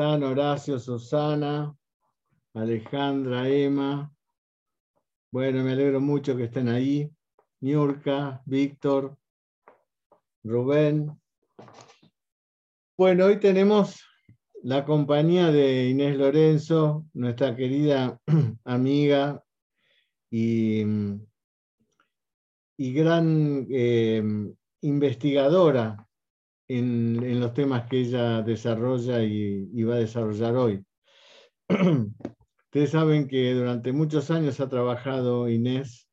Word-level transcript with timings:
Horacio, 0.00 0.78
Susana, 0.78 1.76
Alejandra, 2.54 3.46
Emma? 3.46 4.10
Bueno, 5.30 5.62
me 5.62 5.72
alegro 5.72 6.00
mucho 6.00 6.34
que 6.36 6.44
estén 6.44 6.68
ahí. 6.68 7.10
Niurka, 7.60 8.40
Víctor, 8.46 9.18
Rubén. 10.42 11.20
Bueno, 12.96 13.26
hoy 13.26 13.38
tenemos 13.40 14.02
la 14.62 14.86
compañía 14.86 15.48
de 15.52 15.90
Inés 15.90 16.16
Lorenzo, 16.16 17.04
nuestra 17.12 17.54
querida 17.54 18.18
amiga 18.64 19.44
y, 20.30 20.82
y 22.78 22.92
gran 22.94 23.66
eh, 23.70 24.22
investigadora 24.80 26.08
en, 26.70 27.40
los 27.40 27.52
temas 27.52 27.88
que 27.88 28.00
ella 28.00 28.42
desarrolla 28.42 29.22
y, 29.24 29.82
va 29.82 29.96
a 29.96 29.98
desarrollar 29.98 30.54
hoy. 30.56 30.84
Ustedes 31.68 32.90
saben 32.90 33.26
que 33.26 33.52
durante 33.54 33.92
muchos 33.92 34.30
años 34.30 34.60
ha 34.60 34.68
trabajado 34.68 35.48
Inés 35.48 36.08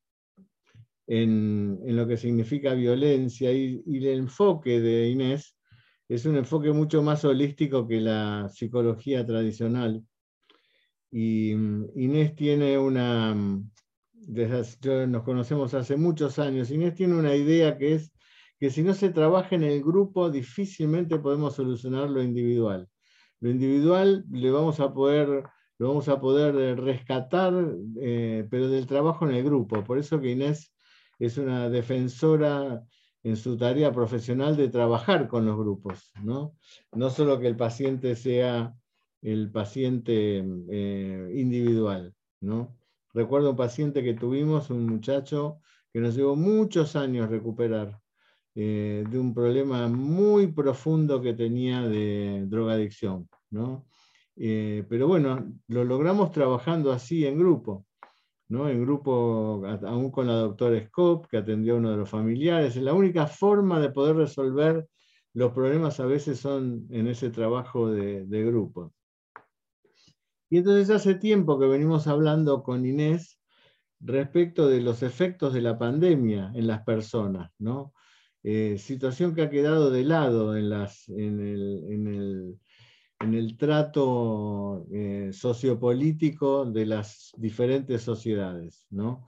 en, 1.05 1.79
lo 1.95 2.07
que 2.07 2.17
significa 2.17 2.73
violencia 2.73 3.51
y, 3.51 3.83
el 3.85 4.19
enfoque 4.19 4.81
de 4.81 5.09
Inés 5.09 5.55
es 6.09 6.25
un 6.25 6.37
enfoque 6.37 6.71
mucho 6.71 7.03
más 7.03 7.23
holístico 7.23 7.87
que 7.87 8.01
la 8.01 8.49
psicología 8.49 9.25
tradicional. 9.25 10.03
Y 11.11 11.51
Inés 11.51 12.35
tiene 12.35 12.77
una, 12.79 13.35
desde, 14.13 15.05
nos 15.05 15.23
conocemos 15.23 15.73
hace 15.75 15.97
muchos 15.97 16.39
años, 16.39 16.71
Inés 16.71 16.95
tiene 16.95 17.13
una 17.13 17.35
idea 17.35 17.77
que 17.77 17.93
es 17.93 18.11
que 18.59 18.69
si 18.69 18.83
no 18.83 18.93
se 18.93 19.09
trabaja 19.09 19.55
en 19.55 19.63
el 19.63 19.83
grupo, 19.83 20.29
difícilmente 20.29 21.19
podemos 21.19 21.55
solucionar 21.55 22.09
lo 22.09 22.23
individual. 22.23 22.87
Lo 23.39 23.49
individual 23.49 24.25
le 24.31 24.49
vamos 24.49 24.79
a 24.79 24.93
poder, 24.93 25.43
lo 25.77 25.87
vamos 25.89 26.09
a 26.09 26.19
poder 26.19 26.55
eh, 26.55 26.75
rescatar, 26.75 27.53
eh, 28.01 28.47
pero 28.49 28.67
del 28.67 28.87
trabajo 28.87 29.27
en 29.29 29.35
el 29.35 29.43
grupo. 29.43 29.83
Por 29.83 29.99
eso 29.99 30.19
que 30.19 30.31
Inés 30.31 30.73
es 31.19 31.37
una 31.37 31.69
defensora 31.69 32.83
en 33.23 33.35
su 33.35 33.57
tarea 33.57 33.91
profesional 33.91 34.55
de 34.57 34.69
trabajar 34.69 35.27
con 35.27 35.45
los 35.45 35.57
grupos, 35.57 36.11
¿no? 36.23 36.55
No 36.93 37.09
solo 37.09 37.39
que 37.39 37.47
el 37.47 37.57
paciente 37.57 38.15
sea 38.15 38.73
el 39.21 39.51
paciente 39.51 40.43
eh, 40.69 41.31
individual, 41.35 42.13
¿no? 42.41 42.77
Recuerdo 43.13 43.51
un 43.51 43.55
paciente 43.55 44.03
que 44.03 44.13
tuvimos, 44.13 44.69
un 44.69 44.85
muchacho 44.85 45.59
que 45.91 45.99
nos 45.99 46.15
llevó 46.15 46.35
muchos 46.35 46.95
años 46.95 47.29
recuperar 47.29 47.99
eh, 48.59 49.03
de 49.07 49.19
un 49.19 49.35
problema 49.35 49.87
muy 49.87 50.47
profundo 50.47 51.21
que 51.21 51.35
tenía 51.35 51.87
de 51.87 52.43
drogadicción. 52.47 53.29
¿no? 53.51 53.85
Eh, 54.35 54.83
pero 54.89 55.07
bueno, 55.07 55.53
lo 55.67 55.83
logramos 55.83 56.31
trabajando 56.31 56.91
así 56.91 57.23
en 57.27 57.37
grupo. 57.37 57.85
¿no? 58.49 58.67
En 58.67 58.81
grupo, 58.81 59.61
aún 59.85 60.09
con 60.09 60.25
la 60.25 60.33
doctora 60.37 60.83
Scott, 60.87 61.27
que 61.27 61.37
atendió 61.37 61.75
a 61.75 61.77
uno 61.77 61.91
de 61.91 61.97
los 61.97 62.09
familiares. 62.09 62.75
La 62.77 62.95
única 62.95 63.27
forma 63.27 63.79
de 63.79 63.91
poder 63.91 64.15
resolver 64.15 64.87
los 65.33 65.53
problemas 65.53 65.99
a 65.99 66.07
veces 66.07 66.39
son 66.39 66.87
en 66.89 67.05
ese 67.05 67.29
trabajo 67.29 67.91
de, 67.91 68.25
de 68.25 68.43
grupo. 68.43 68.91
Y 70.49 70.57
entonces 70.57 70.89
hace 70.89 71.13
tiempo 71.13 71.59
que 71.59 71.67
venimos 71.67 72.07
hablando 72.07 72.63
con 72.63 72.87
Inés 72.87 73.39
respecto 73.99 74.67
de 74.67 74.81
los 74.81 75.03
efectos 75.03 75.53
de 75.53 75.61
la 75.61 75.77
pandemia 75.77 76.51
en 76.55 76.65
las 76.65 76.81
personas, 76.81 77.51
¿no? 77.59 77.93
Eh, 78.43 78.77
situación 78.77 79.33
que 79.35 79.41
ha 79.41 79.49
quedado 79.49 79.89
de 79.91 80.03
lado 80.03 80.55
en, 80.55 80.71
el, 83.33 83.57
trato 83.57 84.85
eh, 84.93 85.31
sociopolítico 85.33 86.65
de 86.65 86.85
las 86.85 87.33
diferentes 87.37 88.03
sociedades. 88.03 88.85
¿no? 88.89 89.25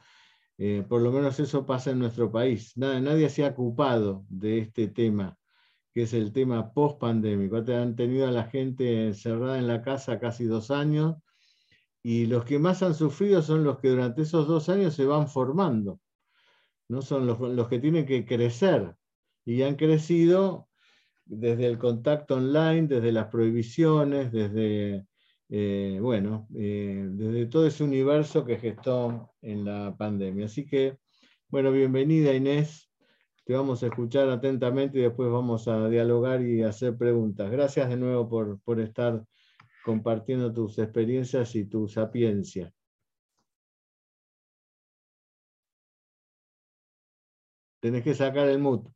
Eh, 0.58 0.86
por 0.88 1.02
lo 1.02 1.12
menos 1.12 1.40
eso 1.40 1.66
pasa 1.66 1.92
en 1.92 2.00
nuestro 2.00 2.32
país. 2.32 2.78
nadie 2.78 3.30
se 3.30 3.46
ha 3.46 3.50
ocupado 3.50 4.26
de 4.30 4.60
este 4.60 4.88
tema, 4.88 5.38
que 5.94 6.04
es 6.04 6.14
el 6.14 6.32
tema 6.32 6.72
post-pandémico. 6.74 7.58
Han 7.58 7.96
tenido 7.96 8.28
a 8.28 8.32
la 8.32 8.46
gente 8.46 9.08
encerrada 9.08 9.58
en 9.58 9.68
la 9.68 9.82
casa 9.82 10.20
casi 10.20 10.46
dos 10.46 10.72
años 10.72 11.16
y 12.04 12.28
los 12.28 12.46
que 12.46 12.60
más 12.60 12.84
han 12.84 12.94
sufrido 12.94 13.42
son 13.42 13.64
los 13.64 13.80
que 13.80 13.90
durante 13.90 14.22
esos 14.22 14.48
dos 14.48 14.70
años 14.70 14.94
se 14.94 15.06
van 15.06 15.28
formando. 15.28 16.00
¿no? 16.88 17.02
Son 17.02 17.26
los 17.28 17.68
que 17.68 17.80
tienen 17.80 18.06
que 18.06 18.26
crecer 18.26 18.96
y 19.46 19.62
han 19.64 19.76
crecido 19.76 20.70
desde 21.26 21.68
el 21.68 21.78
contacto 21.78 22.36
online, 22.36 22.88
desde 22.88 23.12
las 23.12 23.28
prohibiciones, 23.28 24.32
desde, 24.32 25.06
eh, 25.50 26.00
bueno, 26.02 26.48
eh, 26.56 27.08
desde 27.12 27.46
todo 27.46 27.68
ese 27.68 27.84
universo 27.84 28.46
que 28.46 28.58
gestó 28.58 29.32
en 29.42 29.66
la 29.66 29.96
pandemia. 29.98 30.48
Así 30.48 30.66
que, 30.66 30.98
bueno, 31.50 31.72
bienvenida 31.72 32.34
Inés, 32.34 32.90
te 33.46 33.54
vamos 33.54 33.84
a 33.84 33.88
escuchar 33.88 34.30
atentamente 34.30 35.00
y 35.00 35.02
después 35.04 35.32
vamos 35.32 35.68
a 35.68 35.88
dialogar 35.88 36.42
y 36.42 36.64
hacer 36.64 36.98
preguntas. 36.98 37.52
Gracias 37.52 37.90
de 37.90 37.98
nuevo 37.98 38.28
por, 38.30 38.60
por 38.62 38.80
estar 38.80 39.24
compartiendo 39.84 40.54
tus 40.54 40.78
experiencias 40.80 41.56
y 41.56 41.66
tu 41.66 41.88
sapiencia. 41.88 42.74
Tenés 47.80 48.04
que 48.04 48.14
sacar 48.14 48.48
el 48.50 48.60
mood. 48.60 48.88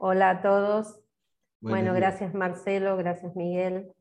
Hola 0.00 0.30
a 0.30 0.42
todos. 0.42 1.00
bueno, 1.60 1.92
gracias 1.92 2.32
Marcelo, 2.32 2.96
gracias 2.96 3.34
Miguel 3.34 3.92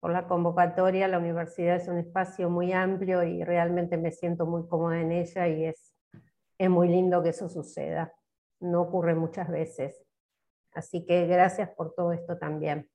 por 0.00 0.12
la 0.12 0.26
convocatoria. 0.26 1.08
La 1.08 1.18
universidad 1.18 1.76
es 1.76 1.88
un 1.88 1.98
espacio 1.98 2.48
muy 2.48 2.72
amplio 2.72 3.22
y 3.22 3.44
realmente 3.44 3.98
me 3.98 4.12
siento 4.12 4.46
muy 4.46 4.66
cómoda 4.66 4.98
en 4.98 5.12
ella 5.12 5.46
y 5.46 5.66
es, 5.66 5.94
es 6.56 6.70
muy 6.70 6.88
lindo 6.88 7.22
que 7.22 7.28
eso 7.28 7.50
suceda. 7.50 8.14
No 8.60 8.80
ocurre 8.80 9.14
muchas 9.14 9.50
veces. 9.50 10.02
Así 10.72 11.04
que 11.04 11.26
gracias 11.26 11.68
por 11.68 11.92
todo 11.92 12.12
esto 12.12 12.38
también. 12.38 12.88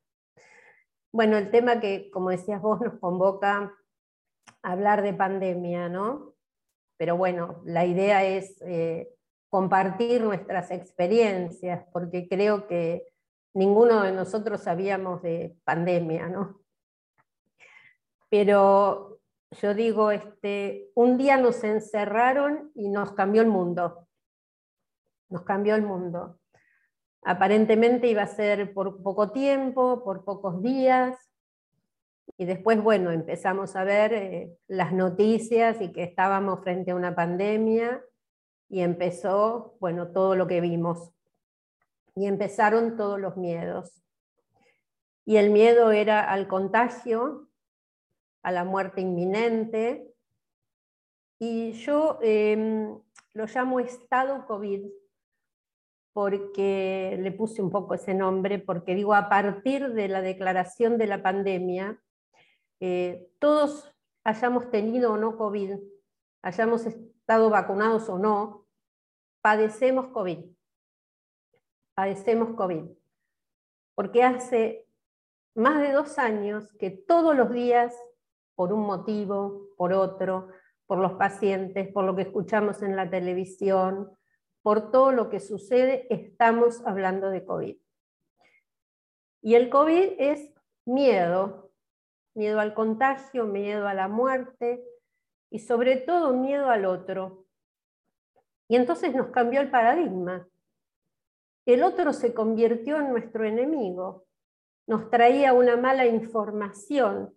Bueno, 1.11 1.37
el 1.37 1.51
tema 1.51 1.79
que, 1.79 2.09
como 2.09 2.31
decías 2.31 2.59
vos, 2.59 2.81
nos 2.81 2.99
convoca 2.99 3.71
a 4.63 4.71
hablar 4.71 5.03
de 5.03 5.13
pandemia, 5.13 5.89
¿no? 5.89 6.33
Pero 6.97 7.17
bueno, 7.17 7.61
la 7.65 7.85
idea 7.85 8.23
es 8.25 8.59
eh, 8.63 9.14
compartir 9.55 10.21
nuestras 10.21 10.69
experiencias, 10.69 11.85
porque 11.93 12.27
creo 12.27 12.67
que 12.67 13.07
ninguno 13.53 14.03
de 14.03 14.11
nosotros 14.11 14.59
sabíamos 14.59 15.21
de 15.21 15.55
pandemia, 15.63 16.27
¿no? 16.27 16.59
Pero 18.27 19.21
yo 19.51 19.73
digo, 19.73 20.11
este, 20.11 20.89
un 20.93 21.17
día 21.17 21.37
nos 21.37 21.63
encerraron 21.63 22.69
y 22.75 22.89
nos 22.89 23.13
cambió 23.13 23.41
el 23.41 23.47
mundo. 23.47 24.09
Nos 25.29 25.43
cambió 25.43 25.75
el 25.75 25.83
mundo. 25.83 26.37
Aparentemente 27.23 28.07
iba 28.07 28.23
a 28.23 28.27
ser 28.27 28.73
por 28.73 29.01
poco 29.01 29.31
tiempo, 29.31 30.03
por 30.03 30.25
pocos 30.25 30.61
días, 30.61 31.15
y 32.37 32.43
después, 32.43 32.83
bueno, 32.83 33.11
empezamos 33.11 33.77
a 33.77 33.85
ver 33.85 34.11
eh, 34.11 34.57
las 34.67 34.91
noticias 34.91 35.79
y 35.79 35.93
que 35.93 36.03
estábamos 36.03 36.59
frente 36.61 36.91
a 36.91 36.95
una 36.95 37.15
pandemia 37.15 38.03
y 38.69 38.81
empezó, 38.81 39.75
bueno, 39.79 40.11
todo 40.11 40.35
lo 40.35 40.47
que 40.47 40.61
vimos. 40.61 41.11
Y 42.15 42.27
empezaron 42.27 42.97
todos 42.97 43.19
los 43.19 43.37
miedos. 43.37 44.01
Y 45.25 45.37
el 45.37 45.49
miedo 45.49 45.91
era 45.91 46.29
al 46.29 46.47
contagio, 46.47 47.49
a 48.41 48.51
la 48.51 48.63
muerte 48.63 49.01
inminente. 49.01 50.13
Y 51.39 51.73
yo 51.73 52.19
em, 52.21 52.97
lo 53.33 53.45
llamo 53.45 53.79
estado 53.79 54.45
COVID 54.45 54.85
porque 56.13 57.17
le 57.19 57.31
puse 57.33 57.61
un 57.61 57.69
poco 57.69 57.93
ese 57.93 58.13
nombre, 58.13 58.57
porque 58.57 58.95
digo, 58.95 59.13
a 59.13 59.27
partir 59.27 59.89
de 59.89 60.07
la 60.07 60.21
declaración 60.21 60.97
de 60.97 61.07
la 61.07 61.21
pandemia, 61.21 62.01
eh, 62.79 63.27
todos 63.39 63.93
hayamos 64.23 64.71
tenido 64.71 65.11
o 65.11 65.17
no 65.17 65.35
COVID, 65.35 65.73
hayamos 66.41 66.87
estado 67.25 67.49
vacunados 67.49 68.07
o 68.07 68.19
no, 68.19 68.67
padecemos 69.41 70.09
COVID. 70.09 70.45
Padecemos 71.95 72.55
COVID. 72.55 72.85
Porque 73.95 74.21
hace 74.21 74.87
más 75.55 75.81
de 75.81 75.91
dos 75.91 76.19
años 76.19 76.71
que 76.73 76.91
todos 76.91 77.35
los 77.35 77.49
días, 77.49 77.95
por 78.53 78.71
un 78.71 78.81
motivo, 78.81 79.69
por 79.75 79.91
otro, 79.91 80.49
por 80.85 80.99
los 80.99 81.13
pacientes, 81.13 81.91
por 81.91 82.05
lo 82.05 82.15
que 82.15 82.21
escuchamos 82.21 82.83
en 82.83 82.95
la 82.95 83.09
televisión, 83.09 84.15
por 84.61 84.91
todo 84.91 85.11
lo 85.11 85.31
que 85.31 85.39
sucede, 85.39 86.05
estamos 86.13 86.85
hablando 86.85 87.31
de 87.31 87.43
COVID. 87.43 87.77
Y 89.41 89.55
el 89.55 89.71
COVID 89.71 90.13
es 90.19 90.53
miedo, 90.85 91.71
miedo 92.35 92.59
al 92.59 92.75
contagio, 92.75 93.45
miedo 93.45 93.87
a 93.87 93.95
la 93.95 94.09
muerte, 94.09 94.85
y 95.49 95.59
sobre 95.59 95.97
todo 95.97 96.33
miedo 96.33 96.69
al 96.69 96.85
otro. 96.85 97.45
Y 98.67 98.75
entonces 98.75 99.13
nos 99.13 99.27
cambió 99.27 99.61
el 99.61 99.69
paradigma. 99.69 100.47
El 101.65 101.83
otro 101.83 102.13
se 102.13 102.33
convirtió 102.33 102.97
en 102.97 103.09
nuestro 103.09 103.43
enemigo, 103.43 104.25
nos 104.87 105.09
traía 105.09 105.53
una 105.53 105.77
mala 105.77 106.05
información, 106.05 107.35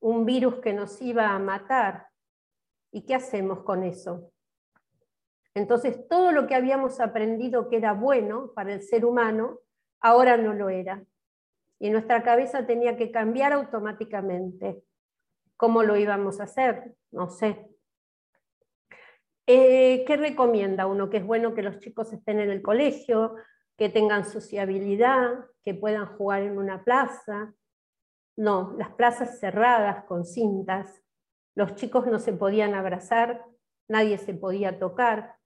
un 0.00 0.24
virus 0.24 0.56
que 0.56 0.72
nos 0.72 1.00
iba 1.02 1.28
a 1.28 1.38
matar. 1.38 2.08
¿Y 2.90 3.02
qué 3.02 3.14
hacemos 3.14 3.62
con 3.64 3.84
eso? 3.84 4.32
Entonces, 5.54 6.08
todo 6.08 6.32
lo 6.32 6.46
que 6.46 6.54
habíamos 6.54 7.00
aprendido 7.00 7.68
que 7.68 7.76
era 7.76 7.92
bueno 7.92 8.52
para 8.54 8.72
el 8.72 8.82
ser 8.82 9.04
humano, 9.04 9.58
ahora 10.00 10.36
no 10.36 10.54
lo 10.54 10.70
era. 10.70 11.04
Y 11.78 11.90
nuestra 11.90 12.22
cabeza 12.22 12.66
tenía 12.66 12.96
que 12.96 13.10
cambiar 13.10 13.52
automáticamente. 13.52 14.82
¿Cómo 15.60 15.82
lo 15.82 15.98
íbamos 15.98 16.40
a 16.40 16.44
hacer? 16.44 16.94
No 17.10 17.28
sé. 17.28 17.68
Eh, 19.46 20.06
¿Qué 20.06 20.16
recomienda 20.16 20.86
uno? 20.86 21.10
Que 21.10 21.18
es 21.18 21.26
bueno 21.26 21.52
que 21.52 21.60
los 21.60 21.80
chicos 21.80 22.14
estén 22.14 22.40
en 22.40 22.50
el 22.50 22.62
colegio, 22.62 23.34
que 23.76 23.90
tengan 23.90 24.24
sociabilidad, 24.24 25.32
que 25.62 25.74
puedan 25.74 26.06
jugar 26.16 26.44
en 26.44 26.56
una 26.56 26.82
plaza. 26.82 27.52
No, 28.36 28.74
las 28.78 28.94
plazas 28.94 29.38
cerradas 29.38 30.06
con 30.06 30.24
cintas, 30.24 31.02
los 31.54 31.74
chicos 31.74 32.06
no 32.06 32.18
se 32.18 32.32
podían 32.32 32.72
abrazar, 32.72 33.44
nadie 33.86 34.16
se 34.16 34.32
podía 34.32 34.78
tocar. 34.78 35.36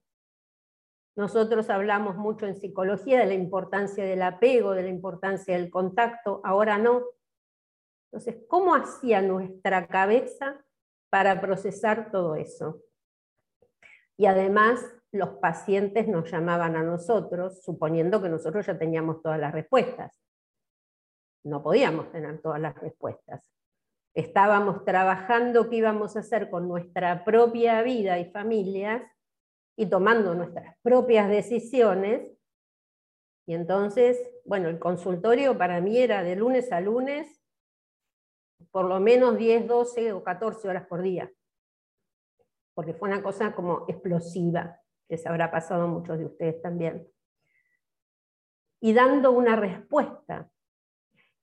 Nosotros 1.17 1.69
hablamos 1.69 2.15
mucho 2.15 2.45
en 2.45 2.55
psicología 2.55 3.19
de 3.19 3.25
la 3.25 3.33
importancia 3.33 4.05
del 4.05 4.21
apego, 4.21 4.71
de 4.71 4.83
la 4.83 4.89
importancia 4.89 5.57
del 5.57 5.69
contacto, 5.69 6.39
ahora 6.45 6.77
no. 6.77 7.03
Entonces, 8.05 8.43
¿cómo 8.47 8.75
hacía 8.75 9.21
nuestra 9.21 9.87
cabeza 9.87 10.63
para 11.09 11.41
procesar 11.41 12.11
todo 12.11 12.35
eso? 12.35 12.81
Y 14.17 14.27
además, 14.27 14.85
los 15.11 15.29
pacientes 15.39 16.07
nos 16.07 16.29
llamaban 16.31 16.75
a 16.75 16.83
nosotros, 16.83 17.63
suponiendo 17.63 18.21
que 18.21 18.29
nosotros 18.29 18.65
ya 18.65 18.77
teníamos 18.77 19.21
todas 19.21 19.39
las 19.39 19.53
respuestas. 19.53 20.19
No 21.43 21.61
podíamos 21.61 22.11
tener 22.11 22.41
todas 22.41 22.59
las 22.59 22.75
respuestas. 22.75 23.49
Estábamos 24.13 24.85
trabajando 24.85 25.69
qué 25.69 25.77
íbamos 25.77 26.15
a 26.15 26.19
hacer 26.19 26.49
con 26.49 26.67
nuestra 26.67 27.25
propia 27.25 27.81
vida 27.81 28.17
y 28.19 28.31
familias 28.31 29.03
y 29.77 29.87
tomando 29.87 30.33
nuestras 30.33 30.75
propias 30.81 31.29
decisiones. 31.29 32.31
Y 33.45 33.53
entonces, 33.53 34.17
bueno, 34.45 34.69
el 34.69 34.79
consultorio 34.79 35.57
para 35.57 35.81
mí 35.81 35.97
era 35.97 36.23
de 36.23 36.35
lunes 36.35 36.71
a 36.71 36.79
lunes, 36.79 37.41
por 38.71 38.85
lo 38.85 38.99
menos 38.99 39.37
10, 39.37 39.67
12 39.67 40.13
o 40.13 40.23
14 40.23 40.67
horas 40.67 40.87
por 40.87 41.01
día, 41.01 41.31
porque 42.73 42.93
fue 42.93 43.09
una 43.09 43.23
cosa 43.23 43.53
como 43.53 43.85
explosiva 43.87 44.81
les 45.07 45.25
habrá 45.25 45.51
pasado 45.51 45.83
a 45.83 45.87
muchos 45.87 46.17
de 46.17 46.25
ustedes 46.25 46.61
también. 46.61 47.07
Y 48.81 48.93
dando 48.93 49.31
una 49.31 49.55
respuesta. 49.55 50.49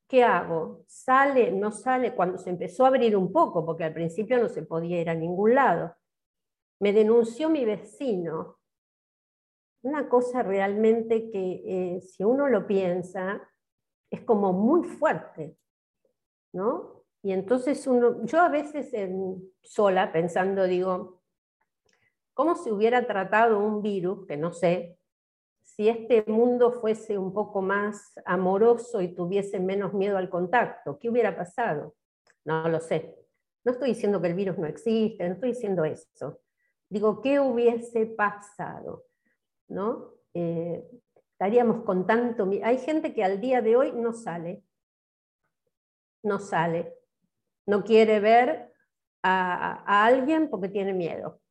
¿Qué 0.09 0.23
hago? 0.23 0.85
¿Sale? 0.87 1.53
¿No 1.53 1.71
sale? 1.71 2.15
Cuando 2.15 2.39
se 2.39 2.51
empezó 2.51 2.85
a 2.85 2.89
abrir 2.89 3.17
un 3.17 3.33
poco, 3.33 3.65
porque 3.65 3.85
al 3.85 3.95
principio 3.95 4.39
no 4.39 4.49
se 4.49 4.63
podía 4.63 5.01
ir 5.01 5.09
a 5.09 5.15
ningún 5.15 5.55
lado. 5.55 5.95
Me 6.81 6.93
denunció 6.93 7.49
mi 7.49 7.65
vecino. 7.65 8.59
Una 9.83 10.09
cosa 10.09 10.43
realmente 10.43 11.31
que 11.31 11.63
eh, 11.65 12.01
si 12.01 12.25
uno 12.25 12.49
lo 12.49 12.67
piensa, 12.67 13.49
es 14.11 14.21
como 14.23 14.53
muy 14.53 14.87
fuerte, 14.87 15.57
¿no? 16.53 17.02
Y 17.23 17.33
entonces 17.33 17.85
yo 18.25 18.41
a 18.41 18.49
veces 18.49 18.93
sola 19.63 20.13
pensando 20.13 20.65
digo, 20.65 21.23
¿Cómo 22.35 22.55
se 22.57 22.73
hubiera 22.73 23.07
tratado 23.07 23.59
un 23.59 23.83
virus, 23.83 24.27
que 24.27 24.37
no 24.37 24.53
sé, 24.53 24.99
si 25.61 25.89
este 25.89 26.25
mundo 26.27 26.73
fuese 26.73 27.19
un 27.19 27.33
poco 27.33 27.61
más 27.61 28.15
amoroso 28.25 29.01
y 29.03 29.15
tuviese 29.15 29.61
menos 29.61 29.93
miedo 29.93 30.17
al 30.17 30.31
contacto? 30.31 30.99
¿Qué 30.99 31.11
hubiera 31.11 31.37
pasado? 31.37 31.95
No 32.45 32.69
lo 32.69 32.81
sé. 32.81 33.15
No 33.65 33.73
estoy 33.73 33.91
diciendo 33.91 34.21
que 34.21 34.29
el 34.29 34.35
virus 34.35 34.59
no 34.59 34.67
existe, 34.67 35.29
no 35.29 35.35
estoy 35.35 35.51
diciendo 35.51 35.85
eso. 35.85 36.41
Digo, 36.89 37.21
¿qué 37.21 37.39
hubiese 37.39 38.07
pasado? 38.07 39.05
¿No? 39.69 40.15
Eh, 40.33 40.83
estaríamos 41.33 41.85
con 41.85 42.07
tanto... 42.07 42.49
Hay 42.65 42.79
gente 42.79 43.15
que 43.15 43.25
al 43.25 43.41
día 43.41 43.61
de 43.61 43.77
hoy 43.77 43.93
no 43.93 44.15
sale. 44.15 44.65
No 46.23 46.39
sale. 46.39 46.95
No 47.67 47.85
quiere 47.85 48.21
ver 48.21 48.73
a 49.25 50.05
alguien 50.05 50.51
porque 50.51 50.69
tiene 50.69 50.93
miedo 50.93 51.43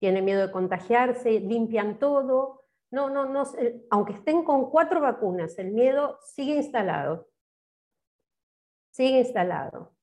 tienen 0.00 0.24
miedo 0.24 0.46
de 0.46 0.52
contagiarse, 0.52 1.38
limpian 1.40 1.98
todo. 1.98 2.64
No, 2.90 3.08
no, 3.10 3.26
no, 3.26 3.44
aunque 3.90 4.14
estén 4.14 4.42
con 4.42 4.70
cuatro 4.70 5.00
vacunas, 5.00 5.56
el 5.58 5.70
miedo 5.70 6.18
sigue 6.34 6.56
instalado. 6.56 7.28
Sigue 8.90 9.18
instalado. 9.18 9.94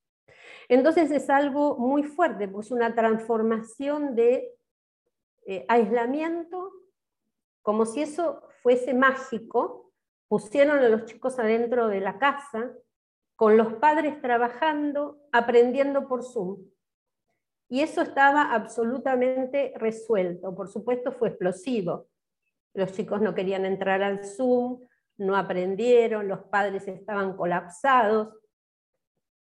Entonces 0.69 1.11
es 1.11 1.29
algo 1.29 1.77
muy 1.77 2.03
fuerte, 2.03 2.47
pues 2.47 2.71
una 2.71 2.93
transformación 2.95 4.15
de 4.15 4.55
eh, 5.45 5.65
aislamiento, 5.67 6.71
como 7.61 7.85
si 7.85 8.03
eso 8.03 8.47
fuese 8.61 8.93
mágico. 8.93 9.91
Pusieron 10.29 10.79
a 10.79 10.89
los 10.89 11.05
chicos 11.05 11.39
adentro 11.39 11.87
de 11.87 12.01
la 12.01 12.19
casa, 12.19 12.71
con 13.37 13.55
los 13.55 13.75
padres 13.75 14.19
trabajando, 14.19 15.19
aprendiendo 15.31 16.07
por 16.07 16.23
Zoom. 16.23 16.57
Y 17.69 17.81
eso 17.81 18.01
estaba 18.01 18.51
absolutamente 18.51 19.73
resuelto. 19.75 20.55
Por 20.55 20.67
supuesto 20.69 21.11
fue 21.11 21.29
explosivo. 21.29 22.07
Los 22.73 22.93
chicos 22.93 23.21
no 23.21 23.35
querían 23.35 23.65
entrar 23.65 24.01
al 24.01 24.25
Zoom, 24.25 24.87
no 25.17 25.37
aprendieron, 25.37 26.27
los 26.27 26.45
padres 26.45 26.87
estaban 26.87 27.37
colapsados. 27.37 28.33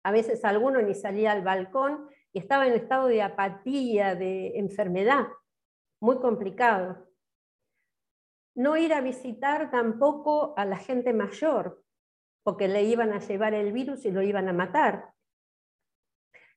A 0.05 0.13
veces 0.13 0.45
alguno 0.45 0.81
ni 0.81 0.95
salía 0.95 1.33
al 1.33 1.43
balcón 1.43 2.09
y 2.33 2.39
estaba 2.39 2.69
en 2.69 2.75
estado 2.75 3.09
de 3.09 3.23
apatía, 3.23 4.15
de 4.15 4.57
enfermedad, 4.57 5.27
muy 5.99 6.21
complicado. 6.21 7.09
No 8.55 8.77
ir 8.77 8.95
a 8.95 9.01
visitar 9.01 9.71
tampoco 9.73 10.55
a 10.57 10.65
la 10.65 10.77
gente 10.77 11.13
mayor, 11.13 11.83
porque 12.43 12.69
le 12.69 12.83
iban 12.83 13.13
a 13.13 13.21
llevar 13.21 13.55
el 13.55 13.73
virus 13.73 14.05
y 14.05 14.11
lo 14.11 14.23
iban 14.23 14.49
a 14.49 14.53
matar. 14.53 15.13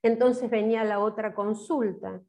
Entonces 0.01 0.49
venía 0.49 0.83
la 0.83 0.99
otra 0.99 1.33
consulta. 1.33 2.21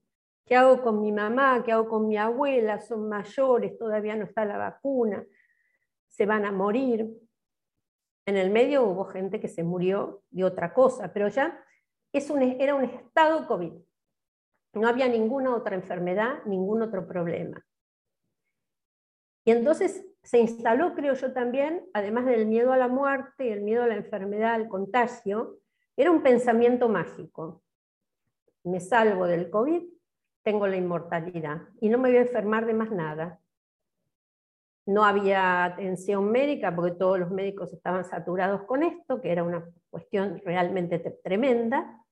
¿Qué 0.47 0.57
hago 0.57 0.83
con 0.83 1.01
mi 1.01 1.11
mamá? 1.11 1.63
¿Qué 1.65 1.73
hago 1.73 1.89
con 1.89 2.07
mi 2.07 2.17
abuela? 2.17 2.81
Son 2.81 3.09
mayores, 3.09 3.79
todavía 3.79 4.15
no 4.15 4.25
está 4.25 4.45
la 4.45 4.59
vacuna, 4.59 5.25
se 6.09 6.27
van 6.27 6.45
a 6.45 6.53
morir. 6.53 7.09
En 8.27 8.37
el 8.37 8.51
medio 8.51 8.85
hubo 8.85 9.05
gente 9.07 9.41
que 9.41 9.49
se 9.49 9.65
murió 9.65 10.23
de 10.31 10.45
otra 10.45 10.73
cosa, 10.73 11.13
pero 11.13 11.29
ya 11.29 11.65
era 12.13 12.75
un 12.75 12.85
estado 12.85 13.47
COVID. 13.47 13.73
No 14.75 14.89
había 14.89 15.09
ninguna 15.09 15.55
otra 15.55 15.75
enfermedad, 15.75 16.45
ningún 16.45 16.83
otro 16.83 17.07
problema. 17.07 17.65
Y 19.45 19.51
entonces 19.51 20.07
se 20.25 20.39
instaló, 20.39 20.95
creo 20.95 21.15
yo 21.15 21.33
también, 21.33 21.87
además 21.95 22.27
del 22.27 22.47
miedo 22.47 22.73
a 22.73 22.77
la 22.77 22.89
muerte, 22.89 23.53
el 23.53 23.63
miedo 23.63 23.85
a 23.85 23.87
la 23.87 23.95
enfermedad, 23.95 24.55
al 24.55 24.69
contagio, 24.69 25.59
era 25.97 26.11
un 26.11 26.23
pensamiento 26.23 26.89
mágico 26.89 27.63
me 28.65 28.81
salvo 28.81 29.27
del 29.27 29.51
COVID, 29.51 29.83
tengo 30.43 30.67
la 30.67 30.77
inmortalidad 30.77 31.63
y 31.81 31.89
no 31.89 31.99
me 31.99 32.09
voy 32.09 32.19
a 32.19 32.23
enfermar 32.23 32.67
de 32.67 32.75
más 32.75 32.91
nada. 32.91 33.41
No 34.87 35.05
había 35.05 35.65
atención 35.65 36.31
médica 36.31 36.75
porque 36.75 36.93
todos 36.93 37.19
los 37.19 37.31
médicos 37.31 37.73
estaban 37.73 38.05
saturados 38.05 38.65
con 38.65 38.83
esto, 38.83 39.21
que 39.21 39.33
era 39.33 39.43
una 39.43 39.65
cuestión 39.89 40.41
realmente 40.45 40.99
tremenda. 41.23 42.05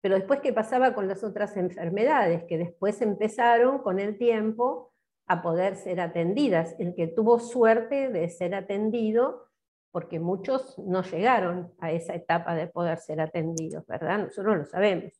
Pero 0.00 0.14
después, 0.14 0.40
¿qué 0.40 0.52
pasaba 0.52 0.94
con 0.94 1.08
las 1.08 1.22
otras 1.22 1.56
enfermedades? 1.56 2.44
Que 2.44 2.58
después 2.58 3.00
empezaron 3.02 3.80
con 3.80 4.00
el 4.00 4.16
tiempo 4.16 4.91
a 5.26 5.42
poder 5.42 5.76
ser 5.76 6.00
atendidas. 6.00 6.74
El 6.78 6.94
que 6.94 7.06
tuvo 7.06 7.38
suerte 7.38 8.08
de 8.08 8.28
ser 8.28 8.54
atendido, 8.54 9.48
porque 9.90 10.18
muchos 10.18 10.78
no 10.78 11.02
llegaron 11.02 11.72
a 11.78 11.92
esa 11.92 12.14
etapa 12.14 12.54
de 12.54 12.66
poder 12.66 12.98
ser 12.98 13.20
atendidos, 13.20 13.86
¿verdad? 13.86 14.18
Nosotros 14.18 14.56
lo 14.56 14.64
sabemos. 14.64 15.12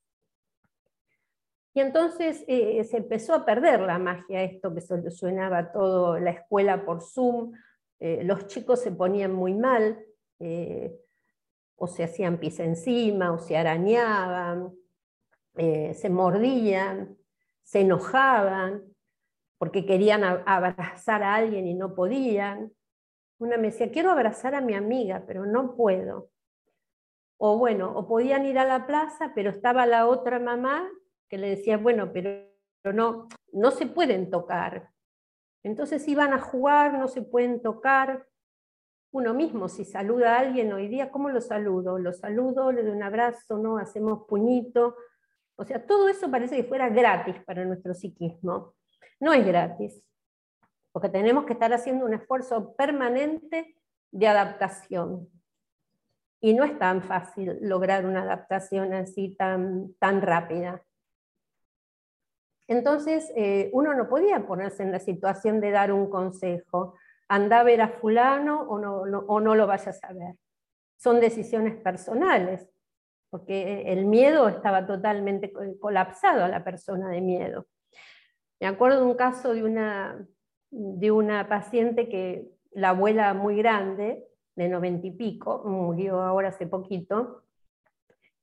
Y 1.74 1.80
entonces 1.80 2.44
eh, 2.48 2.84
se 2.84 2.98
empezó 2.98 3.34
a 3.34 3.46
perder 3.46 3.80
la 3.80 3.98
magia, 3.98 4.42
esto 4.42 4.74
que 4.74 4.80
solucionaba 4.80 5.72
todo 5.72 6.18
la 6.18 6.30
escuela 6.30 6.84
por 6.84 7.02
Zoom, 7.02 7.52
eh, 7.98 8.22
los 8.24 8.46
chicos 8.46 8.80
se 8.80 8.92
ponían 8.92 9.32
muy 9.32 9.54
mal, 9.54 9.98
eh, 10.38 10.94
o 11.76 11.86
se 11.86 12.04
hacían 12.04 12.38
pis 12.38 12.60
encima, 12.60 13.32
o 13.32 13.38
se 13.38 13.56
arañaban, 13.56 14.72
se 15.54 16.08
mordían, 16.08 17.16
se 17.62 17.80
enojaban, 17.80 18.91
porque 19.62 19.86
querían 19.86 20.24
abrazar 20.24 21.22
a 21.22 21.36
alguien 21.36 21.68
y 21.68 21.74
no 21.74 21.94
podían. 21.94 22.72
Una 23.38 23.56
me 23.58 23.68
decía, 23.68 23.92
quiero 23.92 24.10
abrazar 24.10 24.56
a 24.56 24.60
mi 24.60 24.74
amiga, 24.74 25.22
pero 25.24 25.46
no 25.46 25.76
puedo. 25.76 26.30
O 27.38 27.58
bueno, 27.58 27.96
o 27.96 28.08
podían 28.08 28.44
ir 28.44 28.58
a 28.58 28.64
la 28.64 28.88
plaza, 28.88 29.30
pero 29.36 29.50
estaba 29.50 29.86
la 29.86 30.08
otra 30.08 30.40
mamá 30.40 30.90
que 31.28 31.38
le 31.38 31.48
decía, 31.48 31.78
bueno, 31.78 32.10
pero 32.12 32.44
no, 32.92 33.28
no 33.52 33.70
se 33.70 33.86
pueden 33.86 34.30
tocar. 34.30 34.90
Entonces 35.62 36.08
iban 36.08 36.32
a 36.32 36.40
jugar, 36.40 36.98
no 36.98 37.06
se 37.06 37.22
pueden 37.22 37.62
tocar. 37.62 38.26
Uno 39.12 39.32
mismo, 39.32 39.68
si 39.68 39.84
saluda 39.84 40.34
a 40.34 40.40
alguien 40.40 40.72
hoy 40.72 40.88
día, 40.88 41.12
¿cómo 41.12 41.28
lo 41.28 41.40
saludo? 41.40 42.00
Lo 42.00 42.12
saludo, 42.12 42.72
le 42.72 42.82
doy 42.82 42.96
un 42.96 43.04
abrazo, 43.04 43.58
¿no? 43.58 43.78
Hacemos 43.78 44.26
puñito. 44.26 44.96
O 45.54 45.64
sea, 45.64 45.86
todo 45.86 46.08
eso 46.08 46.28
parece 46.32 46.56
que 46.56 46.64
fuera 46.64 46.88
gratis 46.88 47.36
para 47.46 47.64
nuestro 47.64 47.94
psiquismo. 47.94 48.74
No 49.22 49.32
es 49.32 49.46
gratis, 49.46 50.02
porque 50.90 51.08
tenemos 51.08 51.44
que 51.44 51.52
estar 51.52 51.72
haciendo 51.72 52.04
un 52.04 52.12
esfuerzo 52.12 52.74
permanente 52.74 53.76
de 54.10 54.26
adaptación. 54.26 55.28
Y 56.40 56.54
no 56.54 56.64
es 56.64 56.76
tan 56.76 57.04
fácil 57.04 57.56
lograr 57.60 58.04
una 58.04 58.22
adaptación 58.22 58.92
así 58.94 59.36
tan, 59.36 59.94
tan 60.00 60.22
rápida. 60.22 60.82
Entonces, 62.66 63.32
eh, 63.36 63.70
uno 63.72 63.94
no 63.94 64.08
podía 64.08 64.44
ponerse 64.44 64.82
en 64.82 64.90
la 64.90 64.98
situación 64.98 65.60
de 65.60 65.70
dar 65.70 65.92
un 65.92 66.10
consejo, 66.10 66.96
anda 67.28 67.60
a 67.60 67.62
ver 67.62 67.80
a 67.80 67.90
fulano 67.90 68.62
o 68.62 68.80
no, 68.80 69.02
o 69.02 69.38
no 69.38 69.54
lo 69.54 69.68
vayas 69.68 70.02
a 70.02 70.12
ver. 70.14 70.34
Son 70.96 71.20
decisiones 71.20 71.76
personales, 71.76 72.68
porque 73.30 73.82
el 73.82 74.04
miedo 74.04 74.48
estaba 74.48 74.84
totalmente 74.84 75.52
colapsado 75.78 76.44
a 76.44 76.48
la 76.48 76.64
persona 76.64 77.08
de 77.08 77.20
miedo. 77.20 77.68
Me 78.62 78.68
acuerdo 78.68 79.00
de 79.00 79.06
un 79.06 79.16
caso 79.16 79.54
de 79.54 79.64
una, 79.64 80.24
de 80.70 81.10
una 81.10 81.48
paciente 81.48 82.08
que 82.08 82.48
la 82.70 82.90
abuela 82.90 83.34
muy 83.34 83.56
grande, 83.56 84.24
de 84.54 84.68
noventa 84.68 85.04
y 85.04 85.10
pico, 85.10 85.64
murió 85.64 86.22
ahora 86.22 86.50
hace 86.50 86.68
poquito, 86.68 87.42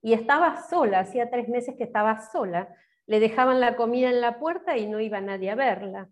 y 0.01 0.11
estaba 0.11 0.61
sola, 0.63 0.99
hacía 0.99 1.29
tres 1.29 1.47
meses 1.47 1.75
que 1.77 1.85
estaba 1.85 2.19
sola, 2.19 2.67
le 3.05 3.21
dejaban 3.21 3.61
la 3.61 3.77
comida 3.77 4.09
en 4.09 4.19
la 4.19 4.39
puerta 4.39 4.75
y 4.75 4.87
no 4.87 4.99
iba 4.99 5.21
nadie 5.21 5.51
a 5.51 5.55
verla. 5.55 6.09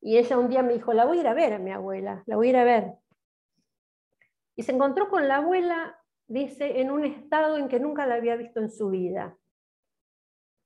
Y 0.00 0.18
ella 0.18 0.36
un 0.36 0.48
día 0.48 0.64
me 0.64 0.72
dijo, 0.72 0.92
la 0.92 1.04
voy 1.04 1.18
a 1.18 1.20
ir 1.20 1.28
a 1.28 1.34
ver 1.34 1.52
a 1.52 1.58
mi 1.60 1.70
abuela, 1.70 2.24
la 2.26 2.34
voy 2.34 2.48
a 2.48 2.50
ir 2.50 2.56
a 2.56 2.64
ver. 2.64 2.94
Y 4.56 4.64
se 4.64 4.72
encontró 4.72 5.08
con 5.08 5.28
la 5.28 5.36
abuela, 5.36 5.96
dice, 6.26 6.80
en 6.80 6.90
un 6.90 7.04
estado 7.04 7.56
en 7.56 7.68
que 7.68 7.78
nunca 7.78 8.04
la 8.04 8.16
había 8.16 8.34
visto 8.34 8.58
en 8.58 8.72
su 8.72 8.90
vida. 8.90 9.38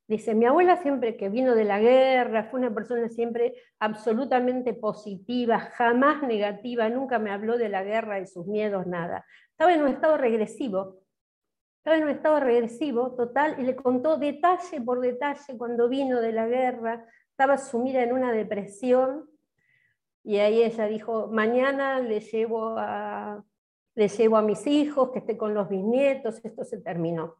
Dice, 0.08 0.34
mi 0.36 0.46
abuela 0.46 0.76
siempre 0.76 1.16
que 1.16 1.28
vino 1.28 1.56
de 1.56 1.64
la 1.64 1.80
guerra, 1.80 2.44
fue 2.44 2.60
una 2.60 2.72
persona 2.72 3.08
siempre 3.08 3.54
absolutamente 3.80 4.72
positiva, 4.72 5.58
jamás 5.58 6.22
negativa, 6.22 6.88
nunca 6.88 7.18
me 7.18 7.32
habló 7.32 7.58
de 7.58 7.68
la 7.68 7.82
guerra, 7.82 8.20
y 8.20 8.26
sus 8.26 8.46
miedos, 8.46 8.86
nada. 8.86 9.26
Estaba 9.50 9.74
en 9.74 9.82
un 9.82 9.88
estado 9.88 10.16
regresivo, 10.16 11.00
estaba 11.78 11.96
en 11.96 12.04
un 12.04 12.10
estado 12.10 12.38
regresivo 12.38 13.16
total 13.16 13.56
y 13.58 13.62
le 13.64 13.74
contó 13.74 14.16
detalle 14.16 14.80
por 14.80 15.00
detalle 15.00 15.58
cuando 15.58 15.88
vino 15.88 16.20
de 16.20 16.32
la 16.32 16.46
guerra, 16.46 17.04
estaba 17.30 17.58
sumida 17.58 18.02
en 18.02 18.12
una 18.12 18.32
depresión 18.32 19.28
y 20.22 20.38
ahí 20.38 20.62
ella 20.62 20.86
dijo, 20.86 21.28
mañana 21.28 22.00
le 22.00 22.20
llevo 22.20 22.76
a, 22.78 23.44
le 23.94 24.08
llevo 24.08 24.36
a 24.36 24.42
mis 24.42 24.66
hijos, 24.66 25.10
que 25.10 25.20
esté 25.20 25.36
con 25.36 25.54
los 25.54 25.68
bisnietos, 25.68 26.44
esto 26.44 26.64
se 26.64 26.80
terminó. 26.80 27.36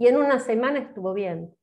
Y 0.00 0.06
en 0.06 0.16
una 0.16 0.40
semana 0.40 0.78
estuvo 0.78 1.12
bien. 1.12 1.54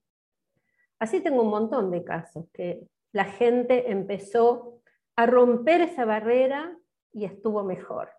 Así 1.00 1.22
tengo 1.22 1.41
un 1.41 1.50
montón 1.50 1.89
de 1.89 2.03
casos, 2.03 2.46
que 2.53 2.88
la 3.12 3.25
gente 3.25 3.91
empezó 3.91 4.79
a 5.15 5.25
romper 5.25 5.82
esa 5.82 6.06
barrera 6.06 6.77
y 7.12 7.25
estuvo 7.25 7.63
mejor. 7.63 8.12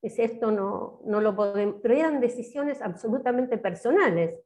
Dice, 0.00 0.22
esto 0.22 0.52
no, 0.52 1.00
no 1.06 1.20
lo 1.20 1.34
podemos, 1.34 1.80
pero 1.82 1.92
eran 1.92 2.20
decisiones 2.20 2.80
absolutamente 2.80 3.58
personales, 3.58 4.38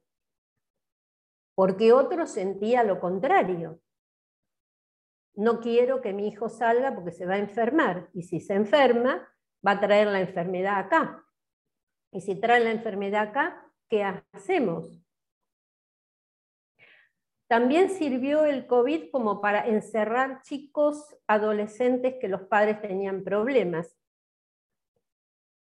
porque 1.53 1.93
otro 1.93 2.25
sentía 2.25 2.83
lo 2.83 2.99
contrario. 2.99 3.79
No 5.35 5.59
quiero 5.59 6.01
que 6.01 6.13
mi 6.13 6.27
hijo 6.27 6.49
salga 6.49 6.95
porque 6.95 7.11
se 7.11 7.27
va 7.27 7.35
a 7.35 7.39
enfermar, 7.39 8.09
y 8.15 8.23
si 8.23 8.39
se 8.39 8.55
enferma, 8.55 9.31
va 9.65 9.71
a 9.73 9.79
traer 9.79 10.07
la 10.07 10.21
enfermedad 10.21 10.79
acá. 10.79 11.23
Y 12.11 12.21
si 12.21 12.33
trae 12.39 12.63
la 12.63 12.71
enfermedad 12.71 13.27
acá, 13.27 13.66
¿qué 13.89 14.03
hacemos? 14.31 15.01
También 17.47 17.89
sirvió 17.89 18.45
el 18.45 18.67
COVID 18.67 19.09
como 19.11 19.39
para 19.39 19.67
encerrar 19.67 20.41
chicos, 20.41 21.15
adolescentes 21.27 22.15
que 22.19 22.27
los 22.27 22.41
padres 22.41 22.81
tenían 22.81 23.23
problemas 23.23 23.97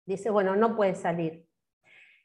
dice, 0.07 0.31
bueno, 0.31 0.57
no 0.57 0.77
puede 0.77 0.95
salir. 0.95 1.47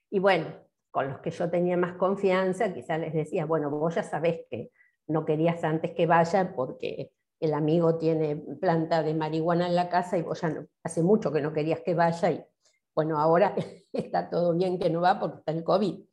Y 0.10 0.20
bueno, 0.20 0.48
con 0.92 1.10
los 1.10 1.20
que 1.20 1.32
yo 1.32 1.50
tenía 1.50 1.76
más 1.78 1.98
confianza, 1.98 2.74
quizás 2.74 3.00
les 3.00 3.14
decía, 3.14 3.46
bueno, 3.46 3.70
vos 3.70 3.96
ya 3.96 4.04
sabés 4.04 4.42
que 4.50 4.72
no 5.08 5.26
querías 5.26 5.64
antes 5.64 5.92
que 5.92 6.06
vaya 6.06 6.54
porque 6.56 7.12
el 7.40 7.54
amigo 7.54 7.98
tiene 7.98 8.36
planta 8.36 9.02
de 9.02 9.16
marihuana 9.16 9.68
en 9.68 9.76
la 9.76 9.90
casa 9.90 10.18
y 10.18 10.22
vos 10.22 10.40
ya 10.42 10.50
no, 10.50 10.68
hace 10.84 11.02
mucho 11.02 11.32
que 11.32 11.42
no 11.42 11.54
querías 11.54 11.82
que 11.82 11.96
vaya 11.96 12.32
y 12.32 12.46
bueno, 12.96 13.20
ahora 13.20 13.56
está 13.94 14.30
todo 14.30 14.54
bien 14.54 14.80
que 14.80 14.90
no 14.90 15.02
va 15.02 15.20
porque 15.20 15.40
está 15.40 15.52
el 15.52 15.64
COVID. 15.64 16.04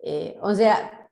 Eh, 0.00 0.36
o 0.40 0.54
sea, 0.54 1.10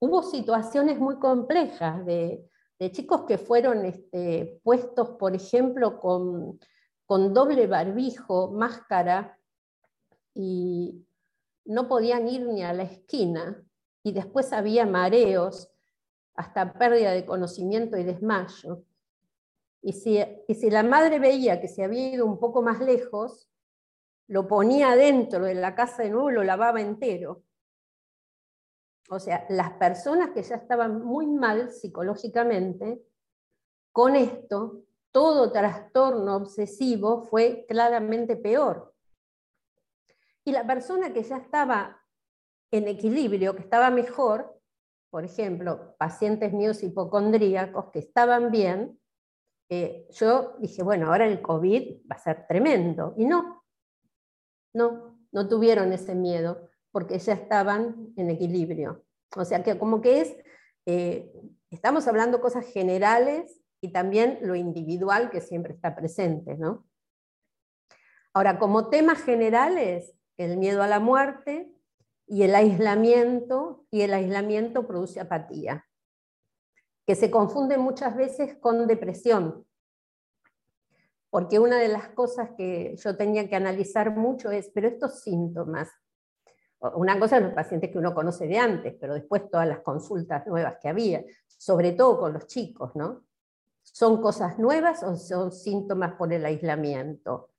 hubo 0.00 0.22
situaciones 0.22 0.98
muy 0.98 1.18
complejas 1.18 2.04
de, 2.06 2.48
chicos 2.92 3.22
que 3.26 3.38
fueron 3.38 3.86
este, 3.86 4.60
puestos, 4.62 5.10
por 5.12 5.34
ejemplo, 5.34 5.98
con 5.98 6.58
con 7.06 7.34
doble 7.34 7.66
barbijo, 7.66 8.50
máscara, 8.50 9.38
y 10.34 11.06
no 11.64 11.88
podían 11.88 12.28
ir 12.28 12.46
ni 12.46 12.62
a 12.62 12.72
la 12.72 12.84
esquina, 12.84 13.62
y 14.02 14.12
después 14.12 14.52
había 14.52 14.86
mareos, 14.86 15.70
hasta 16.34 16.72
pérdida 16.74 17.12
de 17.12 17.24
conocimiento 17.24 17.96
y 17.96 18.04
desmayo. 18.04 18.84
Y 19.80 19.92
si, 19.92 20.18
y 20.48 20.54
si 20.54 20.70
la 20.70 20.82
madre 20.82 21.18
veía 21.18 21.60
que 21.60 21.68
se 21.68 21.84
había 21.84 22.12
ido 22.12 22.26
un 22.26 22.40
poco 22.40 22.62
más 22.62 22.80
lejos, 22.80 23.48
lo 24.28 24.48
ponía 24.48 24.96
dentro 24.96 25.44
de 25.44 25.54
la 25.54 25.74
casa 25.74 26.02
de 26.02 26.10
nuevo 26.10 26.30
lo 26.30 26.44
lavaba 26.44 26.80
entero. 26.80 27.42
O 29.10 29.18
sea, 29.18 29.44
las 29.50 29.72
personas 29.72 30.30
que 30.30 30.42
ya 30.42 30.56
estaban 30.56 31.04
muy 31.04 31.26
mal 31.26 31.70
psicológicamente, 31.70 33.02
con 33.92 34.16
esto 34.16 34.84
todo 35.12 35.52
trastorno 35.52 36.36
obsesivo 36.36 37.22
fue 37.22 37.66
claramente 37.68 38.36
peor. 38.36 38.94
Y 40.44 40.52
la 40.52 40.66
persona 40.66 41.12
que 41.12 41.22
ya 41.22 41.36
estaba 41.36 42.02
en 42.70 42.88
equilibrio, 42.88 43.54
que 43.54 43.62
estaba 43.62 43.90
mejor, 43.90 44.60
por 45.10 45.24
ejemplo, 45.24 45.94
pacientes 45.96 46.52
míos 46.52 46.82
hipocondríacos 46.82 47.92
que 47.92 48.00
estaban 48.00 48.50
bien, 48.50 48.98
eh, 49.68 50.08
yo 50.10 50.56
dije, 50.58 50.82
bueno, 50.82 51.06
ahora 51.06 51.26
el 51.26 51.40
COVID 51.40 52.10
va 52.10 52.16
a 52.16 52.18
ser 52.18 52.46
tremendo. 52.48 53.14
Y 53.16 53.26
no, 53.26 53.63
no, 54.74 55.18
no 55.32 55.48
tuvieron 55.48 55.92
ese 55.92 56.14
miedo, 56.14 56.68
porque 56.90 57.18
ya 57.18 57.32
estaban 57.32 58.12
en 58.16 58.30
equilibrio. 58.30 59.04
O 59.36 59.44
sea 59.44 59.62
que 59.62 59.78
como 59.78 60.00
que 60.00 60.20
es, 60.20 60.36
eh, 60.86 61.32
estamos 61.70 62.06
hablando 62.06 62.40
cosas 62.40 62.66
generales 62.66 63.60
y 63.80 63.92
también 63.92 64.38
lo 64.42 64.54
individual 64.54 65.30
que 65.30 65.40
siempre 65.40 65.72
está 65.72 65.96
presente. 65.96 66.56
¿no? 66.56 66.86
Ahora, 68.32 68.58
como 68.58 68.90
temas 68.90 69.22
generales, 69.22 70.14
el 70.36 70.56
miedo 70.56 70.82
a 70.82 70.88
la 70.88 71.00
muerte 71.00 71.70
y 72.26 72.42
el 72.42 72.54
aislamiento, 72.54 73.86
y 73.90 74.02
el 74.02 74.14
aislamiento 74.14 74.86
produce 74.86 75.20
apatía, 75.20 75.86
que 77.06 77.14
se 77.14 77.30
confunde 77.30 77.76
muchas 77.76 78.16
veces 78.16 78.56
con 78.56 78.86
depresión, 78.86 79.66
porque 81.34 81.58
una 81.58 81.80
de 81.80 81.88
las 81.88 82.10
cosas 82.10 82.50
que 82.56 82.94
yo 82.96 83.16
tenía 83.16 83.48
que 83.48 83.56
analizar 83.56 84.14
mucho 84.16 84.52
es, 84.52 84.70
pero 84.72 84.86
estos 84.86 85.20
síntomas, 85.20 85.90
una 86.94 87.18
cosa 87.18 87.38
son 87.38 87.46
los 87.46 87.54
pacientes 87.54 87.90
que 87.90 87.98
uno 87.98 88.14
conoce 88.14 88.46
de 88.46 88.56
antes, 88.56 88.94
pero 89.00 89.14
después 89.14 89.50
todas 89.50 89.66
las 89.66 89.80
consultas 89.80 90.46
nuevas 90.46 90.76
que 90.80 90.88
había, 90.88 91.24
sobre 91.48 91.90
todo 91.90 92.20
con 92.20 92.34
los 92.34 92.46
chicos, 92.46 92.94
¿no? 92.94 93.24
¿Son 93.82 94.22
cosas 94.22 94.60
nuevas 94.60 95.02
o 95.02 95.16
son 95.16 95.50
síntomas 95.50 96.12
por 96.12 96.32
el 96.32 96.46
aislamiento? 96.46 97.50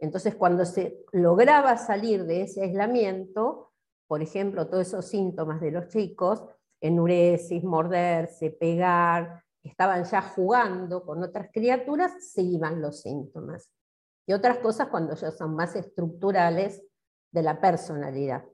Entonces, 0.00 0.34
cuando 0.34 0.64
se 0.64 1.04
lograba 1.12 1.76
salir 1.76 2.24
de 2.24 2.42
ese 2.42 2.64
aislamiento, 2.64 3.74
por 4.08 4.22
ejemplo, 4.22 4.66
todos 4.66 4.88
esos 4.88 5.06
síntomas 5.06 5.60
de 5.60 5.70
los 5.70 5.86
chicos, 5.86 6.42
enuresis, 6.80 7.62
morderse, 7.62 8.50
pegar, 8.50 9.44
estaban 9.68 10.04
ya 10.04 10.22
jugando 10.22 11.04
con 11.04 11.22
otras 11.22 11.50
criaturas, 11.52 12.12
se 12.32 12.42
iban 12.42 12.80
los 12.80 13.02
síntomas. 13.02 13.70
Y 14.26 14.32
otras 14.32 14.58
cosas 14.58 14.88
cuando 14.88 15.14
ya 15.14 15.30
son 15.30 15.54
más 15.54 15.74
estructurales 15.76 16.82
de 17.30 17.42
la 17.42 17.60
personalidad. 17.60 18.44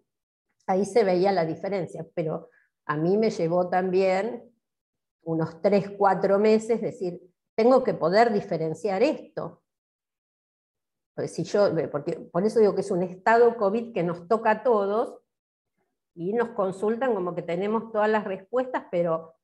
Ahí 0.67 0.85
se 0.85 1.05
veía 1.05 1.33
la 1.33 1.45
diferencia, 1.45 2.07
pero 2.15 2.49
a 2.87 2.97
mí 2.97 3.17
me 3.17 3.31
llevó 3.31 3.69
también 3.69 4.51
unos 5.23 5.61
tres, 5.61 5.91
cuatro 5.97 6.39
meses, 6.39 6.81
decir, 6.81 7.21
tengo 7.57 7.83
que 7.83 7.95
poder 7.95 8.33
diferenciar 8.33 9.03
esto. 9.03 9.63
Porque 11.15 11.29
si 11.29 11.45
yo, 11.45 11.71
porque 11.91 12.13
por 12.33 12.45
eso 12.45 12.61
digo 12.61 12.75
que 12.75 12.81
es 12.81 12.91
un 12.91 13.03
estado 13.03 13.57
COVID 13.57 13.93
que 13.93 14.03
nos 14.03 14.27
toca 14.27 14.51
a 14.51 14.63
todos 14.63 15.21
y 16.15 16.33
nos 16.33 16.51
consultan 16.51 17.15
como 17.15 17.35
que 17.35 17.43
tenemos 17.43 17.93
todas 17.93 18.09
las 18.09 18.25
respuestas, 18.25 18.85
pero 18.91 19.35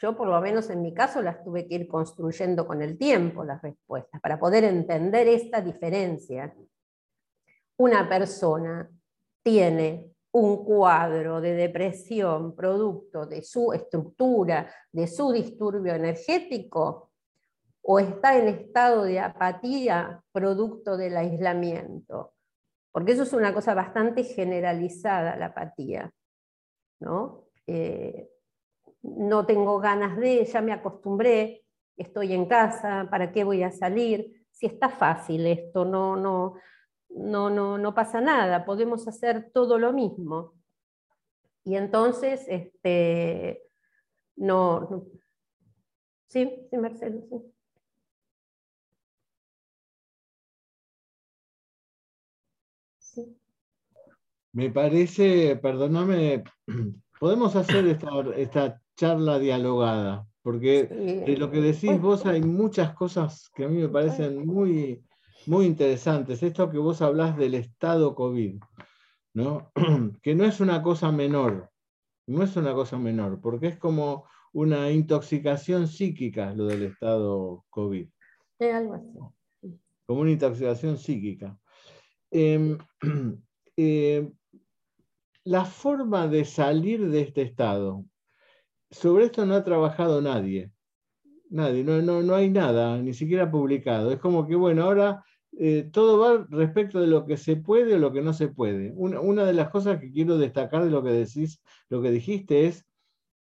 yo 0.00 0.16
por 0.16 0.28
lo 0.28 0.40
menos 0.40 0.70
en 0.70 0.82
mi 0.82 0.94
caso 0.94 1.20
las 1.22 1.42
tuve 1.42 1.66
que 1.66 1.74
ir 1.74 1.88
construyendo 1.88 2.66
con 2.66 2.82
el 2.82 2.96
tiempo, 2.96 3.44
las 3.44 3.60
respuestas, 3.60 4.20
para 4.20 4.38
poder 4.38 4.64
entender 4.64 5.26
esta 5.26 5.60
diferencia. 5.60 6.54
Una 7.76 8.08
persona 8.08 8.88
tiene 9.42 10.12
un 10.30 10.64
cuadro 10.64 11.40
de 11.40 11.54
depresión 11.54 12.54
producto 12.54 13.26
de 13.26 13.42
su 13.42 13.72
estructura, 13.72 14.72
de 14.92 15.06
su 15.08 15.32
disturbio 15.32 15.94
energético, 15.94 17.10
o 17.82 17.98
está 17.98 18.36
en 18.38 18.48
estado 18.48 19.02
de 19.04 19.18
apatía 19.18 20.22
producto 20.30 20.96
del 20.96 21.16
aislamiento. 21.16 22.34
Porque 22.92 23.12
eso 23.12 23.22
es 23.22 23.32
una 23.32 23.54
cosa 23.54 23.74
bastante 23.74 24.24
generalizada, 24.24 25.36
la 25.36 25.46
apatía. 25.46 26.12
¿no? 27.00 27.46
Eh, 27.66 28.28
no 29.02 29.46
tengo 29.46 29.78
ganas 29.78 30.16
de, 30.16 30.44
ya 30.44 30.60
me 30.60 30.72
acostumbré, 30.72 31.64
estoy 31.96 32.32
en 32.32 32.46
casa, 32.46 33.08
¿para 33.10 33.32
qué 33.32 33.44
voy 33.44 33.62
a 33.62 33.70
salir? 33.70 34.46
Si 34.50 34.66
está 34.66 34.88
fácil 34.88 35.46
esto, 35.46 35.84
no, 35.84 36.16
no, 36.16 36.54
no, 37.10 37.50
no, 37.50 37.78
no 37.78 37.94
pasa 37.94 38.20
nada, 38.20 38.64
podemos 38.64 39.06
hacer 39.08 39.50
todo 39.52 39.78
lo 39.78 39.92
mismo. 39.92 40.54
Y 41.64 41.76
entonces, 41.76 42.46
este, 42.48 43.62
no, 44.36 45.06
sí, 46.28 46.66
sí, 46.70 46.76
Marcelo, 46.78 47.20
sí. 52.98 53.38
Me 54.52 54.70
parece, 54.70 55.56
perdóname, 55.56 56.42
podemos 57.20 57.54
hacer 57.54 57.86
esta, 57.86 58.80
charla 58.98 59.38
dialogada, 59.38 60.26
porque 60.42 60.84
de 60.84 61.36
lo 61.36 61.50
que 61.50 61.60
decís 61.60 62.00
vos 62.00 62.26
hay 62.26 62.42
muchas 62.42 62.94
cosas 62.94 63.48
que 63.54 63.64
a 63.64 63.68
mí 63.68 63.78
me 63.78 63.88
parecen 63.88 64.44
muy, 64.44 65.04
muy 65.46 65.66
interesantes. 65.66 66.42
Esto 66.42 66.68
que 66.68 66.78
vos 66.78 67.00
hablás 67.00 67.36
del 67.36 67.54
estado 67.54 68.16
COVID, 68.16 68.60
¿no? 69.34 69.70
que 70.22 70.34
no 70.34 70.44
es 70.44 70.58
una 70.58 70.82
cosa 70.82 71.12
menor, 71.12 71.70
no 72.26 72.42
es 72.42 72.56
una 72.56 72.74
cosa 72.74 72.98
menor, 72.98 73.40
porque 73.40 73.68
es 73.68 73.78
como 73.78 74.24
una 74.52 74.90
intoxicación 74.90 75.86
psíquica 75.86 76.52
lo 76.52 76.66
del 76.66 76.82
estado 76.82 77.64
COVID. 77.70 78.08
algo 78.60 78.94
así. 78.94 79.72
Como 80.06 80.22
una 80.22 80.32
intoxicación 80.32 80.98
psíquica. 80.98 81.56
Em, 82.32 82.76
eh, 83.76 84.28
la 85.44 85.64
forma 85.64 86.26
de 86.26 86.44
salir 86.44 87.08
de 87.08 87.20
este 87.20 87.42
estado, 87.42 88.04
sobre 88.90 89.26
esto 89.26 89.46
no 89.46 89.54
ha 89.54 89.64
trabajado 89.64 90.20
nadie. 90.20 90.70
Nadie, 91.50 91.82
no, 91.84 92.02
no, 92.02 92.22
no 92.22 92.34
hay 92.34 92.50
nada, 92.50 92.98
ni 92.98 93.14
siquiera 93.14 93.50
publicado. 93.50 94.12
Es 94.12 94.18
como 94.18 94.46
que, 94.46 94.54
bueno, 94.54 94.84
ahora 94.84 95.24
eh, 95.58 95.88
todo 95.92 96.18
va 96.18 96.46
respecto 96.50 97.00
de 97.00 97.06
lo 97.06 97.24
que 97.24 97.36
se 97.36 97.56
puede 97.56 97.94
o 97.94 97.98
lo 97.98 98.12
que 98.12 98.22
no 98.22 98.32
se 98.32 98.48
puede. 98.48 98.92
Una, 98.96 99.44
de 99.44 99.54
las 99.54 99.70
cosas 99.70 99.98
que 100.00 100.12
quiero 100.12 100.36
destacar 100.38 100.84
de 100.84 100.90
lo 100.90 101.02
que 101.02 101.10
decís, 101.10 101.62
lo 101.88 102.02
que 102.02 102.10
dijiste 102.10 102.66
es 102.66 102.86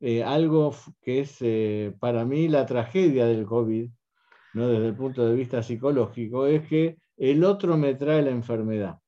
eh, 0.01 0.23
algo 0.23 0.75
que 1.03 1.21
es 1.21 1.95
para 1.99 2.25
mí 2.25 2.49
la 2.49 2.67
tragedia 2.67 3.27
del 3.27 3.45
COVID, 3.45 3.91
¿no? 4.55 4.69
desde 4.69 4.87
el 4.87 4.95
punto 4.95 5.27
de 5.27 5.35
vista 5.35 5.63
psicológico, 5.63 6.47
es 6.47 6.67
que 6.69 6.97
el 7.17 7.45
otro 7.45 7.77
me 7.77 7.95
trae 7.95 8.23
la 8.23 8.31
enfermedad. 8.31 8.99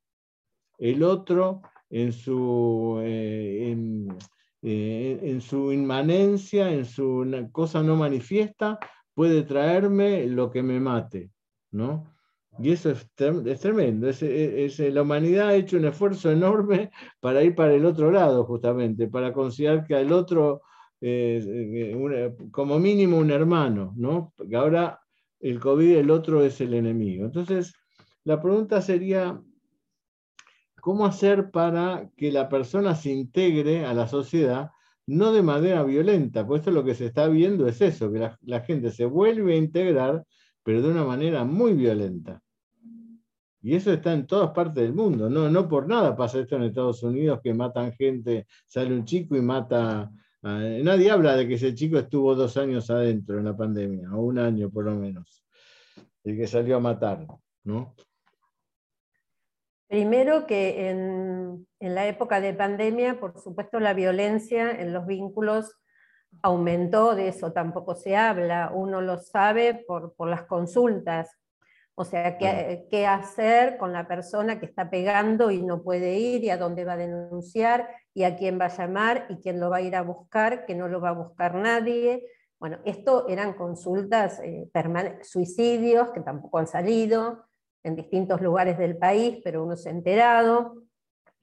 El 0.78 1.02
otro 1.02 1.62
en 1.90 2.12
su, 2.12 3.00
eh, 3.02 3.70
eh, 4.62 5.20
en, 5.22 5.40
su 5.40 5.72
inmanencia, 5.72 6.72
en 6.72 6.84
su 6.84 7.26
cosa 7.52 7.82
no 7.82 7.96
manifiesta, 7.96 8.78
puede 9.14 9.42
traerme 9.42 10.26
lo 10.26 10.50
que 10.50 10.62
me 10.62 10.80
mate. 10.80 11.30
¿no? 11.70 12.14
Y 12.58 12.72
eso 12.72 12.90
es, 12.90 13.08
tremendo. 13.14 14.08
Es, 14.08 14.78
la 14.78 15.02
humanidad 15.02 15.48
ha 15.48 15.54
hecho 15.54 15.76
un 15.76 15.84
esfuerzo 15.84 16.30
enorme 16.30 16.90
para 17.20 17.42
ir 17.42 17.54
para 17.54 17.74
el 17.74 17.84
otro 17.84 18.10
lado, 18.10 18.44
justamente, 18.44 19.08
para 19.08 19.32
considerar 19.32 19.86
que 19.86 19.94
al 19.94 20.12
otro, 20.12 20.62
eh, 21.00 22.34
como 22.50 22.78
mínimo, 22.78 23.18
un 23.18 23.30
hermano, 23.30 23.92
¿no? 23.96 24.32
Porque 24.36 24.56
ahora 24.56 25.00
el 25.40 25.60
COVID, 25.60 25.96
el 25.96 26.10
otro 26.10 26.42
es 26.42 26.60
el 26.60 26.74
enemigo. 26.74 27.24
Entonces, 27.24 27.74
la 28.24 28.40
pregunta 28.40 28.82
sería, 28.82 29.40
¿cómo 30.88 31.04
hacer 31.04 31.50
para 31.50 32.08
que 32.16 32.32
la 32.32 32.48
persona 32.48 32.94
se 32.94 33.10
integre 33.10 33.84
a 33.84 33.92
la 33.92 34.08
sociedad, 34.08 34.70
no 35.06 35.32
de 35.32 35.42
manera 35.42 35.84
violenta? 35.84 36.46
Pues 36.46 36.60
esto 36.60 36.70
lo 36.70 36.82
que 36.82 36.94
se 36.94 37.04
está 37.04 37.28
viendo 37.28 37.68
es 37.68 37.82
eso, 37.82 38.10
que 38.10 38.30
la, 38.40 38.60
gente 38.60 38.90
se 38.90 39.04
vuelve 39.04 39.52
a 39.52 39.56
integrar, 39.58 40.24
pero 40.62 40.80
de 40.80 40.88
una 40.88 41.04
manera 41.04 41.44
muy 41.44 41.74
violenta. 41.74 42.40
Y 43.60 43.74
eso 43.74 43.92
está 43.92 44.14
en 44.14 44.26
todas 44.26 44.52
partes 44.52 44.82
del 44.82 44.94
mundo. 44.94 45.28
No, 45.28 45.50
no 45.50 45.68
por 45.68 45.86
nada 45.86 46.16
pasa 46.16 46.38
esto 46.38 46.56
en 46.56 46.62
Estados 46.62 47.02
Unidos, 47.02 47.40
que 47.44 47.52
matan 47.52 47.92
gente, 47.92 48.46
sale 48.66 48.94
un 48.94 49.04
chico 49.04 49.36
y 49.36 49.42
mata... 49.42 50.10
nadie 50.40 51.10
habla 51.10 51.36
de 51.36 51.46
que 51.46 51.56
ese 51.56 51.74
chico 51.74 51.98
estuvo 51.98 52.34
dos 52.34 52.56
años 52.56 52.88
adentro 52.88 53.36
en 53.36 53.44
la 53.44 53.54
pandemia, 53.54 54.10
o 54.14 54.22
un 54.22 54.38
año 54.38 54.70
por 54.70 54.86
lo 54.86 54.94
menos, 54.94 55.44
el 56.24 56.34
que 56.34 56.46
salió 56.46 56.78
a 56.78 56.80
matar, 56.80 57.26
¿no? 57.64 57.94
Primero 59.88 60.46
que 60.46 60.90
en, 60.90 61.66
la 61.80 62.06
época 62.06 62.42
de 62.42 62.52
pandemia, 62.52 63.18
por 63.18 63.40
supuesto, 63.40 63.80
la 63.80 63.94
violencia 63.94 64.70
en 64.70 64.92
los 64.92 65.06
vínculos 65.06 65.74
aumentó, 66.42 67.14
de 67.14 67.28
eso 67.28 67.52
tampoco 67.52 67.94
se 67.94 68.14
habla, 68.14 68.70
uno 68.74 69.00
lo 69.00 69.16
sabe 69.18 69.82
por, 69.86 70.14
las 70.28 70.42
consultas. 70.42 71.34
O 71.94 72.04
sea, 72.04 72.36
¿qué, 72.36 72.86
qué, 72.90 73.06
hacer 73.06 73.78
con 73.78 73.94
la 73.94 74.06
persona 74.06 74.60
que 74.60 74.66
está 74.66 74.90
pegando 74.90 75.50
y 75.50 75.62
no 75.62 75.82
puede 75.82 76.18
ir 76.18 76.44
y 76.44 76.50
a 76.50 76.58
dónde 76.58 76.84
va 76.84 76.92
a 76.92 76.98
denunciar 76.98 77.88
y 78.12 78.24
a 78.24 78.36
quién 78.36 78.60
va 78.60 78.66
a 78.66 78.76
llamar 78.76 79.26
y 79.30 79.36
quién 79.40 79.58
lo 79.58 79.70
va 79.70 79.78
a 79.78 79.80
ir 79.82 79.96
a 79.96 80.02
buscar, 80.02 80.66
que 80.66 80.74
no 80.74 80.86
lo 80.86 81.00
va 81.00 81.08
a 81.08 81.12
buscar 81.12 81.54
nadie. 81.54 82.26
Bueno, 82.60 82.78
esto 82.84 83.26
eran 83.26 83.54
consultas, 83.54 84.38
eh, 84.44 84.68
suicidios 85.22 86.10
que 86.10 86.20
tampoco 86.20 86.58
han 86.58 86.66
salido, 86.66 87.47
en 87.82 87.96
distintos 87.96 88.40
lugares 88.40 88.78
del 88.78 88.96
país, 88.96 89.40
pero 89.44 89.64
uno 89.64 89.76
se 89.76 89.88
ha 89.88 89.92
enterado, 89.92 90.82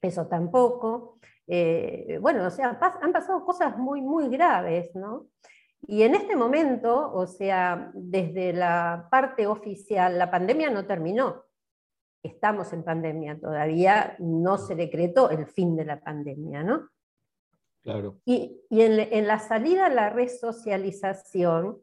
eso 0.00 0.26
tampoco. 0.26 1.18
Eh, 1.46 2.18
bueno, 2.20 2.46
o 2.46 2.50
sea, 2.50 2.78
han 2.80 3.12
pasado 3.12 3.44
cosas 3.44 3.78
muy, 3.78 4.02
muy 4.02 4.28
graves, 4.28 4.94
¿no? 4.94 5.28
Y 5.88 6.02
en 6.02 6.14
este 6.14 6.34
momento, 6.34 7.12
o 7.12 7.26
sea, 7.26 7.90
desde 7.94 8.52
la 8.52 9.08
parte 9.10 9.46
oficial, 9.46 10.18
la 10.18 10.30
pandemia 10.30 10.70
no 10.70 10.86
terminó. 10.86 11.44
Estamos 12.22 12.72
en 12.72 12.82
pandemia, 12.82 13.38
todavía 13.38 14.16
no 14.18 14.58
se 14.58 14.74
decretó 14.74 15.30
el 15.30 15.46
fin 15.46 15.76
de 15.76 15.84
la 15.84 16.00
pandemia, 16.00 16.64
¿no? 16.64 16.88
Claro. 17.82 18.18
Y, 18.24 18.62
en, 18.70 19.28
la 19.28 19.38
salida 19.38 19.86
a 19.86 19.90
la 19.90 20.10
resocialización, 20.10 21.78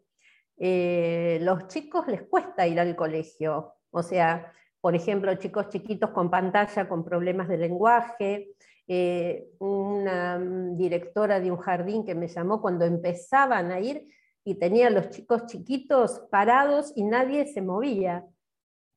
eh, 0.57 1.39
los 1.41 1.67
chicos 1.67 2.05
les 2.07 2.23
cuesta 2.23 2.67
ir 2.67 2.77
al 2.81 2.97
colegio, 2.97 3.75
o 3.93 4.03
sea, 4.03 4.51
por 4.81 4.95
ejemplo, 4.95 5.33
chicos 5.35 5.69
chiquitos 5.69 6.09
con 6.09 6.29
pantalla 6.29 6.89
con 6.89 7.05
problemas 7.05 7.47
de 7.47 7.57
lenguaje, 7.57 8.49
eh, 8.87 9.47
una 9.59 10.37
mm, 10.37 10.75
directora 10.75 11.39
de 11.39 11.51
un 11.51 11.57
jardín 11.57 12.03
que 12.03 12.15
me 12.15 12.27
llamó 12.27 12.61
cuando 12.61 12.83
empezaban 12.83 13.71
a 13.71 13.79
ir 13.79 14.07
y 14.43 14.55
tenía 14.55 14.87
a 14.87 14.89
los 14.89 15.09
chicos 15.09 15.45
chiquitos 15.45 16.27
parados 16.29 16.91
y 16.95 17.03
nadie 17.03 17.45
se 17.45 17.61
movía 17.61 18.25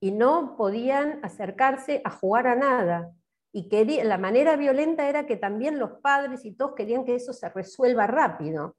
y 0.00 0.11
no 0.11 0.56
podían 0.56 1.20
acercarse 1.22 2.00
a 2.04 2.11
jugar 2.11 2.48
a 2.48 2.56
nada. 2.56 3.12
Y 3.52 3.68
la 4.02 4.18
manera 4.18 4.56
violenta 4.56 5.09
era 5.09 5.24
que 5.24 5.37
también 5.37 5.78
los 5.78 5.92
padres 6.02 6.44
y 6.44 6.52
todos 6.52 6.74
querían 6.74 7.04
que 7.04 7.14
eso 7.14 7.32
se 7.32 7.48
resuelva 7.48 8.06
rápido, 8.06 8.76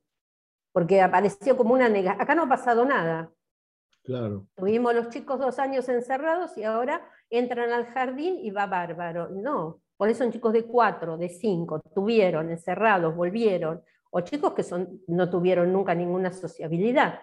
porque 0.72 1.02
apareció 1.02 1.58
como 1.58 1.74
una 1.74 1.90
negación. 1.90 2.22
Acá 2.22 2.36
no 2.36 2.44
ha 2.44 2.50
pasado 2.50 2.86
nada, 2.86 3.32
Tuvimos 4.56 4.96
los 4.96 5.10
chicos 5.10 5.40
dos 5.40 5.60
años 5.60 5.90
encerrados 5.90 6.58
y 6.58 6.64
ahora 6.64 7.06
entran 7.30 7.72
al 7.72 7.86
jardín 7.88 8.38
y 8.42 8.52
va 8.52 8.66
bárbaro. 8.66 9.30
No, 9.30 9.82
por 9.98 10.10
eso 10.10 10.24
son 10.24 10.32
chicos 10.32 10.54
de 10.54 10.64
cuatro, 10.64 11.18
de 11.18 11.28
cinco, 11.28 11.82
tuvieron 11.94 12.50
encerrados, 12.50 13.16
volvieron, 13.16 13.82
o 14.10 14.22
chicos 14.22 14.54
que 14.54 14.64
son, 14.64 15.02
no 15.08 15.30
tuvieron 15.30 15.74
nunca 15.74 15.94
ninguna 15.94 16.32
sociabilidad. 16.32 17.20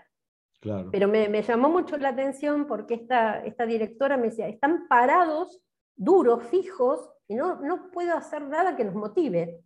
Claro. 0.61 0.91
Pero 0.91 1.09
me, 1.09 1.43
llamó 1.43 1.69
mucho 1.69 1.97
la 1.97 2.11
atención 2.11 2.67
porque 2.67 2.95
esta, 2.95 3.45
esta 3.45 3.65
directora 3.65 4.17
me 4.17 4.25
decía, 4.25 4.49
están 4.49 4.87
parados, 4.89 5.61
duros, 5.95 6.43
fijos, 6.45 7.11
y 7.29 7.35
no, 7.35 7.61
no 7.61 7.91
puedo 7.91 8.15
hacer 8.15 8.43
nada 8.43 8.77
que 8.77 8.85
los 8.85 8.95
motive. 8.95 9.63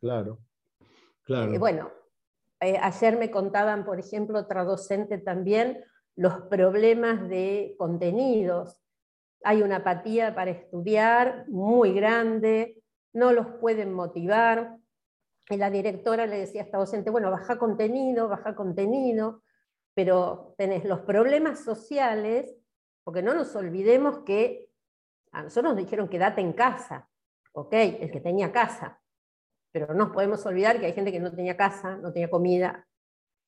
Claro, 0.00 0.38
claro. 1.24 1.52
Eh, 1.52 1.58
bueno, 1.58 1.90
eh, 2.60 2.78
ayer 2.80 3.16
me 3.16 3.30
contaban, 3.30 3.84
por 3.84 3.98
ejemplo, 3.98 4.38
otra 4.38 4.64
docente 4.64 5.18
también, 5.18 5.82
los 6.16 6.42
problemas 6.42 7.28
de 7.28 7.74
contenidos. 7.78 8.80
Hay 9.42 9.62
una 9.62 9.76
apatía 9.76 10.34
para 10.34 10.52
estudiar 10.52 11.44
muy 11.48 11.92
grande, 11.92 12.82
no 13.12 13.32
los 13.32 13.46
pueden 13.60 13.92
motivar. 13.92 14.78
y 15.50 15.56
la 15.58 15.70
directora 15.70 16.26
le 16.26 16.38
decía 16.38 16.62
a 16.62 16.64
esta 16.64 16.78
docente, 16.78 17.10
bueno, 17.10 17.30
baja 17.30 17.58
contenido, 17.58 18.28
baja 18.28 18.54
contenido, 18.54 19.42
pero 19.94 20.54
tenés 20.56 20.84
los 20.86 21.00
problemas 21.00 21.62
sociales, 21.62 22.56
porque 23.04 23.22
no 23.22 23.34
nos 23.34 23.54
olvidemos 23.54 24.20
que 24.20 24.70
a 25.32 25.42
nosotros 25.42 25.74
nos 25.74 25.84
dijeron 25.84 26.08
quédate 26.08 26.40
en 26.40 26.54
casa, 26.54 27.10
ok, 27.52 27.72
el 27.72 28.10
que 28.10 28.20
tenía 28.20 28.52
casa, 28.52 29.02
pero 29.70 29.88
no 29.88 30.06
nos 30.06 30.10
podemos 30.10 30.46
olvidar 30.46 30.80
que 30.80 30.86
hay 30.86 30.92
gente 30.94 31.12
que 31.12 31.20
no 31.20 31.34
tenía 31.34 31.56
casa, 31.56 31.96
no 31.96 32.12
tenía 32.12 32.30
comida, 32.30 32.86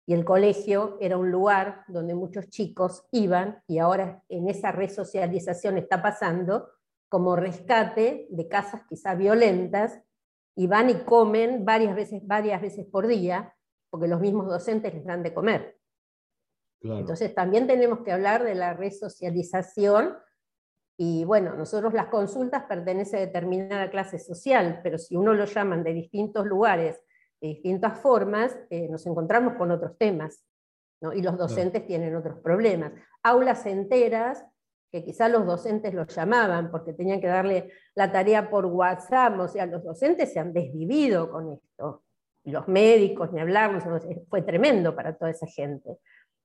y 0.06 0.14
el 0.14 0.24
colegio 0.24 0.96
era 1.00 1.18
un 1.18 1.30
lugar 1.30 1.84
donde 1.88 2.14
muchos 2.14 2.48
chicos 2.48 3.06
iban, 3.10 3.62
y 3.66 3.78
ahora 3.78 4.22
en 4.28 4.48
esa 4.48 4.70
resocialización 4.70 5.78
está 5.78 6.00
pasando 6.00 6.70
como 7.08 7.34
rescate 7.36 8.26
de 8.30 8.48
casas 8.48 8.82
quizá 8.88 9.14
violentas, 9.14 10.00
y 10.54 10.68
van 10.68 10.88
y 10.88 10.94
comen 11.04 11.64
varias 11.64 11.94
veces, 11.94 12.26
varias 12.26 12.62
veces 12.62 12.86
por 12.86 13.06
día, 13.06 13.54
porque 13.90 14.08
los 14.08 14.20
mismos 14.20 14.46
docentes 14.46 14.94
les 14.94 15.04
dan 15.04 15.22
de 15.22 15.34
comer. 15.34 15.76
Entonces 16.82 17.34
también 17.34 17.66
tenemos 17.66 18.00
que 18.00 18.12
hablar 18.12 18.44
de 18.44 18.54
la 18.54 18.74
resocialización 18.74 20.16
y 20.98 21.24
bueno, 21.24 21.54
nosotros 21.54 21.92
las 21.92 22.06
consultas 22.06 22.64
pertenecen 22.64 23.18
a 23.18 23.26
determinada 23.26 23.90
clase 23.90 24.18
social, 24.18 24.80
pero 24.82 24.96
si 24.98 25.16
uno 25.16 25.34
lo 25.34 25.44
llaman 25.44 25.82
de 25.82 25.92
distintos 25.92 26.46
lugares, 26.46 27.02
de 27.40 27.48
distintas 27.48 27.98
formas, 28.00 28.58
eh, 28.70 28.88
nos 28.88 29.06
encontramos 29.06 29.54
con 29.54 29.70
otros 29.70 29.96
temas. 29.98 30.44
Y 31.14 31.20
los 31.20 31.36
docentes 31.36 31.86
tienen 31.86 32.16
otros 32.16 32.38
problemas. 32.40 32.92
Aulas 33.22 33.66
enteras 33.66 34.44
que 34.90 35.04
quizás 35.04 35.30
los 35.30 35.44
docentes 35.44 35.92
los 35.92 36.06
llamaban 36.14 36.70
porque 36.70 36.92
tenían 36.92 37.20
que 37.20 37.26
darle 37.26 37.70
la 37.94 38.10
tarea 38.10 38.48
por 38.48 38.66
WhatsApp, 38.66 39.38
o 39.38 39.48
sea, 39.48 39.66
los 39.66 39.84
docentes 39.84 40.32
se 40.32 40.40
han 40.40 40.52
desvivido 40.52 41.30
con 41.30 41.52
esto, 41.52 42.04
y 42.44 42.50
los 42.50 42.66
médicos, 42.68 43.32
ni 43.32 43.40
hablar, 43.40 43.82
fue 44.30 44.42
tremendo 44.42 44.94
para 44.94 45.16
toda 45.16 45.30
esa 45.30 45.46
gente. 45.46 45.98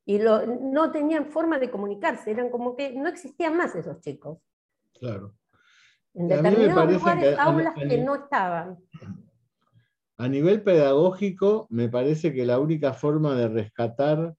Y 0.06 0.19
no 0.19 0.91
tenían 0.91 1.27
forma 1.27 1.60
de 1.60 1.69
comunicarse, 1.69 2.32
eran 2.32 2.49
como 2.49 2.75
que 2.75 2.91
no 2.93 3.08
existían 3.08 3.56
más 3.56 3.75
esos 3.75 3.99
chicos. 4.01 4.39
Claro. 4.99 5.36
En 6.13 6.27
determinados 6.27 6.91
lugares, 6.91 7.38
aulas 7.38 7.75
que 7.75 7.97
no 7.99 8.15
estaban. 8.15 8.77
A 10.21 10.27
nivel 10.27 10.62
pedagógico, 10.62 11.65
me 11.71 11.89
parece 11.89 12.31
que 12.31 12.45
la 12.45 12.60
única 12.60 12.93
forma 12.93 13.34
de 13.34 13.47
rescatar 13.47 14.36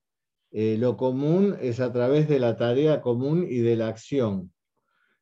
eh, 0.49 0.77
lo 0.79 0.95
común 0.95 1.57
es 1.59 1.81
a 1.81 1.91
través 1.91 2.29
de 2.29 2.39
la 2.39 2.55
tarea 2.55 3.01
común 3.01 3.45
y 3.49 3.57
de 3.57 3.75
la 3.75 3.89
acción. 3.89 4.53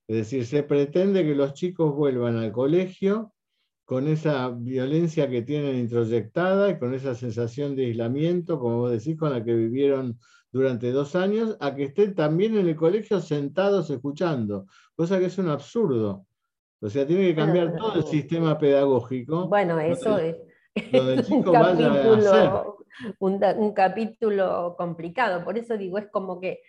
Es 0.07 0.17
decir, 0.17 0.45
se 0.45 0.61
pretende 0.61 1.23
que 1.23 1.33
los 1.33 1.55
chicos 1.55 1.95
vuelvan 1.95 2.37
al 2.37 2.51
colegio 2.51 3.33
con 3.85 4.07
esa 4.07 4.49
violencia 4.49 5.27
que 5.27 5.41
tienen 5.41 5.77
introyectada 5.77 6.69
y 6.69 6.77
con 6.77 6.93
esa 6.93 7.15
sensación 7.15 7.75
de 7.75 7.87
aislamiento, 7.87 8.59
como 8.59 8.81
vos 8.81 8.91
decís, 8.91 9.17
con 9.17 9.31
la 9.31 9.43
que 9.43 9.55
vivieron 9.55 10.19
durante 10.51 10.91
dos 10.91 11.15
años, 11.15 11.57
a 11.59 11.73
que 11.73 11.85
estén 11.85 12.13
también 12.13 12.55
en 12.55 12.67
el 12.67 12.75
colegio 12.75 13.19
sentados 13.19 13.89
escuchando, 13.89 14.67
cosa 14.95 15.17
que 15.17 15.25
es 15.25 15.39
un 15.39 15.49
absurdo. 15.49 16.27
O 16.81 16.87
sea, 16.87 17.07
tiene 17.07 17.29
que 17.29 17.35
cambiar 17.35 17.75
todo 17.75 17.95
el 17.95 18.03
sistema 18.03 18.59
pedagógico. 18.59 19.47
Bueno, 19.47 19.79
eso 19.79 20.19
es. 20.19 20.37
chico 21.25 21.55
a 21.55 21.71
hacer 21.71 21.91
un, 23.19 23.73
capítulo 23.73 24.75
complicado. 24.77 25.43
Por 25.43 25.57
eso 25.57 25.77
digo, 25.77 25.97
es 25.97 26.07
como 26.07 26.39
que 26.39 26.61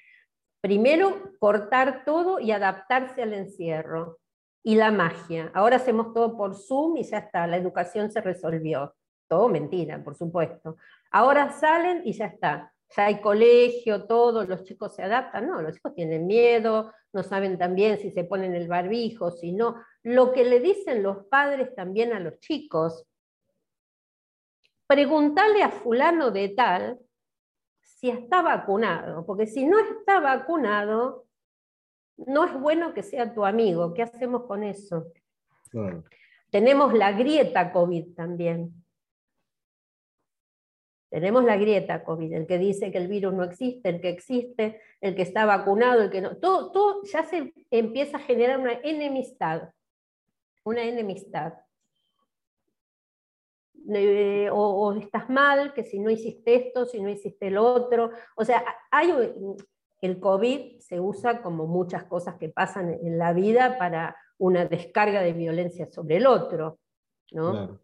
primero 0.61 1.33
cortar 1.39 2.05
todo 2.05 2.41
y 2.41 2.53
adaptarse 2.53 3.23
al 3.23 3.35
encierro. 3.35 4.19
Y 4.65 4.77
la 4.77 4.93
magia. 4.93 5.51
Ahora 5.55 5.77
hacemos 5.77 6.15
todo 6.15 6.37
por 6.37 6.55
Zoom 6.55 6.97
y 6.97 7.03
ya 7.03 7.19
está, 7.19 7.49
la 7.49 7.57
educación 7.57 8.13
se 8.13 8.21
resolvió. 8.21 8.95
Todo 9.29 9.49
mentira, 9.49 10.03
por 10.05 10.15
supuesto. 10.15 10.77
Ahora 11.11 11.51
salen 11.51 12.03
y 12.05 12.13
ya 12.13 12.27
está. 12.27 12.73
Ya 12.97 13.07
hay 13.07 13.21
colegio, 13.21 14.05
todo, 14.05 14.45
los 14.45 14.63
chicos 14.63 14.95
se 14.95 15.03
adaptan. 15.03 15.49
No, 15.49 15.61
los 15.63 15.75
chicos 15.75 15.95
tienen 15.97 16.29
miedo, 16.29 16.93
no 17.13 17.25
saben 17.25 17.59
también 17.59 17.99
si 17.99 18.13
se 18.13 18.23
ponen 18.23 18.55
el 18.55 18.69
barbijo, 18.69 19.33
si 19.33 19.51
no. 19.53 19.83
Lo 20.05 20.33
que 20.33 20.45
le 20.45 20.61
dicen 20.61 21.03
los 21.03 21.25
padres 21.27 21.75
también 21.75 22.13
a 22.13 22.21
los 22.21 22.39
chicos, 22.39 23.05
preguntarle 24.87 25.63
a 25.63 25.71
fulano 25.71 26.31
de 26.31 26.49
tal 26.51 26.99
si 27.81 28.11
está 28.11 28.43
vacunado, 28.43 29.25
porque 29.25 29.47
si 29.47 29.65
no 29.65 29.79
está 29.79 30.21
vacunado, 30.21 31.27
no 32.17 32.45
es 32.45 32.53
bueno 32.55 32.93
que 32.95 33.03
sea 33.03 33.33
tu 33.33 33.45
amigo. 33.45 33.95
¿Qué 33.95 34.03
hacemos 34.03 34.45
con 34.47 34.63
eso? 34.65 35.07
Tenemos 36.51 36.93
la 36.93 37.13
grieta 37.13 37.73
COVID 37.73 38.15
también. 38.15 38.85
Tenemos 41.11 41.45
la 41.45 41.57
grieta 41.57 42.05
COVID, 42.05 42.33
el 42.33 42.47
que 42.47 42.59
dice 42.59 42.91
que 42.91 42.99
el 42.99 43.09
virus 43.09 43.35
no 43.35 43.45
existe, 43.45 43.89
el 43.91 44.01
que 44.01 44.09
existe, 44.09 44.81
el 45.01 45.15
que 45.15 45.23
está 45.23 45.45
vacunado, 45.45 46.03
el 46.03 46.11
que 46.11 46.23
no. 46.23 46.39
Todo, 46.39 46.73
todo 46.73 47.03
ya 47.05 47.23
se 47.25 47.53
empieza 47.71 48.17
a 48.17 48.21
generar 48.21 48.59
una 48.59 48.73
enemistad. 48.83 49.71
Una 50.65 50.85
enemistad 50.85 51.55
o, 54.53 54.93
estás 54.93 55.29
mal, 55.29 55.73
que 55.75 55.85
si 55.85 55.99
no 55.99 56.11
hiciste 56.11 56.55
esto, 56.55 56.87
si 56.87 57.01
no 57.01 57.09
hiciste 57.09 57.51
lo 57.51 57.65
otro. 57.65 58.11
O 58.37 58.45
sea, 58.45 58.65
hay, 58.91 59.13
el 60.01 60.21
COVID 60.21 60.79
se 60.79 61.01
usa 61.01 61.43
como 61.43 61.67
muchas 61.67 62.05
cosas 62.05 62.37
que 62.37 62.49
pasan 62.49 62.99
en 63.03 63.19
la 63.19 63.33
vida 63.33 63.79
para 63.79 64.17
una 64.39 64.67
descarga 64.67 65.23
de 65.23 65.33
violencia 65.33 65.87
sobre 65.87 66.17
el 66.17 66.27
otro. 66.27 66.79
¿no? 67.33 67.79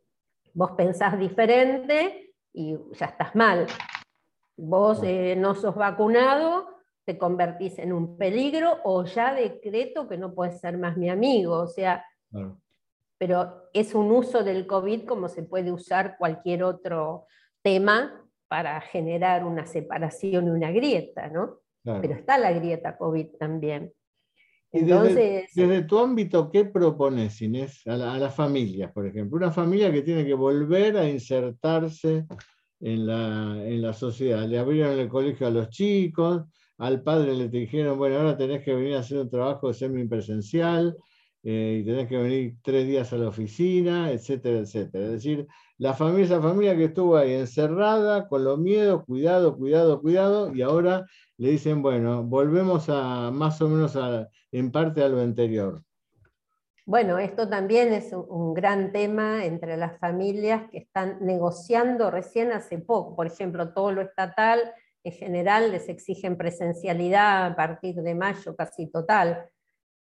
Vos 0.54 0.72
pensás 0.72 1.18
diferente 1.18 2.34
y 2.52 2.76
ya 2.92 3.06
estás 3.06 3.34
mal. 3.34 3.66
Vos 4.56 5.00
eh, 5.04 5.36
no 5.36 5.54
sos 5.54 5.76
vacunado, 5.76 6.66
te 7.04 7.16
convertís 7.16 7.78
en 7.78 7.92
un 7.92 8.18
peligro 8.18 8.78
o 8.84 9.04
ya 9.04 9.32
decreto 9.32 10.08
que 10.08 10.18
no 10.18 10.34
puedes 10.34 10.60
ser 10.60 10.76
más 10.76 10.96
mi 10.96 11.08
amigo. 11.08 11.54
O 11.54 11.68
sea, 11.68 12.04
pero 13.18 13.68
es 13.74 13.94
un 13.94 14.10
uso 14.12 14.44
del 14.44 14.66
COVID 14.66 15.04
como 15.04 15.28
se 15.28 15.42
puede 15.42 15.72
usar 15.72 16.16
cualquier 16.16 16.62
otro 16.62 17.26
tema 17.62 18.24
para 18.46 18.80
generar 18.80 19.44
una 19.44 19.66
separación 19.66 20.46
y 20.46 20.50
una 20.50 20.70
grieta, 20.70 21.28
¿no? 21.28 21.60
Pero 21.82 22.14
está 22.14 22.38
la 22.38 22.52
grieta 22.52 22.96
COVID 22.96 23.36
también. 23.38 23.92
Entonces, 24.70 25.50
desde, 25.54 25.82
tu 25.84 25.98
ámbito, 25.98 26.50
¿qué 26.50 26.66
propones, 26.66 27.40
Inés, 27.40 27.86
a, 27.86 27.96
las 27.96 28.34
familias, 28.34 28.92
por 28.92 29.06
ejemplo? 29.06 29.38
Una 29.38 29.50
familia 29.50 29.90
que 29.90 30.02
tiene 30.02 30.26
que 30.26 30.34
volver 30.34 30.98
a 30.98 31.08
insertarse 31.08 32.26
en 32.80 33.06
la, 33.06 33.56
en 33.64 33.80
la 33.80 33.94
sociedad. 33.94 34.46
Le 34.46 34.58
abrieron 34.58 34.98
el 34.98 35.08
colegio 35.08 35.46
a 35.46 35.50
los 35.50 35.70
chicos, 35.70 36.42
al 36.76 37.02
padre 37.02 37.34
le 37.34 37.48
dijeron, 37.48 37.96
bueno, 37.96 38.18
ahora 38.18 38.36
tenés 38.36 38.62
que 38.62 38.74
venir 38.74 38.94
a 38.94 39.00
hacer 39.00 39.18
un 39.18 39.30
trabajo 39.30 39.72
semipresencial, 39.72 40.94
eh, 41.42 41.78
y 41.80 41.84
tenés 41.84 42.08
que 42.08 42.16
venir 42.16 42.56
tres 42.62 42.86
días 42.86 43.12
a 43.12 43.16
la 43.16 43.28
oficina, 43.28 44.10
etcétera, 44.10 44.58
etcétera. 44.58 45.04
Es 45.04 45.12
decir, 45.12 45.46
la 45.78 45.94
familia, 45.94 46.24
esa 46.24 46.42
familia 46.42 46.76
que 46.76 46.84
estuvo 46.84 47.16
ahí 47.16 47.34
encerrada, 47.34 48.28
con 48.28 48.44
los 48.44 48.58
miedos, 48.58 49.04
cuidado, 49.04 49.56
cuidado, 49.56 50.00
cuidado, 50.00 50.54
y 50.54 50.62
ahora 50.62 51.06
le 51.36 51.50
dicen, 51.50 51.82
bueno, 51.82 52.24
volvemos 52.24 52.88
a 52.88 53.30
más 53.30 53.62
o 53.62 53.68
menos 53.68 53.96
en 54.50 54.72
parte 54.72 55.02
a 55.02 55.08
lo 55.08 55.20
anterior. 55.20 55.82
Bueno, 56.84 57.18
esto 57.18 57.48
también 57.48 57.92
es 57.92 58.12
un 58.14 58.54
gran 58.54 58.92
tema 58.92 59.44
entre 59.44 59.76
las 59.76 59.98
familias 59.98 60.70
que 60.70 60.78
están 60.78 61.18
negociando 61.20 62.10
recién 62.10 62.50
hace 62.50 62.78
poco. 62.78 63.14
Por 63.14 63.26
ejemplo, 63.26 63.74
todo 63.74 63.92
lo 63.92 64.00
estatal 64.00 64.72
en 65.04 65.12
general 65.12 65.70
les 65.70 65.88
exigen 65.88 66.36
presencialidad 66.36 67.46
a 67.46 67.56
partir 67.56 67.96
de 67.96 68.14
mayo 68.14 68.56
casi 68.56 68.86
total 68.86 69.50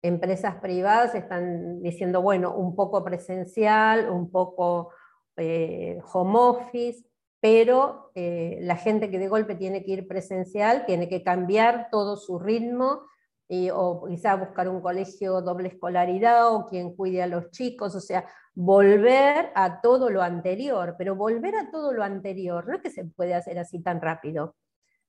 empresas 0.04 0.56
privadas 0.56 1.16
están 1.16 1.82
diciendo, 1.82 2.22
bueno, 2.22 2.54
un 2.54 2.76
poco 2.76 3.04
presencial, 3.04 4.10
un 4.10 4.30
poco 4.30 4.92
eh, 5.38 6.00
home 6.14 6.38
office, 6.38 7.04
pero 7.40 8.12
eh, 8.14 8.60
la 8.62 8.76
gente 8.76 9.10
que 9.10 9.18
de 9.18 9.30
golpe 9.30 9.56
tiene 9.56 9.84
que 9.84 9.92
ir 9.92 10.08
presencial 10.08 10.86
tiene 10.86 11.10
que 11.10 11.24
cambiar 11.24 11.88
todo 11.90 12.18
su 12.18 12.38
ritmo 12.38 13.02
y, 13.48 13.70
o 13.70 14.06
quizá 14.08 14.36
buscar 14.36 14.68
un 14.70 14.82
colegio 14.82 15.42
doble 15.42 15.70
escolaridad 15.70 16.54
o 16.54 16.68
quien 16.68 16.96
cuide 16.96 17.24
a 17.24 17.28
los 17.28 17.50
chicos, 17.52 17.96
o 17.96 18.02
sea, 18.02 18.26
volver 18.54 19.52
a 19.56 19.82
todo 19.82 20.10
lo 20.10 20.22
anterior, 20.22 20.96
pero 20.98 21.16
volver 21.16 21.56
a 21.56 21.72
todo 21.72 21.94
lo 21.94 22.04
anterior 22.04 22.68
no 22.68 22.76
es 22.76 22.82
que 22.82 22.90
se 22.90 23.06
puede 23.06 23.34
hacer 23.34 23.58
así 23.58 23.82
tan 23.82 24.02
rápido. 24.02 24.56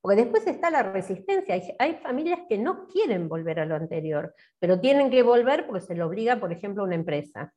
Porque 0.05 0.21
después 0.21 0.47
está 0.47 0.69
la 0.69 0.83
resistencia. 0.83 1.59
Hay, 1.79 1.95
familias 1.95 2.41
que 2.47 2.59
no 2.59 2.87
quieren 2.89 3.27
volver 3.27 3.59
a 3.59 3.65
lo 3.65 3.75
anterior, 3.75 4.35
pero 4.59 4.79
tienen 4.79 5.11
que 5.11 5.23
volver 5.23 5.67
porque 5.67 5.81
se 5.81 5.95
lo 5.95 6.09
obliga, 6.09 6.39
por 6.39 6.53
ejemplo, 6.53 6.85
una 6.85 6.95
empresa. 6.95 7.55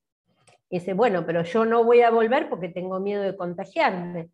Y 0.70 0.80
dice, 0.80 0.94
bueno, 0.94 1.26
pero 1.26 1.44
yo 1.44 1.66
no 1.66 1.84
voy 1.84 2.04
a 2.04 2.10
volver 2.10 2.48
porque 2.48 2.70
tengo 2.70 3.02
miedo 3.02 3.22
de 3.22 3.36
contagiarme. 3.36 4.30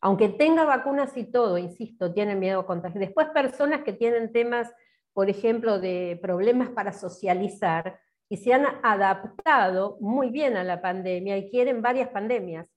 Aunque 0.00 0.30
tenga 0.30 0.64
vacunas 0.64 1.16
y 1.16 1.30
todo, 1.30 1.56
insisto, 1.56 2.12
tienen 2.12 2.40
miedo 2.40 2.62
de 2.62 2.66
contagiar. 2.66 2.98
Después 2.98 3.28
personas 3.28 3.84
que 3.84 3.92
tienen 3.92 4.32
temas, 4.32 4.74
por 5.12 5.30
ejemplo, 5.30 5.78
de 5.78 6.18
problemas 6.20 6.70
para 6.70 6.92
socializar 6.92 8.00
y 8.28 8.38
se 8.38 8.52
han 8.52 8.66
adaptado 8.82 9.96
muy 10.00 10.30
bien 10.30 10.56
a 10.56 10.64
la 10.64 10.82
pandemia 10.82 11.38
y 11.38 11.48
quieren 11.50 11.82
varias 11.82 12.08
pandemias. 12.08 12.68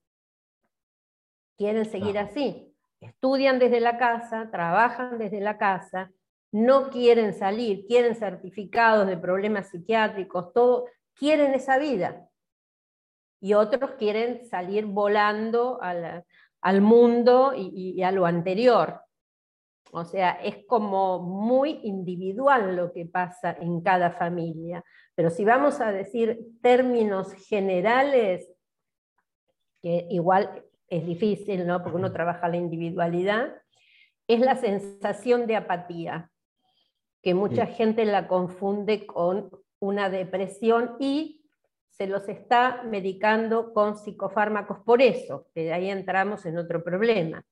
quieren 1.57 1.85
seguir 1.85 2.19
así. 2.19 2.76
Estudian 2.99 3.59
desde 3.59 3.79
la 3.79 3.97
casa, 3.97 4.49
trabajan 4.51 5.17
desde 5.17 5.39
la 5.39 5.57
casa, 5.57 6.11
no 6.51 6.89
quieren 6.89 7.33
salir, 7.33 7.85
quieren 7.85 8.15
certificados 8.15 9.07
de 9.07 9.17
problemas 9.17 9.69
psiquiátricos, 9.69 10.53
todo, 10.53 10.85
quieren 11.13 11.53
esa 11.53 11.77
vida. 11.77 12.27
Y 13.39 13.53
otros 13.53 13.91
quieren 13.91 14.45
salir 14.45 14.85
volando 14.85 15.79
al 15.81 16.81
mundo 16.81 17.53
y 17.55 18.01
a 18.01 18.11
lo 18.11 18.25
anterior. 18.25 19.01
O 19.91 20.03
sea, 20.03 20.31
es 20.31 20.65
como 20.65 21.19
muy 21.19 21.79
individual 21.83 22.75
lo 22.75 22.91
que 22.91 23.05
pasa 23.05 23.55
en 23.59 23.81
cada 23.81 24.11
familia. 24.11 24.83
Pero 25.15 25.29
si 25.29 25.45
vamos 25.45 25.79
a 25.79 25.91
decir 25.91 26.39
términos 26.61 27.33
generales, 27.33 28.49
que 29.81 30.07
igual 30.09 30.65
es 30.89 31.05
difícil, 31.05 31.65
¿no? 31.65 31.81
Porque 31.81 31.97
uno 31.97 32.11
trabaja 32.11 32.47
la 32.47 32.57
individualidad, 32.57 33.53
es 34.27 34.39
la 34.39 34.55
sensación 34.55 35.47
de 35.47 35.55
apatía, 35.55 36.31
que 37.21 37.33
mucha 37.33 37.65
gente 37.65 38.05
la 38.05 38.27
confunde 38.27 39.05
con 39.05 39.49
una 39.79 40.09
depresión 40.09 40.95
y 40.99 41.45
se 41.89 42.07
los 42.07 42.29
está 42.29 42.83
medicando 42.83 43.73
con 43.73 43.97
psicofármacos 43.97 44.79
por 44.79 45.01
eso, 45.01 45.47
que 45.53 45.63
de 45.63 45.73
ahí 45.73 45.89
entramos 45.89 46.45
en 46.45 46.57
otro 46.57 46.83
problema. 46.83 47.43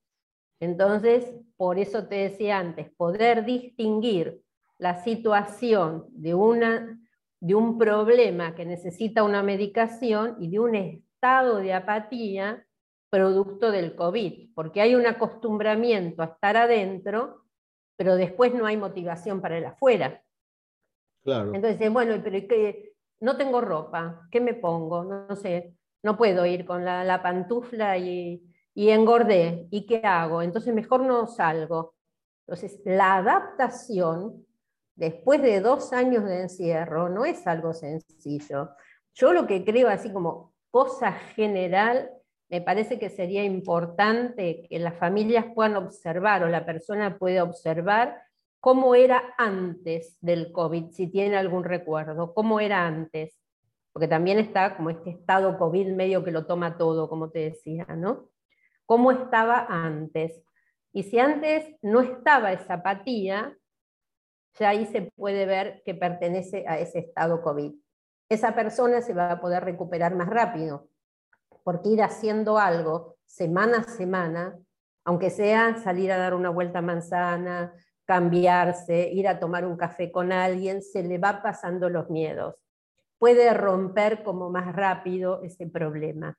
Entonces, 0.59 1.33
por 1.57 1.79
eso 1.79 2.07
te 2.07 2.15
decía 2.15 2.59
antes, 2.59 2.91
poder 2.95 3.43
distinguir 3.43 4.41
la 4.77 5.03
situación 5.03 6.05
de, 6.09 6.35
una, 6.35 6.99
de 7.39 7.55
un 7.55 7.77
problema 7.77 8.55
que 8.55 8.65
necesita 8.65 9.23
una 9.23 9.41
medicación 9.41 10.37
y 10.39 10.49
de 10.49 10.59
un 10.59 10.75
estado 10.75 11.57
de 11.57 11.73
apatía 11.73 12.65
producto 13.09 13.71
del 13.71 13.95
COVID, 13.95 14.53
porque 14.53 14.81
hay 14.81 14.95
un 14.95 15.05
acostumbramiento 15.05 16.21
a 16.21 16.25
estar 16.25 16.57
adentro, 16.57 17.45
pero 17.97 18.15
después 18.15 18.53
no 18.53 18.65
hay 18.65 18.77
motivación 18.77 19.41
para 19.41 19.57
el 19.57 19.65
afuera. 19.65 20.21
Claro. 21.23 21.53
Entonces, 21.53 21.91
bueno, 21.91 22.19
pero 22.23 22.47
que 22.47 22.93
no 23.21 23.37
tengo 23.37 23.61
ropa, 23.61 24.27
¿qué 24.31 24.41
me 24.41 24.53
pongo? 24.53 25.03
No, 25.03 25.35
sé, 25.35 25.75
no 26.03 26.17
puedo 26.17 26.45
ir 26.45 26.65
con 26.65 26.83
la, 26.83 27.03
la 27.03 27.23
pantufla 27.23 27.97
y, 27.97 28.43
y 28.73 28.89
engordé, 28.89 29.67
¿y 29.71 29.85
qué 29.85 30.01
hago? 30.03 30.41
Entonces 30.41 30.73
mejor 30.73 31.01
no 31.01 31.25
salgo. 31.27 31.95
Entonces, 32.45 32.81
la 32.85 33.15
adaptación 33.15 34.45
después 34.95 35.41
de 35.41 35.61
dos 35.61 35.93
años 35.93 36.25
de 36.25 36.41
encierro 36.41 37.09
no 37.09 37.25
es 37.25 37.47
algo 37.47 37.73
sencillo. 37.73 38.69
Yo 39.13 39.33
lo 39.33 39.47
que 39.47 39.63
creo, 39.63 39.89
así 39.89 40.11
como 40.11 40.53
cosa 40.69 41.13
general, 41.13 42.11
me 42.55 42.61
parece 42.61 42.97
que 42.97 43.09
sería 43.09 43.43
importante 43.43 44.65
que 44.69 44.79
las 44.79 44.97
familias 44.97 45.45
puedan 45.53 45.75
observar 45.75 46.43
o 46.43 46.47
la 46.47 46.65
persona 46.65 47.17
pueda 47.17 47.43
observar 47.43 48.21
cómo 48.59 48.95
era 48.95 49.35
antes 49.37 50.17
del 50.21 50.51
COVID, 50.51 50.91
si 50.91 51.07
tiene 51.07 51.37
algún 51.37 51.63
recuerdo, 51.63 52.33
cómo 52.33 52.59
era 52.59 52.87
antes, 52.87 53.37
porque 53.91 54.07
también 54.07 54.39
está 54.39 54.75
como 54.77 54.89
este 54.89 55.09
estado 55.09 55.57
COVID 55.57 55.87
medio 55.93 56.23
que 56.23 56.31
lo 56.31 56.45
toma 56.45 56.77
todo, 56.77 57.09
como 57.09 57.29
te 57.29 57.39
decía, 57.39 57.85
¿no? 57.95 58.29
cómo 58.85 59.11
estaba 59.11 59.65
antes. 59.69 60.41
Y 60.93 61.03
si 61.03 61.19
antes 61.19 61.75
no 61.81 62.01
estaba 62.01 62.53
esa 62.53 62.75
apatía, 62.75 63.57
ya 64.57 64.69
ahí 64.69 64.85
se 64.85 65.11
puede 65.15 65.45
ver 65.45 65.81
que 65.83 65.93
pertenece 65.93 66.65
a 66.67 66.79
ese 66.79 66.99
estado 66.99 67.41
COVID. 67.41 67.73
Esa 68.29 68.55
persona 68.55 69.01
se 69.01 69.13
va 69.13 69.31
a 69.31 69.41
poder 69.41 69.63
recuperar 69.63 70.15
más 70.15 70.29
rápido, 70.29 70.87
porque 71.65 71.89
ir 71.89 72.03
haciendo 72.03 72.59
algo 72.59 73.17
semana 73.25 73.79
a 73.79 73.83
semana, 73.83 74.55
aunque 75.03 75.31
sea 75.31 75.77
salir 75.77 76.11
a 76.11 76.17
dar 76.17 76.35
una 76.35 76.51
vuelta 76.51 76.79
a 76.79 76.83
manzana, 76.83 77.73
cambiarse, 78.05 79.09
ir 79.11 79.27
a 79.27 79.39
tomar 79.39 79.65
un 79.65 79.75
café 79.75 80.11
con 80.11 80.31
alguien, 80.31 80.83
se 80.83 81.01
le 81.01 81.17
va 81.17 81.41
pasando 81.41 81.89
los 81.89 82.07
miedos. 82.11 82.55
Puede 83.17 83.51
romper 83.55 84.23
como 84.23 84.51
más 84.51 84.75
rápido 84.75 85.41
ese 85.41 85.65
problema. 85.65 86.37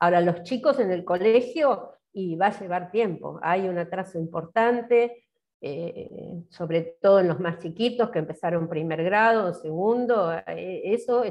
Ahora, 0.00 0.20
los 0.20 0.42
chicos 0.42 0.80
en 0.80 0.90
el 0.90 1.04
colegio, 1.04 1.92
y 2.12 2.34
va 2.34 2.46
a 2.46 2.58
llevar 2.58 2.90
tiempo, 2.90 3.38
hay 3.40 3.68
un 3.68 3.78
atraso 3.78 4.18
importante, 4.18 5.26
eh, 5.60 6.10
sobre 6.50 6.96
todo 7.00 7.20
en 7.20 7.28
los 7.28 7.38
más 7.38 7.58
chiquitos 7.58 8.10
que 8.10 8.18
empezaron 8.18 8.68
primer 8.68 9.04
grado, 9.04 9.54
segundo, 9.54 10.32
eh, 10.48 10.82
eso 10.92 11.22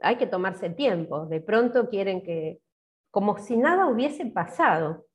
hay 0.00 0.16
que 0.16 0.26
tomarse 0.26 0.70
tiempo. 0.70 1.26
De 1.26 1.40
pronto 1.40 1.88
quieren 1.88 2.22
que, 2.22 2.60
como 3.10 3.38
si 3.38 3.56
nada 3.56 3.86
hubiese 3.86 4.26
pasado. 4.26 5.06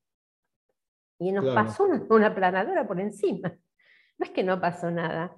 Y 1.19 1.31
nos 1.31 1.53
pasó 1.53 1.83
una, 1.83 2.03
una, 2.09 2.33
planadora 2.33 2.87
por 2.87 2.99
encima. 2.99 3.53
No 4.17 4.25
es 4.25 4.31
que 4.31 4.43
no 4.43 4.59
pasó 4.59 4.89
nada. 4.89 5.35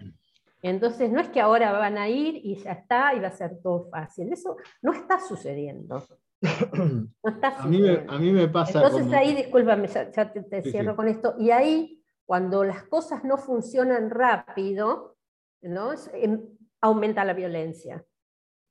Entonces, 0.61 1.11
no 1.11 1.19
es 1.19 1.27
que 1.27 1.41
ahora 1.41 1.73
van 1.73 1.97
a 1.97 2.07
ir 2.07 2.35
y 2.35 2.55
ya 2.55 2.71
está 2.71 3.13
y 3.13 3.19
va 3.19 3.27
a 3.27 3.31
ser 3.31 3.59
todo 3.61 3.89
fácil. 3.89 4.31
Eso 4.31 4.55
no 4.81 4.93
está 4.93 5.19
sucediendo. 5.19 6.05
a, 6.41 7.67
mí 7.67 7.81
me, 7.81 8.05
a, 8.07 8.17
mí 8.17 8.31
me, 8.31 8.47
pasa. 8.47 8.81
Entonces 8.81 9.11
ahí, 9.13 9.35
discúlpame, 9.35 9.87
ya, 9.87 10.09
te, 10.09 10.61
cierro 10.63 10.95
con 10.95 11.09
esto. 11.09 11.35
Y 11.37 11.51
ahí, 11.51 12.01
cuando 12.25 12.63
las 12.63 12.83
cosas 12.83 13.25
no 13.25 13.37
funcionan 13.37 14.09
rápido, 14.09 15.17
¿no? 15.61 15.91
Em, 16.13 16.41
aumenta 16.79 17.25
la 17.25 17.33
violencia 17.33 18.05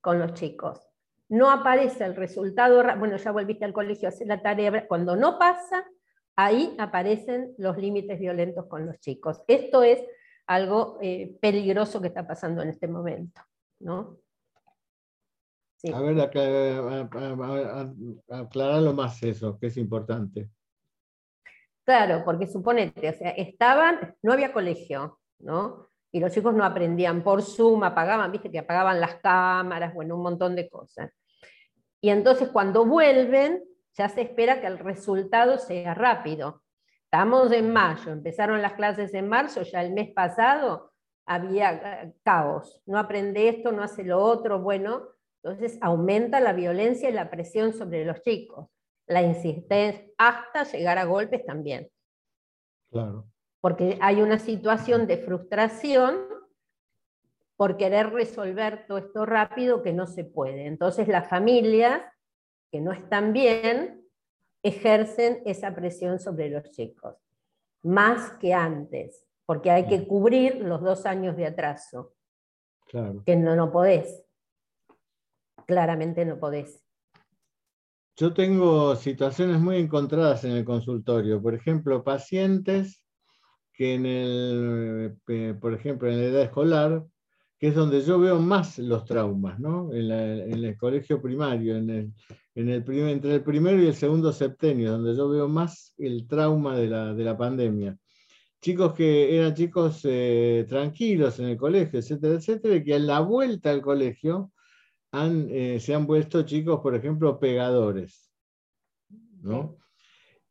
con 0.02 0.18
los 0.18 0.34
chicos. 0.34 0.86
No 1.30 1.50
aparece 1.50 2.04
el 2.04 2.14
resultado, 2.14 2.82
bueno, 2.98 3.16
ya 3.16 3.32
volviste 3.32 3.64
al 3.64 3.72
colegio 3.72 4.08
a 4.08 4.10
hacer 4.10 4.26
la 4.26 4.42
tarea. 4.42 4.86
Cuando 4.86 5.16
no 5.16 5.38
pasa, 5.38 5.86
ahí 6.36 6.76
aparecen 6.78 7.54
los 7.56 7.78
límites 7.78 8.20
violentos 8.20 8.66
con 8.66 8.84
los 8.84 8.98
chicos. 9.00 9.42
Esto 9.48 9.82
es 9.82 10.04
algo 10.46 10.98
eh, 11.00 11.38
peligroso 11.40 12.02
que 12.02 12.08
está 12.08 12.26
pasando 12.26 12.60
en 12.60 12.68
este 12.68 12.86
momento. 12.86 13.40
¿no? 13.82 14.18
A 15.92 16.00
ver, 16.00 16.20
aclararlo 18.30 18.92
más 18.92 19.22
eso, 19.22 19.58
que 19.58 19.66
es 19.66 19.76
importante. 19.76 20.48
Claro, 21.84 22.22
porque 22.24 22.46
suponete, 22.46 23.08
o 23.08 23.12
sea, 23.12 23.30
estaban, 23.30 24.14
no 24.22 24.32
había 24.32 24.52
colegio, 24.52 25.18
¿no? 25.40 25.88
Y 26.12 26.20
los 26.20 26.30
chicos 26.32 26.54
no 26.54 26.64
aprendían 26.64 27.22
por 27.22 27.42
Zoom, 27.42 27.82
apagaban, 27.84 28.30
viste 28.30 28.50
que 28.50 28.58
apagaban 28.58 29.00
las 29.00 29.16
cámaras, 29.16 29.94
bueno, 29.94 30.14
un 30.16 30.22
montón 30.22 30.54
de 30.54 30.68
cosas. 30.68 31.10
Y 32.02 32.10
entonces 32.10 32.50
cuando 32.50 32.84
vuelven, 32.84 33.64
ya 33.94 34.08
se 34.08 34.20
espera 34.22 34.60
que 34.60 34.66
el 34.66 34.78
resultado 34.78 35.58
sea 35.58 35.94
rápido. 35.94 36.62
Estamos 37.04 37.50
en 37.52 37.72
mayo, 37.72 38.12
empezaron 38.12 38.60
las 38.60 38.74
clases 38.74 39.14
en 39.14 39.28
marzo, 39.28 39.62
ya 39.62 39.82
el 39.82 39.92
mes 39.92 40.10
pasado 40.12 40.92
había 41.26 42.02
eh, 42.02 42.14
caos, 42.22 42.82
no 42.86 42.98
aprende 42.98 43.48
esto, 43.48 43.72
no 43.72 43.82
hace 43.82 44.04
lo 44.04 44.22
otro, 44.22 44.60
bueno, 44.60 45.08
entonces 45.42 45.78
aumenta 45.80 46.40
la 46.40 46.52
violencia 46.52 47.08
y 47.08 47.12
la 47.12 47.30
presión 47.30 47.72
sobre 47.72 48.04
los 48.04 48.20
chicos, 48.22 48.68
la 49.06 49.22
insistencia, 49.22 50.04
hasta 50.18 50.64
llegar 50.64 50.98
a 50.98 51.04
golpes 51.04 51.44
también. 51.44 51.90
Claro. 52.90 53.31
Porque 53.62 53.96
hay 54.02 54.20
una 54.20 54.38
situación 54.38 55.06
de 55.06 55.16
frustración 55.16 56.26
por 57.56 57.78
querer 57.78 58.10
resolver 58.10 58.84
todo 58.86 58.98
esto 58.98 59.24
rápido 59.24 59.82
que 59.82 59.94
no 59.94 60.06
se 60.06 60.24
puede. 60.24 60.66
Entonces 60.66 61.08
las 61.08 61.26
familias 61.30 62.02
que 62.70 62.82
no 62.82 62.92
están 62.92 63.32
bien 63.32 64.06
ejercen 64.62 65.40
esa 65.46 65.74
presión 65.74 66.18
sobre 66.18 66.50
los 66.50 66.70
chicos, 66.72 67.16
más 67.82 68.32
que 68.32 68.52
antes, 68.52 69.26
porque 69.46 69.70
hay 69.70 69.86
que 69.86 70.06
cubrir 70.06 70.56
los 70.56 70.82
dos 70.82 71.06
años 71.06 71.38
de 71.38 71.46
atraso, 71.46 72.12
claro. 72.84 73.22
que 73.24 73.34
no, 73.34 73.56
no 73.56 73.72
podés 73.72 74.26
claramente 75.66 76.24
no 76.24 76.38
podés. 76.38 76.84
Yo 78.16 78.34
tengo 78.34 78.94
situaciones 78.96 79.58
muy 79.58 79.76
encontradas 79.78 80.44
en 80.44 80.52
el 80.52 80.64
consultorio. 80.64 81.40
Por 81.40 81.54
ejemplo, 81.54 82.04
pacientes 82.04 83.01
que 83.72 83.94
en 83.94 84.06
el, 84.06 85.16
eh, 85.28 85.54
por 85.60 85.74
ejemplo, 85.74 86.08
en 86.08 86.18
la 86.18 86.24
edad 86.24 86.42
escolar, 86.42 87.04
que 87.58 87.68
es 87.68 87.74
donde 87.74 88.02
yo 88.02 88.18
veo 88.18 88.40
más 88.40 88.78
los 88.78 89.04
traumas, 89.04 89.58
¿no? 89.60 89.92
En, 89.92 90.10
el 90.10 90.76
colegio 90.76 91.22
primario, 91.22 91.76
en 91.76 91.90
el, 91.90 92.12
en 92.56 92.68
el 92.68 92.82
primer, 92.84 93.10
entre 93.10 93.36
el 93.36 93.44
primero 93.44 93.80
y 93.80 93.86
el 93.86 93.94
segundo 93.94 94.32
septenio, 94.32 94.92
donde 94.92 95.16
yo 95.16 95.28
veo 95.28 95.48
más 95.48 95.94
el 95.98 96.26
trauma 96.26 96.76
de 96.76 96.88
la, 96.88 97.14
de 97.14 97.24
la 97.24 97.36
pandemia. 97.36 97.96
Chicos 98.60 98.94
que 98.94 99.36
eran 99.36 99.54
chicos 99.54 100.00
eh, 100.04 100.66
tranquilos 100.68 101.38
en 101.38 101.46
el 101.46 101.56
colegio, 101.56 102.00
etcétera, 102.00 102.34
etcétera, 102.34 102.76
y 102.76 102.84
que 102.84 102.94
a 102.94 102.98
la 102.98 103.20
vuelta 103.20 103.70
al 103.70 103.80
colegio 103.80 104.52
eh, 105.12 105.78
se 105.80 105.94
han 105.94 106.06
vuelto 106.06 106.42
chicos, 106.42 106.80
por 106.80 106.94
ejemplo, 106.94 107.38
pegadores. 107.38 108.32
¿no? 109.42 109.76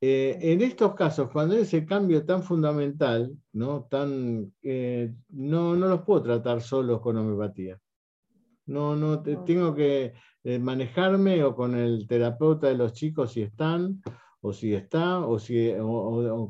Eh, 0.02 0.38
en 0.42 0.62
estos 0.62 0.96
casos, 0.96 1.30
cuando 1.32 1.56
hay 1.56 1.62
ese 1.62 1.86
cambio 1.86 2.26
tan 2.26 2.42
fundamental, 2.42 3.32
¿no? 3.54 3.84
Tan, 3.84 4.52
eh, 4.64 5.14
no, 5.30 5.76
no 5.76 5.88
los 5.88 6.02
puedo 6.02 6.24
tratar 6.24 6.62
solos 6.62 7.02
con 7.02 7.18
homeopatía. 7.18 7.80
No, 8.66 8.96
no, 8.96 9.22
tengo 9.22 9.76
que 9.76 10.14
manejarme 10.60 11.44
o 11.44 11.56
con 11.56 11.76
el 11.76 12.08
terapeuta 12.08 12.68
de 12.68 12.76
los 12.76 12.94
chicos 12.94 13.34
si 13.34 13.42
están, 13.42 14.02
o 14.42 14.54
si 14.54 14.74
está, 14.74 15.20
o, 15.20 15.38
si, 15.38 15.72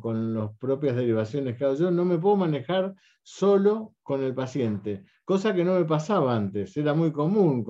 con 0.01 0.33
las 0.33 0.57
propias 0.57 0.95
derivaciones 0.95 1.57
que 1.57 1.65
hago 1.65 1.75
yo, 1.75 1.91
no 1.91 2.05
me 2.05 2.17
puedo 2.17 2.37
manejar 2.37 2.95
solo 3.21 3.95
con 4.01 4.23
el 4.23 4.33
paciente, 4.33 5.03
cosa 5.25 5.53
que 5.53 5.65
no 5.65 5.75
me 5.75 5.85
pasaba 5.85 6.35
antes. 6.35 6.75
Era 6.77 6.93
muy 6.93 7.11
común 7.11 7.65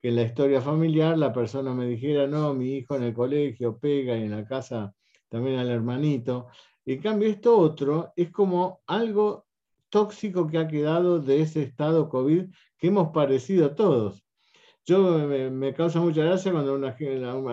que 0.00 0.08
en 0.08 0.16
la 0.16 0.22
historia 0.22 0.60
familiar 0.62 1.18
la 1.18 1.32
persona 1.32 1.74
me 1.74 1.86
dijera, 1.86 2.26
no, 2.26 2.54
mi 2.54 2.76
hijo 2.76 2.96
en 2.96 3.04
el 3.04 3.14
colegio 3.14 3.78
pega 3.78 4.16
y 4.16 4.22
en 4.22 4.30
la 4.30 4.44
casa 4.46 4.94
también 5.28 5.58
al 5.58 5.70
hermanito. 5.70 6.48
En 6.84 7.00
cambio, 7.00 7.28
esto 7.28 7.58
otro 7.58 8.12
es 8.16 8.30
como 8.30 8.80
algo 8.86 9.46
tóxico 9.90 10.46
que 10.46 10.58
ha 10.58 10.68
quedado 10.68 11.18
de 11.18 11.42
ese 11.42 11.62
estado 11.62 12.08
COVID 12.08 12.46
que 12.78 12.86
hemos 12.86 13.08
padecido 13.08 13.74
todos. 13.74 14.24
Yo 14.84 15.18
me, 15.28 15.74
causa 15.74 16.00
mucha 16.00 16.24
gracia 16.24 16.50
cuando 16.50 16.74
una, 16.74 16.96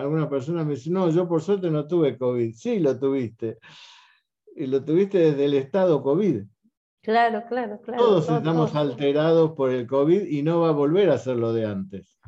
alguna 0.00 0.28
persona 0.28 0.64
me 0.64 0.74
dice, 0.74 0.90
no, 0.90 1.10
yo 1.10 1.28
por 1.28 1.42
suerte 1.42 1.70
no 1.70 1.86
tuve 1.86 2.16
COVID. 2.16 2.54
Sí, 2.54 2.78
lo 2.78 2.98
tuviste. 2.98 3.58
Y 4.54 4.66
lo 4.66 4.82
tuviste 4.82 5.18
desde 5.18 5.44
el 5.44 5.54
estado 5.54 6.02
COVID. 6.02 6.44
Claro, 7.02 7.44
claro, 7.46 7.78
claro. 7.82 8.02
Todos 8.02 8.30
estamos 8.30 8.74
alterados 8.74 9.52
por 9.52 9.70
el 9.70 9.86
COVID 9.86 10.22
y 10.22 10.42
no 10.42 10.60
va 10.60 10.70
a 10.70 10.72
volver 10.72 11.10
a 11.10 11.18
ser 11.18 11.36
lo 11.36 11.52
de 11.52 11.66
antes. 11.66 12.18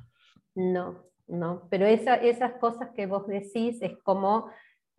No, 0.54 1.04
no, 1.26 1.66
pero 1.70 1.86
esas 1.86 2.52
cosas 2.60 2.90
que 2.94 3.06
vos 3.06 3.26
decís 3.26 3.80
es 3.80 3.96
como 4.02 4.50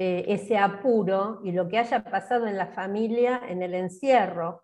eh, 0.01 0.23
ese 0.29 0.57
apuro 0.57 1.41
y 1.43 1.51
lo 1.51 1.67
que 1.67 1.77
haya 1.77 2.05
pasado 2.05 2.47
en 2.47 2.55
la 2.55 2.67
familia 2.67 3.41
en 3.49 3.61
el 3.61 3.73
encierro, 3.73 4.63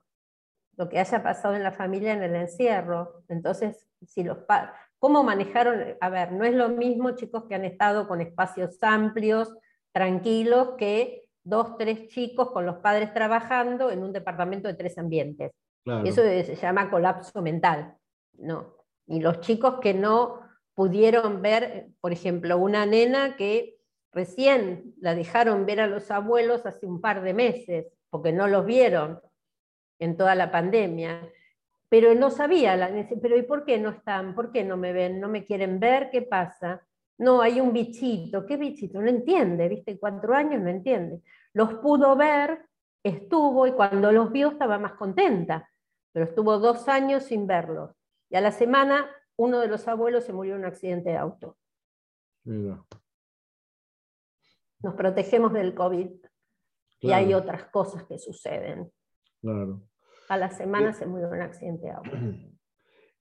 lo 0.77 0.87
que 0.87 0.97
haya 0.97 1.21
pasado 1.23 1.55
en 1.55 1.63
la 1.63 1.73
familia 1.73 2.13
en 2.13 2.23
el 2.23 2.35
encierro. 2.35 3.21
Entonces, 3.27 3.85
si 4.07 4.23
los 4.23 4.37
¿cómo 4.97 5.23
manejaron? 5.23 5.97
A 5.99 6.09
ver, 6.09 6.31
no 6.31 6.45
es 6.45 6.53
lo 6.53 6.69
mismo 6.69 7.17
chicos 7.17 7.43
que 7.49 7.55
han 7.55 7.65
estado 7.65 8.07
con 8.07 8.21
espacios 8.21 8.77
amplios, 8.81 9.53
tranquilos, 9.91 10.75
que 10.77 11.27
dos, 11.43 11.77
tres 11.77 12.07
chicos 12.07 12.51
con 12.51 12.65
los 12.65 12.77
padres 12.77 13.13
trabajando 13.13 13.91
en 13.91 14.03
un 14.03 14.13
departamento 14.13 14.69
de 14.69 14.75
tres 14.75 14.97
ambientes. 14.97 15.51
Eso 16.05 16.21
se 16.21 16.55
llama 16.55 16.89
colapso 16.89 17.41
mental. 17.41 17.97
No. 18.37 18.73
Y 19.05 19.19
los 19.19 19.41
chicos 19.41 19.81
que 19.81 19.93
no 19.93 20.39
pudieron 20.73 21.41
ver, 21.41 21.89
por 21.99 22.13
ejemplo, 22.13 22.57
una 22.57 22.85
nena 22.85 23.35
que 23.35 23.74
Recién 24.15 24.95
la 25.01 25.13
dejaron 25.13 25.65
ver 25.65 25.81
a 25.81 25.87
los 25.87 26.09
abuelos 26.09 26.65
hace 26.65 26.85
un 26.85 27.01
par 27.01 27.21
de 27.21 27.33
meses, 27.33 27.87
porque 28.09 28.31
no 28.31 28.47
los 28.47 28.65
vieron 28.65 29.19
en 29.99 30.15
toda 30.15 30.35
la 30.35 30.49
pandemia. 30.49 31.29
Pero 31.89 32.15
no 32.15 32.31
sabía, 32.31 32.79
pero 33.21 33.37
¿y 33.37 33.43
por 33.43 33.65
qué 33.65 33.77
no 33.77 33.89
están? 33.89 34.33
¿Por 34.33 34.53
qué 34.53 34.63
no 34.63 34.77
me 34.77 34.93
ven? 34.93 35.19
¿No 35.19 35.27
me 35.27 35.43
quieren 35.43 35.81
ver? 35.81 36.09
¿Qué 36.11 36.21
pasa? 36.21 36.81
No, 37.17 37.41
hay 37.41 37.59
un 37.59 37.73
bichito. 37.73 38.45
¿Qué 38.45 38.55
bichito? 38.55 39.01
No 39.01 39.09
entiende, 39.09 39.67
¿viste? 39.67 39.99
Cuatro 39.99 40.33
años 40.33 40.61
no 40.61 40.69
entiende. 40.69 41.21
Los 41.51 41.73
pudo 41.75 42.15
ver, 42.15 42.65
estuvo 43.03 43.67
y 43.67 43.73
cuando 43.73 44.13
los 44.13 44.31
vio 44.31 44.51
estaba 44.51 44.79
más 44.79 44.93
contenta, 44.93 45.69
pero 46.13 46.23
estuvo 46.23 46.57
dos 46.57 46.87
años 46.87 47.23
sin 47.23 47.47
verlos. 47.47 47.91
Y 48.29 48.37
a 48.37 48.41
la 48.41 48.53
semana 48.53 49.09
uno 49.35 49.59
de 49.59 49.67
los 49.67 49.89
abuelos 49.89 50.23
se 50.23 50.31
murió 50.31 50.53
en 50.55 50.61
un 50.61 50.67
accidente 50.67 51.09
de 51.09 51.17
auto 51.17 51.57
nos 54.81 54.95
protegemos 54.95 55.53
del 55.53 55.73
COVID 55.73 56.09
y 57.01 57.11
hay 57.11 57.33
otras 57.33 57.65
cosas 57.65 58.03
que 58.03 58.17
suceden. 58.17 58.91
Claro. 59.41 59.81
A 60.29 60.37
la 60.37 60.49
semana 60.49 60.89
eh, 60.89 60.93
se 60.93 61.05
murió 61.05 61.29
un 61.29 61.41
accidente 61.41 61.91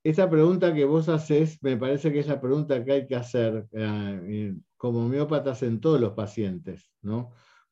Esa 0.03 0.29
pregunta 0.29 0.75
que 0.75 0.85
vos 0.85 1.09
haces, 1.09 1.62
me 1.62 1.77
parece 1.77 2.12
que 2.12 2.19
es 2.19 2.29
la 2.29 2.40
pregunta 2.40 2.85
que 2.85 2.93
hay 2.93 3.07
que 3.07 3.17
hacer 3.17 3.67
eh, 3.73 4.55
como 4.77 5.07
homeópatas 5.07 5.62
en 5.62 5.81
todos 5.81 5.99
los 5.99 6.12
pacientes, 6.12 6.93
¿no? 7.01 7.31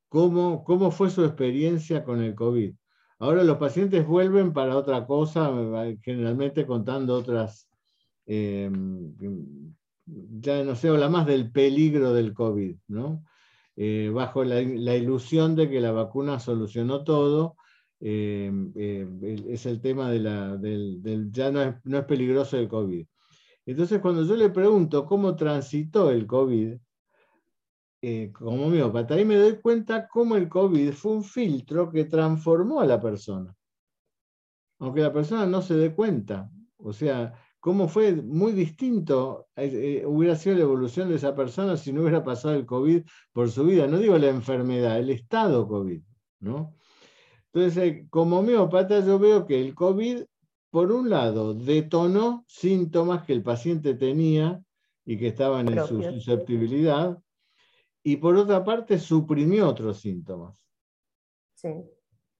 ¿Cómo, 0.09 0.65
¿Cómo 0.65 0.91
fue 0.91 1.11
su 1.11 1.25
experiencia 1.25 2.05
con 2.05 2.23
el 2.23 2.35
COVID? 2.35 2.75
Ahora 3.19 3.45
los 3.45 3.59
pacientes 3.59 4.07
vuelven 4.07 4.53
para 4.53 4.77
otra 4.77 5.07
cosa, 5.07 5.53
generalmente 6.03 6.67
contando 6.67 7.15
otras, 7.15 7.69
eh, 8.27 8.71
ya 10.07 10.65
no 10.65 10.75
se 10.75 10.89
habla 10.89 11.09
más 11.09 11.27
del 11.27 11.53
peligro 11.53 12.13
del 12.13 12.35
COVID, 12.35 12.77
¿no? 12.89 13.25
Eh, 13.77 14.11
bajo 14.13 14.45
la, 14.45 14.61
ilusión 14.61 15.57
de 15.57 15.71
que 15.71 15.81
la 15.81 15.93
vacuna 15.93 16.39
solucionó 16.39 17.05
todo. 17.05 17.57
Eh, 18.01 18.51
eh, 18.75 19.45
es 19.49 19.67
el 19.67 19.81
tema 19.81 20.11
de 20.11 20.21
la, 20.21 20.57
del, 20.57 21.31
ya 21.31 21.51
no 21.51 21.63
es, 21.63 22.05
peligroso 22.05 22.59
el 22.59 22.69
COVID. 22.69 23.07
Entonces, 23.65 24.01
cuando 24.01 24.25
yo 24.25 24.37
le 24.37 24.51
pregunto 24.51 25.07
cómo 25.07 25.37
transitó 25.37 26.11
el 26.11 26.27
COVID, 26.27 26.77
como 28.33 28.67
homeópata, 28.67 29.15
ahí 29.15 29.25
me 29.25 29.37
doy 29.37 29.61
cuenta 29.61 30.09
cómo 30.09 30.35
el 30.35 30.49
COVID 30.49 30.91
fue 30.91 31.13
un 31.13 31.23
filtro 31.23 31.89
que 31.89 32.05
transformó 32.05 32.81
a 32.81 32.87
la 32.87 33.01
persona. 33.01 33.55
Aunque 34.81 35.03
la 35.03 35.13
persona 35.13 35.47
no 35.47 35.63
se 35.63 35.77
dé 35.77 35.95
cuenta. 35.95 36.51
O 36.79 36.93
sea, 36.93 37.33
cómo 37.63 37.87
fue 37.87 38.13
muy 38.13 38.51
distinto, 38.51 39.47
eh, 39.55 40.03
hubiera 40.05 40.35
sido 40.35 40.57
la 40.57 40.63
evolución 40.63 41.09
de 41.09 41.15
esa 41.15 41.33
persona 41.33 41.77
si 41.77 41.93
no 41.93 42.01
hubiera 42.01 42.25
pasado 42.25 42.57
el 42.57 42.67
COVID 42.67 43.05
por 43.33 43.53
su 43.53 43.65
vida. 43.65 43.87
No 43.87 43.99
digo 43.99 44.19
la 44.19 44.31
enfermedad, 44.31 44.99
el 44.99 45.11
estado 45.11 45.69
COVID. 45.69 46.03
¿no? 46.41 46.75
Entonces, 47.53 47.77
eh, 47.77 48.07
como 48.11 48.41
homeópata, 48.41 48.99
yo 49.07 49.17
veo 49.21 49.47
que 49.47 49.61
el 49.61 49.77
COVID, 49.77 50.25
por 50.71 50.91
un 50.91 51.09
lado, 51.09 51.55
detonó 51.55 52.45
síntomas 52.49 53.23
que 53.25 53.33
el 53.33 53.45
paciente 53.45 53.95
tenía 53.95 54.61
y 55.05 55.17
que 55.17 55.29
estaban 55.29 55.69
en 55.69 55.87
su 55.87 56.03
susceptibilidad, 56.03 57.17
y 58.03 58.17
por 58.17 58.35
otra 58.35 58.65
parte, 58.65 58.99
suprimió 58.99 59.69
otros 59.69 60.01
síntomas. 60.01 60.57
Sí. 61.55 61.69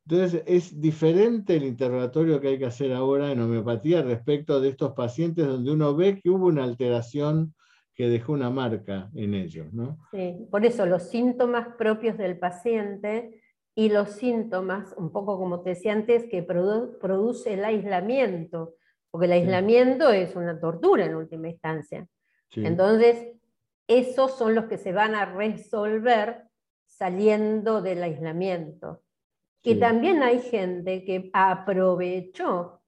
Entonces, 0.07 0.43
es 0.47 0.81
diferente 0.81 1.57
el 1.57 1.65
interrogatorio 1.65 2.41
que 2.41 2.49
hay 2.49 2.59
que 2.59 2.67
hacer 2.67 2.93
ahora 2.93 3.31
en 3.31 3.41
homeopatía 3.41 4.03
respecto 4.03 4.61
de 4.61 4.71
estos 4.71 4.93
pacientes 4.93 5.47
donde 5.47 5.71
uno 5.71 5.95
ve 5.95 6.21
que 6.21 6.31
hubo 6.31 6.47
una 6.47 6.65
alteración 6.65 7.55
que 7.95 8.09
dejó 8.09 8.33
una 8.33 8.51
marca 8.51 9.11
en 9.15 9.35
ellos. 9.35 9.73
¿no? 9.73 9.99
Sí, 10.11 10.47
por 10.51 10.65
eso 10.65 10.87
los 10.87 11.05
síntomas 11.05 11.69
propios 11.77 12.19
del 12.19 12.39
paciente 12.39 13.41
y 13.75 13.91
los 13.91 14.11
síntomas, 14.11 14.95
un 14.97 15.13
poco 15.13 15.39
como 15.39 15.63
te 15.63 15.71
decía 15.71 15.93
antes, 15.93 16.25
que 16.29 16.43
produce 16.43 17.55
el 17.55 17.65
aislamiento, 17.65 18.75
porque 19.11 19.27
el 19.27 19.33
aislamiento 19.33 20.11
es 20.11 20.35
una 20.37 20.59
tortura 20.59 21.07
en 21.07 21.15
última 21.15 21.49
instancia. 21.49 22.07
Entonces, 22.55 23.29
esos 23.87 24.37
son 24.37 24.55
los 24.55 24.67
que 24.67 24.79
se 24.79 24.93
van 24.93 25.15
a 25.15 25.25
resolver 25.25 26.45
saliendo 26.87 27.81
del 27.81 28.03
aislamiento. 28.03 29.03
Y 29.63 29.77
también 29.79 30.23
hay 30.23 30.41
gente 30.41 31.05
que 31.05 31.31
aprovechó 31.33 32.83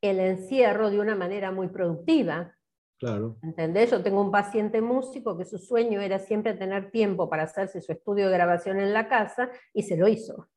el 0.00 0.20
encierro 0.20 0.90
de 0.90 0.98
una 0.98 1.14
manera 1.14 1.50
muy 1.50 1.68
productiva. 1.68 2.54
Claro. 2.98 3.36
¿Entendés? 3.42 3.90
Yo 3.90 4.02
tengo 4.02 4.22
un 4.22 4.30
paciente 4.30 4.80
músico 4.80 5.36
que 5.36 5.44
su 5.44 5.58
sueño 5.58 6.00
era 6.00 6.18
siempre 6.18 6.54
tener 6.54 6.90
tiempo 6.90 7.28
para 7.28 7.42
hacerse 7.42 7.82
su 7.82 7.92
estudio 7.92 8.26
de 8.26 8.32
grabación 8.34 8.80
en 8.80 8.94
la 8.94 9.08
casa 9.08 9.50
y 9.74 9.82
se 9.82 9.96
lo 9.96 10.08
hizo. 10.08 10.48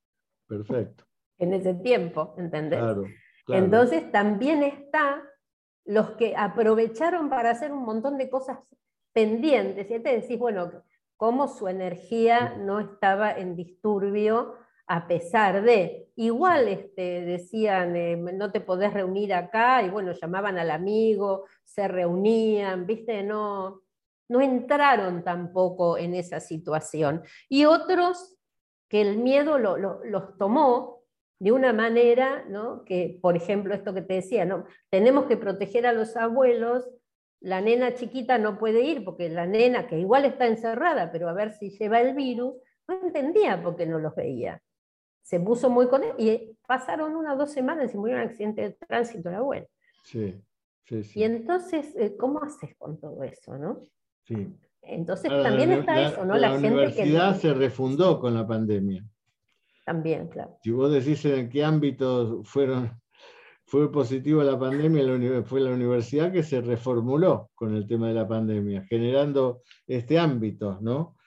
Perfecto. 0.47 1.05
En 1.41 1.53
ese 1.53 1.73
tiempo, 1.73 2.35
¿entendés? 2.37 2.79
Claro, 2.79 3.05
Entonces 3.47 4.11
también 4.11 4.61
está 4.61 5.23
los 5.85 6.11
que 6.17 6.35
aprovecharon 6.35 7.29
para 7.29 7.51
hacer 7.51 7.71
un 7.71 7.83
montón 7.83 8.17
de 8.17 8.29
cosas 8.29 8.57
pendientes. 9.13 9.89
Y 9.89 10.01
te 10.01 10.19
decís, 10.19 10.37
bueno, 10.37 10.83
cómo 11.15 11.47
su 11.47 11.69
energía 11.69 12.57
no 12.57 12.81
estaba 12.81 13.31
en 13.31 13.55
disturbio 13.55 14.55
a 14.91 15.07
pesar 15.07 15.61
de, 15.61 16.09
igual 16.15 16.67
este, 16.67 17.21
decían, 17.21 17.95
eh, 17.95 18.17
no 18.17 18.51
te 18.51 18.59
podés 18.59 18.91
reunir 18.91 19.35
acá, 19.35 19.83
y 19.83 19.89
bueno, 19.91 20.13
llamaban 20.13 20.57
al 20.57 20.71
amigo, 20.71 21.45
se 21.63 21.87
reunían, 21.87 22.87
viste, 22.87 23.21
no, 23.21 23.83
no 24.29 24.41
entraron 24.41 25.23
tampoco 25.23 25.99
en 25.99 26.15
esa 26.15 26.39
situación. 26.39 27.21
Y 27.49 27.65
otros 27.65 28.35
que 28.89 29.01
el 29.01 29.19
miedo 29.19 29.59
los 29.59 30.37
tomó 30.39 31.03
de 31.37 31.51
una 31.51 31.71
manera, 31.71 32.43
¿no? 32.49 32.83
que 32.83 33.19
por 33.21 33.37
ejemplo 33.37 33.75
esto 33.75 33.93
que 33.93 34.01
te 34.01 34.15
decía, 34.15 34.43
¿no? 34.43 34.65
tenemos 34.89 35.25
que 35.25 35.37
proteger 35.37 35.85
a 35.85 35.93
los 35.93 36.17
abuelos, 36.17 36.89
la 37.41 37.61
nena 37.61 37.93
chiquita 37.93 38.39
no 38.39 38.57
puede 38.57 38.81
ir 38.81 39.05
porque 39.05 39.29
la 39.29 39.45
nena 39.45 39.85
que 39.85 39.99
igual 39.99 40.25
está 40.25 40.47
encerrada, 40.47 41.11
pero 41.11 41.29
a 41.29 41.33
ver 41.33 41.51
si 41.51 41.69
lleva 41.69 42.01
el 42.01 42.15
virus, 42.15 42.55
no 42.87 42.99
entendía 43.03 43.61
por 43.61 43.75
qué 43.75 43.85
no 43.85 43.99
los 43.99 44.15
veía 44.15 44.59
se 45.21 45.39
puso 45.39 45.69
muy 45.69 45.87
con 45.87 46.03
él 46.03 46.13
y 46.17 46.57
pasaron 46.67 47.15
una 47.15 47.33
o 47.33 47.37
dos 47.37 47.51
semanas 47.51 47.93
y 47.93 47.97
murió 47.97 48.15
en 48.17 48.23
un 48.23 48.27
accidente 48.29 48.61
de 48.61 48.71
tránsito 48.71 49.29
la 49.29 49.37
abuela. 49.37 49.67
Sí, 50.03 50.35
sí, 50.85 51.03
sí. 51.03 51.19
Y 51.19 51.23
entonces, 51.23 51.95
eh, 51.95 52.15
¿cómo 52.17 52.41
haces 52.43 52.75
con 52.77 52.99
todo 52.99 53.23
eso, 53.23 53.57
no? 53.57 53.81
Sí. 54.25 54.47
Entonces 54.81 55.29
también 55.29 55.71
está 55.71 56.01
eso, 56.01 56.25
¿no? 56.25 56.35
La, 56.35 56.53
universidad 56.53 57.35
se 57.37 57.53
refundó 57.53 58.19
con 58.19 58.33
la 58.33 58.47
pandemia. 58.47 59.05
También, 59.85 60.27
claro. 60.27 60.57
Si 60.63 60.71
vos 60.71 60.91
decís 60.91 61.23
en 61.25 61.49
qué 61.49 61.63
ámbitos 61.63 62.47
fueron, 62.47 62.99
fue 63.65 63.91
positivo 63.91 64.41
la 64.43 64.57
pandemia, 64.57 65.43
fue 65.43 65.61
la 65.61 65.71
universidad 65.71 66.31
que 66.31 66.43
se 66.43 66.61
reformuló 66.61 67.51
con 67.55 67.75
el 67.75 67.87
tema 67.87 68.07
de 68.07 68.13
la 68.13 68.27
pandemia, 68.27 68.83
generando 68.85 69.61
este 69.85 70.17
ámbito, 70.17 70.79
¿no? 70.81 71.17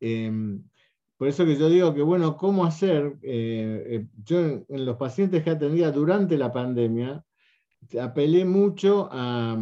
Em, 0.00 0.64
por 1.22 1.28
eso 1.28 1.46
que 1.46 1.54
yo 1.54 1.68
digo 1.68 1.94
que, 1.94 2.02
bueno, 2.02 2.36
¿cómo 2.36 2.64
hacer? 2.64 3.16
Eh, 3.22 3.84
eh, 3.86 4.06
yo 4.24 4.40
en, 4.40 4.66
los 4.68 4.96
pacientes 4.96 5.44
que 5.44 5.50
atendía 5.50 5.92
durante 5.92 6.36
la 6.36 6.50
pandemia, 6.50 7.24
apelé 8.02 8.44
mucho 8.44 9.08
a, 9.08 9.56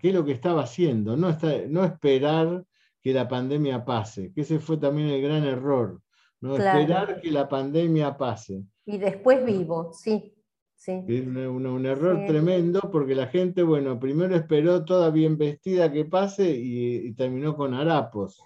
qué 0.00 0.08
es 0.08 0.14
lo 0.14 0.24
que 0.24 0.32
estaba 0.32 0.62
haciendo, 0.62 1.14
no, 1.14 1.36
no 1.68 1.84
esperar 1.84 2.64
que 3.02 3.12
la 3.12 3.28
pandemia 3.28 3.84
pase, 3.84 4.32
que 4.32 4.40
ese 4.40 4.60
fue 4.60 4.78
también 4.78 5.08
el 5.10 5.20
gran 5.20 5.44
error, 5.44 6.00
no 6.40 6.56
esperar 6.56 7.20
que 7.20 7.32
la 7.32 7.46
pandemia 7.46 8.16
pase. 8.16 8.64
Y 8.86 8.96
después 8.96 9.44
vivo, 9.44 9.92
sí. 9.92 10.34
Sí. 10.74 11.04
Es 11.06 11.26
un, 11.26 11.84
error 11.84 12.24
tremendo 12.26 12.80
porque 12.90 13.14
la 13.14 13.26
gente, 13.26 13.62
bueno, 13.62 14.00
primero 14.00 14.34
esperó 14.34 14.86
toda 14.86 15.10
bien 15.10 15.36
vestida 15.36 15.92
que 15.92 16.06
pase 16.06 16.50
y, 16.50 17.12
terminó 17.12 17.54
con 17.54 17.74
harapos. 17.74 18.42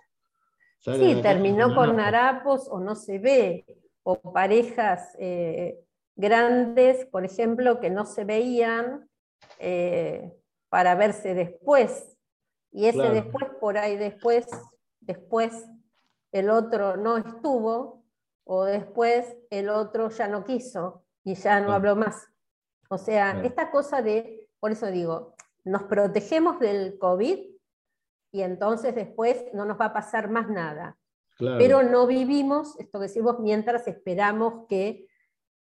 Sí, 0.83 1.21
terminó 1.23 1.75
con 1.75 1.99
harapos. 2.01 2.69
o 2.69 2.81
no 2.81 2.95
se 2.95 3.19
ve, 3.19 3.65
o 4.03 4.21
parejas 4.21 5.17
eh, 5.19 5.85
grandes, 6.17 7.07
por 7.07 7.25
ejemplo, 7.25 7.81
que 7.81 7.91
no 7.91 8.05
se 8.05 8.25
veían 8.25 9.09
eh, 9.59 10.33
para 10.69 10.95
verse 10.95 11.35
después. 11.35 12.17
Y 12.73 12.87
ese 12.87 13.11
después, 13.11 13.51
por 13.61 13.77
ahí 13.79 13.97
después, 13.97 14.47
después 15.01 15.67
el 16.33 16.49
otro 16.49 16.97
no 16.97 17.19
estuvo, 17.19 18.03
o 18.45 18.65
después 18.65 19.37
el 19.51 19.69
otro 19.69 20.11
ya 20.11 20.27
no 20.29 20.45
quiso 20.45 21.05
y 21.23 21.35
ya 21.35 21.61
no 21.61 21.73
habló 21.73 21.97
más. 21.97 22.29
O 22.89 22.99
sea, 22.99 23.43
esta 23.45 23.71
cosa 23.71 24.03
de, 24.03 24.49
por 24.59 24.73
eso 24.73 24.87
digo, 24.87 25.35
nos 25.65 25.85
protegemos 25.85 26.59
del 26.59 26.99
COVID 26.99 27.52
y 28.33 28.43
entonces 28.43 28.95
después 28.95 29.45
no 29.53 29.65
nos 29.65 29.81
va 29.81 29.87
a 29.87 29.93
pasar 29.93 30.31
más 30.31 30.49
nada. 30.49 30.97
Pero 31.39 31.83
no 31.83 32.07
vivimos, 32.07 32.79
esto 32.79 32.99
que 32.99 33.05
decimos, 33.05 33.41
mientras 33.41 33.87
esperamos 33.89 34.67
que... 34.69 35.07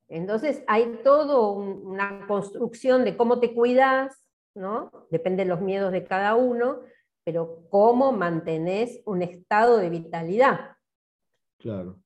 Entonces 0.09 0.65
hay 0.67 1.01
todo 1.05 1.53
una 1.53 2.27
construcción 2.27 3.05
de 3.05 3.17
cómo 3.17 3.41
te 3.41 3.55
cuidas, 3.55 4.25
¿no? 4.55 4.91
Depende 5.11 5.45
de 5.45 5.51
los 5.51 5.61
miedos 5.61 5.93
de 5.93 6.05
cada 6.05 6.35
uno, 6.35 6.81
pero 7.25 7.69
cómo 7.69 8.13
mantenés 8.13 9.03
un 9.05 9.23
estado 9.23 9.77
de 9.77 9.91
vitalidad. 9.91 10.77
Claro 11.59 12.01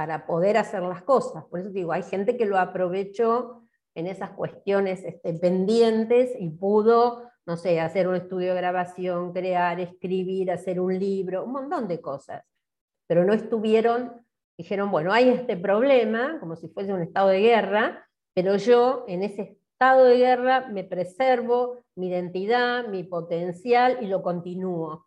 para 0.00 0.26
poder 0.26 0.56
hacer 0.56 0.82
las 0.82 1.02
cosas. 1.02 1.44
Por 1.44 1.60
eso 1.60 1.68
digo, 1.68 1.92
hay 1.92 2.02
gente 2.02 2.38
que 2.38 2.46
lo 2.46 2.58
aprovechó 2.58 3.60
en 3.94 4.06
esas 4.06 4.30
cuestiones 4.30 5.04
este, 5.04 5.34
pendientes 5.34 6.32
y 6.38 6.48
pudo, 6.48 7.29
no 7.46 7.56
sé, 7.56 7.80
hacer 7.80 8.08
un 8.08 8.16
estudio 8.16 8.54
de 8.54 8.60
grabación, 8.60 9.32
crear, 9.32 9.80
escribir, 9.80 10.50
hacer 10.50 10.80
un 10.80 10.98
libro, 10.98 11.44
un 11.44 11.52
montón 11.52 11.88
de 11.88 12.00
cosas. 12.00 12.44
Pero 13.06 13.24
no 13.24 13.32
estuvieron, 13.32 14.24
dijeron, 14.56 14.90
bueno, 14.90 15.12
hay 15.12 15.28
este 15.30 15.56
problema, 15.56 16.38
como 16.40 16.56
si 16.56 16.68
fuese 16.68 16.92
un 16.92 17.02
estado 17.02 17.28
de 17.28 17.40
guerra, 17.40 18.06
pero 18.34 18.56
yo 18.56 19.04
en 19.08 19.22
ese 19.22 19.58
estado 19.72 20.04
de 20.04 20.18
guerra 20.18 20.68
me 20.68 20.84
preservo 20.84 21.78
mi 21.96 22.08
identidad, 22.08 22.86
mi 22.88 23.02
potencial 23.04 23.98
y 24.00 24.06
lo 24.06 24.22
continúo. 24.22 25.06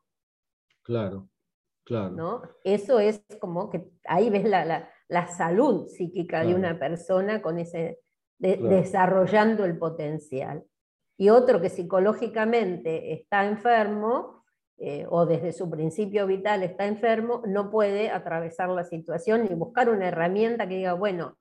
Claro. 1.86 2.12
¿no? 2.12 2.42
Eso 2.64 3.00
es 3.00 3.24
como 3.40 3.70
que 3.70 3.90
ahí 4.06 4.30
ves 4.30 4.46
la, 4.46 4.90
salud 5.38 5.88
psíquica 5.88 6.44
de 6.44 6.56
una 6.56 6.80
persona 6.80 7.42
con 7.42 7.60
ese, 7.60 8.00
desarrollando 8.40 9.66
el 9.66 9.78
potencial. 9.78 10.64
Y 11.18 11.30
otro 11.30 11.62
que 11.62 11.70
psicológicamente 11.70 13.14
está 13.14 13.46
enfermo, 13.46 14.44
eh, 14.78 15.06
o 15.10 15.26
desde 15.26 15.54
su 15.54 15.70
principio 15.70 16.26
vital 16.26 16.64
está 16.64 16.86
enfermo, 16.86 17.44
no 17.46 17.70
puede 17.70 18.10
atravesar 18.10 18.70
la 18.70 18.84
situación 18.84 19.44
ni 19.44 19.56
buscar 19.56 19.90
una 19.90 20.08
herramienta 20.08 20.68
que 20.68 20.78
diga, 20.78 20.94
bueno, 20.94 21.38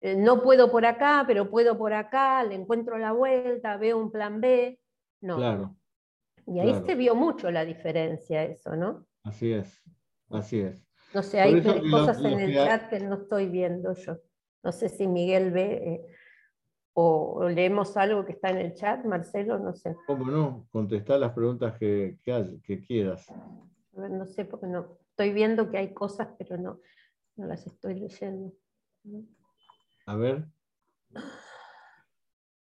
eh, 0.00 0.14
no 0.16 0.42
puedo 0.42 0.70
por 0.70 0.84
acá, 0.84 1.24
pero 1.26 1.50
puedo 1.50 1.78
por 1.78 1.94
acá, 1.94 2.44
le 2.44 2.54
encuentro 2.54 2.98
la 2.98 3.12
vuelta, 3.12 3.78
veo 3.78 3.98
un 3.98 4.12
plan 4.12 4.40
B. 4.40 4.78
No. 5.22 5.76
Y 6.46 6.60
ahí 6.60 6.74
se 6.84 6.94
vio 6.94 7.14
mucho 7.14 7.50
la 7.50 7.64
diferencia, 7.64 8.44
eso, 8.44 8.76
¿no? 8.76 9.06
Así 9.22 9.52
es, 9.52 9.82
así 10.28 10.60
es. 10.60 10.86
No 11.14 11.22
sé, 11.22 11.40
hay 11.40 11.62
cosas 11.90 12.22
en 12.22 12.38
el 12.38 12.54
chat 12.54 12.90
que 12.90 13.00
no 13.00 13.14
estoy 13.14 13.48
viendo 13.48 13.94
yo. 13.94 14.18
No 14.62 14.72
sé 14.72 14.88
si 14.88 15.06
Miguel 15.06 15.52
ve 15.52 15.72
eh, 15.72 16.06
o, 16.96 17.48
leemos 17.48 17.96
algo 17.96 18.24
que 18.24 18.32
está 18.32 18.50
en 18.50 18.58
el 18.58 18.74
chat, 18.74 19.04
Marcelo, 19.04 19.58
no 19.58 19.74
sé. 19.74 19.96
¿Cómo 20.06 20.30
no? 20.30 20.66
Contestar 20.70 21.18
las 21.18 21.32
preguntas 21.32 21.76
que, 21.78 22.18
que, 22.24 22.84
quieras. 22.86 23.28
A 23.30 24.00
ver, 24.00 24.10
no 24.12 24.26
sé, 24.26 24.44
porque 24.44 24.68
no. 24.68 24.98
Estoy 25.10 25.32
viendo 25.32 25.70
que 25.70 25.78
hay 25.78 25.92
cosas, 25.92 26.28
pero 26.38 26.56
no, 26.56 26.80
no 27.36 27.46
las 27.46 27.66
estoy 27.66 27.94
leyendo. 27.94 28.52
A 30.06 30.16
ver. 30.16 30.46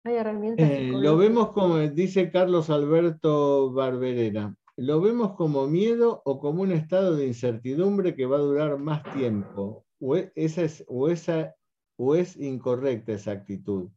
Hay 0.04 0.14
herramientas. 0.14 0.68
Eh, 0.70 0.92
lo 0.92 1.16
vemos 1.16 1.52
como 1.52 1.78
dice 1.78 2.30
Carlos 2.30 2.70
Alberto 2.70 3.72
Barberera. 3.72 4.54
¿Lo 4.76 5.00
vemos 5.00 5.34
como 5.34 5.66
miedo 5.66 6.20
o 6.24 6.40
como 6.40 6.62
un 6.62 6.72
estado 6.72 7.16
de 7.16 7.26
incertidumbre 7.26 8.14
que 8.14 8.26
va 8.26 8.36
a 8.36 8.40
durar 8.40 8.76
más 8.78 9.02
tiempo? 9.14 9.86
¿O, 10.00 10.16
e, 10.16 10.32
esa 10.34 10.62
es, 10.62 10.84
o, 10.88 11.08
esa, 11.08 11.54
o 11.96 12.16
es 12.16 12.36
incorrecta 12.36 13.12
esa 13.12 13.32
actitud? 13.32 13.88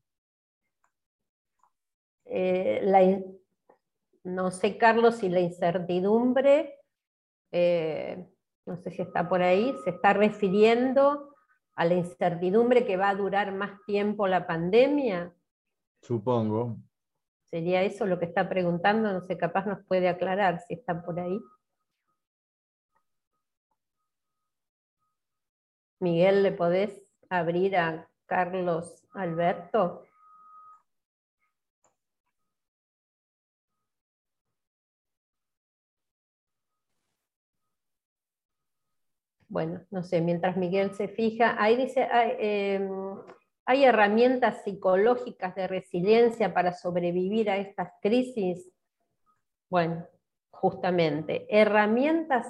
Eh, 2.29 3.23
no 4.23 4.51
sé, 4.51 4.77
Carlos, 4.77 5.17
si 5.17 5.29
la 5.29 5.39
incertidumbre, 5.39 6.79
eh, 7.51 8.27
no 8.65 8.77
sé 8.77 8.91
si 8.91 9.01
está 9.01 9.29
por 9.29 9.41
ahí, 9.41 9.73
se 9.83 9.91
está 9.91 10.13
refiriendo 10.13 11.33
a 11.75 11.85
la 11.85 11.93
incertidumbre 11.93 12.85
que 12.85 12.97
va 12.97 13.09
a 13.09 13.15
durar 13.15 13.53
más 13.53 13.83
tiempo 13.85 14.27
la 14.27 14.45
pandemia. 14.47 15.33
Supongo. 16.01 16.77
¿Sería 17.45 17.83
eso 17.83 18.05
lo 18.05 18.19
que 18.19 18.25
está 18.25 18.49
preguntando? 18.49 19.13
No 19.13 19.21
sé, 19.21 19.37
capaz 19.37 19.65
nos 19.65 19.85
puede 19.85 20.09
aclarar 20.09 20.59
si 20.67 20.73
está 20.73 21.01
por 21.01 21.19
ahí. 21.19 21.39
Miguel, 25.99 26.43
¿le 26.43 26.51
podés 26.51 27.01
abrir 27.29 27.77
a 27.77 28.09
Carlos 28.25 29.03
Alberto? 29.13 30.06
Bueno, 39.57 39.81
no 39.89 40.03
sé, 40.03 40.21
mientras 40.21 40.55
Miguel 40.55 40.93
se 40.93 41.07
fija, 41.07 41.55
ahí 41.57 41.75
dice, 41.77 42.07
em, 42.11 42.87
¿Hay 43.65 43.83
herramientas 43.85 44.63
psicológicas 44.63 45.55
de 45.55 45.67
resiliencia 45.67 46.53
para 46.53 46.73
sobrevivir 46.73 47.49
a 47.49 47.57
estas 47.57 47.91
crisis? 48.03 48.71
Bueno, 49.67 50.07
justamente, 50.51 51.47
herramientas, 51.49 52.47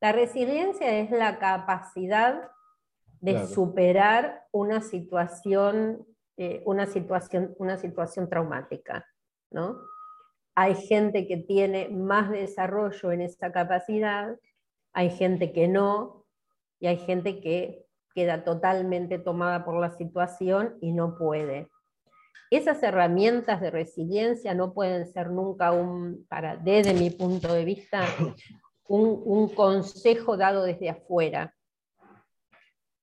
la 0.00 0.12
resiliencia 0.12 1.00
es 1.00 1.10
la 1.10 1.40
capacidad 1.40 2.48
de 3.20 3.46
superar 3.48 4.46
una 4.52 4.80
situación, 4.80 6.06
eh, 6.36 6.62
una 6.64 6.86
situación, 6.86 7.56
una 7.58 7.76
situación 7.76 8.30
traumática, 8.30 9.04
¿no? 9.50 9.76
Hay 10.54 10.76
gente 10.76 11.26
que 11.26 11.36
tiene 11.36 11.88
más 11.88 12.30
desarrollo 12.30 13.10
en 13.10 13.22
esa 13.22 13.50
capacidad, 13.50 14.38
hay 14.94 15.10
gente 15.10 15.52
que 15.52 15.68
no, 15.68 16.17
y 16.80 16.86
hay 16.86 16.98
gente 16.98 17.40
que 17.40 17.84
queda 18.14 18.44
totalmente 18.44 19.18
tomada 19.18 19.64
por 19.64 19.80
la 19.80 19.90
situación 19.96 20.76
y 20.80 20.92
no 20.92 21.16
puede. 21.16 21.68
Esas 22.50 22.82
herramientas 22.82 23.60
de 23.60 23.70
resiliencia 23.70 24.54
no 24.54 24.72
pueden 24.72 25.06
ser 25.06 25.30
nunca 25.30 25.72
un, 25.72 26.26
para, 26.28 26.56
desde 26.56 26.94
mi 26.94 27.10
punto 27.10 27.52
de 27.52 27.64
vista, 27.64 28.04
un, 28.88 29.48
consejo 29.50 30.36
dado 30.36 30.62
desde 30.64 30.88
afuera, 30.88 31.54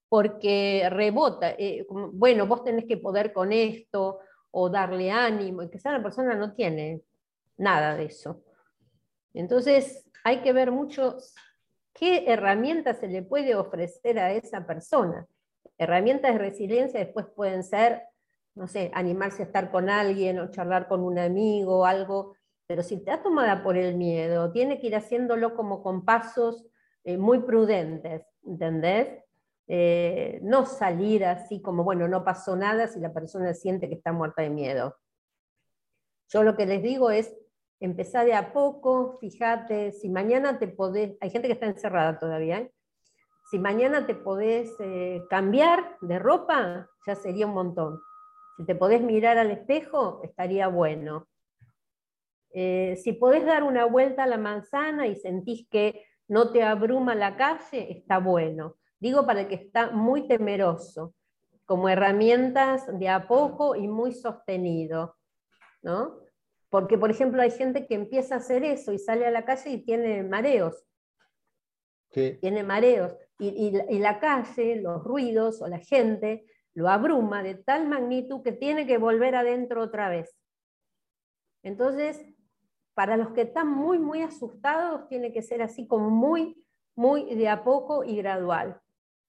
porque 0.10 0.88
rebota, 0.90 1.52
eh, 1.52 1.86
bueno, 1.90 2.48
vos 2.48 2.64
tenés 2.64 2.86
que 2.86 2.98
poder 2.98 3.34
con 3.34 3.54
esto 3.54 4.20
o 4.52 4.70
darle 4.70 5.12
ánimo, 5.12 5.62
y 5.62 5.70
que 5.70 5.78
esa 5.78 6.02
persona 6.02 6.34
no 6.34 6.54
tiene 6.54 7.02
nada 7.58 7.96
de 7.96 8.06
eso. 8.06 8.42
Entonces 9.34 10.10
hay 10.24 10.42
que 10.42 10.54
ver 10.54 10.72
mucho 10.72 11.18
¿Qué 11.96 12.26
herramientas 12.28 12.98
se 13.00 13.08
le 13.08 13.24
puede 13.24 13.56
ofrecer 13.56 14.20
a 14.20 14.34
esa 14.34 14.68
persona? 14.68 15.26
Herramientas 15.78 16.34
de 16.34 16.40
resiliencia 16.40 17.00
después 17.00 17.26
pueden 17.34 17.64
ser, 17.64 18.04
no 18.54 18.68
sé, 18.68 18.92
animarse 18.94 19.44
a 19.44 19.46
estar 19.46 19.72
con 19.72 19.90
alguien 19.90 20.40
o 20.40 20.52
charlar 20.52 20.90
con 20.90 21.02
un 21.02 21.18
amigo 21.18 21.86
algo, 21.86 22.36
pero 22.68 22.84
si 22.84 23.02
ha 23.10 23.24
tomada 23.24 23.64
por 23.64 23.78
el 23.78 23.96
miedo, 23.96 24.52
tiene 24.52 24.78
que 24.78 24.88
ir 24.88 24.96
haciéndolo 24.98 25.56
como 25.56 25.82
con 25.82 26.04
pasos 26.04 26.66
eh, 27.06 27.18
muy 27.18 27.40
prudentes, 27.40 28.26
¿entendés? 28.44 29.24
Eh, 29.68 30.40
no 30.44 30.66
salir 30.66 31.24
así 31.24 31.62
como, 31.62 31.86
bueno, 31.86 32.10
no 32.10 32.26
pasó 32.26 32.58
nada 32.58 32.88
si 32.90 33.00
la 33.00 33.14
persona 33.14 33.54
siente 33.54 33.88
que 33.88 33.96
está 33.96 34.12
muerta 34.12 34.42
de 34.42 34.50
miedo. 34.50 34.98
Yo 36.28 36.44
lo 36.44 36.58
que 36.58 36.66
les 36.66 36.84
digo 36.84 37.10
es, 37.10 37.34
empezá 37.86 38.26
de 38.26 38.34
a 38.34 38.52
poco, 38.54 39.18
fíjate, 39.20 39.92
si 39.92 40.10
mañana 40.10 40.60
te 40.60 40.68
podés, 40.68 41.18
hay 41.22 41.30
gente 41.30 41.48
que 41.48 41.54
está 41.54 41.68
encerrada 41.68 42.20
todavía, 42.20 42.60
¿eh? 42.60 42.72
Si 43.52 43.60
mañana 43.60 44.08
te 44.08 44.16
podés 44.16 44.74
eh, 44.80 45.22
cambiar 45.30 45.98
de 46.02 46.18
ropa, 46.18 46.90
ya 47.06 47.16
sería 47.16 47.46
un 47.46 47.54
montón. 47.54 48.00
Si 48.58 48.66
te 48.66 48.74
podés 48.74 49.02
mirar 49.02 49.38
al 49.38 49.52
espejo, 49.52 50.22
estaría 50.24 50.68
bueno. 50.68 51.28
Eh, 52.52 52.96
si 53.04 53.14
podés 53.14 53.46
dar 53.46 53.64
una 53.64 53.86
vuelta 53.86 54.24
a 54.24 54.28
la 54.28 54.38
manzana 54.38 55.06
y 55.06 55.16
sentís 55.16 55.68
que 55.70 56.06
no 56.28 56.52
te 56.52 56.64
abruma 56.64 57.14
la 57.14 57.38
calle, 57.38 57.92
está 57.92 58.18
bueno. 58.18 58.78
Digo 59.00 59.28
para 59.28 59.42
el 59.42 59.48
que 59.48 59.56
está 59.56 59.92
muy 59.92 60.28
temeroso, 60.28 61.14
como 61.66 61.88
herramientas 61.88 62.88
de 62.98 63.10
a 63.10 63.28
poco 63.28 63.76
y 63.76 63.88
muy 63.88 64.12
sostenido. 64.12 65.18
¿no? 65.84 66.25
Porque, 66.76 66.98
por 66.98 67.10
ejemplo, 67.10 67.42
hay 67.42 67.52
gente 67.52 67.88
que 67.88 67.96
empieza 67.96 68.36
a 68.36 68.40
hacer 68.40 68.66
eso 68.66 68.92
y 68.92 69.00
sale 69.00 69.26
a 69.26 69.32
la 69.32 69.46
calle 69.46 69.70
y 69.70 69.86
tiene 69.86 70.24
mareos. 70.24 70.86
Tiene 72.10 72.64
mareos. 72.64 73.16
Y, 73.40 73.72
la 74.00 74.20
calle, 74.20 74.82
los 74.82 75.02
ruidos 75.02 75.62
o 75.62 75.70
la 75.70 75.80
gente 75.80 76.44
lo 76.74 76.90
abruma 76.90 77.44
de 77.44 77.56
tal 77.56 77.88
magnitud 77.88 78.42
que 78.42 78.52
tiene 78.52 78.86
que 78.86 78.98
volver 78.98 79.36
adentro 79.36 79.84
otra 79.84 80.10
vez. 80.10 80.38
Entonces, 81.64 82.22
para 82.94 83.16
los 83.16 83.30
que 83.30 83.44
están 83.44 83.70
muy, 83.70 83.98
muy 83.98 84.22
asustados, 84.22 85.08
tiene 85.08 85.32
que 85.32 85.44
ser 85.44 85.62
así 85.62 85.88
como 85.88 86.10
muy, 86.10 86.62
muy 86.94 87.36
de 87.36 87.48
a 87.48 87.64
poco 87.64 88.04
y 88.04 88.18
gradual. 88.18 88.82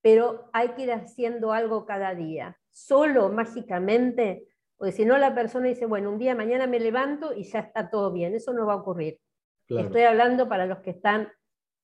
Pero 0.03 0.51
hay 0.53 0.71
que 0.71 0.83
ir 0.83 0.91
haciendo 0.91 1.53
algo 1.53 1.87
cada 1.87 2.13
día. 2.13 2.59
Solo 2.73 3.29
mágicamente, 3.29 4.49
porque 4.77 4.93
si 4.93 5.05
no 5.05 5.17
la 5.19 5.35
persona 5.35 5.69
dice, 5.69 5.87
bueno, 5.87 6.11
un 6.11 6.19
día 6.19 6.35
mañana 6.35 6.67
me 6.67 6.81
levanto 6.81 7.35
y 7.35 7.45
ya 7.45 7.61
está 7.61 7.89
todo 7.89 8.13
bien. 8.13 8.35
Eso 8.35 8.53
no 8.53 8.67
va 8.67 8.75
a 8.75 8.77
ocurrir. 8.77 9.19
Estoy 9.69 10.03
hablando 10.03 10.49
para 10.49 10.67
los 10.67 10.79
que 10.79 10.91
están 10.91 11.29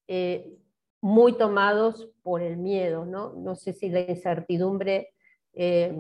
eh, 0.07 0.53
muy 1.01 1.37
tomados 1.37 2.11
por 2.23 2.43
el 2.43 2.59
miedo, 2.59 3.05
¿no? 3.05 3.33
No 3.35 3.55
sé 3.55 3.73
si 3.73 3.89
la 3.89 4.01
incertidumbre... 4.01 5.15
Eh, 5.55 5.97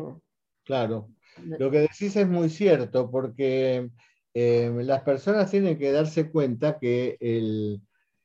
claro, 0.64 1.08
lo 1.44 1.70
que 1.70 1.80
decís 1.80 2.14
es 2.14 2.28
muy 2.28 2.50
cierto, 2.50 3.10
porque 3.10 3.90
eh, 4.34 4.72
las 4.82 5.02
personas 5.02 5.50
tienen 5.50 5.78
que 5.78 5.92
darse 5.92 6.30
cuenta 6.30 6.78
que 6.78 7.16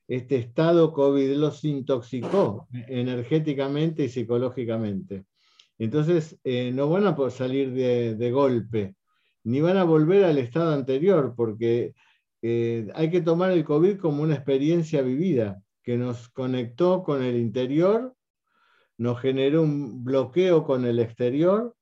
este 0.06 0.36
estado 0.36 0.92
COVID 0.92 1.36
los 1.36 1.64
intoxicó 1.64 2.68
energéticamente 2.86 4.04
y 4.04 4.08
psicológicamente. 4.08 5.24
Entonces, 5.78 6.38
eh, 6.44 6.72
no 6.72 6.88
van 6.90 7.06
a 7.06 7.30
salir 7.30 7.72
de, 7.72 8.30
golpe, 8.32 8.96
ni 9.44 9.60
van 9.60 9.76
a 9.76 9.84
volver 9.84 10.24
al 10.24 10.38
estado 10.38 10.72
anterior, 10.74 11.34
porque 11.36 11.94
hay 12.42 13.10
que 13.10 13.20
tomar 13.20 13.50
el 13.50 13.64
COVID 13.64 13.98
como 13.98 14.22
una 14.22 14.34
experiencia 14.34 15.02
vivida 15.02 15.60
que 15.82 15.96
nos 15.96 16.28
conectó 16.28 17.02
con 17.02 17.22
el 17.22 17.36
interior, 17.36 18.14
nos 18.98 19.20
generó 19.20 19.62
un 19.62 20.04
bloqueo 20.04 20.64
con 20.64 20.84
el 20.84 20.98
exterior, 20.98 21.74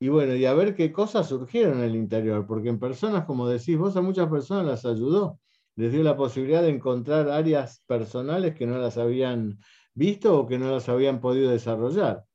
y 0.00 0.08
bueno, 0.08 0.34
y 0.34 0.44
a 0.44 0.54
ver 0.54 0.74
qué 0.74 0.92
cosas 0.92 1.28
surgieron 1.28 1.78
en 1.78 1.84
el 1.84 1.96
interior, 1.96 2.46
porque 2.46 2.68
en 2.68 2.78
personas, 2.78 3.24
como 3.24 3.48
decís 3.48 3.76
vos, 3.78 3.96
a 3.96 4.02
muchas 4.02 4.28
personas 4.28 4.66
las 4.66 4.84
ayudó, 4.84 5.40
les 5.76 5.92
dio 5.92 6.02
la 6.02 6.16
posibilidad 6.16 6.62
de 6.62 6.70
encontrar 6.70 7.30
áreas 7.30 7.82
personales 7.86 8.54
que 8.54 8.66
no 8.66 8.78
las 8.78 8.98
habían 8.98 9.58
visto 9.94 10.38
o 10.38 10.46
que 10.46 10.58
no 10.58 10.70
las 10.70 10.88
habían 10.88 11.20
podido 11.20 11.50
desarrollar. 11.50 12.27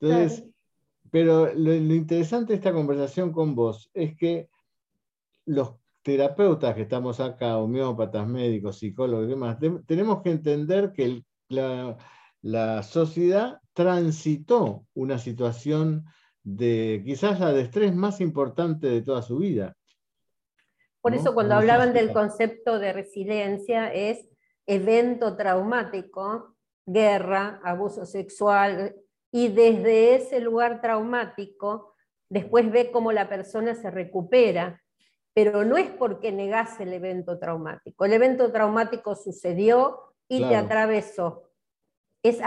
Entonces, 0.00 0.44
pero 1.10 1.52
lo, 1.54 1.72
lo, 1.72 1.94
interesante 1.94 2.52
de 2.52 2.58
esta 2.58 2.72
conversación 2.72 3.32
con 3.32 3.54
vos 3.54 3.90
es 3.94 4.16
que 4.16 4.48
los 5.46 5.74
terapeutas 6.06 6.72
que 6.76 6.82
estamos 6.82 7.18
acá, 7.18 7.58
homeópatas, 7.58 8.28
médicos, 8.28 8.78
psicólogos 8.78 9.26
y 9.26 9.30
demás, 9.30 9.58
tenemos 9.86 10.22
que 10.22 10.30
entender 10.30 10.92
que 10.92 11.24
la, 11.48 12.82
sociedad 12.84 13.58
transitó 13.72 14.86
una 14.94 15.18
situación 15.18 16.04
de 16.44 17.02
quizás 17.04 17.40
la 17.40 17.52
de 17.52 17.62
estrés 17.62 17.92
más 17.92 18.20
importante 18.20 18.86
de 18.86 19.02
toda 19.02 19.20
su 19.20 19.38
vida. 19.38 19.76
Por 21.00 21.14
eso 21.14 21.34
cuando 21.34 21.56
hablaban 21.56 21.92
del 21.92 22.12
concepto 22.12 22.78
de 22.78 22.92
resiliencia 22.92 23.92
es 23.92 24.28
evento 24.64 25.36
traumático, 25.36 26.54
guerra, 26.84 27.60
abuso 27.64 28.06
sexual, 28.06 28.94
y 29.36 29.48
desde 29.48 30.14
ese 30.14 30.40
lugar 30.40 30.80
traumático 30.80 31.94
después 32.30 32.72
ve 32.72 32.90
cómo 32.90 33.12
la 33.12 33.28
persona 33.28 33.74
se 33.74 33.90
recupera 33.90 34.82
pero 35.34 35.66
no 35.66 35.76
es 35.76 35.90
porque 35.90 36.32
negase 36.32 36.84
el 36.84 36.94
evento 36.94 37.38
traumático. 37.38 38.06
El 38.06 38.14
evento 38.14 38.50
traumático 38.50 39.14
sucedió 39.14 40.14
y 40.28 40.42
te 40.42 40.56
atravesó. 40.56 41.50
Es 42.22 42.38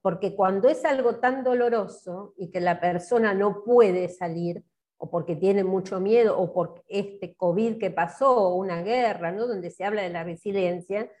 porque 0.00 0.34
cuando 0.34 0.70
es 0.70 0.86
algo 0.86 1.16
tan 1.16 1.44
doloroso 1.44 2.32
y 2.38 2.50
que 2.50 2.62
la 2.62 2.80
persona 2.80 3.34
no 3.34 3.62
puede 3.62 4.08
salir, 4.08 4.64
o 4.96 5.10
porque 5.10 5.36
tiene 5.36 5.64
mucho 5.64 6.00
miedo, 6.00 6.38
o 6.38 6.54
por 6.54 6.82
este 6.88 7.34
COVID 7.34 7.76
que 7.76 7.90
pasó, 7.90 8.34
o 8.34 8.54
una 8.54 8.80
guerra, 8.80 9.32
¿no? 9.32 9.46
donde 9.46 9.70
se 9.70 9.84
habla 9.84 10.00
de 10.00 10.08
la 10.08 10.24
resiliencia, 10.24 11.12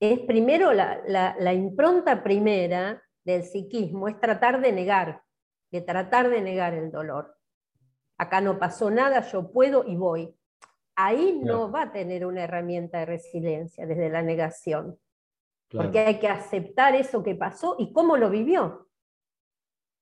es 0.00 0.20
primero 0.20 0.72
la, 0.72 1.02
la 1.06 1.52
impronta 1.52 2.22
primera 2.22 3.02
del 3.24 3.44
psiquismo, 3.44 4.08
es 4.08 4.18
tratar 4.18 4.60
de 4.60 4.72
negar, 4.72 5.22
de 5.70 5.80
tratar 5.80 6.28
de 6.28 6.40
negar 6.40 6.74
el 6.74 6.90
dolor. 6.90 7.36
Acá 8.18 8.40
no 8.40 8.58
pasó 8.58 8.90
nada, 8.90 9.20
yo 9.22 9.50
puedo 9.50 9.84
y 9.86 9.96
voy 9.96 10.34
ahí 10.96 11.40
no 11.42 11.70
va 11.70 11.82
a 11.82 11.92
tener 11.92 12.26
una 12.26 12.44
herramienta 12.44 12.98
de 12.98 13.06
resiliencia 13.06 13.86
desde 13.86 14.10
la 14.10 14.22
negación. 14.22 14.98
Porque 15.70 16.00
hay 16.00 16.18
que 16.18 16.28
aceptar 16.28 16.94
eso 16.94 17.22
que 17.22 17.34
pasó 17.34 17.76
y 17.78 17.92
cómo 17.92 18.18
lo 18.18 18.28
vivió. 18.28 18.88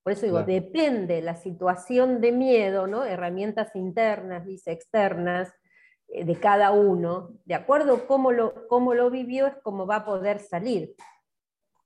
Por 0.02 0.14
eso 0.14 0.26
digo, 0.26 0.42
depende 0.42 1.22
la 1.22 1.36
situación 1.36 2.20
de 2.20 2.32
miedo, 2.32 2.86
¿no? 2.86 3.04
herramientas 3.04 3.76
internas, 3.76 4.44
dice 4.46 4.72
externas, 4.72 5.52
eh, 6.08 6.24
de 6.24 6.34
cada 6.40 6.72
uno, 6.72 7.36
de 7.44 7.54
acuerdo 7.54 8.08
cómo 8.08 8.32
lo, 8.32 8.66
cómo 8.66 8.94
lo 8.94 9.10
vivió, 9.10 9.46
es 9.46 9.54
cómo 9.62 9.86
va 9.86 9.96
a 9.96 10.04
poder 10.04 10.40
salir. 10.40 10.94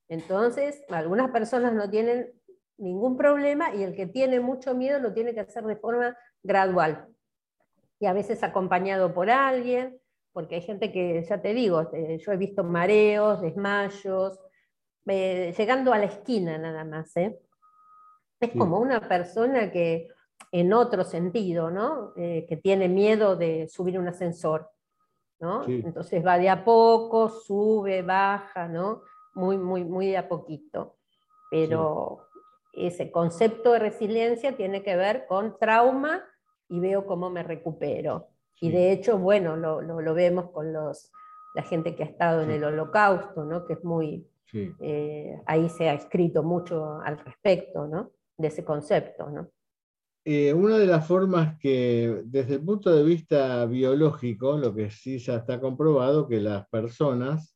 Entonces, 0.07 0.83
algunas 0.89 1.31
personas 1.31 1.73
no 1.73 1.89
tienen 1.89 2.31
ningún 2.77 3.17
problema 3.17 3.73
y 3.73 3.83
el 3.83 3.95
que 3.95 4.05
tiene 4.05 4.39
mucho 4.39 4.75
miedo 4.75 4.99
lo 4.99 5.13
tiene 5.13 5.33
que 5.33 5.39
hacer 5.39 5.63
de 5.63 5.77
forma 5.77 6.17
gradual 6.43 7.07
y 7.99 8.05
a 8.05 8.13
veces 8.13 8.43
acompañado 8.43 9.13
por 9.13 9.29
alguien, 9.29 9.99
porque 10.33 10.55
hay 10.55 10.61
gente 10.61 10.91
que, 10.91 11.23
ya 11.23 11.41
te 11.41 11.53
digo, 11.53 11.89
eh, 11.93 12.17
yo 12.19 12.31
he 12.31 12.37
visto 12.37 12.63
mareos, 12.63 13.41
desmayos, 13.41 14.39
eh, 15.07 15.53
llegando 15.57 15.93
a 15.93 15.97
la 15.97 16.05
esquina 16.05 16.57
nada 16.57 16.83
más. 16.83 17.15
¿eh? 17.17 17.39
Es 18.39 18.51
como 18.51 18.79
una 18.79 18.99
persona 19.07 19.71
que, 19.71 20.09
en 20.51 20.73
otro 20.73 21.03
sentido, 21.03 21.71
¿no? 21.71 22.13
que 22.15 22.59
tiene 22.61 22.89
miedo 22.89 23.35
de 23.35 23.67
subir 23.67 23.97
un 23.97 24.07
ascensor. 24.07 24.69
¿no? 25.39 25.65
Entonces 25.67 26.25
va 26.25 26.37
de 26.37 26.49
a 26.49 26.63
poco, 26.63 27.29
sube, 27.29 28.01
baja, 28.01 28.67
¿no? 28.67 29.01
Muy, 29.35 29.57
muy, 29.57 29.83
muy 29.83 30.07
de 30.07 30.17
a 30.17 30.27
poquito. 30.27 30.95
Pero 31.51 32.27
ese 32.73 33.11
concepto 33.11 33.73
de 33.73 33.79
resiliencia 33.79 34.55
tiene 34.55 34.83
que 34.83 34.95
ver 34.95 35.25
con 35.27 35.57
trauma 35.59 36.23
y 36.67 36.79
veo 36.79 37.05
cómo 37.05 37.29
me 37.29 37.43
recupero. 37.43 38.29
Y 38.59 38.71
de 38.71 38.91
hecho, 38.91 39.17
bueno, 39.17 39.55
lo, 39.55 39.81
lo, 39.81 40.13
vemos 40.13 40.49
con 40.51 40.73
los, 40.73 41.11
la 41.53 41.63
gente 41.63 41.95
que 41.95 42.03
ha 42.03 42.07
estado 42.07 42.41
en 42.41 42.51
el 42.51 42.63
holocausto, 42.63 43.43
¿no? 43.43 43.65
que 43.65 43.73
es 43.73 43.83
muy, 43.83 44.27
eh, 44.53 45.39
ahí 45.45 45.69
se 45.69 45.89
ha 45.89 45.93
escrito 45.93 46.41
mucho 46.41 46.99
al 47.01 47.17
respecto 47.19 47.85
¿no? 47.87 48.11
de 48.37 48.47
ese 48.47 48.63
concepto. 48.63 49.29
¿no? 49.29 49.49
Eh, 50.23 50.53
una 50.53 50.77
de 50.77 50.87
las 50.87 51.05
formas 51.05 51.59
que, 51.59 52.23
desde 52.25 52.55
el 52.55 52.63
punto 52.63 52.95
de 52.95 53.03
vista 53.03 53.65
biológico, 53.65 54.57
lo 54.57 54.73
que 54.73 54.89
sí 54.89 55.19
ya 55.19 55.35
está 55.35 55.59
comprobado, 55.59 56.27
que 56.27 56.39
las 56.39 56.67
personas 56.69 57.54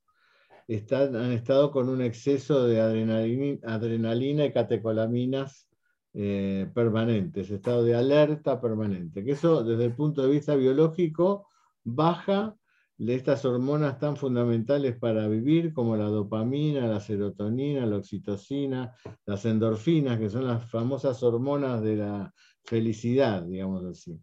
están, 0.75 1.15
han 1.15 1.31
estado 1.31 1.71
con 1.71 1.89
un 1.89 2.01
exceso 2.01 2.67
de 2.67 2.79
adrenalina, 2.79 3.59
adrenalina 3.63 4.45
y 4.45 4.53
catecolaminas 4.53 5.67
eh, 6.13 6.69
permanentes, 6.73 7.49
estado 7.49 7.83
de 7.83 7.95
alerta 7.95 8.61
permanente, 8.61 9.23
que 9.23 9.31
eso 9.31 9.63
desde 9.63 9.85
el 9.85 9.95
punto 9.95 10.21
de 10.21 10.29
vista 10.29 10.55
biológico 10.55 11.47
baja 11.83 12.55
de 12.97 13.15
estas 13.15 13.45
hormonas 13.45 13.97
tan 13.97 14.17
fundamentales 14.17 14.97
para 14.97 15.27
vivir 15.27 15.73
como 15.73 15.95
la 15.95 16.05
dopamina, 16.05 16.85
la 16.85 16.99
serotonina, 16.99 17.85
la 17.85 17.97
oxitocina, 17.97 18.93
las 19.25 19.45
endorfinas, 19.45 20.19
que 20.19 20.29
son 20.29 20.45
las 20.45 20.69
famosas 20.69 21.23
hormonas 21.23 21.81
de 21.81 21.95
la 21.95 22.33
felicidad, 22.63 23.41
digamos 23.43 23.85
así. 23.85 24.19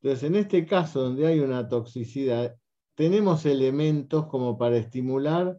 Entonces, 0.00 0.28
en 0.28 0.36
este 0.36 0.66
caso 0.66 1.02
donde 1.02 1.26
hay 1.26 1.40
una 1.40 1.68
toxicidad, 1.68 2.54
tenemos 2.94 3.46
elementos 3.46 4.26
como 4.26 4.58
para 4.58 4.76
estimular 4.76 5.58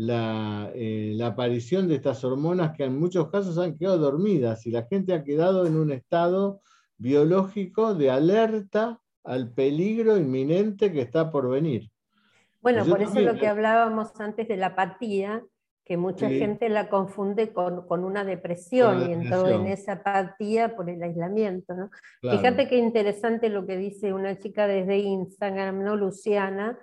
eh, 0.00 1.12
la, 1.16 1.26
aparición 1.26 1.88
de 1.88 1.96
estas 1.96 2.22
hormonas 2.22 2.76
que 2.76 2.84
en 2.84 2.96
muchos 2.96 3.30
casos 3.30 3.58
han 3.58 3.76
quedado 3.76 3.98
dormidas 3.98 4.64
y 4.64 4.70
la 4.70 4.84
gente 4.84 5.12
ha 5.12 5.24
quedado 5.24 5.66
en 5.66 5.76
un 5.76 5.90
estado 5.90 6.60
biológico 6.98 7.94
de 7.94 8.08
alerta 8.08 9.00
al 9.24 9.52
peligro 9.52 10.16
inminente 10.16 10.92
que 10.92 11.00
está 11.00 11.32
por 11.32 11.50
venir. 11.50 11.90
Bueno, 12.60 12.84
por 12.84 13.02
eso 13.02 13.20
lo 13.20 13.34
que 13.34 13.48
hablábamos 13.48 14.08
antes 14.20 14.46
de 14.46 14.56
la 14.56 14.68
apatía, 14.68 15.42
que 15.84 15.96
mucha 15.96 16.28
gente 16.28 16.68
la 16.68 16.88
confunde 16.88 17.52
con, 17.52 18.04
una 18.04 18.22
depresión 18.22 19.08
y 19.08 19.12
entró 19.12 19.48
en 19.48 19.66
esa 19.66 19.94
apatía 19.94 20.76
por 20.76 20.88
el 20.90 21.02
aislamiento. 21.02 21.74
¿no? 21.74 21.90
Fíjate 22.20 22.68
qué 22.68 22.76
interesante 22.76 23.48
lo 23.48 23.66
que 23.66 23.76
dice 23.76 24.12
una 24.12 24.38
chica 24.38 24.68
desde 24.68 24.98
Instagram, 24.98 25.82
¿no? 25.82 25.96
Luciana, 25.96 26.78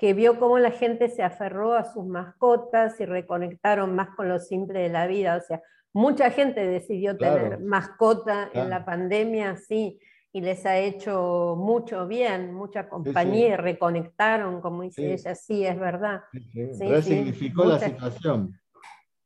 que 0.00 0.14
vio 0.14 0.38
cómo 0.38 0.58
la 0.58 0.70
gente 0.70 1.10
se 1.10 1.22
aferró 1.22 1.74
a 1.74 1.84
sus 1.84 2.06
mascotas 2.06 2.98
y 3.00 3.04
reconectaron 3.04 3.94
más 3.94 4.08
con 4.16 4.30
lo 4.30 4.38
simple 4.38 4.78
de 4.78 4.88
la 4.88 5.06
vida. 5.06 5.36
O 5.36 5.40
sea, 5.42 5.60
mucha 5.92 6.30
gente 6.30 6.66
decidió 6.66 7.18
tener 7.18 7.60
mascota 7.60 8.48
en 8.54 8.70
la 8.70 8.86
pandemia, 8.86 9.58
sí, 9.58 10.00
y 10.32 10.40
les 10.40 10.64
ha 10.64 10.78
hecho 10.78 11.54
mucho 11.58 12.06
bien, 12.06 12.54
mucha 12.54 12.88
compañía, 12.88 13.48
y 13.48 13.56
reconectaron, 13.56 14.62
como 14.62 14.84
dice 14.84 15.12
ella, 15.12 15.34
sí, 15.34 15.66
es 15.66 15.78
verdad. 15.78 16.22
Resignificó 16.32 17.66
la 17.66 17.78
situación. 17.78 18.58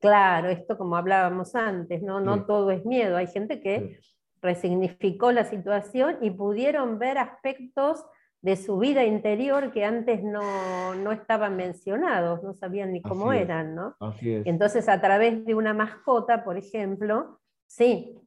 Claro, 0.00 0.48
esto 0.48 0.76
como 0.76 0.96
hablábamos 0.96 1.54
antes, 1.54 2.02
¿no? 2.02 2.18
No 2.18 2.46
todo 2.46 2.72
es 2.72 2.84
miedo, 2.84 3.16
hay 3.16 3.28
gente 3.28 3.60
que 3.60 4.00
resignificó 4.42 5.30
la 5.30 5.44
situación 5.44 6.16
y 6.20 6.32
pudieron 6.32 6.98
ver 6.98 7.18
aspectos 7.18 8.04
de 8.44 8.56
su 8.56 8.76
vida 8.76 9.04
interior 9.04 9.72
que 9.72 9.86
antes 9.86 10.22
no, 10.22 10.94
no 10.96 11.12
estaban 11.12 11.56
mencionados, 11.56 12.42
no 12.42 12.52
sabían 12.52 12.92
ni 12.92 13.00
cómo 13.00 13.32
eran, 13.32 13.74
¿no? 13.74 13.96
Así 14.00 14.34
es. 14.34 14.46
Entonces, 14.46 14.86
a 14.90 15.00
través 15.00 15.46
de 15.46 15.54
una 15.54 15.72
mascota, 15.72 16.44
por 16.44 16.58
ejemplo, 16.58 17.40
sí, 17.66 18.20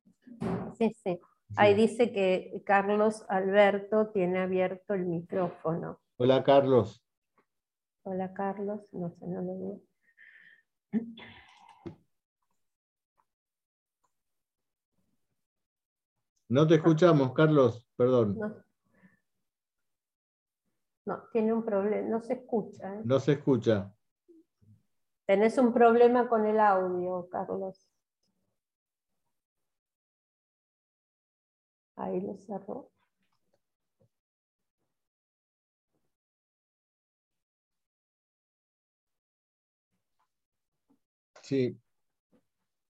sí, 0.74 0.92
sí. 1.04 1.20
Ahí 1.56 1.76
dice 1.76 2.12
que 2.12 2.64
Carlos 2.66 3.26
Alberto 3.30 4.08
tiene 4.08 4.40
abierto 4.40 4.96
el 4.96 5.06
micrófono. 5.06 6.00
Hola, 6.18 6.44
Carlos. 6.44 7.06
Hola, 8.02 8.34
Carlos. 8.34 8.92
No 8.94 9.12
sé, 9.12 9.28
no 9.28 9.42
lo 9.44 9.60
veo. 9.60 9.82
No 16.50 16.66
te 16.66 16.74
escuchamos, 16.74 17.34
Carlos, 17.34 17.88
perdón. 17.96 18.40
No, 18.40 18.67
tiene 21.32 21.54
un 21.54 21.64
problema, 21.64 22.08
no 22.08 22.22
se 22.22 22.34
escucha. 22.34 22.96
¿eh? 22.96 23.02
No 23.04 23.20
se 23.20 23.34
escucha. 23.34 23.94
Tenés 25.26 25.58
un 25.58 25.74
problema 25.74 26.28
con 26.30 26.46
el 26.46 26.60
audio, 26.60 27.28
Carlos. 27.30 27.88
Ahí 31.96 32.22
lo 32.22 32.38
cerró. 32.38 32.92
Sí. 41.42 41.80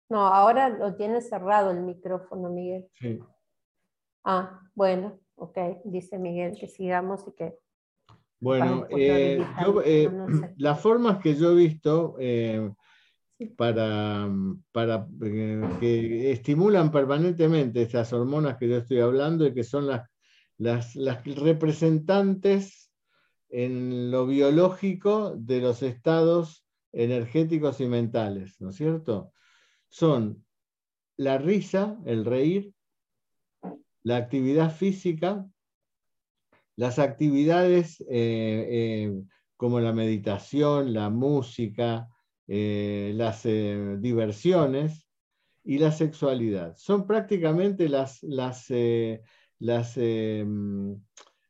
No, 0.09 0.27
ahora 0.27 0.71
lo 0.71 0.95
tiene 0.97 1.21
cerrado 1.21 1.71
el 1.71 1.83
micrófono, 1.83 2.49
Miguel. 2.49 2.91
Sí. 2.95 3.21
Ah, 4.25 4.61
bueno, 4.75 5.21
ok, 5.37 5.59
dice 5.85 6.19
Miguel 6.19 6.59
que 6.59 6.67
sigamos 6.69 7.27
y 7.29 7.33
que... 7.33 7.59
Bueno, 8.41 8.87
eh, 8.91 9.45
eh, 9.85 10.11
las 10.59 10.81
formas 10.81 11.19
que 11.19 11.35
yo 11.35 11.53
he 11.53 11.55
visto 11.57 12.17
eh, 12.19 12.71
para, 13.57 14.29
para 14.73 15.07
que 15.81 16.31
estimulan 16.31 16.91
permanentemente 16.91 17.83
estas 17.83 18.13
hormonas 18.13 18.57
que 18.57 18.69
yo 18.69 18.77
estoy 18.77 19.01
hablando 19.01 19.47
y 19.47 19.55
que 19.55 19.65
son 19.65 19.87
las, 19.87 20.09
las, 20.57 20.95
las 20.95 21.25
representantes 21.25 22.93
en 23.49 24.11
lo 24.11 24.27
biológico 24.27 25.35
de 25.37 25.61
los 25.61 25.83
estados 25.83 26.65
energéticos 26.93 27.81
y 27.81 27.87
mentales, 27.87 28.61
¿no 28.61 28.71
es 28.71 28.77
cierto? 28.77 29.33
Son 29.89 30.45
la 31.17 31.39
risa, 31.39 31.99
el 32.05 32.25
reír, 32.25 32.73
la 34.03 34.17
actividad 34.17 34.75
física, 34.75 35.47
las 36.79 37.01
actividades 37.01 38.01
eh, 38.03 38.07
eh, 38.09 39.23
como 39.57 39.81
la 39.81 39.93
meditación, 39.93 40.95
la 40.95 41.11
música, 41.11 42.07
eh, 42.47 43.13
las 43.17 43.43
diversiones 44.01 45.09
y 45.65 45.79
la 45.79 45.91
sexualidad. 45.91 46.77
Son 46.77 47.05
prácticamente 47.05 47.89
las, 47.89 48.23
las, 48.23 48.73
las 49.59 49.99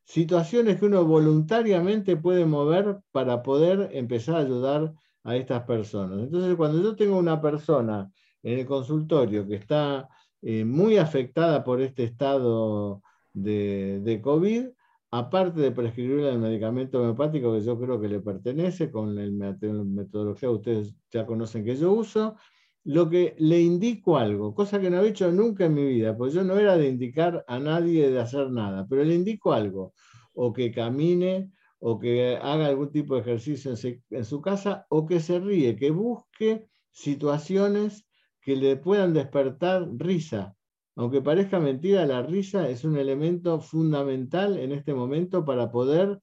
situaciones 0.05 0.79
que 0.81 0.87
uno 0.87 1.05
voluntariamente 1.05 2.17
puede 2.17 2.47
mover 2.47 3.01
para 3.13 3.43
poder 3.43 3.91
empezar 3.93 4.37
a 4.37 4.41
ayudar 4.41 4.95
a 5.25 5.37
estas 5.37 5.65
personas. 5.65 6.21
Entonces, 6.21 6.57
cuando 6.57 6.83
yo 6.83 6.97
tengo 6.97 7.19
una 7.19 7.39
persona 7.39 8.11
en 8.43 8.61
el 8.61 8.65
consultorio 8.65 9.47
que 9.47 9.57
está 9.57 10.09
muy 10.41 10.97
afectada 10.97 11.63
por 11.63 11.83
este 11.83 12.05
estado 12.05 13.03
de, 13.35 14.21
COVID, 14.23 14.69
aparte 15.11 15.61
de 15.61 15.71
prescribirle 15.71 16.31
el 16.31 16.39
medicamento 16.39 17.01
homeopático 17.01 17.55
que 17.55 17.63
yo 17.63 17.79
creo 17.79 18.01
que 18.01 18.09
le 18.09 18.21
pertenece, 18.21 18.91
con 18.91 19.15
la 19.15 19.57
metodología 19.85 20.49
que 20.49 20.55
ustedes 20.55 20.95
ya 21.11 21.27
conocen 21.27 21.65
que 21.65 21.77
yo 21.77 21.93
uso, 21.93 22.37
lo 22.85 23.09
que 23.09 23.35
le 23.39 23.61
indico 23.61 24.17
algo, 24.17 24.55
cosa 24.55 24.81
que 24.81 24.91
no 24.91 25.03
he 25.03 25.09
hecho 25.09 25.31
nunca 25.31 25.67
en 25.67 25.75
mi 25.75 25.85
vida, 25.85 26.17
pues 26.17 26.33
yo 26.33 26.45
no 26.45 26.57
era 26.59 26.77
de 26.77 26.89
indicar 26.89 27.45
a 27.47 27.59
nadie 27.59 28.11
de 28.11 28.21
hacer 28.21 28.51
nada, 28.51 28.87
pero 28.89 29.05
le 29.05 29.15
indico 29.15 29.53
algo, 29.53 29.95
o 30.33 30.53
que 30.53 30.71
camine, 30.71 31.53
o 31.81 31.99
que 31.99 32.37
haga 32.37 32.67
algún 32.67 32.91
tipo 32.91 33.15
de 33.15 33.21
ejercicio 33.21 33.75
en 34.11 34.25
su 34.25 34.41
casa, 34.41 34.87
o 34.89 35.07
que 35.07 35.21
se 35.21 35.39
ríe, 35.39 35.77
que 35.77 35.91
busque 35.91 36.69
situaciones 36.91 38.07
que 38.41 38.57
le 38.57 38.77
puedan 38.77 39.13
despertar 39.13 39.89
risa. 39.97 40.57
Aunque 40.99 41.23
parezca 41.23 41.61
mentira, 41.61 42.05
la 42.07 42.23
risa 42.23 42.69
es 42.69 42.83
un 42.83 42.97
elemento 42.97 43.61
fundamental 43.61 44.59
en 44.59 44.73
este 44.73 44.93
momento 44.93 45.45
para 45.45 45.71
poder 45.71 46.19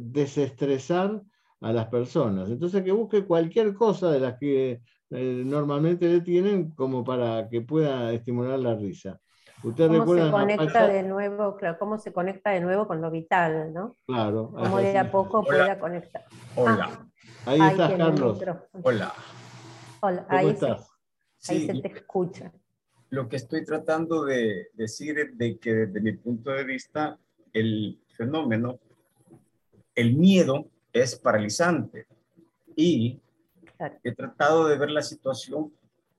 desestresar 0.00 1.22
a 1.60 1.72
las 1.72 1.86
personas. 1.86 2.50
Entonces, 2.50 2.82
que 2.82 2.90
busque 2.90 3.24
cualquier 3.24 3.72
cosa 3.72 4.10
de 4.10 4.18
las 4.18 4.36
que 4.36 4.80
eh, 5.10 5.42
normalmente 5.46 6.08
le 6.08 6.22
tienen 6.22 6.70
como 6.72 7.04
para 7.04 7.48
que 7.48 7.60
pueda 7.60 8.12
estimular 8.12 8.58
la 8.58 8.74
risa. 8.74 9.20
Usted 9.62 9.86
¿Cómo 9.86 10.12
se 10.12 10.28
conecta 10.28 10.88
de 10.88 11.04
nuevo, 11.04 11.56
claro, 11.56 11.76
cómo 11.78 11.96
se 11.96 12.12
conecta 12.12 12.50
de 12.50 12.62
nuevo 12.62 12.88
con 12.88 13.00
lo 13.00 13.12
vital, 13.12 13.72
¿no? 13.72 13.96
Claro. 14.08 14.52
Cómo 14.56 14.78
de 14.78 14.98
a 14.98 15.08
poco 15.08 15.44
pueda 15.44 15.78
conectar. 15.78 16.24
Hola. 16.56 16.88
Ah, 17.46 17.50
ahí, 17.52 17.60
estás, 17.60 17.92
Carlos. 17.92 18.42
Hola. 18.82 19.14
Hola, 20.00 20.26
ahí 20.28 20.48
estás. 20.48 20.90
Ahí 21.48 21.66
se 21.66 21.74
te 21.74 21.88
escucha. 21.92 22.52
Lo 23.14 23.28
que 23.28 23.36
estoy 23.36 23.64
tratando 23.64 24.24
de 24.24 24.70
decir 24.72 25.16
es 25.20 25.38
de 25.38 25.56
que 25.56 25.72
desde 25.72 26.00
mi 26.00 26.14
punto 26.14 26.50
de 26.50 26.64
vista 26.64 27.16
el 27.52 28.00
fenómeno, 28.08 28.80
el 29.94 30.16
miedo 30.16 30.66
es 30.92 31.14
paralizante. 31.14 32.08
Y 32.74 33.20
he 34.02 34.12
tratado 34.16 34.66
de 34.66 34.76
ver 34.76 34.90
la 34.90 35.02
situación 35.02 35.72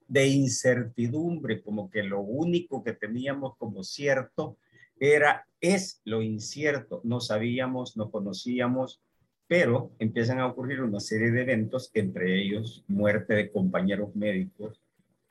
de 0.08 0.28
incertidumbre, 0.28 1.62
como 1.62 1.92
que 1.92 2.02
lo 2.02 2.22
único 2.22 2.82
que 2.82 2.94
teníamos 2.94 3.58
como 3.58 3.84
cierto 3.84 4.56
era, 4.98 5.46
es 5.60 6.00
lo 6.06 6.22
incierto, 6.22 7.02
no 7.04 7.20
sabíamos, 7.20 7.98
no 7.98 8.10
conocíamos, 8.10 9.02
pero 9.48 9.92
empiezan 10.00 10.40
a 10.40 10.48
ocurrir 10.48 10.82
una 10.82 11.02
serie 11.02 11.32
de 11.32 11.42
eventos, 11.42 11.92
entre 11.94 12.42
ellos 12.42 12.86
muerte 12.88 13.34
de 13.34 13.52
compañeros 13.52 14.16
médicos, 14.16 14.80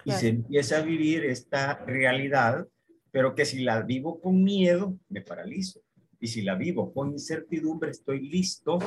y 0.05 0.13
se 0.13 0.29
empieza 0.29 0.79
a 0.79 0.83
vivir 0.83 1.25
esta 1.25 1.79
realidad, 1.85 2.67
pero 3.11 3.35
que 3.35 3.45
si 3.45 3.63
la 3.63 3.83
vivo 3.83 4.21
con 4.21 4.43
miedo, 4.43 4.99
me 5.09 5.21
paralizo. 5.21 5.81
Y 6.21 6.29
si 6.29 6.43
la 6.43 6.55
vivo 6.55 6.93
con 6.93 7.13
incertidumbre, 7.13 7.91
estoy 7.91 8.29
listo 8.29 8.79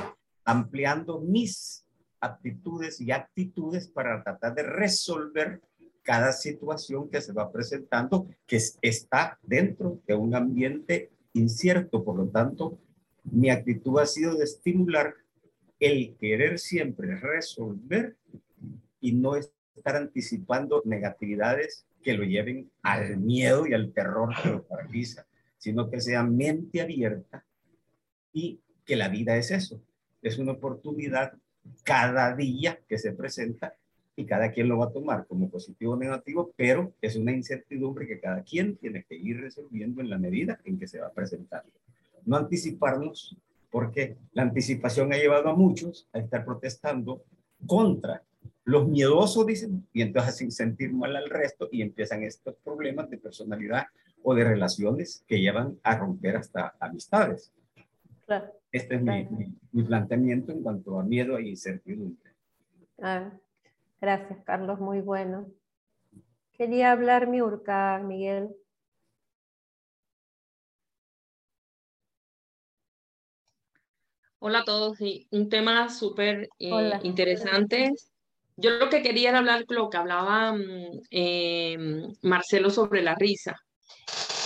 ampliando 0.44 1.20
mis 1.20 1.86
aptitudes 2.20 3.00
y 3.02 3.12
actitudes 3.12 3.88
para 3.88 4.24
tratar 4.24 4.56
de 4.56 4.64
resolver 4.64 5.62
cada 6.04 6.32
situación 6.32 7.10
que 7.10 7.22
se 7.22 7.34
va 7.34 7.52
presentando, 7.52 8.28
que 8.46 8.60
está 8.82 9.38
dentro 9.44 10.00
de 10.08 10.16
un 10.16 10.34
ambiente 10.34 11.12
incierto. 11.34 12.04
Por 12.04 12.18
lo 12.18 12.28
tanto, 12.30 12.80
mi 13.24 13.50
actitud 13.50 14.00
ha 14.00 14.06
sido 14.06 14.36
de 14.36 14.46
estimular 14.46 15.14
el 15.80 16.16
querer 16.18 16.60
siempre 16.60 17.20
resolver 17.20 18.16
y 19.02 19.12
no 19.12 19.36
es 19.36 19.52
estar 19.78 19.96
anticipando 19.96 20.82
negatividades 20.86 21.86
que 22.04 22.14
lo 22.14 22.24
lleven 22.24 22.70
al 22.82 23.18
miedo 23.18 23.68
y 23.68 23.74
al 23.74 23.92
terror 23.94 24.34
que 24.42 24.50
lo 24.50 24.64
paraliza, 24.64 25.26
sino 25.58 25.90
que 25.90 26.02
sea 26.02 26.24
mente 26.24 26.82
abierta 26.82 27.46
y 28.34 28.60
que 28.86 28.96
la 28.96 29.10
vida 29.10 29.38
es 29.38 29.52
eso, 29.52 29.82
es 30.22 30.38
una 30.38 30.54
oportunidad 30.54 31.34
cada 31.84 32.36
día 32.36 32.80
que 32.88 32.98
se 32.98 33.12
presenta 33.12 33.76
y 34.16 34.26
cada 34.26 34.52
quien 34.52 34.68
lo 34.68 34.78
va 34.78 34.86
a 34.86 34.92
tomar 34.92 35.28
como 35.28 35.50
positivo 35.50 35.94
o 35.94 35.98
negativo, 35.98 36.52
pero 36.56 36.94
es 37.02 37.16
una 37.16 37.32
incertidumbre 37.32 38.08
que 38.08 38.20
cada 38.20 38.42
quien 38.44 38.76
tiene 38.78 39.04
que 39.04 39.16
ir 39.16 39.40
resolviendo 39.42 40.02
en 40.02 40.10
la 40.10 40.18
medida 40.18 40.60
en 40.66 40.80
que 40.80 40.88
se 40.88 41.00
va 41.00 41.08
a 41.08 41.14
presentar. 41.14 41.64
No 42.26 42.38
anticiparnos, 42.38 43.38
porque 43.70 44.18
la 44.32 44.44
anticipación 44.44 45.14
ha 45.14 45.18
llevado 45.18 45.50
a 45.50 45.56
muchos 45.56 46.08
a 46.14 46.20
estar 46.20 46.46
protestando 46.46 47.24
contra 47.66 48.24
Los 48.68 48.86
miedosos 48.86 49.46
dicen, 49.46 49.88
y 49.94 50.02
entonces 50.02 50.34
hacen 50.34 50.52
sentir 50.52 50.92
mal 50.92 51.16
al 51.16 51.30
resto 51.30 51.70
y 51.72 51.82
empiezan 51.82 52.24
estos 52.24 52.54
problemas 52.66 53.10
de 53.10 53.18
personalidad 53.18 53.86
o 54.24 54.36
de 54.36 54.44
relaciones 54.44 55.24
que 55.26 55.40
llevan 55.40 55.80
a 55.84 55.98
romper 55.98 56.36
hasta 56.36 56.76
amistades. 56.82 57.54
Este 58.70 58.96
es 58.96 59.02
mi, 59.72 59.84
planteamiento 59.84 60.52
en 60.52 60.64
cuanto 60.64 61.00
a 61.00 61.04
miedo 61.04 61.38
e 61.38 61.48
incertidumbre. 61.48 62.30
Ah, 63.02 63.32
gracias, 64.02 64.44
Carlos, 64.44 64.82
muy 64.82 65.00
bueno. 65.00 65.48
Quería 66.52 66.92
hablar 66.92 67.30
Miurka, 67.30 68.02
Miguel. 68.04 68.50
Hola 74.40 74.60
a 74.60 74.66
todos, 74.66 74.98
un 75.32 75.48
tema 75.48 75.88
súper 75.88 76.50
eh, 76.60 77.00
interesante. 77.04 77.94
Yo 78.58 78.72
lo 78.72 78.90
que 78.90 79.02
quería 79.02 79.30
era 79.30 79.40
hablar 79.40 79.66
lo 79.70 79.90
que 79.90 79.98
hablaba 79.98 80.54
mm, 80.54 81.02
em, 81.12 82.14
Marcelo 82.24 82.70
sobre 82.70 83.02
la 83.04 83.16
risa 83.16 83.56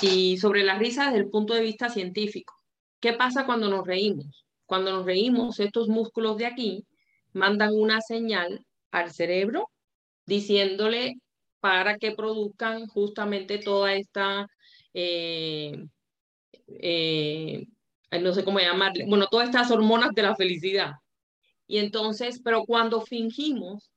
y 0.02 0.38
sobre 0.38 0.64
la 0.64 0.78
risa 0.78 1.06
desde 1.06 1.20
el 1.20 1.30
punto 1.30 1.54
de 1.54 1.62
vista 1.62 1.90
científico. 1.90 2.54
¿Qué 3.00 3.14
pasa 3.14 3.46
cuando 3.46 3.70
nos 3.70 3.86
reímos? 3.88 4.46
Cuando 4.66 4.92
nos 4.92 5.06
reímos, 5.06 5.60
estos 5.60 5.88
músculos 5.88 6.38
de 6.38 6.46
aquí 6.46 6.86
mandan 7.34 7.74
una 7.74 8.02
señal 8.02 8.66
al 8.92 9.12
cerebro 9.12 9.70
diciéndole 10.26 11.16
para 11.62 11.98
que 11.98 12.12
produzcan 12.12 12.88
justamente 12.88 13.58
toda 13.60 13.94
esta 13.96 14.48
eh, 14.94 15.86
eh, 16.68 17.66
no 18.20 18.34
sé 18.34 18.44
cómo 18.44 18.60
llamarle, 18.60 19.06
bueno, 19.08 19.28
todas 19.28 19.48
estas 19.48 19.72
hormonas 19.72 20.12
de 20.14 20.24
la 20.24 20.36
felicidad. 20.36 20.92
Y 21.68 21.78
entonces, 21.78 22.42
pero 22.44 22.66
cuando 22.66 23.02
fingimos, 23.02 23.90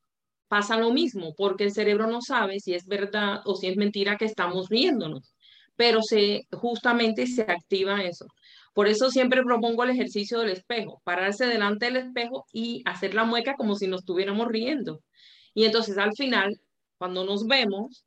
pasa 0.49 0.77
lo 0.77 0.93
mismo, 0.93 1.35
porque 1.37 1.65
el 1.65 1.73
cerebro 1.73 2.07
no 2.07 2.21
sabe 2.21 2.61
si 2.61 2.75
es 2.75 2.87
verdad 2.87 3.41
o 3.45 3.57
si 3.57 3.69
es 3.69 3.77
mentira 3.77 4.17
que 4.17 4.25
estamos 4.25 4.69
viéndonos, 4.69 5.35
pero 5.77 6.03
se, 6.03 6.47
justamente 6.53 7.27
se 7.27 7.43
activa 7.43 8.03
eso. 8.03 8.27
Por 8.75 8.89
eso 8.89 9.11
siempre 9.11 9.43
propongo 9.45 9.85
el 9.85 9.91
ejercicio 9.91 10.41
del 10.41 10.51
espejo, 10.51 11.01
pararse 11.05 11.47
delante 11.47 11.87
del 11.87 11.97
espejo 11.97 12.45
y 12.53 12.83
hacer 12.85 13.15
la 13.15 13.25
mueca 13.25 13.55
como 13.55 13.77
si 13.77 13.87
nos 13.87 14.01
estuviéramos 14.01 14.49
riendo. 14.49 15.01
Y 15.55 15.65
entonces 15.65 15.97
al 15.99 16.13
final, 16.17 16.61
cuando 16.99 17.25
nos 17.25 17.47
vemos, 17.47 18.05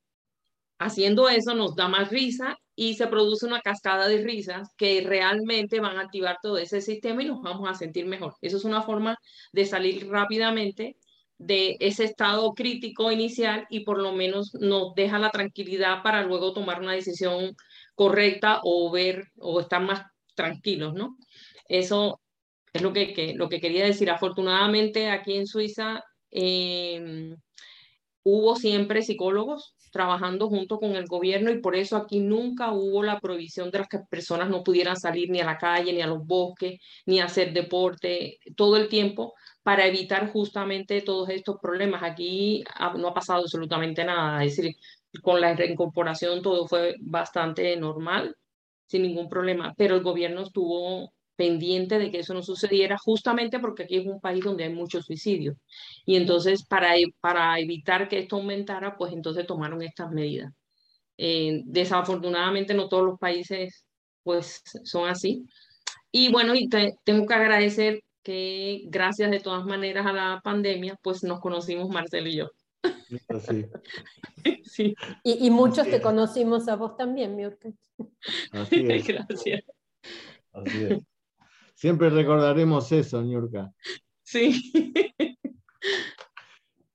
haciendo 0.80 1.30
eso 1.30 1.56
nos 1.56 1.76
da 1.76 1.88
más 1.88 2.10
risa 2.10 2.58
y 2.76 2.96
se 2.96 3.08
produce 3.08 3.46
una 3.46 3.62
cascada 3.62 4.08
de 4.08 4.24
risas 4.24 4.70
que 4.78 5.02
realmente 5.02 5.80
van 5.80 5.98
a 5.98 6.02
activar 6.02 6.38
todo 6.42 6.58
ese 6.58 6.82
sistema 6.82 7.24
y 7.24 7.28
nos 7.28 7.42
vamos 7.42 7.68
a 7.70 7.74
sentir 7.74 8.06
mejor. 8.06 8.36
Eso 8.42 8.58
es 8.58 8.66
una 8.66 8.84
forma 8.84 9.18
de 9.52 9.66
salir 9.66 10.08
rápidamente 10.10 10.96
de 11.38 11.78
ese 11.80 12.04
estado 12.04 12.54
crítico 12.54 13.12
inicial 13.12 13.68
y 13.70 13.82
por 13.82 14.00
lo 14.00 14.12
menos 14.12 14.54
nos 14.56 14.96
deja 14.96 15.20
la 15.20 15.30
tranquilidad 15.30 16.02
para 16.04 16.24
luego 16.24 16.54
tomar 16.54 16.82
una 16.82 16.94
decisión 16.94 17.56
correcta 17.96 18.62
o 18.64 18.92
ver 18.92 19.28
o 19.38 19.60
estar 19.60 19.82
más 19.82 20.04
tranquilos, 20.36 20.94
¿no? 20.94 21.18
Eso 21.68 22.20
es 22.74 22.82
lo 22.82 22.94
que, 22.94 23.34
lo 23.36 23.50
que 23.50 23.60
quería 23.60 23.86
decir. 23.86 24.10
Afortunadamente 24.10 25.10
aquí 25.10 25.36
en 25.36 25.48
Suiza 25.48 26.04
eh, 26.32 27.36
hubo 28.24 28.56
siempre 28.56 29.02
psicólogos 29.02 29.77
trabajando 29.98 30.48
junto 30.48 30.80
con 30.80 30.96
el 30.96 31.08
gobierno 31.08 31.50
y 31.50 31.60
por 31.60 31.76
eso 31.76 31.98
aquí 31.98 32.20
nunca 32.20 32.72
hubo 32.72 33.02
la 33.02 33.20
prohibición 33.20 33.72
de 33.72 33.80
las 33.80 33.88
que 33.88 34.00
personas 34.00 34.48
no 34.48 34.64
pudieran 34.64 34.96
salir 34.96 35.32
ni 35.32 35.40
a 35.40 35.46
la 35.46 35.58
calle, 35.58 35.92
ni 35.92 36.02
a 36.02 36.08
los 36.08 36.24
bosques, 36.24 36.80
ni 37.08 37.20
hacer 37.20 37.52
deporte 37.52 38.38
todo 38.56 38.78
el 38.78 38.90
tiempo 38.90 39.34
para 39.64 39.88
evitar 39.88 40.32
justamente 40.32 41.02
todos 41.02 41.30
estos 41.30 41.58
problemas. 41.60 42.04
Aquí 42.04 42.64
no 42.98 43.08
ha 43.08 43.14
pasado 43.14 43.42
absolutamente 43.42 44.06
nada, 44.06 44.44
es 44.44 44.56
decir, 44.56 44.76
con 45.24 45.42
la 45.42 45.56
reincorporación 45.56 46.44
todo 46.44 46.68
fue 46.68 46.96
bastante 47.00 47.76
normal, 47.76 48.36
sin 48.86 49.02
ningún 49.02 49.28
problema, 49.30 49.74
pero 49.78 49.96
el 49.96 50.04
gobierno 50.04 50.44
estuvo 50.44 51.12
pendiente 51.38 52.00
de 52.00 52.12
que 52.12 52.20
eso 52.20 52.34
no 52.34 52.42
sucediera, 52.42 52.98
justamente 52.98 53.60
porque 53.60 53.84
aquí 53.84 53.98
es 53.98 54.08
un 54.08 54.20
país 54.20 54.44
donde 54.44 54.66
hay 54.66 54.74
muchos 54.74 55.06
suicidios. 55.06 55.56
Y 56.06 56.18
entonces, 56.18 56.66
para, 56.66 56.98
e, 56.98 57.06
para 57.22 57.58
evitar 57.60 58.10
que 58.10 58.20
esto 58.20 58.36
aumentara, 58.36 58.98
pues 58.98 59.14
entonces 59.14 59.48
tomaron 59.48 59.82
estas 59.82 60.12
medidas. 60.12 60.52
Eh, 61.18 61.62
desafortunadamente, 61.66 62.74
no 62.74 62.90
todos 62.90 63.06
los 63.06 63.20
países 63.20 63.86
pues 64.24 64.62
son 64.84 65.08
así. 65.08 65.46
Y 66.12 66.32
bueno, 66.32 66.54
y 66.54 66.68
tengo 66.68 67.26
que 67.26 67.34
agradecer 67.34 68.04
que 68.24 68.84
gracias 68.88 69.32
de 69.32 69.40
todas 69.40 69.66
maneras 69.66 70.06
a 70.06 70.12
la 70.12 70.42
pandemia, 70.44 71.00
pues 71.02 71.24
nos 71.24 71.40
conocimos 71.40 71.88
Marcelo 71.88 72.28
y 72.28 72.36
yo. 72.36 72.50
Sí. 73.40 73.66
sí. 74.64 74.96
Y, 75.24 75.48
y, 75.48 75.50
muchos 75.50 75.90
te 75.90 76.02
conocimos 76.02 76.68
a 76.68 76.76
vos 76.76 76.98
también, 76.98 77.36
Miurka. 77.36 77.70
Así 78.52 78.86
es. 78.90 79.08
Gracias. 79.08 79.64
Así 80.52 80.84
es. 80.84 81.17
Siempre 81.78 82.10
recordaremos 82.10 82.92
eso, 82.92 83.22
Ñurka. 83.22 83.72
Sí. 84.24 84.74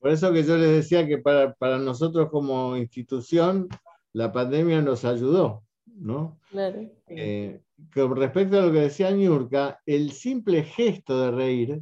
Por 0.01 0.11
eso 0.11 0.33
que 0.33 0.43
yo 0.43 0.57
les 0.57 0.70
decía 0.70 1.07
que 1.07 1.18
para, 1.18 1.78
nosotros 1.78 2.28
como 2.30 2.76
institución, 2.76 3.68
la 4.12 4.33
pandemia 4.33 4.83
nos 4.83 5.05
ayudó, 5.05 5.62
¿no? 5.87 6.41
Claro. 6.51 6.91
Eh, 7.07 7.61
con 7.95 8.16
respecto 8.16 8.59
a 8.59 8.66
lo 8.66 8.72
que 8.72 8.80
decía 8.80 9.12
Ñurka, 9.12 9.80
el 9.87 10.11
simple 10.11 10.64
gesto 10.64 11.20
de 11.20 11.30
reír 11.30 11.80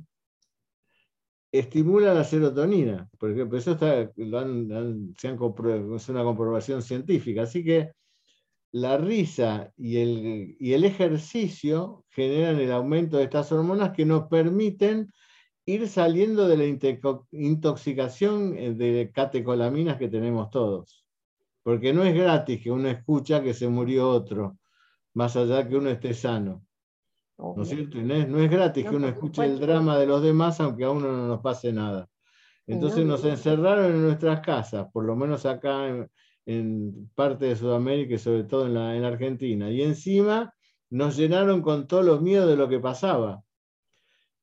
estimula 1.50 2.12
la 2.12 2.24
serotonina. 2.24 3.08
Por 3.18 3.30
ejemplo, 3.30 3.56
eso 3.56 3.72
está, 3.72 4.12
lo 4.16 4.38
han, 4.38 5.14
se 5.18 5.28
han 5.28 5.38
es 5.96 6.08
una 6.10 6.22
comprobación 6.22 6.82
científica. 6.82 7.44
Así 7.44 7.64
que 7.64 7.92
la 8.72 8.96
risa 8.96 9.72
y 9.76 9.98
el, 9.98 10.56
y 10.58 10.72
el 10.74 10.84
ejercicio 10.84 12.04
generan 12.10 12.60
el 12.60 12.72
aumento 12.72 13.16
de 13.16 13.24
estas 13.24 13.50
hormonas 13.52 13.90
que 13.90 14.04
nos 14.04 14.28
permiten 14.28 15.12
ir 15.66 15.88
saliendo 15.88 16.48
de 16.48 16.56
la 16.56 16.64
intoxicación 17.32 18.56
eh, 18.56 18.74
de 18.74 19.10
catecolaminas 19.12 19.96
que 19.96 20.08
tenemos 20.08 20.50
todos. 20.50 21.04
Porque 21.62 21.92
no 21.92 22.04
es 22.04 22.14
gratis 22.14 22.62
que 22.62 22.70
uno 22.70 22.88
escucha 22.88 23.42
que 23.42 23.54
se 23.54 23.68
murió 23.68 24.08
otro, 24.08 24.58
más 25.14 25.36
allá 25.36 25.68
que 25.68 25.76
uno 25.76 25.90
esté 25.90 26.14
sano. 26.14 26.64
¿No 27.38 27.62
es 27.62 27.68
cierto, 27.68 27.98
Inés? 27.98 28.28
No 28.28 28.38
es 28.38 28.50
gratis 28.50 28.84
que 28.86 28.94
uno 28.94 29.08
escuche 29.08 29.44
el 29.44 29.58
drama 29.58 29.98
de 29.98 30.06
los 30.06 30.22
demás 30.22 30.60
aunque 30.60 30.84
a 30.84 30.90
uno 30.90 31.10
no 31.10 31.26
nos 31.26 31.40
pase 31.40 31.72
nada. 31.72 32.08
Entonces 32.66 33.04
nos 33.04 33.24
encerraron 33.24 33.86
en 33.86 34.02
nuestras 34.02 34.40
casas, 34.40 34.86
por 34.92 35.04
lo 35.04 35.16
menos 35.16 35.44
acá 35.44 35.88
en, 35.88 36.10
en 36.46 37.10
parte 37.14 37.46
de 37.46 37.56
Sudamérica 37.56 38.14
y 38.14 38.18
sobre 38.18 38.44
todo 38.44 38.66
en, 38.66 38.74
la, 38.74 38.96
en 38.96 39.04
Argentina. 39.04 39.70
Y 39.70 39.82
encima 39.82 40.54
nos 40.90 41.16
llenaron 41.16 41.62
con 41.62 41.86
todos 41.86 42.04
los 42.04 42.20
miedos 42.20 42.48
de 42.48 42.56
lo 42.56 42.68
que 42.68 42.80
pasaba. 42.80 43.42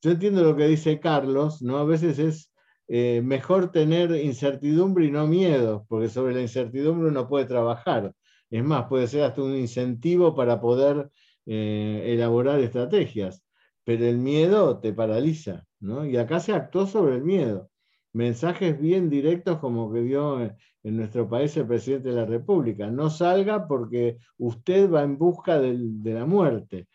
Yo 0.02 0.12
entiendo 0.12 0.44
lo 0.44 0.56
que 0.56 0.68
dice 0.68 1.00
Carlos, 1.00 1.62
¿no? 1.62 1.78
A 1.78 1.84
veces 1.86 2.20
es 2.20 2.52
eh, 2.88 3.22
mejor 3.24 3.72
tener 3.72 4.12
incertidumbre 4.12 5.06
y 5.06 5.12
no 5.12 5.28
miedo, 5.28 5.86
porque 5.90 6.10
sobre 6.10 6.34
la 6.36 6.42
incertidumbre 6.42 7.10
uno 7.10 7.28
puede 7.28 7.46
trabajar. 7.46 8.14
Es 8.50 8.64
más, 8.64 8.88
puede 8.88 9.08
ser 9.08 9.24
hasta 9.24 9.42
un 9.42 9.56
incentivo 9.56 10.36
para 10.36 10.62
poder 10.62 11.10
eh, 11.46 12.04
elaborar 12.06 12.60
estrategias, 12.60 13.44
pero 13.84 14.06
el 14.06 14.18
miedo 14.18 14.80
te 14.80 14.94
paraliza, 14.94 15.66
¿no? 15.80 16.06
Y 16.06 16.16
acá 16.18 16.40
se 16.40 16.54
actuó 16.54 16.88
sobre 16.88 17.16
el 17.16 17.24
miedo 17.24 17.70
mensajes 18.18 18.80
bien 18.80 19.10
directos 19.10 19.60
como 19.60 19.92
que 19.94 20.02
dio 20.02 20.42
en 20.42 20.98
nuestro 20.98 21.30
país 21.30 21.56
el 21.58 21.68
presidente 21.68 22.10
de 22.10 22.16
la 22.16 22.26
República. 22.26 22.88
No 22.88 23.10
salga 23.10 23.68
porque 23.68 24.18
usted 24.38 24.92
va 24.92 25.04
en 25.04 25.18
busca 25.18 25.60
de 25.60 26.14
la 26.14 26.26
muerte. 26.26 26.88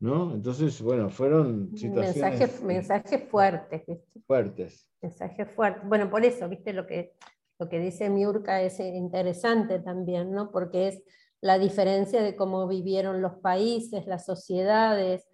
¿no? 0.00 0.34
Entonces, 0.34 0.80
bueno, 0.82 1.08
fueron 1.08 1.76
situaciones... 1.76 2.62
Mensajes, 2.62 3.24
fuertes. 3.30 3.82
Fuertes. 4.26 4.86
Mensajes 5.00 5.50
fuertes. 5.50 5.88
Bueno, 5.88 6.10
por 6.10 6.24
eso, 6.24 6.48
viste, 6.48 6.72
lo 6.72 6.86
que, 6.86 7.14
lo 7.58 7.68
que 7.68 7.78
dice 7.78 8.10
Miurka 8.10 8.60
es 8.60 8.78
interesante 8.80 9.78
también, 9.78 10.30
¿no? 10.30 10.50
Porque 10.50 10.88
es 10.88 11.02
la 11.40 11.58
diferencia 11.58 12.22
de 12.22 12.36
cómo 12.36 12.68
vivieron 12.68 13.22
los 13.22 13.34
países, 13.36 14.06
las 14.06 14.26
sociedades, 14.26 15.26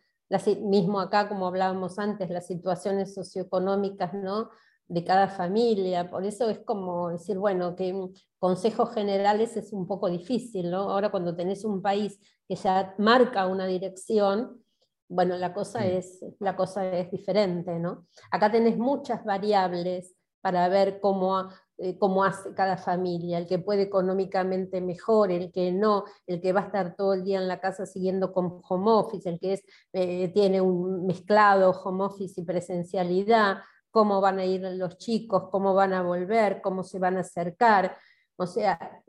mismo 0.62 1.00
acá, 1.00 1.28
como 1.28 1.48
hablábamos 1.48 1.98
antes, 1.98 2.30
las 2.30 2.46
situaciones 2.46 3.12
socioeconómicas, 3.14 4.14
¿no? 4.14 4.50
De 4.90 5.04
cada 5.04 5.28
familia, 5.28 6.10
por 6.10 6.24
eso 6.24 6.50
es 6.50 6.58
como 6.58 7.10
decir, 7.10 7.38
bueno, 7.38 7.76
que 7.76 7.94
consejos 8.40 8.92
generales 8.92 9.56
es 9.56 9.72
un 9.72 9.86
poco 9.86 10.10
difícil, 10.10 10.68
¿no? 10.68 10.90
Ahora 10.90 11.12
cuando 11.12 11.36
tenés 11.36 11.64
un 11.64 11.80
país 11.80 12.18
que 12.48 12.56
ya 12.56 12.96
marca 12.98 13.46
una 13.46 13.66
dirección, 13.66 14.60
bueno, 15.08 15.36
la 15.36 15.54
cosa, 15.54 15.86
es, 15.86 16.24
la 16.40 16.56
cosa 16.56 16.92
es 16.92 17.08
diferente, 17.12 17.78
¿no? 17.78 18.08
Acá 18.32 18.50
tenés 18.50 18.78
muchas 18.78 19.24
variables 19.24 20.16
para 20.40 20.68
ver 20.68 20.98
cómo, 20.98 21.48
eh, 21.78 21.96
cómo 21.96 22.24
hace 22.24 22.52
cada 22.54 22.76
familia, 22.76 23.38
el 23.38 23.46
que 23.46 23.60
puede 23.60 23.82
económicamente 23.82 24.80
mejor, 24.80 25.30
el 25.30 25.52
que 25.52 25.70
no, 25.70 26.02
el 26.26 26.40
que 26.40 26.52
va 26.52 26.62
a 26.62 26.66
estar 26.66 26.96
todo 26.96 27.14
el 27.14 27.22
día 27.22 27.38
en 27.38 27.46
la 27.46 27.60
casa 27.60 27.86
siguiendo 27.86 28.32
con 28.32 28.60
home 28.68 28.90
office, 28.90 29.28
el 29.28 29.38
que 29.38 29.52
es, 29.52 29.62
eh, 29.92 30.32
tiene 30.34 30.60
un 30.60 31.06
mezclado 31.06 31.70
home 31.70 32.06
office 32.06 32.40
y 32.40 32.44
presencialidad, 32.44 33.58
cómo 33.90 34.20
van 34.20 34.38
a 34.38 34.44
ir 34.44 34.62
los 34.62 34.98
chicos, 34.98 35.48
cómo 35.50 35.74
van 35.74 35.92
a 35.92 36.02
volver, 36.02 36.60
cómo 36.60 36.82
se 36.82 36.98
van 36.98 37.16
a 37.16 37.20
acercar. 37.20 37.96
O 38.36 38.46
sea, 38.46 39.02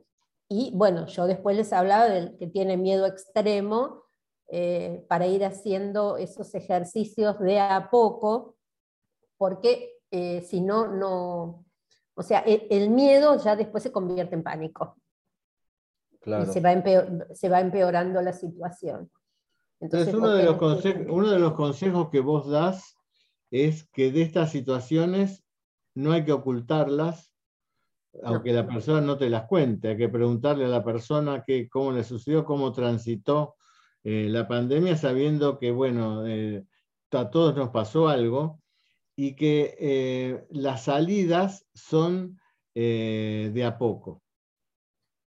y 0.49 0.71
bueno, 0.75 1.05
yo 1.05 1.27
después 1.27 1.55
les 1.55 1.71
hablaba 1.71 2.05
del 2.05 2.37
que 2.37 2.47
tiene 2.47 2.77
miedo 2.77 3.05
extremo 3.05 4.03
eh, 4.49 5.05
para 5.07 5.27
ir 5.27 5.45
haciendo 5.45 6.17
esos 6.17 6.53
ejercicios 6.55 7.39
de 7.39 7.59
a 7.59 7.89
poco, 7.89 8.57
porque 9.37 9.93
eh, 10.11 10.41
si 10.41 10.59
no, 10.59 10.87
no, 10.87 11.65
o 12.15 12.23
sea, 12.23 12.39
el, 12.39 12.89
miedo 12.89 13.37
ya 13.37 13.55
después 13.55 13.81
se 13.81 13.91
convierte 13.91 14.35
en 14.35 14.43
pánico. 14.43 14.97
Y 16.23 16.45
se 16.45 16.59
va, 16.59 16.71
se 17.33 17.49
va 17.49 17.61
empeorando 17.61 18.21
la 18.21 18.33
situación. 18.33 19.09
Entonces, 19.79 20.13
uno, 20.13 20.29
de 20.33 20.43
los 20.43 20.57
uno 21.09 21.31
de 21.31 21.39
los 21.39 21.53
consejos 21.53 22.09
que 22.09 22.19
vos 22.19 22.47
das 22.47 22.95
es 23.51 23.83
que 23.89 24.11
de 24.11 24.21
estas 24.23 24.51
situaciones 24.51 25.43
no 25.93 26.13
hay 26.13 26.23
que 26.23 26.31
ocultarlas, 26.31 27.33
aunque 28.23 28.53
la 28.53 28.65
persona 28.65 29.01
no 29.01 29.17
te 29.17 29.29
las 29.29 29.43
cuente, 29.43 29.89
hay 29.89 29.97
que 29.97 30.09
preguntarle 30.09 30.65
a 30.65 30.69
la 30.69 30.83
persona 30.83 31.43
que, 31.45 31.69
cómo 31.69 31.91
le 31.91 32.03
sucedió, 32.03 32.45
cómo 32.45 32.71
transitó 32.71 33.55
eh, 34.03 34.27
la 34.29 34.47
pandemia, 34.47 34.95
sabiendo 34.95 35.59
que, 35.59 35.71
bueno, 35.71 36.25
eh, 36.25 36.65
a 37.11 37.29
todos 37.29 37.55
nos 37.55 37.69
pasó 37.69 38.07
algo 38.07 38.61
y 39.15 39.35
que 39.35 39.75
eh, 39.79 40.45
las 40.49 40.85
salidas 40.85 41.67
son 41.73 42.39
de 42.73 43.63
a 43.65 43.77
poco. 43.77 44.23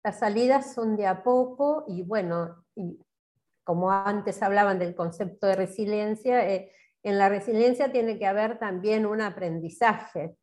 Las 0.03 0.19
salidas 0.19 0.73
son 0.73 0.97
de 0.97 1.07
a 1.07 1.23
poco 1.23 1.85
y, 1.87 2.01
bueno, 2.01 2.65
y 2.75 2.99
como 3.63 3.89
antes 3.89 4.43
hablaban 4.43 4.79
del 4.79 4.95
concepto 4.95 5.47
de 5.47 5.55
resiliencia, 5.55 6.45
en 7.03 7.17
la 7.17 7.29
resiliencia 7.29 7.91
tiene 7.91 8.17
que 8.17 8.27
haber 8.27 8.59
también 8.59 9.05
un 9.05 9.21
aprendizaje. 9.21 10.35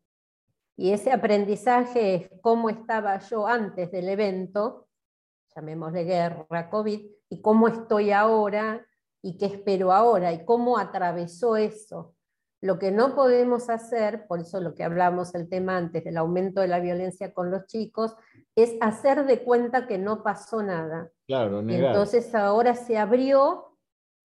Y 0.76 0.92
ese 0.92 1.12
aprendizaje 1.12 2.14
es 2.14 2.30
cómo 2.40 2.70
estaba 2.70 3.18
yo 3.18 3.46
antes 3.46 3.90
del 3.90 4.08
evento, 4.08 4.88
llamémosle 5.54 6.04
guerra, 6.04 6.70
COVID, 6.70 7.00
y 7.30 7.40
cómo 7.42 7.68
estoy 7.68 8.12
ahora 8.12 8.86
y 9.22 9.36
qué 9.36 9.46
espero 9.46 9.92
ahora 9.92 10.32
y 10.32 10.44
cómo 10.44 10.78
atravesó 10.78 11.56
eso. 11.56 12.14
Lo 12.60 12.78
que 12.78 12.90
no 12.90 13.14
podemos 13.14 13.70
hacer, 13.70 14.26
por 14.26 14.40
eso 14.40 14.60
lo 14.60 14.74
que 14.74 14.82
hablamos 14.82 15.34
el 15.34 15.48
tema 15.48 15.76
antes 15.76 16.04
del 16.04 16.16
aumento 16.16 16.60
de 16.60 16.68
la 16.68 16.80
violencia 16.80 17.32
con 17.32 17.50
los 17.52 17.66
chicos, 17.66 18.16
es 18.56 18.76
hacer 18.80 19.26
de 19.26 19.44
cuenta 19.44 19.86
que 19.86 19.98
no 19.98 20.24
pasó 20.24 20.62
nada. 20.62 21.10
Claro, 21.26 21.60
entonces 21.60 22.34
ahora 22.34 22.74
se 22.74 22.98
abrió 22.98 23.67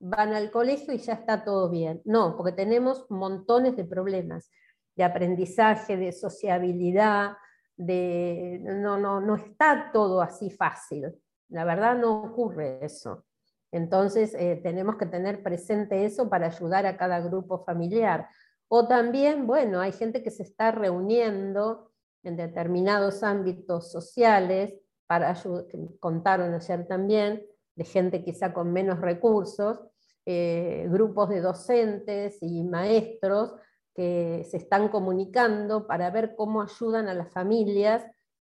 van 0.04 0.34
al 0.34 0.52
colegio 0.52 0.94
y 0.94 0.98
ya 0.98 1.14
está 1.14 1.46
todo 1.46 1.70
bien. 1.70 2.02
No, 2.04 2.36
porque 2.36 2.52
tenemos 2.52 3.06
montones 3.10 3.76
de 3.78 3.86
problemas 3.86 4.52
de 4.96 5.04
aprendizaje, 5.04 5.98
de 5.98 6.12
sociabilidad, 6.12 7.38
de 7.76 8.60
no, 8.62 8.98
no, 8.98 9.22
no 9.22 9.36
está 9.36 9.90
todo 9.92 10.22
así 10.22 10.50
fácil. 10.50 11.14
La 11.50 11.66
verdad 11.66 11.98
no 11.98 12.22
ocurre 12.22 12.80
eso. 12.84 13.26
Entonces 13.72 14.36
eh, 14.36 14.60
tenemos 14.62 14.98
que 14.98 15.06
tener 15.06 15.42
presente 15.42 16.06
eso 16.06 16.30
para 16.30 16.48
ayudar 16.48 16.86
a 16.86 16.98
cada 16.98 17.22
grupo 17.22 17.64
familiar. 17.64 18.28
O 18.68 18.88
también, 18.88 19.48
bueno, 19.48 19.80
hay 19.80 19.94
gente 19.94 20.22
que 20.22 20.32
se 20.32 20.44
está 20.44 20.72
reuniendo 20.72 21.92
en 22.24 22.36
determinados 22.36 23.24
ámbitos 23.24 23.92
sociales 23.92 24.76
para 25.08 25.32
ayudar, 25.32 25.66
contaron 26.00 26.54
ayer 26.54 26.88
también, 26.88 27.44
de 27.76 27.84
gente 27.84 28.24
quizá 28.24 28.54
con 28.54 28.72
menos 28.72 29.00
recursos, 29.02 29.82
eh, 30.26 30.88
grupos 30.90 31.30
de 31.30 31.42
docentes 31.42 32.38
y 32.42 32.64
maestros 32.64 33.56
que 33.94 34.44
se 34.50 34.58
están 34.58 34.88
comunicando 34.90 35.86
para 35.86 36.10
ver 36.10 36.36
cómo 36.36 36.62
ayudan 36.62 37.08
a 37.08 37.14
las 37.14 37.32
familias 37.32 38.06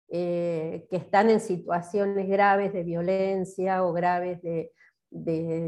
eh, 0.08 0.88
que 0.90 0.98
están 0.98 1.30
en 1.30 1.40
situaciones 1.40 2.28
graves 2.28 2.72
de 2.74 2.84
violencia 2.84 3.84
o 3.84 3.92
graves 3.92 4.42
de, 4.42 4.72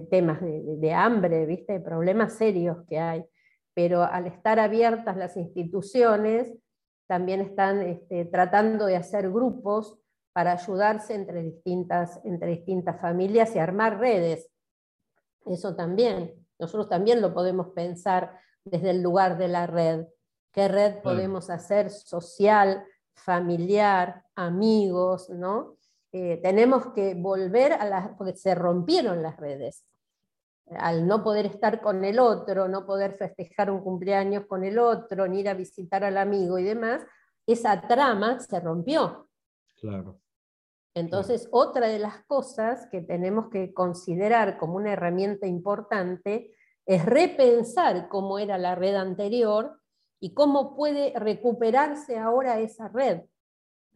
temas 0.09 0.39
de, 0.41 0.93
hambre, 0.93 1.45
¿viste? 1.45 1.73
de 1.73 1.79
problemas 1.79 2.33
serios 2.33 2.77
que 2.87 2.99
hay. 2.99 3.25
Pero 3.73 4.03
al 4.03 4.27
estar 4.27 4.59
abiertas 4.59 5.17
las 5.17 5.37
instituciones, 5.37 6.53
también 7.07 7.41
están 7.41 7.81
este, 7.81 8.25
tratando 8.25 8.85
de 8.85 8.95
hacer 8.95 9.29
grupos 9.29 9.99
para 10.33 10.53
ayudarse 10.53 11.15
entre 11.15 11.41
distintas, 11.43 12.19
entre 12.23 12.51
distintas 12.51 12.99
familias 13.01 13.55
y 13.55 13.59
armar 13.59 13.99
redes 13.99 14.49
eso 15.49 15.75
también. 15.75 16.33
Nosotros 16.59 16.89
también 16.89 17.21
lo 17.21 17.33
podemos 17.33 17.69
pensar 17.69 18.39
desde 18.63 18.91
el 18.91 19.01
lugar 19.01 19.37
de 19.37 19.47
la 19.47 19.67
red. 19.67 20.05
¿Qué 20.51 20.67
red 20.67 21.01
podemos 21.01 21.49
hacer 21.49 21.89
social, 21.89 22.83
familiar, 23.13 24.23
amigos? 24.35 25.29
¿no? 25.29 25.77
Eh, 26.11 26.39
tenemos 26.41 26.93
que 26.93 27.13
volver 27.13 27.73
a 27.73 27.85
las, 27.85 28.09
porque 28.17 28.35
se 28.35 28.55
rompieron 28.55 29.21
las 29.21 29.37
redes. 29.37 29.85
Al 30.79 31.07
no 31.07 31.23
poder 31.23 31.45
estar 31.45 31.81
con 31.81 32.03
el 32.03 32.19
otro, 32.19 32.67
no 32.67 32.85
poder 32.85 33.13
festejar 33.13 33.71
un 33.71 33.81
cumpleaños 33.81 34.45
con 34.47 34.63
el 34.63 34.79
otro, 34.79 35.27
ni 35.27 35.41
ir 35.41 35.49
a 35.49 35.53
visitar 35.53 36.03
al 36.03 36.17
amigo 36.17 36.59
y 36.59 36.63
demás, 36.63 37.03
esa 37.45 37.87
trama 37.87 38.39
se 38.39 38.59
rompió. 38.59 39.29
Claro. 39.79 40.19
Entonces, 40.97 41.47
otra 41.51 41.87
de 41.87 41.99
las 41.99 42.23
cosas 42.25 42.87
que 42.91 43.01
tenemos 43.01 43.49
que 43.49 43.71
considerar 43.71 44.57
como 44.57 44.77
una 44.77 44.93
herramienta 44.93 45.45
importante 45.45 46.51
es 46.87 47.05
repensar 47.05 48.07
cómo 48.09 48.39
era 48.39 48.57
la 48.57 48.73
red 48.73 48.95
anterior 48.95 49.79
y 50.19 50.33
cómo 50.33 50.75
puede 50.75 51.13
recuperarse 51.19 52.17
ahora 52.17 52.59
esa 52.59 52.87
red, 52.87 53.21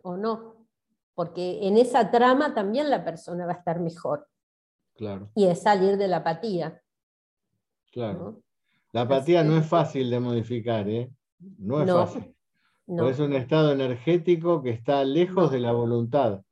o 0.03 0.15
no, 0.15 0.67
porque 1.15 1.67
en 1.67 1.77
esa 1.77 2.11
trama 2.11 2.53
también 2.53 2.91
la 2.91 3.03
persona 3.03 3.47
va 3.47 3.53
a 3.53 3.57
estar 3.57 3.79
mejor. 3.79 4.27
Claro. 4.93 5.31
Y 5.33 5.45
es 5.45 5.63
salir 5.63 5.97
de 5.97 6.07
la 6.07 6.17
apatía. 6.17 6.83
Claro. 7.91 8.43
La 8.91 9.01
apatía 9.01 9.43
no 9.43 9.57
es 9.57 9.65
fácil 9.65 10.11
de 10.11 10.19
modificar, 10.19 10.87
¿eh? 10.87 11.11
No 11.57 11.81
es 11.81 11.91
fácil. 11.91 12.35
Es 12.85 13.19
un 13.19 13.33
estado 13.33 13.71
energético 13.71 14.61
que 14.61 14.69
está 14.69 15.03
lejos 15.03 15.51
de 15.51 15.59
la 15.59 15.71
voluntad. 15.71 16.43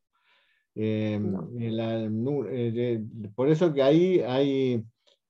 Em, 0.76 1.36
eh, 1.60 3.04
por 3.36 3.50
eso 3.50 3.74
que 3.74 3.82
ahí 3.82 4.22
hay, 4.22 4.84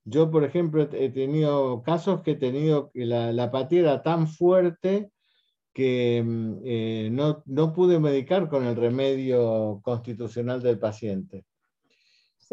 yo 0.04 0.30
por 0.30 0.44
ejemplo 0.44 0.88
he 0.92 1.10
tenido 1.10 1.82
casos 1.82 2.22
que 2.22 2.32
he 2.32 2.36
tenido 2.36 2.92
que 2.92 3.06
la, 3.06 3.32
la 3.32 3.46
apatía 3.46 3.80
era 3.80 4.04
tan 4.04 4.28
fuerte 4.28 5.12
que 5.74 6.18
em, 6.18 6.60
eh, 6.64 7.10
no, 7.12 7.44
no, 7.46 7.74
pude 7.74 8.00
medicar 8.00 8.50
con 8.50 8.66
el 8.66 8.76
remedio 8.76 9.80
constitucional 9.84 10.62
del 10.62 10.80
paciente. 10.80 11.46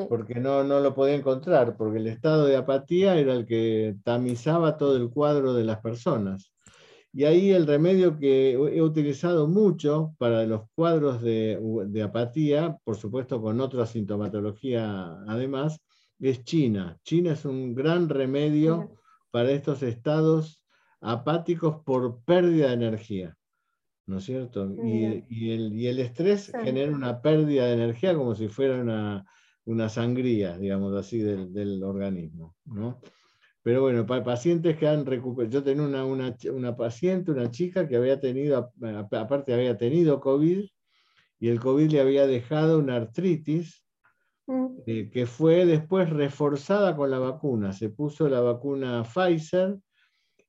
Porque 0.08 0.34
no, 0.34 0.62
no 0.62 0.80
lo 0.80 0.94
podía 0.94 1.14
encontrar, 1.14 1.76
porque 1.76 1.98
el 1.98 2.06
estado 2.06 2.44
de 2.44 2.56
apatía 2.56 3.16
era 3.16 3.32
el 3.32 3.46
que 3.46 3.96
tamizaba 4.04 4.76
todo 4.76 4.96
el 4.96 5.08
cuadro 5.08 5.54
de 5.54 5.64
las 5.64 5.80
personas. 5.80 6.52
Y 7.16 7.24
ahí 7.24 7.50
el 7.50 7.66
remedio 7.66 8.18
que 8.18 8.52
he 8.52 8.82
utilizado 8.82 9.48
mucho 9.48 10.14
para 10.18 10.44
los 10.44 10.68
cuadros 10.74 11.22
de, 11.22 12.02
apatía, 12.04 12.76
por 12.84 12.96
supuesto 12.96 13.40
con 13.40 13.58
otra 13.58 13.86
sintomatología 13.86 15.16
además, 15.26 15.80
es 16.18 16.44
China. 16.44 17.00
China 17.04 17.32
es 17.32 17.46
un 17.46 17.74
gran 17.74 18.10
remedio 18.10 18.90
para 19.30 19.50
estos 19.52 19.82
estados 19.82 20.62
apáticos 21.00 21.82
por 21.86 22.22
pérdida 22.22 22.68
de 22.68 22.74
energía. 22.74 23.34
¿No 24.04 24.18
es 24.18 24.24
cierto? 24.24 24.70
Y, 24.84 25.86
el, 25.86 25.98
estrés 25.98 26.52
genera 26.64 26.92
una 26.92 27.22
pérdida 27.22 27.64
de 27.64 27.72
energía 27.72 28.14
como 28.14 28.34
si 28.34 28.48
fuera 28.48 29.24
una, 29.64 29.88
sangría, 29.88 30.58
digamos 30.58 30.94
así, 30.94 31.20
del, 31.20 31.50
del 31.50 31.82
organismo. 31.82 32.56
¿no? 32.66 33.00
Pero 33.66 33.80
bueno, 33.80 34.06
para 34.06 34.22
pacientes 34.22 34.76
que 34.76 34.86
han 34.86 35.04
recuperado, 35.04 35.52
yo 35.52 35.60
tenía 35.60 35.82
una, 35.82 36.04
una, 36.04 36.76
paciente, 36.76 37.32
una 37.32 37.50
chica 37.50 37.88
que 37.88 37.96
había 37.96 38.20
tenido, 38.20 38.70
aparte 39.10 39.52
había 39.52 39.76
tenido 39.76 40.20
COVID, 40.20 40.64
y 41.40 41.48
el 41.48 41.58
COVID 41.58 41.90
le 41.90 42.00
había 42.00 42.28
dejado 42.28 42.78
una 42.78 42.94
artritis 42.94 43.84
mm. 44.46 44.66
eh, 44.86 45.10
que 45.10 45.26
fue 45.26 45.66
después 45.66 46.08
reforzada 46.10 46.94
con 46.94 47.10
la 47.10 47.18
vacuna. 47.18 47.72
Se 47.72 47.88
puso 47.88 48.28
la 48.28 48.40
vacuna 48.40 49.02
Pfizer 49.02 49.80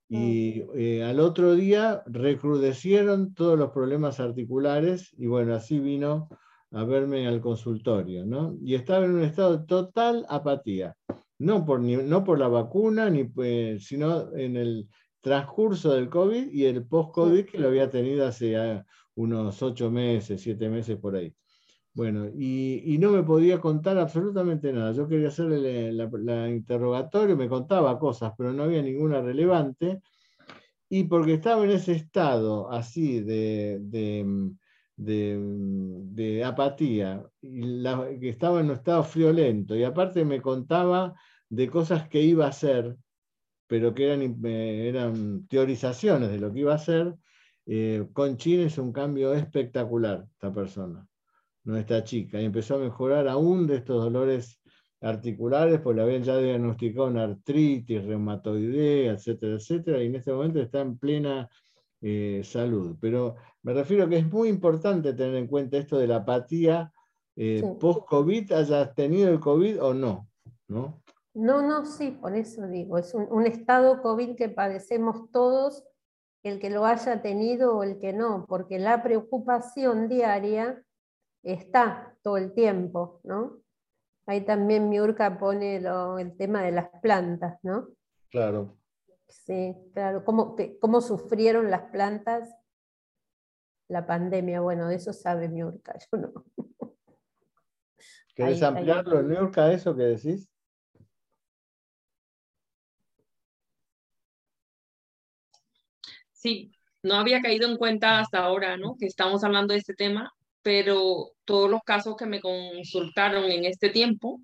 y 0.07 0.61
mm. 0.61 0.77
eh, 0.77 1.03
al 1.03 1.19
otro 1.19 1.55
día 1.55 2.03
recrudecieron 2.05 3.33
todos 3.33 3.57
los 3.57 3.71
problemas 3.71 4.19
articulares 4.19 5.11
y 5.17 5.25
bueno, 5.25 5.55
así 5.55 5.79
vino 5.79 6.29
a 6.69 6.83
verme 6.83 7.25
al 7.25 7.41
consultorio, 7.41 8.27
¿no? 8.27 8.55
Y 8.61 8.75
estaba 8.75 9.05
en 9.05 9.15
un 9.15 9.23
estado 9.23 9.57
de 9.57 9.65
total 9.65 10.23
apatía 10.29 10.95
no 11.39 11.65
por, 11.65 11.79
no 11.81 12.23
por 12.23 12.39
la 12.39 12.47
vacuna, 12.47 13.09
ni, 13.09 13.25
pues, 13.25 13.85
sino 13.85 14.35
en 14.35 14.57
el 14.57 14.87
transcurso 15.21 15.93
del 15.93 16.09
COVID 16.09 16.51
y 16.51 16.65
el 16.65 16.85
post-COVID 16.85 17.45
que 17.45 17.59
lo 17.59 17.67
había 17.67 17.89
tenido 17.89 18.25
hace 18.25 18.55
unos 19.15 19.61
ocho 19.61 19.91
meses, 19.91 20.41
siete 20.41 20.69
meses 20.69 20.97
por 20.97 21.15
ahí. 21.15 21.33
Bueno, 21.93 22.27
y, 22.27 22.95
no 22.99 23.11
me 23.11 23.23
podía 23.23 23.59
contar 23.59 23.97
absolutamente 23.97 24.71
nada. 24.71 24.91
Yo 24.91 25.07
quería 25.07 25.29
hacerle 25.29 25.91
la, 25.91 26.47
interrogatorio, 26.47 27.35
me 27.35 27.49
contaba 27.49 27.97
cosas, 27.97 28.33
pero 28.37 28.53
no 28.53 28.63
había 28.63 28.83
ninguna 28.83 29.19
relevante. 29.21 30.01
y 30.89 31.05
porque 31.05 31.33
estaba 31.33 31.65
en 31.65 31.71
ese 31.71 31.93
estado 31.93 32.71
así 32.71 33.21
de, 33.21 33.79
de, 33.81 34.25
apatía, 36.45 37.23
y 37.41 38.19
que 38.19 38.29
estaba 38.29 38.59
en 38.59 38.67
un 38.67 38.73
estado 38.73 39.03
friolento, 39.03 39.75
y 39.75 39.83
aparte 39.83 40.25
me 40.25 40.41
contaba 40.41 41.13
de 41.49 41.69
cosas 41.69 42.07
que 42.09 42.21
iba 42.21 42.45
a 42.45 42.49
hacer, 42.49 42.95
pero 43.67 43.93
que 43.93 44.05
eran, 44.05 44.45
eran 44.45 45.47
teorizaciones 45.47 46.31
de 46.31 46.39
lo 46.39 46.51
que 46.51 46.59
iba 46.61 46.71
a 46.71 46.75
hacer, 46.75 47.15
eh, 47.65 48.07
con 48.13 48.37
China 48.37 48.63
es 48.63 48.77
un 48.77 48.93
cambio 48.93 49.33
espectacular 49.33 50.25
esta 50.31 50.53
persona, 50.53 51.05
nuestra 51.63 52.03
chica, 52.03 52.41
y 52.41 52.45
empezó 52.45 52.75
a 52.75 52.79
mejorar 52.79 53.27
aún 53.27 53.67
de 53.67 53.75
estos 53.75 54.01
dolores 54.03 54.61
articulares, 55.01 55.79
pues 55.81 55.95
le 55.95 56.01
habían 56.01 56.23
ya 56.23 56.37
diagnosticado 56.37 57.07
una 57.07 57.25
artritis 57.25 58.03
reumatoidea, 58.03 59.13
etcétera, 59.13 59.55
etcétera, 59.55 60.01
y 60.01 60.07
en 60.07 60.15
este 60.15 60.31
momento 60.31 60.59
está 60.59 60.81
en 60.81 60.97
plena 60.97 61.49
eh, 62.01 62.41
salud. 62.43 62.95
Pero 62.99 63.35
me 63.63 63.73
refiero 63.73 64.05
a 64.05 64.09
que 64.09 64.17
es 64.17 64.31
muy 64.31 64.49
importante 64.49 65.13
tener 65.13 65.35
en 65.35 65.47
cuenta 65.47 65.77
esto 65.77 65.97
de 65.97 66.07
la 66.07 66.17
apatía 66.17 66.91
eh, 67.35 67.63
post-COVID, 67.79 68.51
hayas 68.51 68.95
tenido 68.95 69.29
el 69.29 69.39
COVID 69.39 69.83
o 69.83 69.93
no, 69.93 70.27
¿no? 70.67 71.01
No, 71.33 71.61
no, 71.61 71.85
sí, 71.85 72.17
por 72.19 72.35
eso 72.35 72.67
digo, 72.67 72.97
es 72.97 73.13
un, 73.13 73.27
un, 73.29 73.45
estado 73.45 74.01
COVID 74.01 74.35
que 74.35 74.49
padecemos 74.49 75.29
todos, 75.31 75.83
el 76.41 76.59
que 76.59 76.71
lo 76.71 76.85
haya 76.85 77.21
tenido 77.21 77.77
o 77.77 77.83
el 77.83 77.99
que 77.99 78.11
no, 78.11 78.45
porque 78.47 78.79
la 78.79 79.03
preocupación 79.03 80.09
diaria 80.09 80.81
está 81.43 82.17
todo 82.23 82.37
el 82.37 82.53
tiempo, 82.53 83.21
¿no? 83.23 83.59
Ahí 84.25 84.41
también 84.41 84.89
Miurka 84.89 85.37
pone 85.37 85.77
el 85.77 86.37
tema 86.37 86.61
de 86.61 86.71
las 86.73 86.89
plantas, 87.01 87.57
¿no? 87.63 87.87
Claro. 88.29 88.77
Sí, 89.27 89.75
claro. 89.93 90.23
¿Cómo, 90.23 90.55
cómo 90.79 91.01
sufrieron 91.01 91.69
las 91.69 91.89
plantas 91.91 92.49
la 93.87 94.05
pandemia? 94.05 94.61
Bueno, 94.61 94.87
de 94.87 94.95
eso 94.95 95.13
sabe 95.13 95.49
Miurka, 95.49 95.97
yo 96.11 96.17
no. 96.17 96.45
¿Querés 98.35 98.61
ampliarlo, 98.61 99.23
Miurka, 99.23 99.71
eso 99.71 99.95
que 99.95 100.03
decís? 100.03 100.49
Sí, 106.31 106.71
no 107.01 107.15
había 107.15 107.41
caído 107.41 107.67
en 107.67 107.77
cuenta 107.77 108.19
hasta 108.19 108.39
ahora, 108.39 108.77
¿no? 108.77 108.95
Que 108.99 109.07
estamos 109.07 109.43
hablando 109.43 109.73
de 109.73 109.79
este 109.79 109.95
tema, 109.95 110.31
pero 110.61 111.31
todos 111.45 111.69
los 111.69 111.81
casos 111.83 112.15
que 112.15 112.27
me 112.27 112.39
consultaron 112.39 113.45
en 113.45 113.65
este 113.65 113.89
tiempo, 113.89 114.39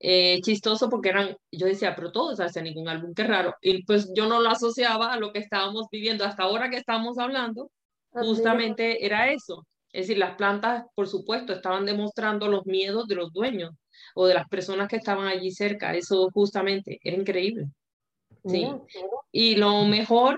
eh, 0.00 0.40
chistoso 0.42 0.88
porque 0.90 1.10
eran, 1.10 1.36
yo 1.50 1.66
decía, 1.66 1.94
pero 1.94 2.12
todos 2.12 2.40
hacen 2.40 2.64
ningún 2.64 2.88
álbum, 2.88 3.14
qué 3.14 3.24
raro. 3.24 3.54
Y 3.62 3.84
pues 3.84 4.10
yo 4.14 4.26
no 4.26 4.40
lo 4.40 4.50
asociaba 4.50 5.12
a 5.12 5.18
lo 5.18 5.32
que 5.32 5.38
estábamos 5.38 5.86
viviendo 5.90 6.24
hasta 6.24 6.42
ahora 6.42 6.70
que 6.70 6.76
estamos 6.76 7.18
hablando, 7.18 7.70
justamente 8.10 9.04
era 9.04 9.32
eso. 9.32 9.66
Es 9.92 10.08
decir, 10.08 10.18
las 10.18 10.36
plantas, 10.36 10.84
por 10.94 11.06
supuesto, 11.06 11.52
estaban 11.52 11.86
demostrando 11.86 12.48
los 12.48 12.66
miedos 12.66 13.06
de 13.06 13.14
los 13.14 13.32
dueños 13.32 13.70
o 14.14 14.26
de 14.26 14.34
las 14.34 14.48
personas 14.48 14.88
que 14.88 14.96
estaban 14.96 15.26
allí 15.26 15.52
cerca. 15.52 15.94
Eso 15.94 16.28
justamente 16.32 16.98
era 17.02 17.16
increíble. 17.16 17.66
Sí. 18.44 18.68
Y 19.30 19.54
lo 19.54 19.84
mejor 19.84 20.36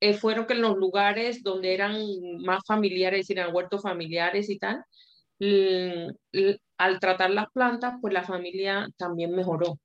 eh, 0.00 0.14
fueron 0.14 0.46
que 0.46 0.54
en 0.54 0.62
los 0.62 0.76
lugares 0.76 1.42
donde 1.42 1.74
eran 1.74 1.96
más 2.40 2.62
familiares, 2.66 3.28
eran 3.30 3.54
huertos 3.54 3.82
familiares 3.82 4.48
y 4.48 4.58
tal, 4.58 4.84
al 6.78 7.00
tratar 7.00 7.30
las 7.30 7.50
plantas, 7.52 7.94
pues 8.00 8.12
la 8.12 8.24
familia 8.24 8.88
también 8.96 9.34
mejoró. 9.34 9.78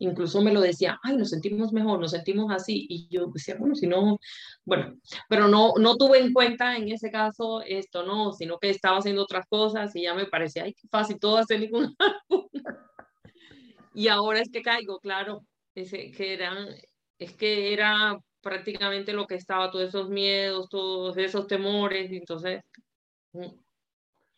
Incluso 0.00 0.40
me 0.40 0.52
lo 0.52 0.60
decía, 0.60 0.98
ay, 1.02 1.16
nos 1.16 1.30
sentimos 1.30 1.72
mejor, 1.72 1.98
nos 1.98 2.12
sentimos 2.12 2.52
así. 2.52 2.86
Y 2.88 3.08
yo 3.10 3.26
decía, 3.26 3.56
bueno, 3.58 3.74
si 3.74 3.88
no, 3.88 4.18
bueno, 4.64 4.94
pero 5.28 5.48
no, 5.48 5.72
no 5.78 5.96
tuve 5.96 6.20
en 6.20 6.32
cuenta 6.32 6.76
en 6.76 6.88
ese 6.88 7.10
caso 7.10 7.62
esto, 7.62 8.04
no, 8.04 8.32
sino 8.32 8.58
que 8.58 8.70
estaba 8.70 8.98
haciendo 8.98 9.22
otras 9.22 9.46
cosas 9.48 9.94
y 9.96 10.02
ya 10.02 10.14
me 10.14 10.26
parecía, 10.26 10.64
ay, 10.64 10.74
qué 10.74 10.86
fácil 10.88 11.18
todo 11.18 11.38
hacer 11.38 11.60
ningún 11.60 11.96
y 13.94 14.06
ahora 14.08 14.40
es 14.40 14.50
que 14.50 14.62
caigo, 14.62 15.00
claro, 15.00 15.42
es 15.74 15.90
que 15.90 16.32
eran, 16.32 16.68
es 17.18 17.34
que 17.34 17.72
era 17.72 18.18
prácticamente 18.40 19.12
lo 19.12 19.26
que 19.26 19.34
estaba, 19.34 19.70
todos 19.70 19.88
esos 19.88 20.08
miedos, 20.08 20.68
todos 20.68 21.16
esos 21.16 21.46
temores, 21.48 22.12
entonces... 22.12 22.62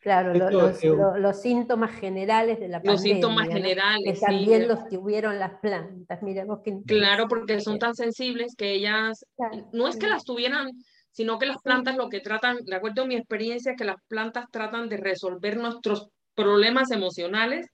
Claro, 0.01 0.33
los, 0.33 1.43
síntomas 1.43 1.93
generales 1.93 2.59
de 2.59 2.69
la 2.69 2.79
pandemia. 2.79 2.93
Los 2.93 3.03
síntomas 3.03 3.49
generales. 3.49 4.19
Que 4.19 4.27
también 4.27 4.67
los 4.67 4.89
tuvieron 4.89 5.39
las 5.39 5.61
plantas. 5.61 6.23
Mira, 6.23 6.47
vos 6.47 6.61
Claro, 6.87 7.29
porque 7.29 7.61
son 7.61 7.79
tan 7.79 7.95
sensibles 7.95 8.55
que 8.57 8.73
ellas, 8.73 9.27
no 9.73 9.89
es 9.89 9.97
que 9.97 10.09
las 10.09 10.25
tuvieran, 10.25 10.71
sino 11.11 11.39
que 11.39 11.45
las 11.45 11.59
plantas 11.59 11.97
lo 11.97 12.09
que 12.09 12.21
tratan, 12.21 12.65
de 12.65 12.77
acuerdo 12.77 13.03
a 13.03 13.07
mi 13.07 13.17
experiencia, 13.17 13.77
que 13.77 13.85
las 13.85 13.97
plantas 14.09 14.47
tratan 14.51 14.89
de 14.89 14.97
resolver 14.97 15.59
nuestros 15.59 16.09
problemas 16.35 16.91
emocionales 16.91 17.67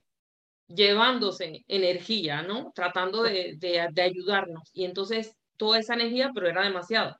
llevándose 0.67 1.63
energía, 1.69 2.41
¿no? 2.41 2.73
Tratando 2.75 3.23
de, 3.23 3.55
de, 3.57 3.87
de 3.89 4.01
ayudarnos. 4.01 4.69
Y 4.73 4.83
entonces 4.83 5.33
toda 5.55 5.79
esa 5.79 5.93
energía, 5.93 6.31
pero 6.33 6.49
era 6.49 6.63
demasiado. 6.63 7.15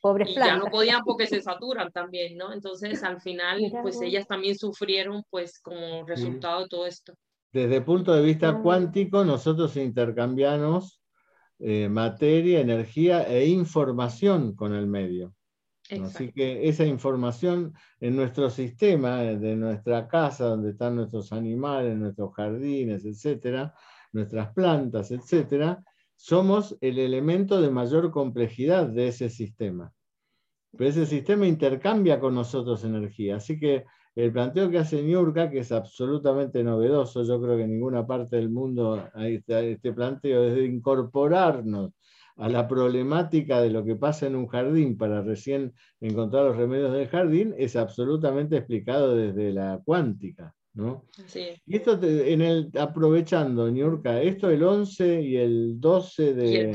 Pobres 0.00 0.30
y 0.30 0.34
ya 0.34 0.56
no 0.56 0.66
podían 0.66 1.02
porque 1.04 1.26
se 1.26 1.42
saturan 1.42 1.90
también, 1.92 2.36
¿no? 2.36 2.52
Entonces, 2.52 3.02
al 3.02 3.20
final, 3.20 3.60
pues 3.82 4.00
ellas 4.00 4.26
también 4.26 4.56
sufrieron, 4.56 5.22
pues, 5.30 5.60
como 5.60 6.06
resultado 6.06 6.62
de 6.62 6.68
todo 6.68 6.86
esto. 6.86 7.14
Desde 7.52 7.76
el 7.76 7.84
punto 7.84 8.14
de 8.14 8.22
vista 8.22 8.60
cuántico, 8.62 9.24
nosotros 9.24 9.76
intercambiamos 9.76 11.00
eh, 11.58 11.88
materia, 11.88 12.60
energía 12.60 13.24
e 13.24 13.46
información 13.46 14.54
con 14.54 14.74
el 14.74 14.86
medio. 14.86 15.34
Así 15.90 16.32
que 16.32 16.68
esa 16.68 16.84
información 16.84 17.74
en 17.98 18.14
nuestro 18.14 18.48
sistema, 18.48 19.22
de 19.22 19.56
nuestra 19.56 20.06
casa, 20.06 20.44
donde 20.44 20.70
están 20.70 20.94
nuestros 20.94 21.32
animales, 21.32 21.96
nuestros 21.96 22.32
jardines, 22.32 23.04
etcétera, 23.04 23.74
nuestras 24.12 24.52
plantas, 24.52 25.10
etcétera, 25.10 25.82
somos 26.22 26.76
el 26.82 26.98
elemento 26.98 27.62
de 27.62 27.70
mayor 27.70 28.10
complejidad 28.10 28.86
de 28.86 29.08
ese 29.08 29.30
sistema. 29.30 29.94
Pero 30.76 30.90
ese 30.90 31.06
sistema 31.06 31.46
intercambia 31.46 32.20
con 32.20 32.34
nosotros 32.34 32.84
energía. 32.84 33.36
Así 33.36 33.58
que 33.58 33.86
el 34.14 34.30
planteo 34.30 34.68
que 34.68 34.76
hace 34.76 35.02
Niurka, 35.02 35.48
que 35.48 35.60
es 35.60 35.72
absolutamente 35.72 36.62
novedoso, 36.62 37.24
yo 37.24 37.40
creo 37.40 37.56
que 37.56 37.62
en 37.62 37.70
ninguna 37.72 38.06
parte 38.06 38.36
del 38.36 38.50
mundo 38.50 39.08
hay 39.14 39.42
este, 39.46 39.92
planteo, 39.94 40.44
es 40.44 40.56
de 40.56 40.66
incorporarnos 40.66 41.92
a 42.36 42.50
la 42.50 42.68
problemática 42.68 43.62
de 43.62 43.70
lo 43.70 43.82
que 43.82 43.96
pasa 43.96 44.26
en 44.26 44.36
un 44.36 44.46
jardín 44.46 44.98
para 44.98 45.22
recién 45.22 45.72
encontrar 46.00 46.44
los 46.44 46.56
remedios 46.56 46.92
del 46.92 47.08
jardín, 47.08 47.54
es 47.56 47.76
absolutamente 47.76 48.58
explicado 48.58 49.16
desde 49.16 49.52
la 49.52 49.80
cuántica. 49.82 50.54
¿No? 50.74 51.04
Y 51.66 51.76
esto 51.76 51.98
en 52.02 52.42
el, 52.42 52.70
aprovechando, 52.78 53.70
Niurka, 53.70 54.20
esto 54.20 54.50
el 54.50 54.62
11 54.62 55.22
y 55.22 55.36
el 55.36 55.80
12 55.80 56.34
de 56.34 56.72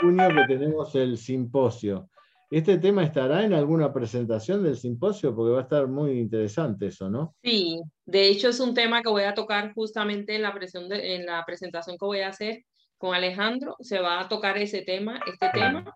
junio 0.00 0.28
que 0.28 0.54
tenemos 0.54 0.94
el 0.94 1.18
simposio. 1.18 2.08
¿Este 2.48 2.78
tema 2.78 3.02
estará 3.02 3.44
en 3.44 3.52
alguna 3.52 3.92
presentación 3.92 4.62
del 4.62 4.76
simposio? 4.76 5.34
Porque 5.34 5.52
va 5.52 5.60
a 5.60 5.62
estar 5.62 5.88
muy 5.88 6.12
interesante 6.12 6.86
eso, 6.86 7.10
¿no? 7.10 7.34
Sí, 7.42 7.80
de 8.04 8.28
hecho 8.28 8.50
es 8.50 8.60
un 8.60 8.72
tema 8.72 9.02
que 9.02 9.08
voy 9.08 9.24
a 9.24 9.34
tocar 9.34 9.74
justamente 9.74 10.36
en 10.36 10.42
la, 10.42 10.54
en 10.90 11.26
la 11.26 11.44
presentación 11.44 11.98
que 11.98 12.06
voy 12.06 12.20
a 12.20 12.28
hacer 12.28 12.62
con 12.98 13.14
Alejandro. 13.14 13.76
Se 13.80 13.98
va 13.98 14.20
a 14.20 14.28
tocar 14.28 14.58
ese 14.58 14.82
tema, 14.82 15.20
este 15.26 15.50
tema. 15.52 15.92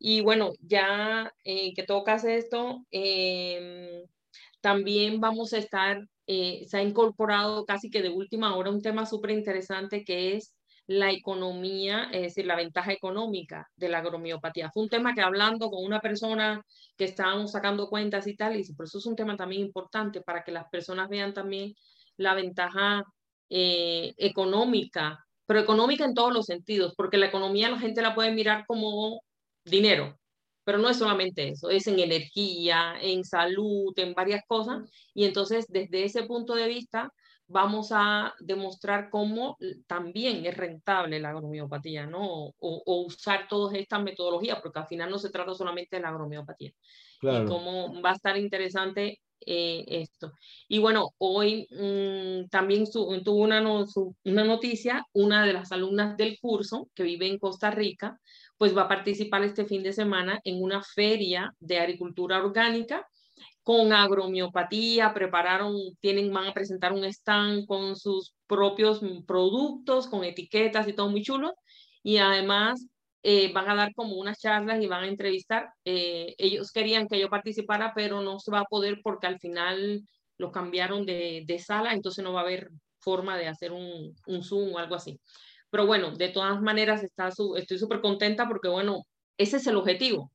Y 0.00 0.20
bueno, 0.20 0.52
ya 0.60 1.32
eh, 1.44 1.72
que 1.74 1.84
tocas 1.84 2.24
esto, 2.24 2.84
em, 2.90 4.02
también 4.60 5.20
vamos 5.20 5.52
a 5.52 5.58
estar 5.58 6.04
eh, 6.26 6.64
se 6.68 6.78
ha 6.78 6.82
incorporado 6.82 7.64
casi 7.66 7.90
que 7.90 8.02
de 8.02 8.10
última 8.10 8.56
hora 8.56 8.70
un 8.70 8.82
tema 8.82 9.06
súper 9.06 9.30
interesante 9.32 10.04
que 10.04 10.36
es 10.36 10.54
la 10.86 11.10
economía, 11.10 12.08
es 12.12 12.22
decir, 12.22 12.46
la 12.46 12.56
ventaja 12.56 12.92
económica 12.92 13.70
de 13.76 13.88
la 13.88 13.98
agromiopatía. 13.98 14.70
Fue 14.70 14.82
un 14.82 14.88
tema 14.88 15.14
que 15.14 15.22
hablando 15.22 15.70
con 15.70 15.84
una 15.84 16.00
persona 16.00 16.62
que 16.96 17.04
estábamos 17.04 17.52
sacando 17.52 17.88
cuentas 17.88 18.26
y 18.26 18.36
tal, 18.36 18.56
y 18.56 18.72
por 18.74 18.86
eso 18.86 18.98
es 18.98 19.06
un 19.06 19.16
tema 19.16 19.36
también 19.36 19.62
importante 19.62 20.20
para 20.20 20.44
que 20.44 20.52
las 20.52 20.68
personas 20.68 21.08
vean 21.08 21.32
también 21.32 21.74
la 22.16 22.34
ventaja 22.34 23.02
eh, 23.48 24.14
económica, 24.18 25.24
pero 25.46 25.60
económica 25.60 26.04
en 26.04 26.14
todos 26.14 26.32
los 26.32 26.46
sentidos, 26.46 26.94
porque 26.96 27.18
la 27.18 27.26
economía 27.26 27.70
la 27.70 27.78
gente 27.78 28.02
la 28.02 28.14
puede 28.14 28.32
mirar 28.32 28.64
como 28.66 29.22
dinero, 29.64 30.18
pero 30.64 30.78
no 30.78 30.88
es 30.88 30.96
solamente 30.96 31.48
eso, 31.48 31.70
es 31.70 31.86
en 31.86 31.98
energía, 31.98 32.94
en 33.00 33.24
salud, 33.24 33.92
en 33.96 34.14
varias 34.14 34.42
cosas. 34.46 34.90
Y 35.14 35.24
entonces, 35.24 35.66
desde 35.68 36.04
ese 36.04 36.24
punto 36.24 36.54
de 36.54 36.66
vista, 36.66 37.12
vamos 37.46 37.90
a 37.92 38.34
demostrar 38.40 39.10
cómo 39.10 39.56
también 39.86 40.46
es 40.46 40.56
rentable 40.56 41.20
la 41.20 41.30
agromiopatía, 41.30 42.06
¿no? 42.06 42.54
O, 42.58 43.04
usar 43.06 43.46
todas 43.48 43.74
estas 43.74 44.02
metodologías, 44.02 44.60
porque 44.62 44.78
al 44.78 44.86
final 44.86 45.10
no 45.10 45.18
se 45.18 45.30
trata 45.30 45.54
solamente 45.54 45.96
de 45.96 46.02
la 46.02 46.08
agromiopatía. 46.08 46.72
Y 47.22 47.44
cómo 47.46 48.02
va 48.02 48.10
a 48.10 48.14
estar 48.14 48.36
interesante 48.36 49.20
eh, 49.46 49.84
esto. 49.88 50.32
Y 50.68 50.78
bueno, 50.78 51.14
hoy 51.18 51.66
mm, 51.70 52.48
también 52.48 52.84
tuvo 52.90 53.42
una, 53.42 53.62
una 54.24 54.44
noticia, 54.44 55.06
una 55.12 55.44
de 55.44 55.52
las 55.52 55.72
alumnas 55.72 56.16
del 56.16 56.38
curso 56.38 56.88
que 56.94 57.02
vive 57.02 57.26
en 57.26 57.38
Costa 57.38 57.70
Rica, 57.70 58.20
pues 58.58 58.76
va 58.76 58.82
a 58.82 58.88
participar 58.88 59.42
este 59.44 59.64
fin 59.64 59.82
de 59.82 59.92
semana 59.92 60.40
en 60.44 60.62
una 60.62 60.82
feria 60.82 61.52
de 61.60 61.78
agricultura 61.78 62.38
orgánica 62.38 63.06
con 63.64 63.92
agromiopatía, 63.94 65.14
prepararon, 65.14 65.74
tienen, 66.00 66.32
van 66.32 66.48
a 66.48 66.52
presentar 66.52 66.92
un 66.92 67.04
stand 67.04 67.66
con 67.66 67.96
sus 67.96 68.34
propios 68.46 69.00
productos, 69.26 70.06
con 70.06 70.22
etiquetas 70.22 70.86
y 70.86 70.92
todo 70.92 71.08
muy 71.08 71.22
chulo. 71.22 71.54
Y 72.02 72.18
además 72.18 72.86
eh, 73.22 73.50
van 73.54 73.70
a 73.70 73.74
dar 73.74 73.94
como 73.94 74.16
unas 74.16 74.38
charlas 74.38 74.82
y 74.82 74.86
van 74.86 75.04
a 75.04 75.08
entrevistar. 75.08 75.70
Eh, 75.86 76.34
ellos 76.36 76.72
querían 76.72 77.08
que 77.08 77.18
yo 77.18 77.30
participara, 77.30 77.92
pero 77.94 78.20
no 78.20 78.38
se 78.38 78.50
va 78.50 78.60
a 78.60 78.64
poder 78.64 79.00
porque 79.02 79.26
al 79.26 79.38
final 79.40 80.02
lo 80.36 80.52
cambiaron 80.52 81.06
de, 81.06 81.44
de 81.46 81.58
sala, 81.58 81.94
entonces 81.94 82.22
no 82.22 82.34
va 82.34 82.40
a 82.40 82.44
haber 82.44 82.68
forma 82.98 83.38
de 83.38 83.48
hacer 83.48 83.72
un, 83.72 84.14
un 84.26 84.42
Zoom 84.44 84.74
o 84.74 84.78
algo 84.78 84.94
así. 84.94 85.18
Pero 85.74 85.88
bueno, 85.88 86.12
de 86.12 86.28
todas 86.28 86.62
maneras 86.62 87.02
está 87.02 87.32
su, 87.32 87.56
estoy 87.56 87.78
súper 87.78 88.00
contenta 88.00 88.46
porque 88.46 88.68
bueno, 88.68 89.08
ese 89.36 89.56
es 89.56 89.66
el 89.66 89.74
objetivo 89.74 90.30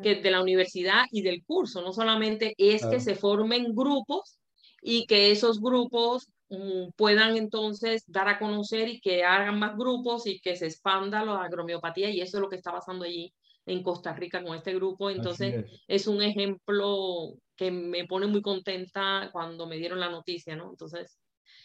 que 0.00 0.14
de 0.14 0.30
la 0.30 0.40
universidad 0.40 1.06
y 1.10 1.22
del 1.22 1.42
curso, 1.44 1.82
no 1.82 1.92
solamente 1.92 2.54
es 2.56 2.86
que 2.86 3.00
se 3.00 3.16
formen 3.16 3.74
grupos 3.74 4.38
y 4.80 5.04
que 5.06 5.32
esos 5.32 5.60
grupos 5.60 6.28
mm, 6.48 6.90
puedan 6.94 7.36
entonces 7.36 8.04
dar 8.06 8.28
a 8.28 8.38
conocer 8.38 8.88
y 8.88 9.00
que 9.00 9.24
hagan 9.24 9.58
más 9.58 9.76
grupos 9.76 10.28
y 10.28 10.38
que 10.38 10.54
se 10.54 10.66
expanda 10.66 11.24
la 11.24 11.42
agromiopatía 11.42 12.10
y 12.10 12.20
eso 12.20 12.36
es 12.36 12.42
lo 12.42 12.48
que 12.48 12.54
está 12.54 12.70
pasando 12.70 13.04
allí 13.04 13.34
en 13.66 13.82
Costa 13.82 14.12
Rica 14.12 14.44
con 14.44 14.56
este 14.56 14.74
grupo. 14.74 15.10
Entonces 15.10 15.64
es. 15.88 16.06
un 16.06 16.22
ejemplo 16.22 17.34
que 17.56 17.72
me 17.72 18.04
pone 18.04 18.28
muy 18.28 18.42
contenta 18.42 19.28
cuando 19.32 19.66
me 19.66 19.78
dieron 19.78 19.98
la 19.98 20.08
noticia, 20.08 20.54
¿no? 20.54 20.70
Entonces, 20.70 21.18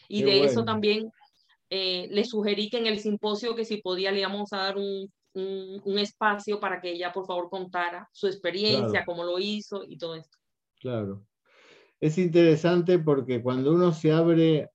y 0.07 0.23
de 0.23 0.45
eso 0.45 0.65
también 0.65 1.11
eh, 1.69 2.07
le 2.11 2.23
sugerí 2.25 2.69
que 2.69 2.77
en 2.77 2.87
el 2.87 2.99
simposio 2.99 3.55
que 3.55 3.65
si 3.65 3.77
podía 3.77 4.11
le 4.11 4.19
íbamos 4.19 4.53
a 4.53 4.57
dar 4.57 4.77
un 4.77 5.11
un, 5.33 5.97
espacio 5.97 6.59
para 6.59 6.79
que 6.81 6.91
ella, 6.91 7.11
por 7.11 7.25
favor, 7.25 7.49
contara 7.49 8.09
su 8.11 8.27
experiencia, 8.27 9.05
cómo 9.05 9.23
lo 9.23 9.39
hizo 9.39 9.83
y 9.87 9.97
todo 9.97 10.15
esto. 10.15 10.37
Claro. 10.79 11.25
Es 11.99 12.17
interesante 12.17 12.99
porque 12.99 13.41
cuando 13.41 13.73
uno 13.73 13.93
se 13.93 14.11
abre, 14.11 14.69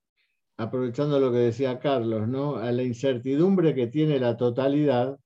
aprovechando 0.56 1.20
lo 1.20 1.30
que 1.30 1.38
decía 1.38 1.78
Carlos, 1.78 2.26
¿no? 2.26 2.56
a 2.56 2.72
la 2.72 2.82
incertidumbre 2.82 3.74
que 3.74 3.86
tiene 3.86 4.18
la 4.18 4.36
totalidad, 4.36 5.18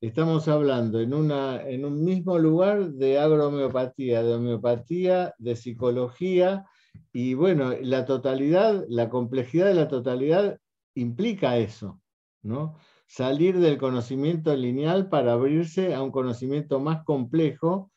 estamos 0.00 0.46
hablando 0.48 1.00
en, 1.00 1.14
una, 1.14 1.66
en 1.66 1.84
un 1.84 2.04
mismo 2.04 2.38
lugar 2.38 2.90
de 2.90 3.18
agrohomeopatía, 3.18 4.22
de 4.22 4.34
homeopatía, 4.34 5.34
de 5.38 5.56
psicología, 5.56 6.66
y 7.12 7.34
bueno, 7.34 7.74
la 7.80 8.04
totalidad, 8.04 8.84
la 8.88 9.08
complejidad 9.08 9.66
de 9.66 9.74
la 9.74 9.88
totalidad 9.88 10.58
implica 10.94 11.58
eso, 11.58 12.00
¿no? 12.42 12.76
salir 13.12 13.58
del 13.58 13.76
conocimiento 13.76 14.56
lineal 14.56 15.10
para 15.10 15.34
abrirse 15.34 15.94
a 15.94 16.02
un 16.02 16.10
conocimiento 16.10 16.80
más 16.80 17.04
complejo, 17.04 17.92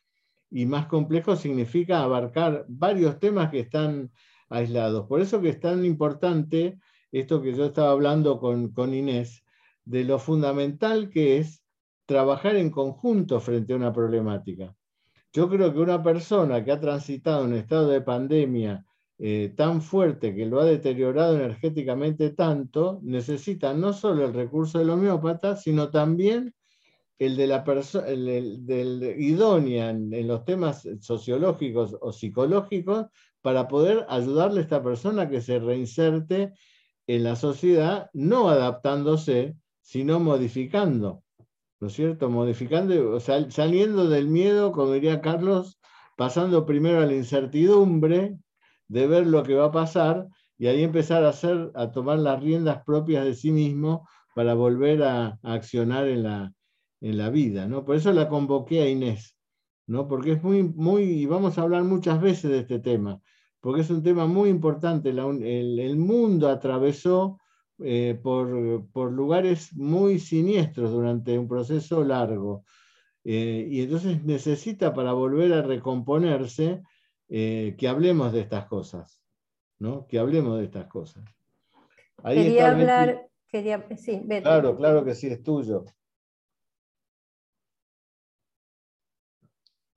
y 0.51 0.65
más 0.65 0.87
complejo 0.87 1.37
significa 1.37 2.03
abarcar 2.03 2.65
varios 2.67 3.17
temas 3.19 3.49
que 3.49 3.61
están 3.61 4.11
aislados. 4.49 5.07
Por 5.07 5.21
eso 5.21 5.39
que 5.39 5.49
es 5.49 5.59
tan 5.61 5.85
importante 5.85 6.77
esto 7.13 7.41
que 7.41 7.53
yo 7.53 7.67
estaba 7.67 7.91
hablando 7.91 8.39
con, 8.39 8.73
con 8.73 8.93
Inés, 8.93 9.45
de 9.85 10.03
lo 10.03 10.19
fundamental 10.19 11.09
que 11.09 11.37
es 11.37 11.63
trabajar 12.05 12.57
en 12.57 12.69
conjunto 12.69 13.39
frente 13.39 13.71
a 13.71 13.77
una 13.77 13.93
problemática. 13.93 14.75
Yo 15.31 15.49
creo 15.49 15.73
que 15.73 15.79
una 15.79 16.03
persona 16.03 16.63
que 16.63 16.73
ha 16.73 16.79
transitado 16.79 17.45
un 17.45 17.53
estado 17.53 17.87
de 17.87 18.01
pandemia 18.01 18.84
eh, 19.17 19.53
tan 19.55 19.81
fuerte 19.81 20.35
que 20.35 20.45
lo 20.45 20.59
ha 20.59 20.65
deteriorado 20.65 21.35
energéticamente 21.35 22.31
tanto, 22.31 22.99
necesita 23.01 23.73
no 23.73 23.93
solo 23.93 24.25
el 24.25 24.33
recurso 24.33 24.79
del 24.79 24.89
homeópata, 24.89 25.55
sino 25.55 25.89
también 25.89 26.53
el 27.17 27.37
de 27.37 27.47
la 27.47 27.63
persona, 27.63 28.07
del 28.07 29.15
idónea 29.17 29.89
en, 29.89 30.27
los 30.27 30.43
temas 30.43 30.87
sociológicos 30.99 31.95
o 32.01 32.11
psicológicos 32.11 33.05
para 33.41 33.69
poder 33.69 34.05
ayudarle 34.09 34.59
a 34.59 34.63
esta 34.63 34.83
persona 34.83 35.29
que 35.29 35.39
se 35.39 35.59
reinserte 35.59 36.51
en 37.07 37.23
la 37.23 37.37
sociedad, 37.37 38.09
no 38.13 38.49
adaptándose, 38.49 39.55
sino 39.81 40.19
modificando. 40.19 41.23
¿No 41.79 41.87
es 41.87 41.93
cierto? 41.93 42.29
Modificando, 42.29 43.19
saliendo 43.19 44.09
del 44.09 44.27
miedo, 44.27 44.71
como 44.71 44.93
diría 44.93 45.21
Carlos, 45.21 45.79
pasando 46.17 46.65
primero 46.65 46.99
a 46.99 47.05
la 47.05 47.13
incertidumbre, 47.13 48.37
de 48.87 49.07
ver 49.07 49.27
lo 49.27 49.43
que 49.43 49.55
va 49.55 49.65
a 49.65 49.71
pasar 49.71 50.27
y 50.57 50.67
ahí 50.67 50.83
empezar 50.83 51.23
a 51.23 51.29
hacer, 51.29 51.71
a 51.75 51.91
tomar 51.91 52.19
las 52.19 52.41
riendas 52.41 52.83
propias 52.83 53.25
de 53.25 53.33
sí 53.33 53.51
mismo 53.51 54.07
para 54.35 54.53
volver 54.53 55.03
a, 55.03 55.39
accionar 55.43 56.07
en 56.07 56.23
la, 56.23 56.53
en 57.01 57.17
la 57.17 57.29
vida. 57.29 57.67
¿no? 57.67 57.85
Por 57.85 57.95
eso 57.95 58.11
la 58.13 58.29
convoqué 58.29 58.81
a 58.81 58.89
Inés, 58.89 59.35
¿no? 59.87 60.07
porque 60.07 60.33
es 60.33 60.43
muy, 60.43 60.63
muy, 60.63 61.03
y 61.03 61.25
vamos 61.25 61.57
a 61.57 61.63
hablar 61.63 61.83
muchas 61.83 62.21
veces 62.21 62.51
de 62.51 62.59
este 62.59 62.79
tema, 62.79 63.21
porque 63.59 63.81
es 63.81 63.89
un 63.89 64.03
tema 64.03 64.27
muy 64.27 64.49
importante. 64.49 65.09
el, 65.09 65.97
mundo 65.97 66.49
atravesó 66.49 67.39
eh, 67.79 68.19
por, 68.21 68.87
por, 68.91 69.11
lugares 69.11 69.73
muy 69.73 70.19
siniestros 70.19 70.91
durante 70.91 71.37
un 71.37 71.47
proceso 71.47 72.03
largo. 72.03 72.63
Eh, 73.23 73.67
y 73.69 73.81
entonces 73.81 74.23
necesita 74.23 74.93
para 74.93 75.13
volver 75.13 75.51
a 75.53 75.63
recomponerse 75.63 76.83
eh, 77.29 77.75
que 77.77 77.87
hablemos 77.87 78.31
de 78.33 78.41
estas 78.41 78.67
cosas, 78.67 79.21
¿no? 79.79 80.05
Que 80.07 80.19
hablemos 80.19 80.59
de 80.59 80.65
estas 80.65 80.87
cosas. 80.87 81.23
quería 82.23 82.71
hablar, 82.71 83.29
quería, 83.47 83.87
sí, 83.97 84.23
Claro, 84.41 84.75
claro 84.77 85.03
que 85.03 85.15
sí, 85.15 85.27
es 85.27 85.41
tuyo. 85.41 85.85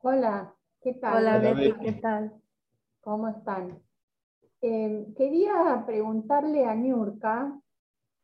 Hola, 0.00 0.55
¿qué 0.80 0.94
tal? 0.94 1.16
Hola, 1.16 1.38
Betty, 1.38 1.72
¿qué 1.80 1.92
tal? 1.92 2.32
¿Cómo 3.00 3.28
están? 3.28 3.82
Em, 4.60 5.14
quería 5.14 5.84
preguntarle 5.86 6.64
a 6.64 6.74
Niurka, 6.74 7.60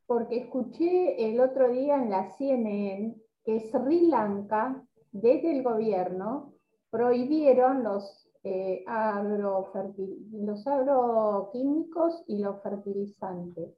porque 0.06 0.38
escuché 0.38 1.30
el 1.30 1.40
otro 1.40 1.70
día 1.70 1.96
en 1.96 2.10
la 2.10 2.30
CNN 2.36 3.16
que 3.44 3.60
Sri 3.60 4.06
Lanka, 4.06 4.82
desde 5.12 5.56
el 5.56 5.62
gobierno, 5.62 6.54
prohibieron 6.90 7.84
los 7.84 8.23
eh, 8.44 8.84
los 10.32 10.66
agroquímicos 10.66 12.24
y 12.26 12.38
los 12.38 12.62
fertilizantes. 12.62 13.74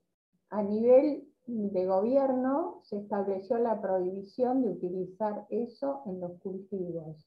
A 0.50 0.62
nivel 0.62 1.28
de 1.46 1.86
gobierno 1.86 2.80
se 2.82 2.98
estableció 2.98 3.58
la 3.58 3.80
prohibición 3.80 4.62
de 4.62 4.70
utilizar 4.70 5.46
eso 5.50 6.02
en 6.06 6.20
los 6.20 6.38
cultivos. 6.40 7.24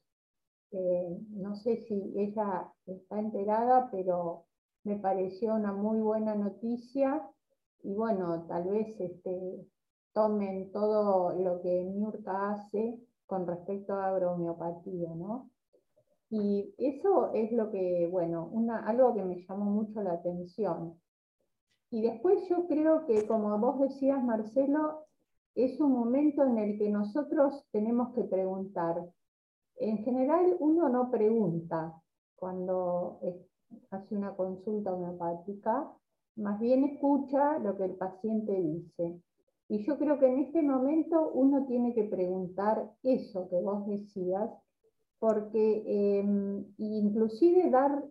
Eh, 0.72 1.18
no 1.30 1.56
sé 1.56 1.78
si 1.78 2.12
ella 2.16 2.70
está 2.86 3.18
enterada, 3.18 3.88
pero 3.90 4.44
me 4.84 4.96
pareció 4.96 5.54
una 5.54 5.72
muy 5.72 6.00
buena 6.00 6.34
noticia 6.34 7.26
y 7.82 7.94
bueno, 7.94 8.44
tal 8.46 8.64
vez 8.64 9.00
este, 9.00 9.66
tomen 10.12 10.70
todo 10.72 11.32
lo 11.32 11.62
que 11.62 11.84
Niurka 11.84 12.52
hace 12.52 13.00
con 13.26 13.46
respecto 13.46 13.94
a 13.94 14.08
agromiopatía, 14.08 15.14
¿no? 15.14 15.50
Y 16.30 16.74
eso 16.78 17.32
es 17.34 17.50
lo 17.50 17.70
que, 17.70 18.08
bueno, 18.10 18.50
algo 18.84 19.14
que 19.14 19.24
me 19.24 19.44
llamó 19.44 19.64
mucho 19.64 20.00
la 20.00 20.12
atención. 20.12 20.94
Y 21.90 22.02
después 22.02 22.48
yo 22.48 22.68
creo 22.68 23.04
que, 23.06 23.26
como 23.26 23.58
vos 23.58 23.80
decías, 23.80 24.22
Marcelo, 24.22 25.06
es 25.56 25.80
un 25.80 25.92
momento 25.92 26.44
en 26.44 26.58
el 26.58 26.78
que 26.78 26.88
nosotros 26.88 27.66
tenemos 27.72 28.14
que 28.14 28.22
preguntar. 28.22 29.10
En 29.76 29.98
general, 30.04 30.56
uno 30.60 30.88
no 30.88 31.10
pregunta 31.10 32.00
cuando 32.36 33.18
hace 33.90 34.14
una 34.14 34.36
consulta 34.36 34.92
homeopática, 34.92 35.90
más 36.36 36.60
bien 36.60 36.84
escucha 36.84 37.58
lo 37.58 37.76
que 37.76 37.84
el 37.86 37.96
paciente 37.96 38.52
dice. 38.52 39.20
Y 39.68 39.84
yo 39.84 39.98
creo 39.98 40.18
que 40.18 40.26
en 40.26 40.38
este 40.38 40.62
momento 40.62 41.30
uno 41.34 41.66
tiene 41.66 41.94
que 41.94 42.04
preguntar 42.04 42.92
eso 43.02 43.48
que 43.48 43.60
vos 43.60 43.86
decías, 43.86 44.50
porque 45.20 45.84
em, 45.86 46.64
inclusive 46.78 47.70
dar 47.70 48.02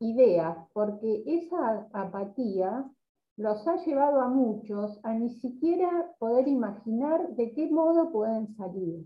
ideas, 0.00 0.56
porque 0.72 1.24
esa 1.26 1.88
apatía 1.92 2.88
los 3.36 3.66
ha 3.66 3.76
llevado 3.84 4.20
a 4.20 4.28
muchos 4.28 5.00
a 5.02 5.14
ni 5.14 5.30
siquiera 5.30 6.14
poder 6.18 6.46
imaginar 6.46 7.34
de 7.34 7.52
qué 7.52 7.70
modo 7.70 8.12
pueden 8.12 8.54
salir. 8.56 9.04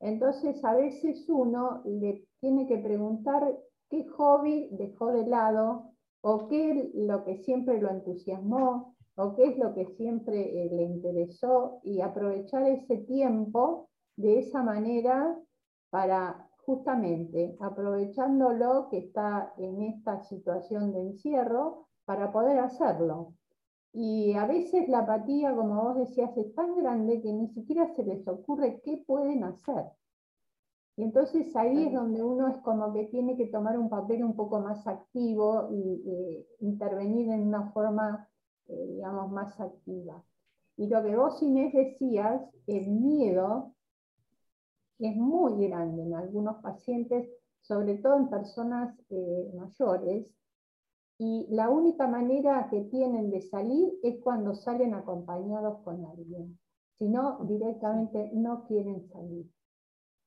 Entonces 0.00 0.64
a 0.64 0.74
veces 0.74 1.28
uno 1.28 1.82
le 1.84 2.24
tiene 2.40 2.66
que 2.66 2.78
preguntar 2.78 3.58
qué 3.90 4.06
hobby 4.08 4.68
dejó 4.72 5.12
de 5.12 5.26
lado 5.26 5.90
o 6.22 6.46
qué 6.48 6.70
es 6.70 6.94
lo 6.94 7.24
que 7.24 7.38
siempre 7.38 7.80
lo 7.80 7.90
entusiasmó 7.90 8.94
o 9.16 9.34
qué 9.34 9.44
es 9.46 9.58
lo 9.58 9.74
que 9.74 9.86
siempre 9.96 10.40
eh, 10.40 10.70
le 10.70 10.82
interesó 10.82 11.80
y 11.82 12.00
aprovechar 12.00 12.68
ese 12.68 12.98
tiempo 12.98 13.88
de 14.16 14.40
esa 14.40 14.62
manera 14.62 15.38
para 15.90 16.48
justamente 16.66 17.56
aprovechándolo 17.60 18.88
que 18.90 18.98
está 18.98 19.52
en 19.58 19.82
esta 19.82 20.22
situación 20.24 20.92
de 20.92 21.00
encierro 21.00 21.88
para 22.04 22.32
poder 22.32 22.58
hacerlo. 22.58 23.34
Y 23.92 24.34
a 24.34 24.46
veces 24.46 24.88
la 24.88 25.00
apatía, 25.00 25.54
como 25.54 25.82
vos 25.82 25.96
decías, 25.96 26.36
es 26.36 26.54
tan 26.54 26.76
grande 26.76 27.22
que 27.22 27.32
ni 27.32 27.48
siquiera 27.48 27.86
se 27.94 28.04
les 28.04 28.26
ocurre 28.26 28.80
qué 28.84 29.02
pueden 29.06 29.44
hacer. 29.44 29.84
Y 30.96 31.02
entonces 31.02 31.54
ahí 31.56 31.86
es 31.86 31.92
donde 31.92 32.22
uno 32.22 32.48
es 32.48 32.56
como 32.58 32.92
que 32.92 33.04
tiene 33.04 33.36
que 33.36 33.46
tomar 33.46 33.78
un 33.78 33.88
papel 33.88 34.24
un 34.24 34.36
poco 34.36 34.60
más 34.60 34.86
activo 34.86 35.68
y 35.70 36.02
eh, 36.06 36.46
intervenir 36.60 37.30
en 37.30 37.48
una 37.48 37.70
forma, 37.72 38.28
eh, 38.66 38.86
digamos, 38.94 39.30
más 39.30 39.60
activa. 39.60 40.22
Y 40.76 40.88
lo 40.88 41.02
que 41.02 41.16
vos, 41.16 41.40
Inés, 41.42 41.72
decías, 41.72 42.42
el 42.66 42.90
miedo 42.90 43.74
es 44.98 45.16
muy 45.16 45.66
grande 45.68 46.02
en 46.02 46.14
algunos 46.14 46.62
pacientes, 46.62 47.28
sobre 47.62 47.96
todo 47.98 48.16
en 48.16 48.30
personas 48.30 48.96
eh, 49.10 49.52
mayores, 49.54 50.26
y 51.18 51.46
la 51.50 51.70
única 51.70 52.08
manera 52.08 52.68
que 52.70 52.80
tienen 52.82 53.30
de 53.30 53.40
salir 53.40 53.94
es 54.02 54.20
cuando 54.20 54.54
salen 54.54 54.94
acompañados 54.94 55.80
con 55.84 56.04
alguien. 56.06 56.58
Si 56.98 57.08
no, 57.08 57.38
directamente 57.44 58.30
no 58.34 58.64
quieren 58.64 59.06
salir. 59.08 59.48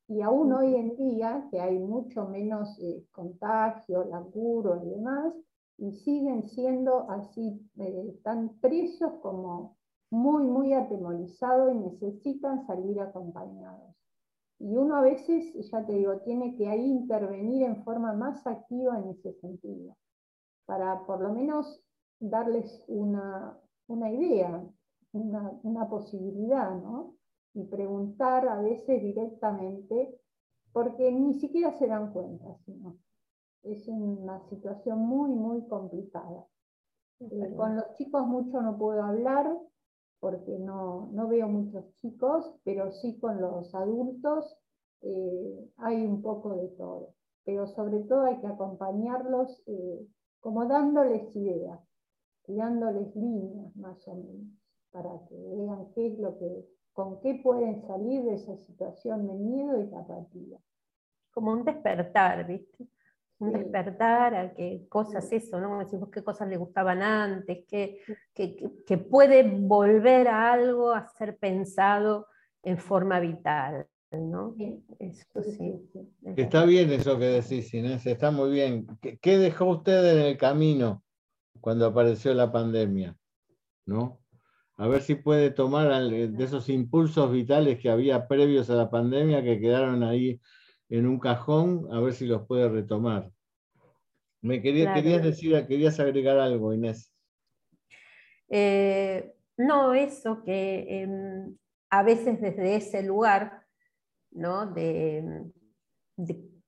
Y 0.08 0.22
aún 0.22 0.54
hoy 0.54 0.76
en 0.76 0.96
día, 0.96 1.48
que 1.52 1.60
hay 1.60 1.78
mucho 1.78 2.28
menos 2.30 2.80
eh, 2.80 3.06
contagio, 3.12 4.06
laburo 4.06 4.82
y 4.82 4.90
demás, 4.90 5.34
y 5.78 5.92
siguen 5.92 6.48
siendo 6.48 7.10
así, 7.10 7.62
eh, 7.78 8.18
tan 8.24 8.58
presos 8.60 9.14
como 9.22 9.76
muy, 10.10 10.44
muy 10.44 10.74
atemorizados 10.74 11.74
y 11.74 11.80
necesitan 11.80 12.66
salir 12.66 13.02
acompañados. 13.02 13.97
Y 14.60 14.76
uno 14.76 14.96
a 14.96 15.02
veces, 15.02 15.54
ya 15.70 15.86
te 15.86 15.94
digo, 15.94 16.20
tiene 16.22 16.56
que 16.56 16.68
ahí 16.68 16.86
intervenir 16.86 17.64
en 17.64 17.84
forma 17.84 18.14
más 18.14 18.46
activa 18.48 18.98
en 18.98 19.10
ese 19.10 19.34
sentido, 19.34 19.96
para 20.66 21.06
por 21.06 21.22
lo 21.22 21.32
menos 21.32 21.84
darles 22.20 22.84
una, 22.88 23.60
idea, 23.88 24.64
una, 25.12 25.90
posibilidad, 25.90 26.72
¿no? 26.72 27.16
Y 27.54 27.66
preguntar 27.66 28.48
a 28.48 28.62
veces 28.62 29.02
directamente, 29.02 30.20
porque 30.72 31.12
ni 31.12 31.36
siquiera 31.36 31.78
se 31.78 31.88
dan 31.88 32.12
cuenta, 32.12 32.58
sino 32.66 32.98
es 33.64 33.88
una 33.88 34.40
situación 34.50 35.00
muy, 35.00 35.32
muy 35.32 35.68
complicada. 35.68 36.46
Eh, 37.20 37.56
con 37.56 37.76
los 37.76 37.94
chicos 37.94 38.26
mucho 38.28 38.62
no 38.62 38.78
puedo 38.78 39.04
hablar, 39.04 39.58
porque 40.20 40.58
no, 40.58 41.10
veo 41.30 41.48
muchos 41.48 41.86
chicos, 41.96 42.54
pero 42.64 42.92
sí 42.92 43.20
con 43.20 43.40
los 43.40 43.74
adultos 43.76 44.58
eh, 45.02 45.70
hay 45.78 46.06
un 46.06 46.22
poco 46.22 46.56
de 46.56 46.68
todo. 46.70 47.14
Pero 47.46 47.68
sobre 47.68 48.00
todo 48.02 48.24
hay 48.24 48.40
que 48.40 48.48
acompañarlos 48.48 49.62
eh, 49.68 50.08
como 50.40 50.66
dándoles 50.66 51.36
ideas, 51.36 51.80
dándoles 52.48 53.16
líneas 53.16 53.76
más 53.76 54.08
o 54.08 54.16
menos, 54.16 54.48
para 54.92 55.10
que 55.28 55.36
vean 55.36 55.92
qué 55.94 56.08
es 56.08 56.20
lo 56.20 56.38
que, 56.38 56.66
con 56.94 57.20
qué 57.22 57.40
pueden 57.44 57.86
salir 57.88 58.24
de 58.24 58.36
esa 58.36 58.58
situación 58.58 59.28
de 59.28 59.34
miedo 59.34 59.82
y 59.82 59.94
apatía. 59.94 60.60
Como 61.32 61.52
un 61.52 61.64
despertar, 61.64 62.48
¿viste? 62.48 62.88
Un 63.40 63.54
despertar 63.54 64.36
a 64.36 64.54
qué 64.54 64.86
cosas 64.90 65.32
eso, 65.32 65.60
¿no? 65.60 65.80
Decimos 65.80 66.10
qué 66.10 66.24
cosas 66.24 66.48
le 66.48 66.58
gustaban 66.58 67.02
antes, 67.02 67.66
que, 67.68 68.02
que, 68.34 68.98
puede 68.98 69.44
volver 69.44 70.28
a 70.28 70.52
algo 70.54 70.92
a 70.92 71.08
ser 71.08 71.38
pensado 71.38 72.28
en 72.64 72.78
forma 72.78 73.20
vital, 73.20 73.86
¿no? 74.12 74.56
Eso 75.00 75.44
sí. 75.44 75.76
Está 76.36 76.66
bien 76.66 76.92
eso 76.92 77.20
que 77.20 77.26
decís, 77.26 77.74
Inés, 77.74 78.06
está 78.08 78.32
muy 78.32 78.50
bien. 78.52 78.88
¿Qué, 79.00 79.38
dejó 79.38 79.66
usted 79.66 80.18
en 80.18 80.26
el 80.26 80.38
camino 80.38 81.04
cuando 81.62 81.86
apareció 81.86 82.34
la 82.34 82.52
pandemia? 82.52 83.16
¿No? 83.86 84.20
A 84.78 84.88
ver 84.88 85.02
si 85.02 85.16
puede 85.16 85.52
tomar 85.52 85.90
de 86.10 86.44
esos 86.44 86.70
impulsos 86.70 87.32
vitales 87.32 87.80
que 87.80 87.90
había 87.90 88.28
previos 88.28 88.70
a 88.70 88.76
la 88.76 88.90
pandemia 88.90 89.44
que 89.44 89.60
quedaron 89.60 90.04
ahí 90.04 90.40
en 90.90 91.06
un 91.06 91.20
cajón, 91.20 91.88
a 91.92 92.00
ver 92.00 92.14
si 92.14 92.26
los 92.26 92.46
puede 92.48 92.70
retomar. 92.70 93.32
Me 94.42 94.62
querías 94.62 95.24
decir, 95.24 95.66
querías 95.68 96.00
agregar 96.00 96.40
algo, 96.40 96.74
Inés. 96.74 97.14
Eh, 98.50 99.36
no, 99.58 99.94
eso 99.94 100.44
que 100.44 101.02
em, 101.02 101.58
a 101.90 102.04
veces 102.04 102.40
desde 102.40 102.76
ese 102.76 103.04
lugar, 103.04 103.66
¿no? 104.32 104.68
De, 104.68 105.52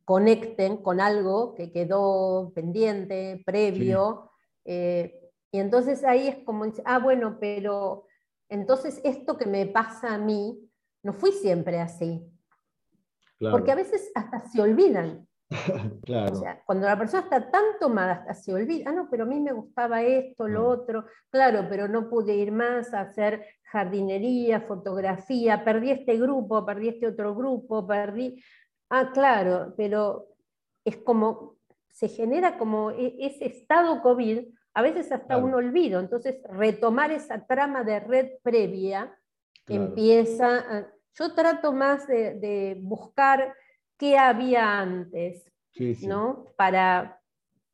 conecten 0.04 0.78
con 0.78 1.00
algo 1.00 1.54
que 1.54 1.72
quedó 1.72 2.52
pendiente, 2.54 3.42
previo, 3.46 4.32
eh, 4.66 5.20
y 5.52 5.60
entonces 5.60 6.04
ahí 6.04 6.28
es 6.28 6.44
como, 6.44 6.66
ah, 6.86 7.00
bueno, 7.00 7.38
pero 7.40 8.06
entonces 8.50 9.00
esto 9.04 9.38
que 9.38 9.46
me 9.46 9.66
pasa 9.68 10.16
a 10.16 10.18
mí, 10.18 10.68
no 11.04 11.14
fui 11.14 11.32
siempre 11.32 11.80
así. 11.80 12.28
Porque 13.40 13.72
a 13.72 13.76
veces 13.76 14.12
hasta 14.16 14.40
se 14.40 14.62
olvidan. 14.62 15.28
claro. 16.04 16.34
O 16.34 16.36
sea, 16.36 16.62
cuando 16.66 16.86
la 16.86 16.98
persona 16.98 17.24
está 17.24 17.50
tan 17.50 17.64
tomada, 17.80 18.14
hasta 18.14 18.34
se 18.34 18.54
olvida, 18.54 18.90
ah, 18.90 18.92
no, 18.92 19.08
pero 19.10 19.24
a 19.24 19.28
mí 19.28 19.40
me 19.40 19.52
gustaba 19.52 20.04
esto, 20.04 20.48
lo 20.48 20.64
mm. 20.64 20.68
otro, 20.68 21.06
claro, 21.32 21.66
pero 21.70 21.88
no 21.88 22.10
pude 22.10 22.36
ir 22.36 22.52
más 22.52 22.94
a 22.94 23.02
hacer 23.02 23.46
jardinería, 23.64 24.62
fotografía, 24.62 25.64
perdí 25.64 25.92
este 25.92 26.18
grupo, 26.18 26.66
perdí 26.66 26.90
este 26.90 27.08
otro 27.08 27.34
grupo, 27.36 27.88
perdí, 27.88 28.44
ah, 28.90 29.12
claro, 29.12 29.74
pero 29.76 30.28
es 30.86 30.98
como, 30.98 31.58
se 31.90 32.10
genera 32.10 32.58
como 32.58 32.92
e, 32.92 33.16
ese 33.20 33.46
estado 33.46 34.02
COVID, 34.02 34.42
a 34.76 34.82
veces 34.82 35.12
hasta 35.12 35.38
un 35.38 35.54
olvido, 35.54 36.00
entonces 36.00 36.42
retomar 36.50 37.12
esa 37.12 37.46
trama 37.46 37.84
de 37.84 38.00
red 38.00 38.30
previa 38.44 39.16
empieza, 39.68 40.92
yo 41.16 41.34
trato 41.34 41.74
más 41.74 42.08
de, 42.08 42.78
buscar 42.82 43.56
qué 43.98 44.18
había 44.18 44.80
antes, 44.80 45.52
¿no? 46.04 46.46
Para, 46.56 47.22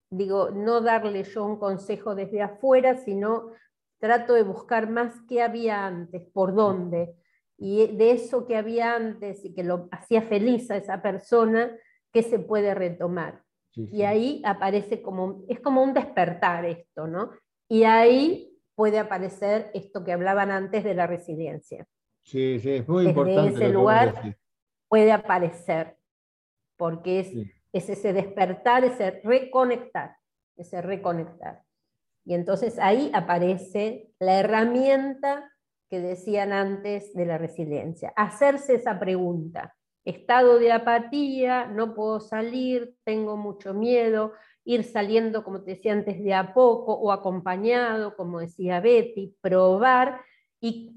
digo, 0.10 0.50
no 0.52 0.82
darle 0.82 1.24
yo 1.24 1.46
un 1.46 1.58
consejo 1.58 2.16
desde 2.16 2.42
afuera, 2.42 2.98
sino 2.98 3.52
trato 4.00 4.34
de 4.34 4.44
buscar 4.44 4.90
más 4.90 5.14
qué 5.28 5.42
había 5.42 5.86
antes, 5.86 6.24
por 6.34 6.54
dónde. 6.56 7.16
Y 7.58 7.88
de 7.96 8.12
eso 8.12 8.46
que 8.46 8.58
había 8.58 8.96
antes 8.96 9.46
y 9.46 9.54
que 9.54 9.64
lo 9.64 9.88
hacía 9.92 10.22
feliz 10.22 10.70
a 10.72 10.78
esa 10.78 11.02
persona, 11.02 11.72
¿qué 12.12 12.22
se 12.22 12.40
puede 12.40 12.74
retomar? 12.74 13.44
Y 13.78 14.04
ahí 14.04 14.42
aparece 14.46 15.02
como, 15.02 15.44
es 15.50 15.60
como 15.60 15.84
un 15.84 15.94
despertar 15.94 16.64
esto, 16.66 17.08
¿no? 17.08 17.32
Y 17.68 17.84
ahí 17.84 18.58
puede 18.74 19.00
aparecer 19.00 19.70
esto 19.74 20.04
que 20.04 20.14
hablaban 20.14 20.50
antes 20.52 20.84
de 20.84 20.94
la 20.94 21.08
resiliencia. 21.08 21.86
Sí, 22.26 22.60
sí, 22.60 22.72
es 22.72 22.88
muy 22.88 23.06
importante. 23.06 23.52
Desde 23.52 23.66
ese 23.66 23.74
lugar 23.74 24.38
puede 24.88 25.12
aparecer, 25.12 25.96
porque 26.76 27.20
es, 27.20 27.32
es 27.72 27.90
ese 27.90 28.14
despertar, 28.14 28.84
ese 28.84 29.22
reconectar, 29.24 30.18
ese 30.58 30.82
reconectar. 30.82 31.62
Y 32.26 32.34
entonces 32.34 32.80
ahí 32.80 33.12
aparece 33.14 34.10
la 34.20 34.40
herramienta 34.40 35.52
que 35.88 36.00
decían 36.00 36.52
antes 36.52 37.14
de 37.14 37.28
la 37.28 37.38
resiliencia, 37.38 38.12
hacerse 38.16 38.76
esa 38.76 39.00
pregunta. 39.00 39.76
Estado 40.04 40.58
de 40.58 40.72
apatía, 40.72 41.68
no 41.68 41.94
puedo 41.94 42.20
salir, 42.20 42.96
tengo 43.04 43.38
mucho 43.38 43.76
miedo, 43.76 44.34
ir 44.64 44.84
saliendo, 44.84 45.44
como 45.44 45.62
te 45.62 45.72
decía 45.72 45.94
antes, 45.94 46.24
de 46.24 46.34
a 46.34 46.56
poco 46.56 46.94
o 46.94 47.12
acompañado, 47.12 48.16
como 48.16 48.40
decía 48.40 48.80
Betty, 48.80 49.36
probar 49.42 50.22
y 50.60 50.95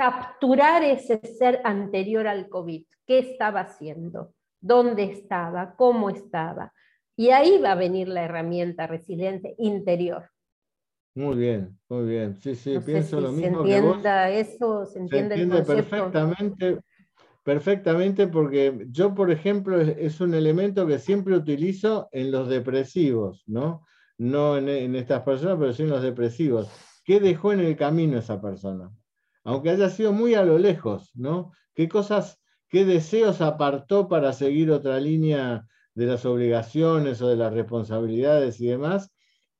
capturar 0.00 0.82
ese 0.82 1.20
ser 1.38 1.60
anterior 1.62 2.26
al 2.26 2.48
COVID. 2.48 2.86
¿Qué 3.06 3.18
estaba 3.18 3.60
haciendo? 3.60 4.32
¿Dónde 4.58 5.04
estaba? 5.04 5.74
¿Cómo 5.76 6.08
estaba? 6.08 6.72
Y 7.16 7.28
ahí 7.28 7.58
va 7.58 7.72
a 7.72 7.74
venir 7.74 8.08
la 8.08 8.22
herramienta 8.24 8.86
resiliente 8.86 9.54
interior. 9.58 10.30
Muy 11.14 11.36
bien, 11.36 11.78
muy 11.90 12.06
bien. 12.06 12.34
Sí, 12.40 12.54
sí, 12.54 12.78
pienso 12.78 13.20
lo 13.20 13.30
mismo. 13.30 13.62
Se 13.62 13.76
entienda 13.76 14.30
eso, 14.30 14.86
se 14.86 15.00
entiende, 15.00 15.36
se 15.36 15.42
entiende 15.42 15.66
perfectamente, 15.66 16.78
perfectamente 17.44 18.26
porque 18.26 18.86
yo, 18.88 19.14
por 19.14 19.30
ejemplo, 19.30 19.78
es, 19.78 20.18
un 20.22 20.32
elemento 20.32 20.86
que 20.86 20.98
siempre 20.98 21.36
utilizo 21.36 22.08
en 22.10 22.30
los 22.30 22.48
depresivos, 22.48 23.44
¿no? 23.46 23.84
No 24.16 24.56
en, 24.56 24.66
en 24.70 24.96
estas 24.96 25.24
personas, 25.24 25.58
pero 25.60 25.74
sí 25.74 25.82
en 25.82 25.90
los 25.90 26.00
depresivos. 26.00 26.70
¿Qué 27.04 27.20
dejó 27.20 27.52
en 27.52 27.60
el 27.60 27.76
camino 27.76 28.16
esa 28.16 28.40
persona? 28.40 28.90
Aunque 29.44 29.70
haya 29.70 29.88
sido 29.90 30.12
muy 30.12 30.34
a 30.34 30.44
lo 30.44 30.58
lejos, 30.58 31.10
¿no? 31.14 31.52
¿Qué 31.74 31.88
cosas, 31.88 32.40
qué 32.68 32.84
deseos 32.84 33.40
apartó 33.40 34.08
para 34.08 34.32
seguir 34.32 34.70
otra 34.70 35.00
línea 35.00 35.66
de 35.94 36.06
las 36.06 36.24
obligaciones 36.24 37.20
o 37.22 37.28
de 37.28 37.36
las 37.36 37.52
responsabilidades 37.52 38.60
y 38.60 38.66
demás? 38.66 39.10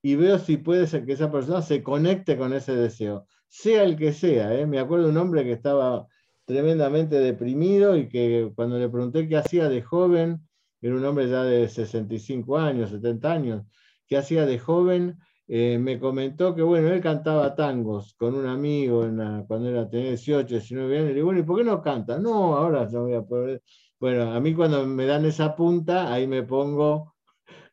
Y 0.02 0.16
veo 0.16 0.38
si 0.38 0.56
puede 0.56 0.86
ser 0.86 1.04
que 1.04 1.12
esa 1.12 1.30
persona 1.30 1.62
se 1.62 1.82
conecte 1.82 2.36
con 2.36 2.52
ese 2.52 2.74
deseo, 2.74 3.26
sea 3.48 3.84
el 3.84 3.96
que 3.96 4.12
sea. 4.12 4.54
¿eh? 4.54 4.66
Me 4.66 4.78
acuerdo 4.78 5.06
de 5.06 5.10
un 5.10 5.18
hombre 5.18 5.44
que 5.44 5.52
estaba 5.52 6.06
tremendamente 6.44 7.20
deprimido 7.20 7.96
y 7.96 8.08
que 8.08 8.50
cuando 8.54 8.78
le 8.78 8.88
pregunté 8.88 9.28
qué 9.28 9.36
hacía 9.36 9.68
de 9.68 9.82
joven, 9.82 10.40
era 10.80 10.94
un 10.94 11.04
hombre 11.04 11.28
ya 11.28 11.44
de 11.44 11.68
65 11.68 12.58
años, 12.58 12.90
70 12.90 13.32
años, 13.32 13.66
que 14.06 14.16
hacía 14.16 14.46
de 14.46 14.58
joven, 14.58 15.18
eh, 15.52 15.78
me 15.80 15.98
comentó 15.98 16.54
que, 16.54 16.62
bueno, 16.62 16.92
él 16.92 17.00
cantaba 17.00 17.56
tangos 17.56 18.14
con 18.14 18.36
un 18.36 18.46
amigo 18.46 19.00
cuando 19.48 19.68
era, 19.68 19.90
tenía 19.90 20.10
18, 20.10 20.46
19 20.46 20.96
años, 20.96 21.06
y 21.06 21.08
le 21.08 21.14
digo, 21.14 21.26
bueno, 21.26 21.40
¿y 21.40 21.42
por 21.42 21.58
qué 21.58 21.64
no 21.64 21.82
canta? 21.82 22.18
No, 22.20 22.54
ahora 22.56 22.86
no 22.88 23.02
voy 23.02 23.14
a 23.14 23.22
poder. 23.22 23.60
Bueno, 23.98 24.32
a 24.32 24.38
mí 24.38 24.54
cuando 24.54 24.86
me 24.86 25.06
dan 25.06 25.24
esa 25.24 25.56
punta, 25.56 26.12
ahí 26.12 26.28
me 26.28 26.44
pongo 26.44 27.16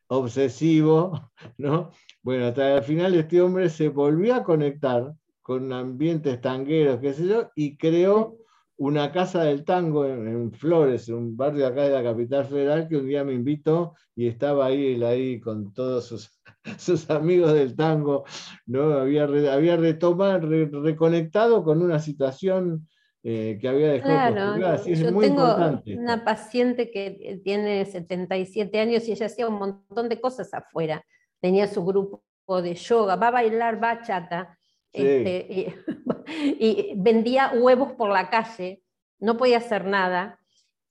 obsesivo, 0.08 1.12
¿no? 1.58 1.92
Bueno, 2.20 2.46
hasta 2.46 2.78
el 2.78 2.82
final 2.82 3.14
este 3.14 3.40
hombre 3.40 3.68
se 3.68 3.90
volvió 3.90 4.34
a 4.34 4.42
conectar 4.42 5.14
con 5.40 5.72
ambientes 5.72 6.40
tangueros, 6.40 6.98
qué 6.98 7.12
sé 7.12 7.28
yo, 7.28 7.50
y 7.54 7.76
creó 7.76 8.38
una 8.78 9.10
casa 9.10 9.42
del 9.42 9.64
tango 9.64 10.06
en, 10.06 10.52
Flores, 10.52 11.08
un 11.08 11.36
barrio 11.36 11.66
acá 11.66 11.82
de 11.82 11.90
la 11.90 12.02
capital 12.02 12.46
federal, 12.46 12.88
que 12.88 12.96
un 12.96 13.06
día 13.06 13.24
me 13.24 13.34
invitó 13.34 13.94
y 14.14 14.28
estaba 14.28 14.66
ahí, 14.66 15.02
ahí 15.02 15.40
con 15.40 15.72
todos 15.72 16.06
sus, 16.06 16.40
sus 16.78 17.10
amigos 17.10 17.52
del 17.54 17.74
tango, 17.74 18.24
¿no? 18.66 18.92
Había, 18.94 19.24
había 19.24 19.76
retomado, 19.76 20.48
reconectado 20.82 21.64
con 21.64 21.82
una 21.82 21.98
situación 21.98 22.88
eh, 23.24 23.58
que 23.60 23.68
había 23.68 23.92
dejado 23.92 24.56
claro, 24.56 24.84
yo 24.86 25.18
tengo 25.18 25.82
una 26.00 26.24
paciente 26.24 26.90
que 26.92 27.40
tiene 27.42 27.84
77 27.84 28.78
años 28.78 29.08
y 29.08 29.12
ella 29.12 29.26
hacía 29.26 29.48
un 29.48 29.58
montón 29.58 30.08
de 30.08 30.20
cosas 30.20 30.54
afuera. 30.54 31.04
Tenía 31.40 31.66
su 31.66 31.84
grupo 31.84 32.22
de 32.62 32.74
yoga, 32.76 33.16
va 33.16 33.28
a 33.28 33.32
bailar 33.32 33.80
bachata, 33.80 34.56
este, 34.92 35.46
y, 35.50 35.74
vendía 36.96 37.52
huevos 37.54 37.92
por 37.92 38.10
la 38.10 38.30
calle, 38.30 38.82
no 39.18 39.36
podía 39.36 39.58
hacer 39.58 39.84
nada. 39.84 40.38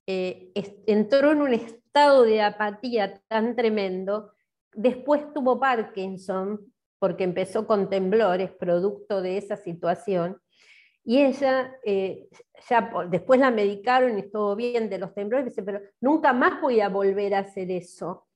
Eh, 0.06 0.52
entró 0.86 1.32
en 1.32 1.42
un 1.42 1.54
estado 1.54 2.22
de 2.22 2.42
apatía 2.42 3.20
tan 3.28 3.54
tremendo. 3.56 4.32
Después 4.72 5.32
tuvo 5.32 5.58
Parkinson, 5.58 6.72
porque 6.98 7.24
empezó 7.24 7.66
con 7.66 7.88
temblores, 7.88 8.50
producto 8.52 9.22
de 9.22 9.38
esa 9.38 9.56
situación. 9.56 10.40
Y 11.04 11.22
ella, 11.22 11.74
eh, 11.84 12.28
ya 12.68 12.90
después 13.08 13.40
la 13.40 13.50
medicaron 13.50 14.18
y 14.18 14.22
estuvo 14.22 14.54
bien 14.56 14.90
de 14.90 14.98
los 14.98 15.14
temblores, 15.14 15.46
dice, 15.46 15.62
pero 15.62 15.80
nunca 16.00 16.32
más 16.32 16.60
voy 16.60 16.80
a 16.80 16.88
volver 16.88 17.34
a 17.34 17.40
hacer 17.40 17.70
eso. 17.70 18.26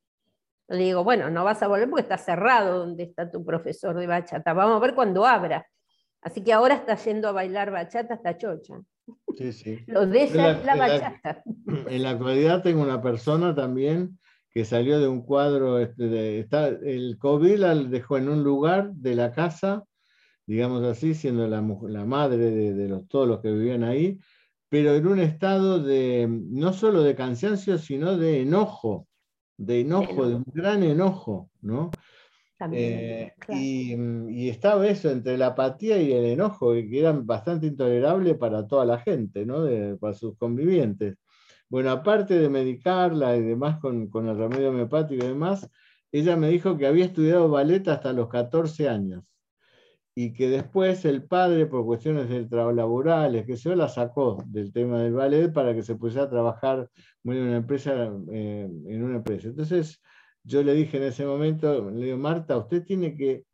Le 0.69 0.85
digo, 0.85 1.05
bueno, 1.05 1.29
no 1.29 1.45
vas 1.45 1.63
a 1.63 1.69
volver 1.69 1.91
porque 1.91 2.03
está 2.03 2.17
cerrado 2.17 2.79
donde 2.79 3.03
está 3.03 3.31
tu 3.31 3.45
profesor 3.45 3.95
de 3.99 4.07
bachata. 4.07 4.55
Vamos 4.55 4.77
a 4.77 4.81
ver 4.81 4.95
cuando 4.95 5.27
abra. 5.27 5.67
Así 6.23 6.43
que 6.43 6.53
ahora 6.53 6.77
está 6.77 6.97
yendo 6.97 7.29
a 7.29 7.33
bailar 7.33 7.71
bachata 7.71 8.15
hasta 8.15 8.39
chocha. 8.39 8.81
Sí, 9.37 9.53
sí. 9.53 9.79
Lo 9.87 10.07
de 10.07 10.23
ella 10.25 10.53
es 10.53 10.65
la 10.65 10.77
bachata. 10.77 11.43
en 11.67 12.03
la 12.03 12.11
actualidad 12.11 12.63
tengo 12.63 12.83
una 12.83 13.03
persona 13.03 13.55
también 13.55 14.19
que 14.51 14.65
salió 14.65 15.01
de 15.01 15.09
un 15.09 15.23
cuadro, 15.23 15.79
este, 15.79 16.09
de, 16.09 16.41
está, 16.41 16.69
el 16.69 17.17
COVID 17.19 17.57
la 17.57 17.75
dejó 17.75 18.19
en 18.19 18.29
un 18.29 18.45
lugar 18.45 18.93
de 18.93 19.15
la 19.15 19.33
casa, 19.33 19.85
digamos 20.47 20.85
así, 20.85 21.15
siendo 21.15 21.49
la, 21.49 21.65
la 21.89 22.05
madre 22.05 22.51
de, 22.51 22.75
de 22.75 22.89
los, 22.89 23.09
todos 23.09 23.27
los 23.27 23.41
que 23.41 23.51
vivían 23.51 23.83
ahí, 23.83 24.19
pero 24.69 24.95
en 24.95 25.07
un 25.07 25.21
estado 25.21 25.83
de, 25.83 26.27
no 26.29 26.73
solo 26.73 27.03
de 27.03 27.15
cansancio, 27.15 27.79
sino 27.79 28.17
de 28.17 28.43
enojo, 28.43 29.07
de 29.57 29.81
enojo, 29.81 30.27
de 30.27 30.35
un 30.37 30.45
gran 30.47 30.83
enojo, 30.83 31.51
¿no? 31.61 31.91
Eh, 32.73 33.33
mm, 33.97 34.29
y, 34.31 34.49
estaba 34.49 34.87
eso 34.87 35.11
entre 35.11 35.37
la 35.39 35.49
apatía 35.49 36.01
y 36.01 36.13
el 36.13 36.25
enojo, 36.27 36.73
que 36.73 37.01
eran 37.01 37.27
bastante 37.27 37.67
intolerables 37.67 38.37
para 38.37 38.67
toda 38.67 38.85
la 38.85 38.99
gente, 38.99 39.47
¿no? 39.47 39.67
para 39.99 40.15
sus 40.15 40.37
convivientes. 40.37 41.17
Bueno, 41.69 41.91
aparte 41.91 42.39
de 42.39 42.49
medicarla 42.49 43.37
y 43.37 43.43
demás 43.43 43.79
con, 43.79 44.09
con 44.09 44.29
el 44.29 44.37
remedio 44.37 44.71
homeopático 44.71 45.25
y 45.25 45.29
demás, 45.29 45.69
ella 46.13 46.37
me 46.37 46.49
dijo 46.49 46.77
que 46.77 46.87
había 46.87 47.07
estudiado 47.07 47.49
ballet 47.49 47.87
hasta 47.89 48.13
los 48.13 48.29
14 48.29 48.89
años 48.89 49.25
y 50.15 50.33
que 50.33 50.49
después 50.49 51.05
el 51.05 51.25
padre, 51.25 51.67
por 51.67 51.85
cuestiones 51.85 52.29
de 52.29 52.45
trabajo 52.45 52.73
laborales, 52.73 53.47
que 53.47 53.57
se 53.57 53.75
la 53.75 53.89
sacó 53.89 54.43
del 54.47 54.73
tema 54.73 55.01
del 55.01 55.15
ballet 55.15 55.53
para 55.53 55.75
que 55.75 55.83
se 55.83 55.95
pudiera 55.95 56.29
trabajar 56.29 56.91
en 57.25 57.39
una 57.39 57.57
empresa. 57.57 58.13
Eh, 58.31 58.69
en 58.87 59.03
una 59.03 59.17
empresa. 59.17 59.49
Entonces, 59.49 60.03
yo 60.45 60.63
le 60.63 60.75
dije 60.75 60.97
en 60.97 61.05
ese 61.05 61.25
momento, 61.27 61.91
le 61.91 62.07
digo, 62.07 62.19
Marta, 62.19 62.57
usted 62.57 62.85
tiene 62.85 63.17
que 63.17 63.45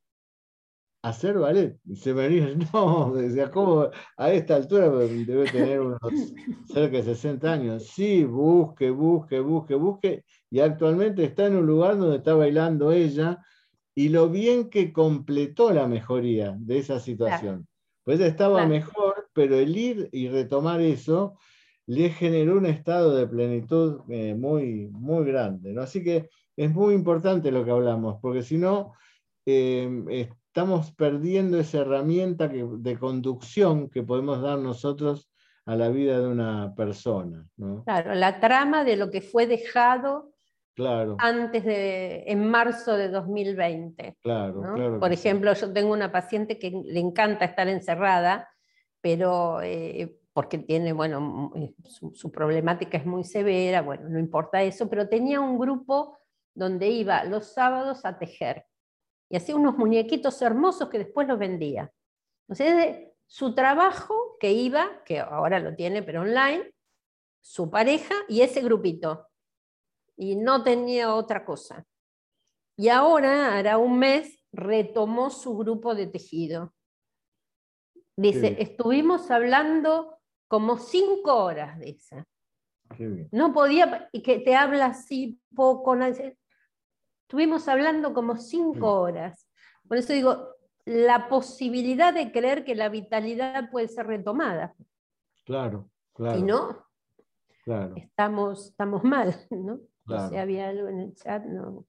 hacer 1.03 1.39
ballet. 1.39 1.79
Y 1.85 1.97
se 1.97 2.15
me 2.15 2.29
dijo, 2.29 2.47
no, 2.73 3.15
decía, 3.15 3.51
¿cómo 3.51 3.91
a 4.17 4.33
esta 4.33 4.57
altura 4.57 4.89
debe 4.91 5.51
tener 5.51 5.81
unos 5.81 6.01
cerca 6.73 6.97
de 6.99 7.03
60 7.03 7.53
años? 7.53 7.87
Sí, 7.87 8.25
busque, 8.25 8.91
busque, 8.91 9.41
busque, 9.41 9.75
busque. 9.75 10.25
Y 10.51 10.61
actualmente 10.61 11.25
está 11.25 11.47
en 11.47 11.57
un 11.57 11.67
lugar 11.67 11.99
donde 11.99 12.17
está 12.17 12.35
bailando 12.35 12.93
ella 12.93 13.39
y 13.95 14.11
lo 14.11 14.29
bien 14.29 14.71
que 14.71 14.93
completó 14.93 15.73
la 15.73 15.87
mejoría 15.87 16.55
de 16.59 16.79
esa 16.79 17.01
situación. 17.01 17.67
Pues 18.05 18.21
estaba 18.21 18.65
mejor, 18.67 19.29
pero 19.35 19.57
el 19.57 19.77
ir 19.77 20.09
y 20.13 20.29
retomar 20.29 20.81
eso 20.81 21.37
le 21.87 22.11
generó 22.11 22.59
un 22.59 22.67
estado 22.67 23.17
de 23.17 23.27
plenitud 23.27 24.01
eh, 24.09 24.35
muy, 24.35 24.89
muy 24.93 25.25
grande. 25.25 25.73
¿no? 25.73 25.83
Así 25.83 26.03
que 26.05 26.29
es 26.59 26.75
muy 26.75 26.95
importante 26.95 27.53
lo 27.53 27.65
que 27.65 27.71
hablamos, 27.71 28.19
porque 28.21 28.43
si 28.43 28.59
no, 28.59 28.95
em, 29.47 30.09
estamos 30.11 30.91
perdiendo 30.93 31.59
esa 31.61 31.79
herramienta 31.79 32.49
de 32.49 32.99
conducción 32.99 33.89
que 33.89 34.03
podemos 34.03 34.43
dar 34.43 34.59
nosotros 34.59 35.31
a 35.67 35.77
la 35.77 35.89
vida 35.89 36.19
de 36.19 36.27
una 36.27 36.75
persona. 36.75 37.47
Claro, 37.85 38.15
la 38.15 38.41
trama 38.41 38.83
de 38.83 38.97
lo 38.97 39.09
que 39.09 39.21
fue 39.21 39.47
dejado 39.47 40.33
claro. 40.75 41.17
antes 41.21 41.65
de, 41.65 42.25
en 42.27 42.51
marzo 42.51 42.97
de 42.97 43.09
2020. 43.09 44.17
Claro, 44.21 44.99
Por 44.99 45.13
ejemplo, 45.13 45.53
yo 45.53 45.73
tengo 45.73 45.93
una 45.93 46.11
paciente 46.11 46.59
que 46.59 46.71
le 46.71 46.99
encanta 46.99 47.45
estar 47.45 47.69
encerrada, 47.69 48.49
pero 49.01 49.63
eh, 49.63 50.19
porque 50.33 50.59
tiene, 50.59 50.93
bueno, 50.93 51.53
su, 51.85 52.13
su, 52.17 52.33
problemática 52.33 52.99
es 52.99 53.07
muy 53.07 53.23
severa, 53.23 53.83
bueno, 53.83 54.09
no 54.09 54.19
importa 54.19 54.61
eso, 54.63 54.91
pero 54.91 55.09
tenía 55.09 55.41
un 55.41 55.57
grupo 55.57 56.19
donde 56.59 56.89
iba 56.89 57.23
los 57.23 57.53
sábados 57.53 58.05
a 58.05 58.19
tejer 58.19 58.67
y 59.31 59.37
hacía 59.37 59.55
unos 59.55 59.79
muñequitos 59.79 60.43
hermosos 60.43 60.89
que 60.89 60.99
después 60.99 61.29
los 61.29 61.39
vendía. 61.39 61.93
Entonces, 62.49 63.13
su 63.27 63.55
trabajo 63.55 64.37
que 64.41 64.53
iba, 64.53 65.05
que 65.05 65.21
ahora 65.21 65.61
lo 65.61 65.77
tiene 65.77 66.03
pero 66.03 66.23
online, 66.23 66.75
su 67.41 67.71
pareja 67.71 68.15
y 68.29 68.41
ese 68.41 68.61
grupito. 68.61 69.29
Y 70.17 70.35
no 70.35 70.65
tenía 70.65 71.15
otra 71.15 71.45
cosa. 71.45 71.87
Y 72.77 72.89
ahora, 72.89 73.57
hará 73.57 73.79
un 73.79 73.99
mes, 73.99 74.45
retomó 74.53 75.31
su 75.31 75.57
grupo 75.57 75.95
de 75.95 76.09
tejido. 76.09 76.75
Dice, 78.17 78.57
estuvimos 78.59 79.31
hablando 79.31 80.19
como 80.49 80.77
cinco 80.77 81.37
horas 81.37 81.79
esa. 81.83 82.27
No 83.31 83.53
podía, 83.53 84.09
y 84.13 84.23
que 84.23 84.41
te 84.41 84.57
habla 84.57 84.87
así 84.87 85.41
poco, 85.55 85.95
Estuvimos 87.29 87.69
hablando 87.69 88.15
como 88.15 88.39
cinco 88.39 89.01
horas. 89.01 89.47
Por 89.87 89.99
eso 89.99 90.15
digo, 90.15 90.49
la 90.87 91.29
posibilidad 91.29 92.15
de 92.15 92.33
creer 92.33 92.65
que 92.65 92.75
la 92.75 92.89
vitalidad 92.89 93.71
puede 93.71 93.87
ser 93.89 94.07
retomada. 94.07 94.75
Claro, 95.45 95.91
claro. 96.15 96.39
Y 96.39 96.43
no, 96.43 96.87
claro. 97.65 97.97
estamos, 97.97 98.69
estamos 98.69 99.05
mal, 99.05 99.37
¿no? 99.51 99.79
Claro. 100.07 100.31
Si 100.31 100.37
había 100.39 100.71
algo 100.71 100.89
en 100.89 101.01
el 101.01 101.15
chat, 101.17 101.45
no. 101.45 101.85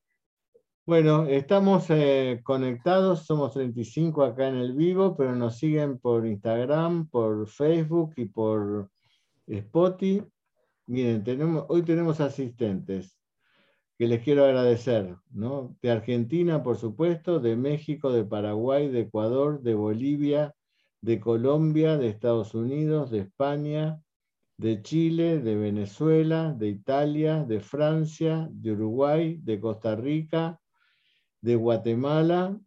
Bueno, 0.86 1.26
estamos 1.26 1.86
eh, 1.88 2.42
conectados, 2.44 3.26
somos 3.26 3.54
35 3.54 4.22
acá 4.26 4.50
en 4.50 4.56
el 4.56 4.74
vivo, 4.74 5.16
pero 5.16 5.38
nos 5.38 5.58
siguen 5.58 6.00
por 6.00 6.28
Instagram, 6.28 7.08
por 7.08 7.48
Facebook 7.48 8.12
y 8.18 8.26
por 8.26 8.92
Spotify. 9.48 10.22
Miren, 10.88 11.24
tenemos, 11.24 11.64
hoy 11.70 11.84
tenemos 11.84 12.20
asistentes 12.20 13.19
que 14.00 14.08
les 14.08 14.24
quiero 14.24 14.46
agradecer, 14.46 15.18
¿no? 15.30 15.76
De 15.82 15.92
Argentina, 15.92 16.64
por 16.64 16.78
supuesto, 16.78 17.42
de 17.42 17.58
México, 17.58 18.14
de 18.14 18.24
Paraguay, 18.24 18.88
de 18.88 19.02
Ecuador, 19.02 19.62
de 19.62 19.76
Bolivia, 19.76 20.56
de 21.02 21.20
Colombia, 21.20 21.98
de 21.98 22.08
Estados 22.08 22.56
Unidos, 22.56 23.12
de 23.12 23.20
España, 23.20 24.02
de 24.58 24.82
Chile, 24.82 25.40
de 25.40 25.58
Venezuela, 25.58 26.54
de 26.54 26.70
Italia, 26.70 27.44
de 27.44 27.60
Francia, 27.60 28.48
de 28.52 28.72
Uruguay, 28.72 29.38
de 29.44 29.60
Costa 29.60 29.98
Rica, 29.98 30.62
de 31.42 31.58
Guatemala, 31.58 32.58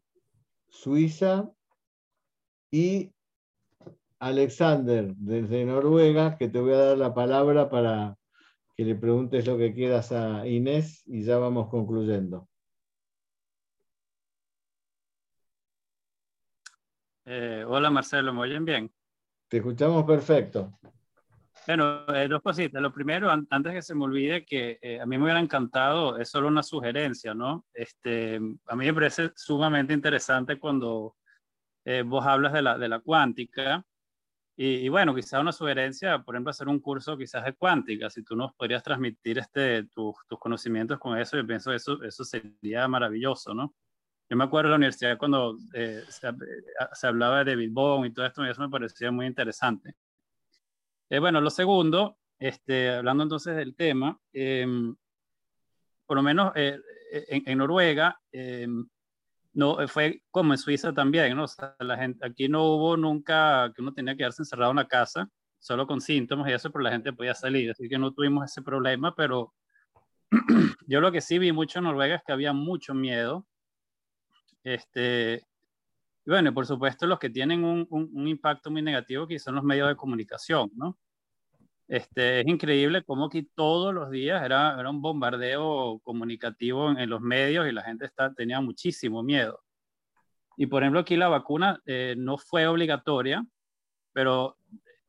Suiza 0.69 1.51
y 2.71 3.11
Alexander 4.19 5.15
desde 5.17 5.65
Noruega, 5.65 6.37
que 6.37 6.49
te 6.49 6.61
voy 6.61 6.75
a 6.75 6.79
dar 6.79 6.99
la 6.99 7.15
palabra 7.15 7.71
para 7.71 8.19
que 8.83 8.89
le 8.89 8.95
preguntes 8.97 9.47
lo 9.47 9.57
que 9.57 9.73
quieras 9.73 10.11
a 10.11 10.47
Inés 10.47 11.05
y 11.07 11.23
ya 11.23 11.39
vamos 11.39 11.69
concluyendo. 11.69 12.49
Eh, 17.25 17.65
hola 17.67 17.91
Marcelo, 17.91 18.35
¿me 18.35 18.41
oyen 18.41 18.65
bien? 18.65 18.93
Te 19.49 19.59
escuchamos 19.59 20.05
perfecto. 20.05 20.79
Bueno, 21.65 22.13
eh, 22.13 22.27
dos 22.27 22.43
cositas. 22.43 22.83
Lo 22.83 22.93
primero, 22.93 23.31
antes 23.31 23.73
que 23.73 23.83
se 23.83 23.95
me 23.95 24.03
olvide, 24.05 24.45
que 24.45 24.81
eh, 24.83 25.01
a 25.01 25.07
mí 25.07 25.17
me 25.17 25.25
hubiera 25.25 25.39
encantado, 25.39 26.19
es 26.19 26.29
solo 26.29 26.49
una 26.49 26.65
sugerencia, 26.65 27.35
¿no? 27.35 27.67
Este, 27.73 28.41
a 28.67 28.75
mí 28.75 28.87
me 28.87 28.95
parece 28.95 29.31
sumamente 29.37 29.93
interesante 29.93 30.59
cuando 30.59 31.15
vos 32.05 32.27
hablas 32.27 32.53
de 32.53 32.63
la, 32.63 32.79
de 32.79 32.89
la 32.89 32.99
cuántica. 32.99 33.85
Y, 34.55 34.89
bueno, 34.91 35.15
quizás 35.15 35.41
una 35.41 35.51
sugerencia, 35.51 36.19
por 36.23 36.35
ejemplo, 36.35 36.51
hacer 36.51 36.69
un 36.69 36.79
curso 36.79 37.17
quizás 37.17 37.45
de 37.45 37.55
cuántica. 37.55 38.11
Si 38.11 38.23
tú 38.23 38.37
nos 38.37 38.55
podrías 38.55 38.83
transmitir 38.83 39.39
este, 39.39 39.85
tus, 39.85 40.15
tus 40.29 40.39
conocimientos 40.39 40.99
con 40.99 41.19
eso, 41.19 41.39
yo 41.39 41.47
pienso 41.47 41.73
eso, 41.73 42.03
eso 42.03 42.23
sería 42.25 42.87
maravilloso, 42.87 43.55
¿no? 43.55 43.75
Yo 44.29 44.37
me 44.37 44.45
acuerdo 44.45 44.69
en 44.69 44.71
la 44.73 44.77
universidad 44.77 45.19
cuando 45.19 45.59
se, 45.73 46.05
se, 46.11 47.07
hablaba 47.07 47.45
de 47.45 47.69
Bohm 47.69 48.07
y 48.07 48.13
todo 48.13 48.27
esto, 48.27 48.45
y 48.47 48.51
eso 48.51 48.63
me 48.63 48.71
parecía 48.71 49.11
muy 49.11 49.27
interesante. 49.27 49.95
Eh, 51.11 51.19
bueno, 51.19 51.41
lo 51.41 51.51
segundo, 51.51 52.17
este, 52.39 52.91
hablando 52.91 53.25
entonces 53.25 53.55
del 53.55 53.75
tema, 53.75 54.19
em, 54.33 54.97
por 56.07 56.17
lo 56.17 56.23
menos 56.23 56.53
eh, 56.55 56.79
en, 57.13 57.59
Noruega, 57.59 58.19
em, 58.33 58.89
no, 59.55 59.87
fue 59.89 60.23
como 60.31 60.53
en 60.53 60.59
Suiza 60.59 60.93
también, 60.93 61.37
¿no? 61.37 61.45
O 61.45 61.49
sea, 61.49 61.75
la 61.81 61.97
gente, 61.97 62.27
aquí 62.27 62.49
no 62.49 62.65
hubo 62.65 62.97
nunca 62.97 63.73
que 63.75 63.83
uno 63.83 63.93
tenía 63.93 64.15
que 64.15 64.19
quedarse 64.19 64.43
encerrado 64.43 64.71
en 64.71 64.79
la 64.79 64.89
casa, 64.89 65.29
solo 65.59 65.87
con 65.87 66.01
síntomas 66.01 66.49
y 66.49 66.53
eso, 66.53 66.71
pero 66.71 66.83
la 66.83 66.91
gente 66.91 67.13
podía 67.13 67.35
salir, 67.35 67.71
así 67.71 67.89
que 67.89 67.99
no 67.99 68.13
tuvimos 68.13 68.45
ese 68.45 68.63
problema, 68.63 69.15
pero 69.15 69.53
yo 70.87 71.01
lo 71.01 71.13
que 71.13 71.21
sí 71.21 71.39
vi 71.39 71.53
mucho 71.53 71.79
en 71.79 71.85
Noruega 71.85 72.17
es 72.17 72.23
que 72.27 72.33
había 72.33 72.53
mucho 72.53 72.95
miedo. 72.95 73.47
Este, 74.65 75.47
y 76.25 76.31
bueno, 76.31 76.55
por 76.55 76.67
supuesto, 76.67 77.07
los 77.07 77.19
que 77.19 77.31
tienen 77.31 77.65
un, 77.65 77.87
un, 77.91 78.29
impacto 78.29 78.71
muy 78.71 78.81
negativo 78.83 79.27
que 79.27 79.39
son 79.39 79.57
los 79.57 79.65
medios 79.65 79.89
de 79.89 79.97
comunicación, 79.97 80.71
¿no? 80.75 80.99
Este, 81.89 82.41
es 82.41 82.47
increíble 82.47 83.05
cómo 83.05 83.27
aquí 83.27 83.43
todos 83.55 83.93
los 83.93 84.11
días 84.11 84.43
era, 84.43 84.79
era 84.79 84.89
un 84.89 85.03
bombardeo 85.03 86.01
comunicativo 86.03 86.91
en, 86.91 87.11
los 87.11 87.21
medios 87.21 87.69
y 87.69 87.73
la 87.73 87.83
gente 87.83 88.07
está, 88.07 88.33
tenía 88.33 88.61
muchísimo 88.61 89.23
miedo. 89.23 89.63
Y 90.57 90.67
por 90.67 90.83
ejemplo, 90.83 91.01
aquí 91.01 91.17
la 91.17 91.29
vacuna 91.29 91.81
eh, 91.87 92.15
no 92.17 92.39
fue 92.39 92.67
obligatoria, 92.67 93.45
pero 94.13 94.57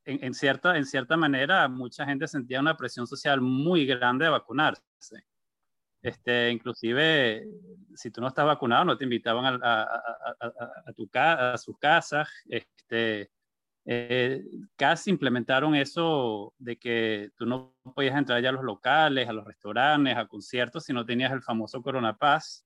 en, 0.05 0.23
en, 0.23 0.33
cierta, 0.33 0.77
en 0.77 0.85
cierta 0.85 1.15
manera 1.17 1.67
mucha 1.67 2.05
gente 2.05 2.27
sentía 2.27 2.59
una 2.59 2.75
presión 2.75 3.07
social 3.07 3.41
muy 3.41 3.85
grande 3.85 4.25
de 4.25 4.31
vacunarse. 4.31 4.83
Este, 6.03 6.51
inclusive, 6.51 7.47
si 7.95 8.11
tú 8.11 8.19
no 8.19 8.27
estás 8.27 8.45
vacunado, 8.45 8.83
no 8.83 8.97
te 8.97 9.05
invitaban 9.05 9.57
a, 9.63 9.83
a, 10.85 10.93
tu 10.93 11.09
a 11.13 11.57
sus 11.57 11.77
casas. 11.79 12.29
Este, 12.49 13.31
eh, 13.85 14.45
casi 14.77 15.09
implementaron 15.09 15.75
eso 15.75 16.53
de 16.57 16.77
que 16.77 17.31
tú 17.35 17.45
no 17.45 17.75
podías 17.93 18.17
entrar 18.17 18.41
ya 18.41 18.49
a 18.49 18.53
los 18.53 18.63
locales, 18.63 19.27
a 19.27 19.33
los 19.33 19.45
restaurantes, 19.45 20.15
a 20.15 20.25
conciertos, 20.25 20.85
si 20.85 20.93
no 20.93 21.05
tenías 21.05 21.31
el 21.33 21.41
famoso 21.41 21.81
Corona 21.81 22.15
Paz. 22.15 22.65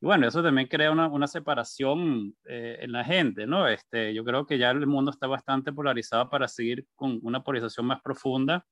Y 0.00 0.06
bueno, 0.06 0.28
eso 0.28 0.42
también 0.42 0.68
crea 0.68 0.92
una, 0.92 1.08
una 1.08 1.26
separación 1.26 2.36
eh, 2.44 2.78
en 2.80 2.92
la 2.92 3.02
gente, 3.02 3.46
¿no? 3.46 3.66
Este, 3.66 4.14
yo 4.14 4.24
creo 4.24 4.46
que 4.46 4.58
ya 4.58 4.70
el 4.70 4.86
mundo 4.86 5.10
está 5.10 5.26
bastante 5.26 5.72
polarizado 5.72 6.28
para 6.30 6.46
seguir 6.48 6.86
con 6.94 7.18
una 7.22 7.42
polarización 7.42 7.86
más 7.86 8.00
profunda 8.02 8.64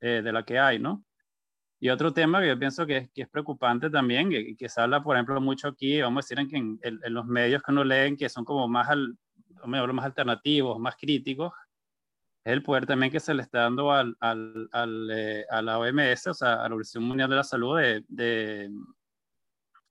eh, 0.00 0.22
de 0.22 0.32
la 0.32 0.44
que 0.44 0.58
hay, 0.58 0.78
¿no? 0.78 1.04
Y 1.80 1.90
otro 1.90 2.12
tema 2.12 2.40
que 2.40 2.46
yo 2.48 2.58
pienso 2.58 2.86
que 2.86 3.10
que 3.12 3.22
es 3.22 3.28
preocupante 3.28 3.90
también, 3.90 4.30
que, 4.30 4.56
que, 4.56 4.68
se 4.68 4.80
habla, 4.80 5.02
por 5.02 5.16
ejemplo, 5.16 5.40
mucho 5.40 5.68
aquí, 5.68 6.00
vamos 6.00 6.24
a 6.24 6.34
decir, 6.34 6.56
en, 6.56 6.78
en, 6.82 7.00
en 7.02 7.14
los 7.14 7.26
medios 7.26 7.62
que 7.62 7.72
uno 7.72 7.82
leen, 7.84 8.16
que 8.16 8.28
son 8.28 8.44
como 8.44 8.68
más, 8.68 8.88
al, 8.88 9.18
más 9.66 10.04
alternativos, 10.04 10.78
más 10.78 10.96
críticos, 10.96 11.52
es 12.44 12.52
el 12.52 12.62
poder 12.62 12.86
también 12.86 13.12
que 13.12 13.20
se 13.20 13.34
le 13.34 13.42
está 13.42 13.60
dando 13.60 13.92
al, 13.92 14.16
al, 14.18 14.68
al 14.72 15.10
eh, 15.12 15.46
a 15.48 15.62
la 15.62 15.78
OMS, 15.78 16.26
o 16.26 16.34
sea, 16.34 16.54
a 16.54 16.68
la 16.68 16.74
Organización 16.74 17.04
Mundial 17.04 17.30
de 17.30 17.36
la 17.36 17.44
Salud, 17.44 17.78
de, 17.78 18.04
de, 18.08 18.70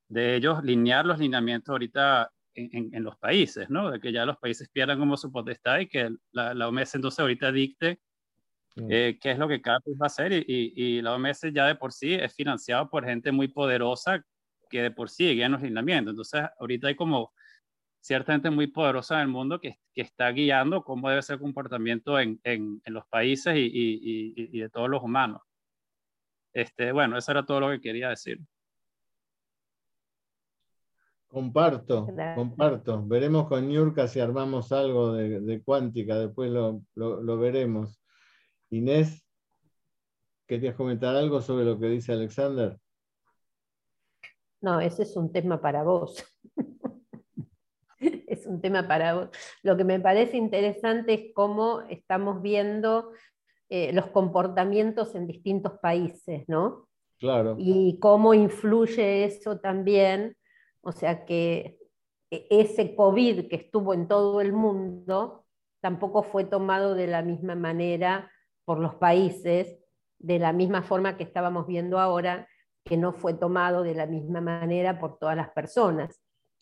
de 0.10 0.36
ellos 0.36 0.62
linear 0.64 1.06
los 1.06 1.20
lineamientos 1.20 1.72
ahorita 1.72 2.30
en, 2.54 2.94
en, 2.94 3.04
los 3.04 3.16
países, 3.18 3.70
¿no? 3.70 3.90
De 3.90 4.02
que 4.02 4.12
ya 4.12 4.26
los 4.26 4.38
países 4.38 4.70
pierdan 4.70 5.00
como 5.00 5.16
su 5.16 5.32
potestad 5.32 5.80
y 5.80 5.88
que 5.88 6.14
la, 6.34 6.54
la 6.54 6.68
OMS 6.68 6.96
entonces 6.96 7.20
ahorita 7.20 7.52
dicte 7.54 8.02
eh, 8.90 9.18
qué 9.22 9.32
es 9.32 9.38
lo 9.38 9.48
que 9.48 9.62
cada 9.62 9.80
país 9.80 9.98
va 10.02 10.06
a 10.06 10.08
hacer 10.08 10.34
y, 10.34 10.46
y, 10.48 11.02
la 11.02 11.16
OMS 11.16 11.42
ya 11.54 11.68
de 11.68 11.76
por 11.76 11.94
sí 11.94 12.14
es 12.14 12.34
financiado 12.34 12.90
por 12.90 13.06
gente 13.06 13.32
muy 13.32 13.48
poderosa 13.48 14.26
que 14.70 14.82
de 14.82 14.92
por 14.92 15.10
sí 15.10 15.34
guía 15.34 15.50
los 15.50 15.62
lineamientos. 15.62 16.12
Entonces, 16.12 16.44
ahorita 16.60 16.88
hay 16.88 16.96
como 16.96 17.34
cierta 18.02 18.34
gente 18.34 18.50
muy 18.50 18.68
poderosa 18.68 19.16
en 19.16 19.22
el 19.22 19.28
mundo 19.28 19.60
que, 19.60 19.80
que 19.94 20.02
está 20.02 20.30
guiando 20.32 20.84
cómo 20.84 21.10
debe 21.10 21.22
ser 21.22 21.36
el 21.36 21.42
comportamiento 21.42 22.20
en, 22.20 22.40
en, 22.44 22.82
en 22.84 22.94
los 22.94 23.06
países 23.08 23.56
y, 23.56 23.60
y, 23.60 24.34
y, 24.36 24.60
de 24.60 24.70
todos 24.70 24.90
los 24.90 25.04
humanos. 25.04 25.42
Este, 26.52 26.92
bueno, 26.92 27.18
eso 27.18 27.32
era 27.32 27.46
todo 27.46 27.60
lo 27.60 27.70
que 27.70 27.80
quería 27.80 28.10
decir. 28.10 28.40
Comparto, 31.28 32.08
comparto. 32.36 33.06
Veremos 33.06 33.48
con 33.48 33.66
Niurka 33.66 34.06
si 34.08 34.20
armamos 34.20 34.74
algo 34.74 35.14
de, 35.14 35.40
de 35.40 35.64
cuántica, 35.64 36.18
después 36.18 36.52
lo, 36.52 36.82
lo, 36.96 37.22
lo 37.22 37.38
veremos. 37.38 38.02
Inés, 38.70 39.26
¿querías 40.46 40.76
comentar 40.76 41.16
algo 41.16 41.40
sobre 41.40 41.64
lo 41.64 41.80
que 41.80 41.86
dice 41.86 42.12
Alexander? 42.12 42.78
No, 44.60 44.82
ese 44.82 45.04
es 45.04 45.16
un 45.16 45.32
tema 45.32 45.62
para 45.62 45.84
vos. 45.84 46.26
un 48.52 48.62
tema 48.62 48.88
para 48.88 49.16
vos. 49.16 49.30
Lo 49.64 49.78
que 49.78 49.84
me 49.84 50.00
parece 50.00 50.38
interesante 50.38 51.14
es 51.14 51.22
cómo 51.34 51.82
estamos 51.90 52.42
viendo 52.42 53.12
eh, 53.70 53.94
los 53.94 54.08
comportamientos 54.08 55.16
en 55.16 55.28
distintos 55.28 55.74
países, 55.82 56.44
¿no? 56.48 56.88
Claro. 57.20 57.56
Y 57.58 58.00
cómo 58.00 58.34
influye 58.34 59.24
eso 59.24 59.60
también, 59.60 60.36
o 60.82 60.92
sea 60.92 61.26
que 61.26 61.78
e-, 62.32 62.48
ese 62.50 62.96
COVID 62.96 63.48
que 63.48 63.56
estuvo 63.56 63.94
en 63.94 64.08
todo 64.08 64.42
el 64.42 64.54
mundo 64.54 65.46
tampoco 65.82 66.24
fue 66.24 66.46
tomado 66.46 66.96
de 66.96 67.08
la 67.08 67.22
misma 67.22 67.56
manera 67.56 68.32
por 68.66 68.80
los 68.80 68.96
países, 68.96 69.78
de 70.20 70.40
la 70.40 70.54
misma 70.54 70.84
forma 70.84 71.18
que 71.18 71.24
estábamos 71.24 71.68
viendo 71.68 72.00
ahora, 72.00 72.48
que 72.84 72.98
no 72.98 73.14
fue 73.14 73.34
tomado 73.34 73.84
de 73.84 73.96
la 73.96 74.06
misma 74.06 74.42
manera 74.42 75.00
por 75.00 75.18
todas 75.18 75.36
las 75.36 75.50
personas. 75.52 76.20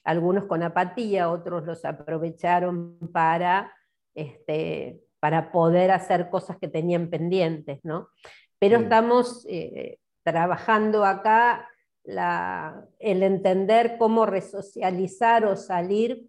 Algunos 0.10 0.46
con 0.46 0.64
apatía, 0.64 1.30
otros 1.30 1.68
los 1.68 1.86
aprovecharon 1.86 2.98
para, 3.14 3.72
este, 4.16 5.04
para 5.20 5.52
poder 5.52 5.92
hacer 5.92 6.32
cosas 6.32 6.58
que 6.58 6.68
tenían 6.68 7.12
pendientes, 7.12 7.80
¿no? 7.84 8.10
Pero 8.58 8.80
estamos 8.80 9.46
eh, 9.48 10.00
trabajando 10.24 11.06
acá 11.06 11.70
la, 12.04 12.88
el 12.98 13.22
entender 13.22 13.98
cómo 14.00 14.26
resocializar 14.26 15.46
o 15.46 15.56
salir 15.56 16.28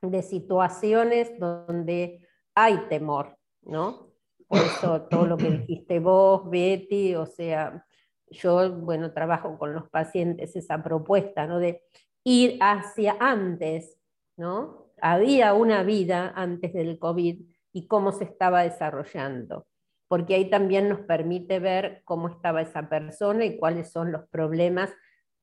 de 0.00 0.22
situaciones 0.24 1.38
donde 1.38 2.26
hay 2.56 2.76
temor, 2.88 3.36
¿no? 3.62 4.10
Por 4.48 4.58
eso 4.58 5.02
todo 5.02 5.26
lo 5.26 5.36
que 5.36 5.50
dijiste 5.58 6.00
vos, 6.00 6.50
Betty, 6.50 7.14
o 7.14 7.26
sea, 7.26 7.86
yo, 8.32 8.72
bueno, 8.80 9.12
trabajo 9.12 9.56
con 9.58 9.74
los 9.74 9.88
pacientes 9.90 10.56
esa 10.56 10.82
propuesta, 10.82 11.46
¿no? 11.46 11.60
De 11.60 11.84
ir 12.24 12.58
hacia 12.60 13.16
antes, 13.20 13.98
¿no? 14.36 14.92
Había 15.00 15.54
una 15.54 15.82
vida 15.82 16.32
antes 16.36 16.72
del 16.72 16.98
COVID 16.98 17.40
y 17.72 17.86
cómo 17.86 18.12
se 18.12 18.24
estaba 18.24 18.62
desarrollando, 18.62 19.66
porque 20.08 20.34
ahí 20.34 20.50
también 20.50 20.88
nos 20.88 21.00
permite 21.00 21.58
ver 21.58 22.02
cómo 22.04 22.28
estaba 22.28 22.62
esa 22.62 22.88
persona 22.88 23.44
y 23.44 23.56
cuáles 23.58 23.90
son 23.90 24.12
los 24.12 24.28
problemas 24.28 24.92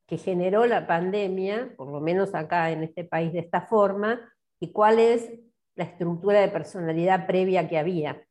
que 0.08 0.18
generó 0.18 0.66
la 0.66 0.88
pandemia, 0.88 1.74
por 1.78 1.92
lo 1.92 2.00
menos 2.00 2.34
acá 2.34 2.72
en 2.72 2.84
este 2.84 3.04
país 3.04 3.34
de 3.34 3.40
esta 3.40 3.62
forma, 3.62 4.20
y 4.60 4.72
cuál 4.72 5.00
es 5.00 5.30
la 5.76 5.84
estructura 5.84 6.42
de 6.42 6.50
personalidad 6.50 7.28
previa 7.28 7.68
que 7.68 7.78
había. 7.78 8.26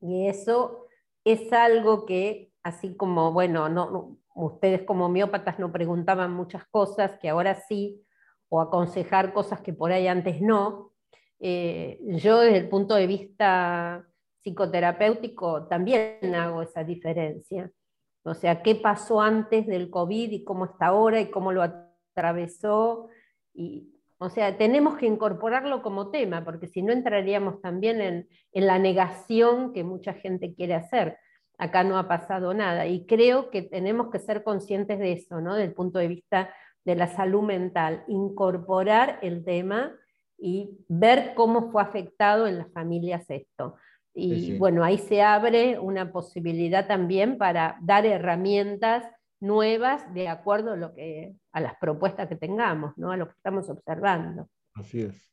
Y 0.00 0.28
eso 0.28 0.86
es 1.24 1.52
algo 1.52 2.06
que, 2.06 2.52
así 2.62 2.96
como, 2.96 3.32
bueno, 3.32 3.68
no, 3.68 4.18
ustedes 4.34 4.82
como 4.82 5.06
homeópatas 5.06 5.58
no 5.58 5.72
preguntaban 5.72 6.32
muchas 6.32 6.66
cosas, 6.68 7.18
que 7.18 7.28
ahora 7.28 7.54
sí, 7.54 8.02
o 8.48 8.60
aconsejar 8.60 9.32
cosas 9.32 9.60
que 9.60 9.72
por 9.72 9.92
ahí 9.92 10.06
antes 10.06 10.40
no, 10.40 10.92
eh, 11.38 11.98
yo 12.02 12.40
desde 12.40 12.58
el 12.58 12.68
punto 12.68 12.94
de 12.94 13.06
vista 13.06 14.06
psicoterapéutico 14.42 15.66
también 15.66 16.34
hago 16.34 16.62
esa 16.62 16.84
diferencia. 16.84 17.70
O 18.22 18.34
sea, 18.34 18.62
qué 18.62 18.74
pasó 18.74 19.20
antes 19.20 19.66
del 19.66 19.90
COVID 19.90 20.30
y 20.30 20.44
cómo 20.44 20.66
está 20.66 20.86
ahora 20.86 21.20
y 21.20 21.30
cómo 21.30 21.52
lo 21.52 21.62
atravesó. 21.62 23.08
Y, 23.54 23.94
o 24.18 24.28
sea, 24.28 24.58
tenemos 24.58 24.98
que 24.98 25.06
incorporarlo 25.06 25.82
como 25.82 26.10
tema, 26.10 26.44
porque 26.44 26.66
si 26.66 26.82
no 26.82 26.92
entraríamos 26.92 27.62
también 27.62 28.00
en, 28.00 28.28
la 28.52 28.78
negación 28.78 29.72
que 29.72 29.84
mucha 29.84 30.12
gente 30.12 30.54
quiere 30.54 30.74
hacer. 30.74 31.16
Acá 31.60 31.84
no 31.84 31.98
ha 31.98 32.08
pasado 32.08 32.54
nada 32.54 32.86
y 32.86 33.04
creo 33.04 33.50
que 33.50 33.60
tenemos 33.60 34.10
que 34.10 34.18
ser 34.18 34.42
conscientes 34.42 34.98
de 34.98 35.12
eso, 35.12 35.42
¿no? 35.42 35.54
Del 35.54 35.74
punto 35.74 35.98
de 35.98 36.08
vista 36.08 36.50
de 36.86 36.94
la 36.94 37.06
salud 37.06 37.42
mental, 37.42 38.02
incorporar 38.08 39.18
el 39.20 39.44
tema 39.44 39.92
y 40.38 40.70
ver 40.88 41.34
cómo 41.34 41.70
fue 41.70 41.82
afectado 41.82 42.46
en 42.46 42.56
las 42.56 42.72
familias 42.72 43.28
esto. 43.28 43.74
Y 44.14 44.56
bueno, 44.58 44.82
ahí 44.82 44.96
se 44.96 45.22
abre 45.22 45.78
una 45.78 46.10
posibilidad 46.10 46.88
también 46.88 47.36
para 47.36 47.76
dar 47.82 48.06
herramientas 48.06 49.04
nuevas 49.38 50.02
de 50.14 50.28
acuerdo 50.28 50.72
a, 50.72 50.76
lo 50.76 50.94
que, 50.94 51.34
a 51.52 51.60
las 51.60 51.74
propuestas 51.78 52.26
que 52.26 52.36
tengamos, 52.36 52.96
¿no? 52.96 53.12
a 53.12 53.16
lo 53.16 53.26
que 53.26 53.34
estamos 53.36 53.68
observando. 53.68 54.48
Así 54.74 55.02
es. 55.02 55.30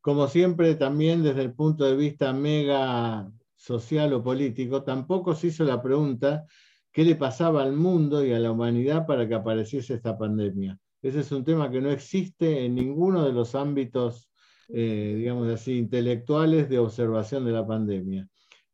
Como 0.00 0.28
siempre, 0.28 0.74
también 0.74 1.22
desde 1.22 1.42
el 1.42 1.54
punto 1.54 1.84
de 1.84 1.96
vista 1.96 2.32
mega 2.32 3.30
social 3.58 4.12
o 4.14 4.22
político, 4.22 4.82
tampoco 4.82 5.34
se 5.34 5.48
hizo 5.48 5.64
la 5.64 5.82
pregunta 5.82 6.46
qué 6.92 7.04
le 7.04 7.16
pasaba 7.16 7.62
al 7.62 7.74
mundo 7.74 8.24
y 8.24 8.32
a 8.32 8.38
la 8.38 8.52
humanidad 8.52 9.06
para 9.06 9.28
que 9.28 9.34
apareciese 9.34 9.94
esta 9.94 10.16
pandemia. 10.16 10.78
Ese 11.02 11.20
es 11.20 11.32
un 11.32 11.44
tema 11.44 11.70
que 11.70 11.80
no 11.80 11.90
existe 11.90 12.64
en 12.64 12.76
ninguno 12.76 13.24
de 13.24 13.32
los 13.32 13.54
ámbitos, 13.54 14.30
eh, 14.68 15.14
digamos 15.16 15.48
así, 15.48 15.76
intelectuales 15.76 16.68
de 16.68 16.78
observación 16.78 17.44
de 17.44 17.52
la 17.52 17.66
pandemia. 17.66 18.28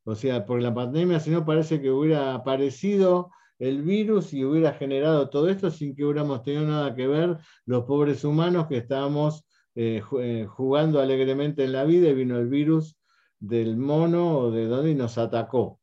O 0.04 0.14
sea, 0.14 0.44
porque 0.44 0.62
la 0.62 0.74
pandemia, 0.74 1.18
si 1.18 1.30
no, 1.30 1.44
parece 1.44 1.80
que 1.80 1.90
hubiera 1.90 2.34
aparecido 2.34 3.30
el 3.58 3.82
virus 3.82 4.34
y 4.34 4.44
hubiera 4.44 4.74
generado 4.74 5.30
todo 5.30 5.48
esto 5.48 5.70
sin 5.70 5.94
que 5.94 6.04
hubiéramos 6.04 6.42
tenido 6.42 6.66
nada 6.66 6.94
que 6.94 7.06
ver 7.06 7.38
los 7.64 7.84
pobres 7.84 8.24
humanos 8.24 8.66
que 8.68 8.78
estábamos 8.78 9.46
eh, 9.74 10.02
eh, 10.20 10.46
jugando 10.48 11.00
alegremente 11.00 11.64
en 11.64 11.72
la 11.72 11.84
vida 11.84 12.08
y 12.08 12.14
vino 12.14 12.38
el 12.38 12.48
virus 12.48 12.96
del 13.46 13.76
mono 13.76 14.38
o 14.38 14.50
de 14.50 14.66
donde 14.66 14.92
y 14.92 14.94
nos 14.94 15.18
atacó, 15.18 15.80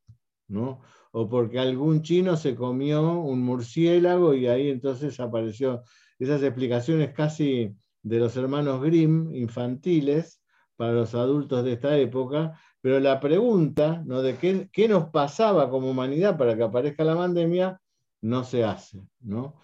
¿no? 0.47 0.81
O 1.11 1.29
porque 1.29 1.59
algún 1.59 2.01
chino 2.01 2.35
se 2.38 2.55
comió 2.55 3.19
un 3.19 3.41
murciélago 3.43 4.33
y 4.33 4.47
ahí 4.47 4.69
entonces 4.69 5.19
apareció 5.19 5.83
esas 6.17 6.41
explicaciones 6.41 7.13
casi 7.13 7.75
de 8.01 8.19
los 8.19 8.35
hermanos 8.35 8.81
Grimm 8.81 9.31
infantiles 9.35 10.41
para 10.75 10.93
los 10.93 11.13
adultos 11.13 11.63
de 11.63 11.73
esta 11.73 11.97
época, 11.97 12.59
pero 12.81 12.99
la 12.99 13.19
pregunta 13.19 14.01
¿no? 14.05 14.23
de 14.23 14.38
qué, 14.38 14.69
qué, 14.71 14.88
nos 14.88 15.09
pasaba 15.09 15.69
como 15.69 15.91
humanidad 15.91 16.38
para 16.38 16.55
que 16.55 16.63
aparezca 16.63 17.03
la 17.03 17.15
pandemia 17.15 17.79
no 18.21 18.43
se 18.43 18.63
hace. 18.63 18.99
¿no? 19.19 19.61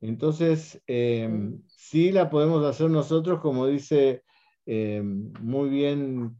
Entonces, 0.00 0.82
eh, 0.86 1.28
sí 1.66 2.10
la 2.12 2.30
podemos 2.30 2.64
hacer 2.64 2.88
nosotros, 2.88 3.40
como 3.40 3.66
dice 3.66 4.22
eh, 4.64 5.02
muy 5.02 5.68
bien 5.68 6.38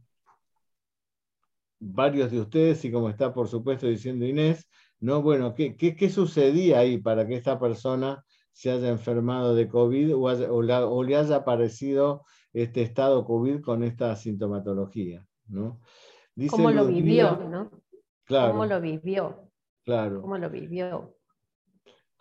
varios 1.85 2.31
de 2.31 2.39
ustedes 2.41 2.83
y 2.83 2.91
como 2.91 3.09
está 3.09 3.33
por 3.33 3.47
supuesto 3.47 3.87
diciendo 3.87 4.25
Inés, 4.25 4.67
¿no? 4.99 5.21
Bueno, 5.21 5.53
¿qué, 5.53 5.75
qué, 5.75 6.09
sucedía 6.09 6.79
ahí 6.79 6.97
para 6.97 7.27
que 7.27 7.35
esta 7.35 7.59
persona 7.59 8.23
se 8.51 8.71
haya 8.71 8.89
enfermado 8.89 9.53
de 9.53 9.67
COVID 9.67 10.15
o, 10.15 11.03
le 11.03 11.15
haya 11.15 11.35
aparecido 11.35 12.23
este 12.53 12.81
estado 12.81 13.25
COVID 13.25 13.61
con 13.61 13.83
esta 13.83 14.15
sintomatología? 14.15 15.25
¿no? 15.47 15.79
¿Cómo 16.49 16.71
lo 16.71 16.87
vivió? 16.87 17.37
¿no? 17.49 17.69
Claro, 18.23 18.53
¿Cómo 18.53 18.65
lo 18.65 18.81
vivió? 18.81 19.51
Claro. 19.83 20.21
¿Cómo 20.21 20.37
lo 20.37 20.49
vivió? 20.49 21.15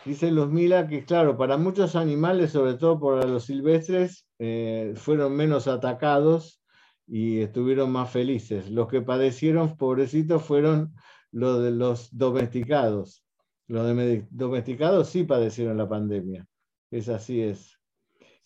Dice 0.05 0.31
Luzmila 0.31 0.87
que, 0.87 1.07
claro, 1.07 1.39
para 1.39 1.57
muchos 1.57 1.97
animales, 1.97 2.53
sobre 2.53 2.75
todo 2.75 3.01
por 3.01 3.27
los 3.27 3.45
silvestres, 3.45 4.27
eh, 4.39 4.93
fueron 4.97 5.35
menos 5.35 5.67
atacados 5.67 6.61
y 7.07 7.41
estuvieron 7.41 7.93
más 7.93 8.11
felices. 8.11 8.71
Los 8.71 8.89
que 8.89 9.03
padecieron, 9.03 9.77
pobrecitos, 9.77 10.43
fueron 10.43 10.95
los 11.31 11.63
de 11.63 11.71
los 11.71 12.17
domesticados. 12.17 13.25
Los 13.67 13.87
domesticados 14.31 15.09
sí 15.09 15.25
padecieron 15.25 15.77
la 15.77 15.89
pandemia. 15.89 16.47
Es 16.91 17.09
así 17.09 17.41
es. 17.41 17.79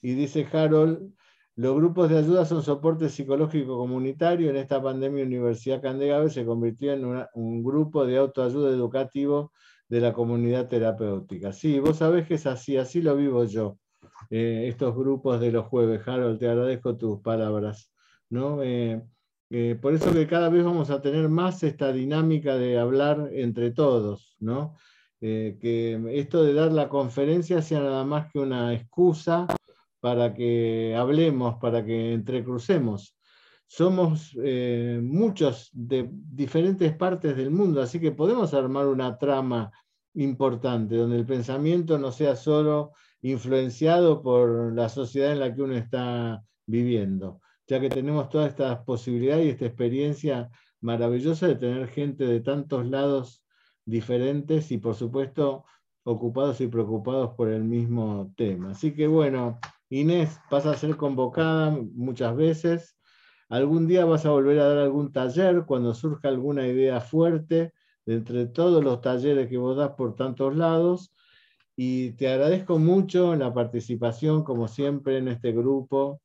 Y 0.00 0.14
dice 0.14 0.46
Harold, 0.52 1.12
los 1.56 1.74
grupos 1.74 2.08
de 2.08 2.18
ayuda 2.18 2.44
son 2.44 2.62
soporte 2.62 3.08
psicológico 3.08 3.76
comunitario. 3.76 4.50
En 4.50 4.56
esta 4.56 4.80
pandemia, 4.80 5.24
Universidad 5.24 5.82
Candegave 5.82 6.30
se 6.30 6.46
convirtió 6.46 6.92
en 6.92 7.04
un 7.34 7.64
grupo 7.64 8.06
de 8.06 8.18
autoayuda 8.18 8.70
educativo 8.70 9.52
de 9.88 10.00
la 10.00 10.12
comunidad 10.12 10.68
terapéutica. 10.68 11.52
Sí, 11.52 11.80
vos 11.80 11.96
sabés 11.96 12.28
que 12.28 12.34
es 12.34 12.46
así, 12.46 12.76
así 12.76 13.02
lo 13.02 13.16
vivo 13.16 13.44
yo. 13.44 13.76
Eh, 14.30 14.66
estos 14.68 14.94
grupos 14.94 15.40
de 15.40 15.50
los 15.50 15.66
jueves. 15.66 16.06
Harold, 16.06 16.38
te 16.38 16.48
agradezco 16.48 16.96
tus 16.96 17.20
palabras. 17.20 17.87
¿No? 18.30 18.62
Eh, 18.62 19.02
eh, 19.50 19.78
por 19.80 19.94
eso 19.94 20.12
que 20.12 20.26
cada 20.26 20.48
vez 20.48 20.64
vamos 20.64 20.90
a 20.90 21.00
tener 21.00 21.28
más 21.28 21.62
esta 21.62 21.92
dinámica 21.92 22.56
de 22.56 22.78
hablar 22.78 23.30
entre 23.32 23.70
todos, 23.70 24.36
¿no? 24.40 24.76
que 25.20 26.00
esto 26.12 26.44
de 26.44 26.54
dar 26.54 26.70
la 26.70 26.88
conferencia 26.88 27.60
sea 27.60 27.80
nada 27.80 28.04
más 28.04 28.30
que 28.30 28.38
una 28.38 28.72
excusa 28.72 29.48
para 29.98 30.32
que 30.32 30.94
hablemos, 30.96 31.56
para 31.56 31.84
que 31.84 32.12
entrecrucemos. 32.12 33.16
Somos 33.66 34.32
muchos 35.02 35.70
de 35.72 36.08
diferentes 36.12 36.94
partes 36.94 37.36
del 37.36 37.50
mundo, 37.50 37.82
así 37.82 37.98
que 37.98 38.12
podemos 38.12 38.54
armar 38.54 38.86
una 38.86 39.18
trama 39.18 39.72
importante, 40.14 40.96
donde 40.96 41.16
el 41.16 41.26
pensamiento 41.26 41.98
no 41.98 42.12
sea 42.12 42.36
solo 42.36 42.92
influenciado 43.22 44.22
por 44.22 44.72
la 44.74 44.88
sociedad 44.88 45.32
en 45.32 45.40
la 45.40 45.54
que 45.54 45.62
uno 45.62 45.74
está 45.74 46.44
viviendo, 46.66 47.40
ya 47.68 47.78
que 47.80 47.90
tenemos 47.90 48.28
todas 48.30 48.48
estas 48.48 48.78
posibilidades 48.84 49.46
y 49.46 49.50
esta 49.50 49.66
experiencia 49.66 50.50
maravillosa 50.80 51.46
de 51.46 51.56
tener 51.56 51.88
gente 51.88 52.24
de 52.24 52.40
tantos 52.40 52.86
lados 52.86 53.44
diferentes 53.84 54.72
y 54.72 54.78
por 54.78 54.94
supuesto 54.94 55.64
ocupados 56.02 56.60
y 56.62 56.66
preocupados 56.66 57.34
por 57.34 57.48
el 57.50 57.62
mismo 57.64 58.32
tema. 58.36 58.70
Así 58.70 58.94
que 58.94 59.06
bueno, 59.06 59.58
Inés, 59.90 60.40
vas 60.50 60.64
a 60.64 60.74
ser 60.74 60.96
convocada 60.96 61.70
muchas 61.94 62.34
veces. 62.34 62.96
Algún 63.50 63.86
día 63.86 64.06
vas 64.06 64.24
a 64.24 64.30
volver 64.30 64.58
a 64.60 64.68
dar 64.68 64.78
algún 64.78 65.12
taller 65.12 65.64
cuando 65.66 65.94
surja 65.94 66.28
alguna 66.28 66.66
idea 66.66 67.00
fuerte 67.00 67.74
de 68.06 68.14
entre 68.14 68.46
todos 68.46 68.82
los 68.82 69.02
talleres 69.02 69.48
que 69.48 69.58
vos 69.58 69.76
das 69.76 69.90
por 69.90 70.14
tantos 70.14 70.56
lados. 70.56 71.12
Y 71.76 72.12
te 72.12 72.28
agradezco 72.28 72.78
mucho 72.78 73.36
la 73.36 73.52
participación, 73.52 74.42
como 74.42 74.68
siempre, 74.68 75.18
en 75.18 75.28
este 75.28 75.52
grupo. 75.52 76.20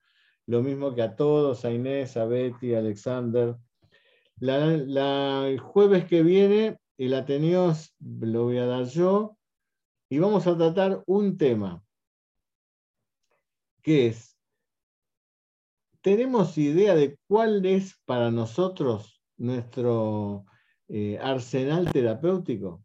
Lo 0.45 0.61
mismo 0.61 0.93
que 0.93 1.01
a 1.01 1.15
todos, 1.15 1.63
a 1.65 1.71
Inés, 1.71 2.17
a 2.17 2.25
Betty, 2.25 2.73
a 2.73 2.79
Alexander. 2.79 3.55
el 4.39 5.59
jueves 5.59 6.05
que 6.05 6.23
viene, 6.23 6.77
el 6.97 7.13
Ateneo 7.13 7.73
lo 7.99 8.43
voy 8.43 8.57
a 8.57 8.65
dar 8.65 8.85
yo 8.85 9.37
y 10.09 10.19
vamos 10.19 10.45
a 10.45 10.55
tratar 10.55 11.01
un 11.07 11.37
tema, 11.37 11.83
que 13.81 14.07
es, 14.07 14.37
¿tenemos 16.01 16.57
idea 16.57 16.93
de 16.93 17.17
cuál 17.27 17.65
es 17.65 17.99
para 18.05 18.29
nosotros 18.29 19.21
nuestro 19.37 20.45
eh, 20.87 21.17
arsenal 21.19 21.91
terapéutico? 21.91 22.83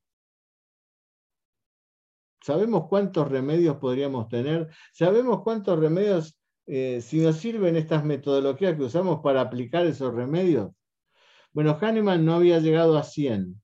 ¿Sabemos 2.41 2.89
cuántos 2.89 3.29
remedios 3.29 3.77
podríamos 3.77 4.29
tener? 4.29 4.71
¿Sabemos 4.95 5.43
cuántos 5.43 5.79
remedios, 5.79 6.38
eh, 6.69 7.01
si 7.01 7.21
nos 7.21 7.37
sirven 7.37 7.77
estas 7.77 8.05
metodologías 8.05 8.77
que 8.77 8.85
usamos 8.85 9.21
para 9.23 9.41
aplicar 9.41 9.87
esos 9.87 10.15
remedios? 10.15 10.71
Bueno, 11.53 11.77
Hahnemann 11.81 12.25
no 12.25 12.35
había 12.35 12.61
llegado 12.61 12.97
a 12.97 13.03
100. 13.03 13.61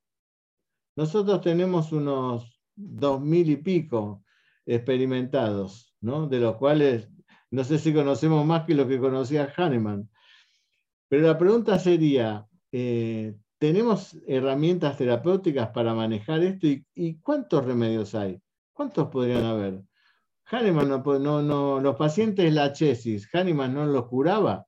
Nosotros 0.96 1.40
tenemos 1.40 1.92
unos 1.92 2.60
dos 2.74 3.20
mil 3.20 3.48
y 3.50 3.56
pico 3.56 4.24
experimentados, 4.66 5.94
¿no? 6.00 6.26
de 6.26 6.40
los 6.40 6.56
cuales 6.56 7.08
no 7.50 7.62
sé 7.62 7.78
si 7.78 7.92
conocemos 7.92 8.44
más 8.44 8.64
que 8.64 8.74
lo 8.74 8.88
que 8.88 8.98
conocía 8.98 9.52
Hahnemann. 9.56 10.10
Pero 11.08 11.26
la 11.28 11.38
pregunta 11.38 11.78
sería, 11.78 12.46
eh, 12.72 13.36
¿Tenemos 13.64 14.14
herramientas 14.26 14.98
terapéuticas 14.98 15.70
para 15.70 15.94
manejar 15.94 16.42
esto? 16.42 16.66
¿Y, 16.66 17.14
cuántos 17.20 17.64
remedios 17.64 18.14
hay? 18.14 18.38
¿Cuántos 18.74 19.08
podrían 19.08 19.44
haber? 19.44 19.80
Hahnemann 20.46 20.88
no, 20.88 21.42
no, 21.42 21.80
los 21.80 21.96
pacientes 21.96 22.52
la 22.52 22.72
chesis, 22.72 23.28
Hahnemann 23.32 23.74
no 23.74 23.86
los 23.86 24.06
curaba. 24.06 24.66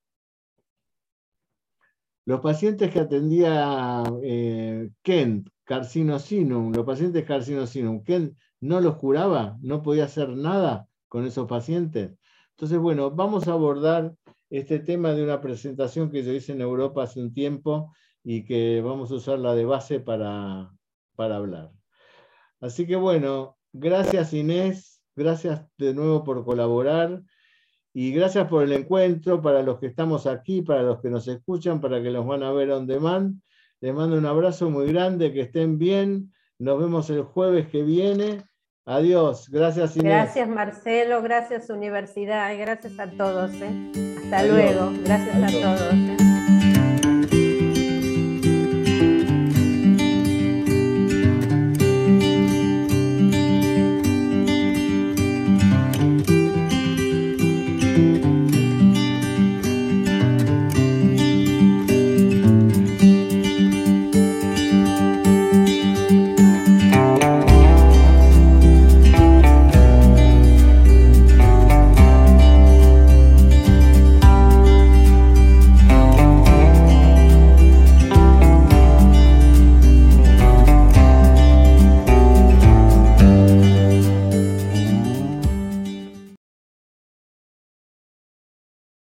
Los 2.24 2.40
pacientes 2.40 2.90
que 2.90 3.00
atendía 3.00 4.02
eh, 4.22 4.90
Kent, 5.02 5.48
carcinosinum, 5.64 6.72
los 6.72 6.84
pacientes 6.84 7.24
carcinosinum, 7.24 8.02
Kent 8.02 8.36
no 8.60 8.80
los 8.80 8.96
curaba, 8.96 9.56
no 9.60 9.82
podía 9.82 10.04
hacer 10.04 10.30
nada 10.30 10.88
con 11.08 11.24
esos 11.24 11.46
pacientes. 11.46 12.12
Entonces, 12.50 12.78
bueno, 12.78 13.10
vamos 13.10 13.46
a 13.46 13.52
abordar 13.52 14.14
este 14.50 14.78
tema 14.78 15.12
de 15.12 15.22
una 15.22 15.40
presentación 15.40 16.10
que 16.10 16.22
yo 16.22 16.32
hice 16.32 16.52
en 16.52 16.62
Europa 16.62 17.02
hace 17.02 17.20
un 17.20 17.32
tiempo 17.32 17.92
y 18.24 18.44
que 18.44 18.80
vamos 18.80 19.10
a 19.10 19.16
usarla 19.16 19.54
de 19.54 19.64
base 19.64 20.00
para, 20.00 20.72
para 21.14 21.36
hablar. 21.36 21.70
Así 22.60 22.86
que 22.86 22.96
bueno, 22.96 23.56
gracias 23.72 24.32
Inés, 24.32 24.95
gracias 25.16 25.62
de 25.78 25.94
nuevo 25.94 26.22
por 26.22 26.44
colaborar 26.44 27.22
y 27.92 28.12
gracias 28.12 28.46
por 28.48 28.62
el 28.62 28.72
encuentro 28.72 29.40
para 29.40 29.62
los 29.62 29.80
que 29.80 29.86
estamos 29.86 30.26
aquí, 30.26 30.60
para 30.60 30.82
los 30.82 31.00
que 31.00 31.08
nos 31.08 31.26
escuchan, 31.28 31.80
para 31.80 32.02
que 32.02 32.10
los 32.10 32.26
van 32.26 32.42
a 32.42 32.52
ver 32.52 32.70
on 32.70 32.86
demand. 32.86 33.40
Les 33.80 33.94
mando 33.94 34.18
un 34.18 34.26
abrazo 34.26 34.68
muy 34.68 34.86
grande, 34.92 35.32
que 35.32 35.40
estén 35.40 35.78
bien. 35.78 36.32
Nos 36.58 36.78
vemos 36.78 37.08
el 37.10 37.22
jueves 37.22 37.68
que 37.68 37.82
viene. 37.82 38.44
Adiós. 38.84 39.48
Gracias, 39.48 39.96
Inés. 39.96 40.12
Gracias, 40.12 40.48
Marcelo. 40.48 41.22
Gracias, 41.22 41.70
Universidad. 41.70 42.56
Gracias 42.58 42.98
a 42.98 43.10
todos. 43.10 43.50
¿eh? 43.54 43.92
Hasta 44.22 44.44
luego. 44.44 44.92
Gracias 45.02 45.36
a 45.36 45.60
todos. 45.60 45.92
¿eh? 45.94 46.25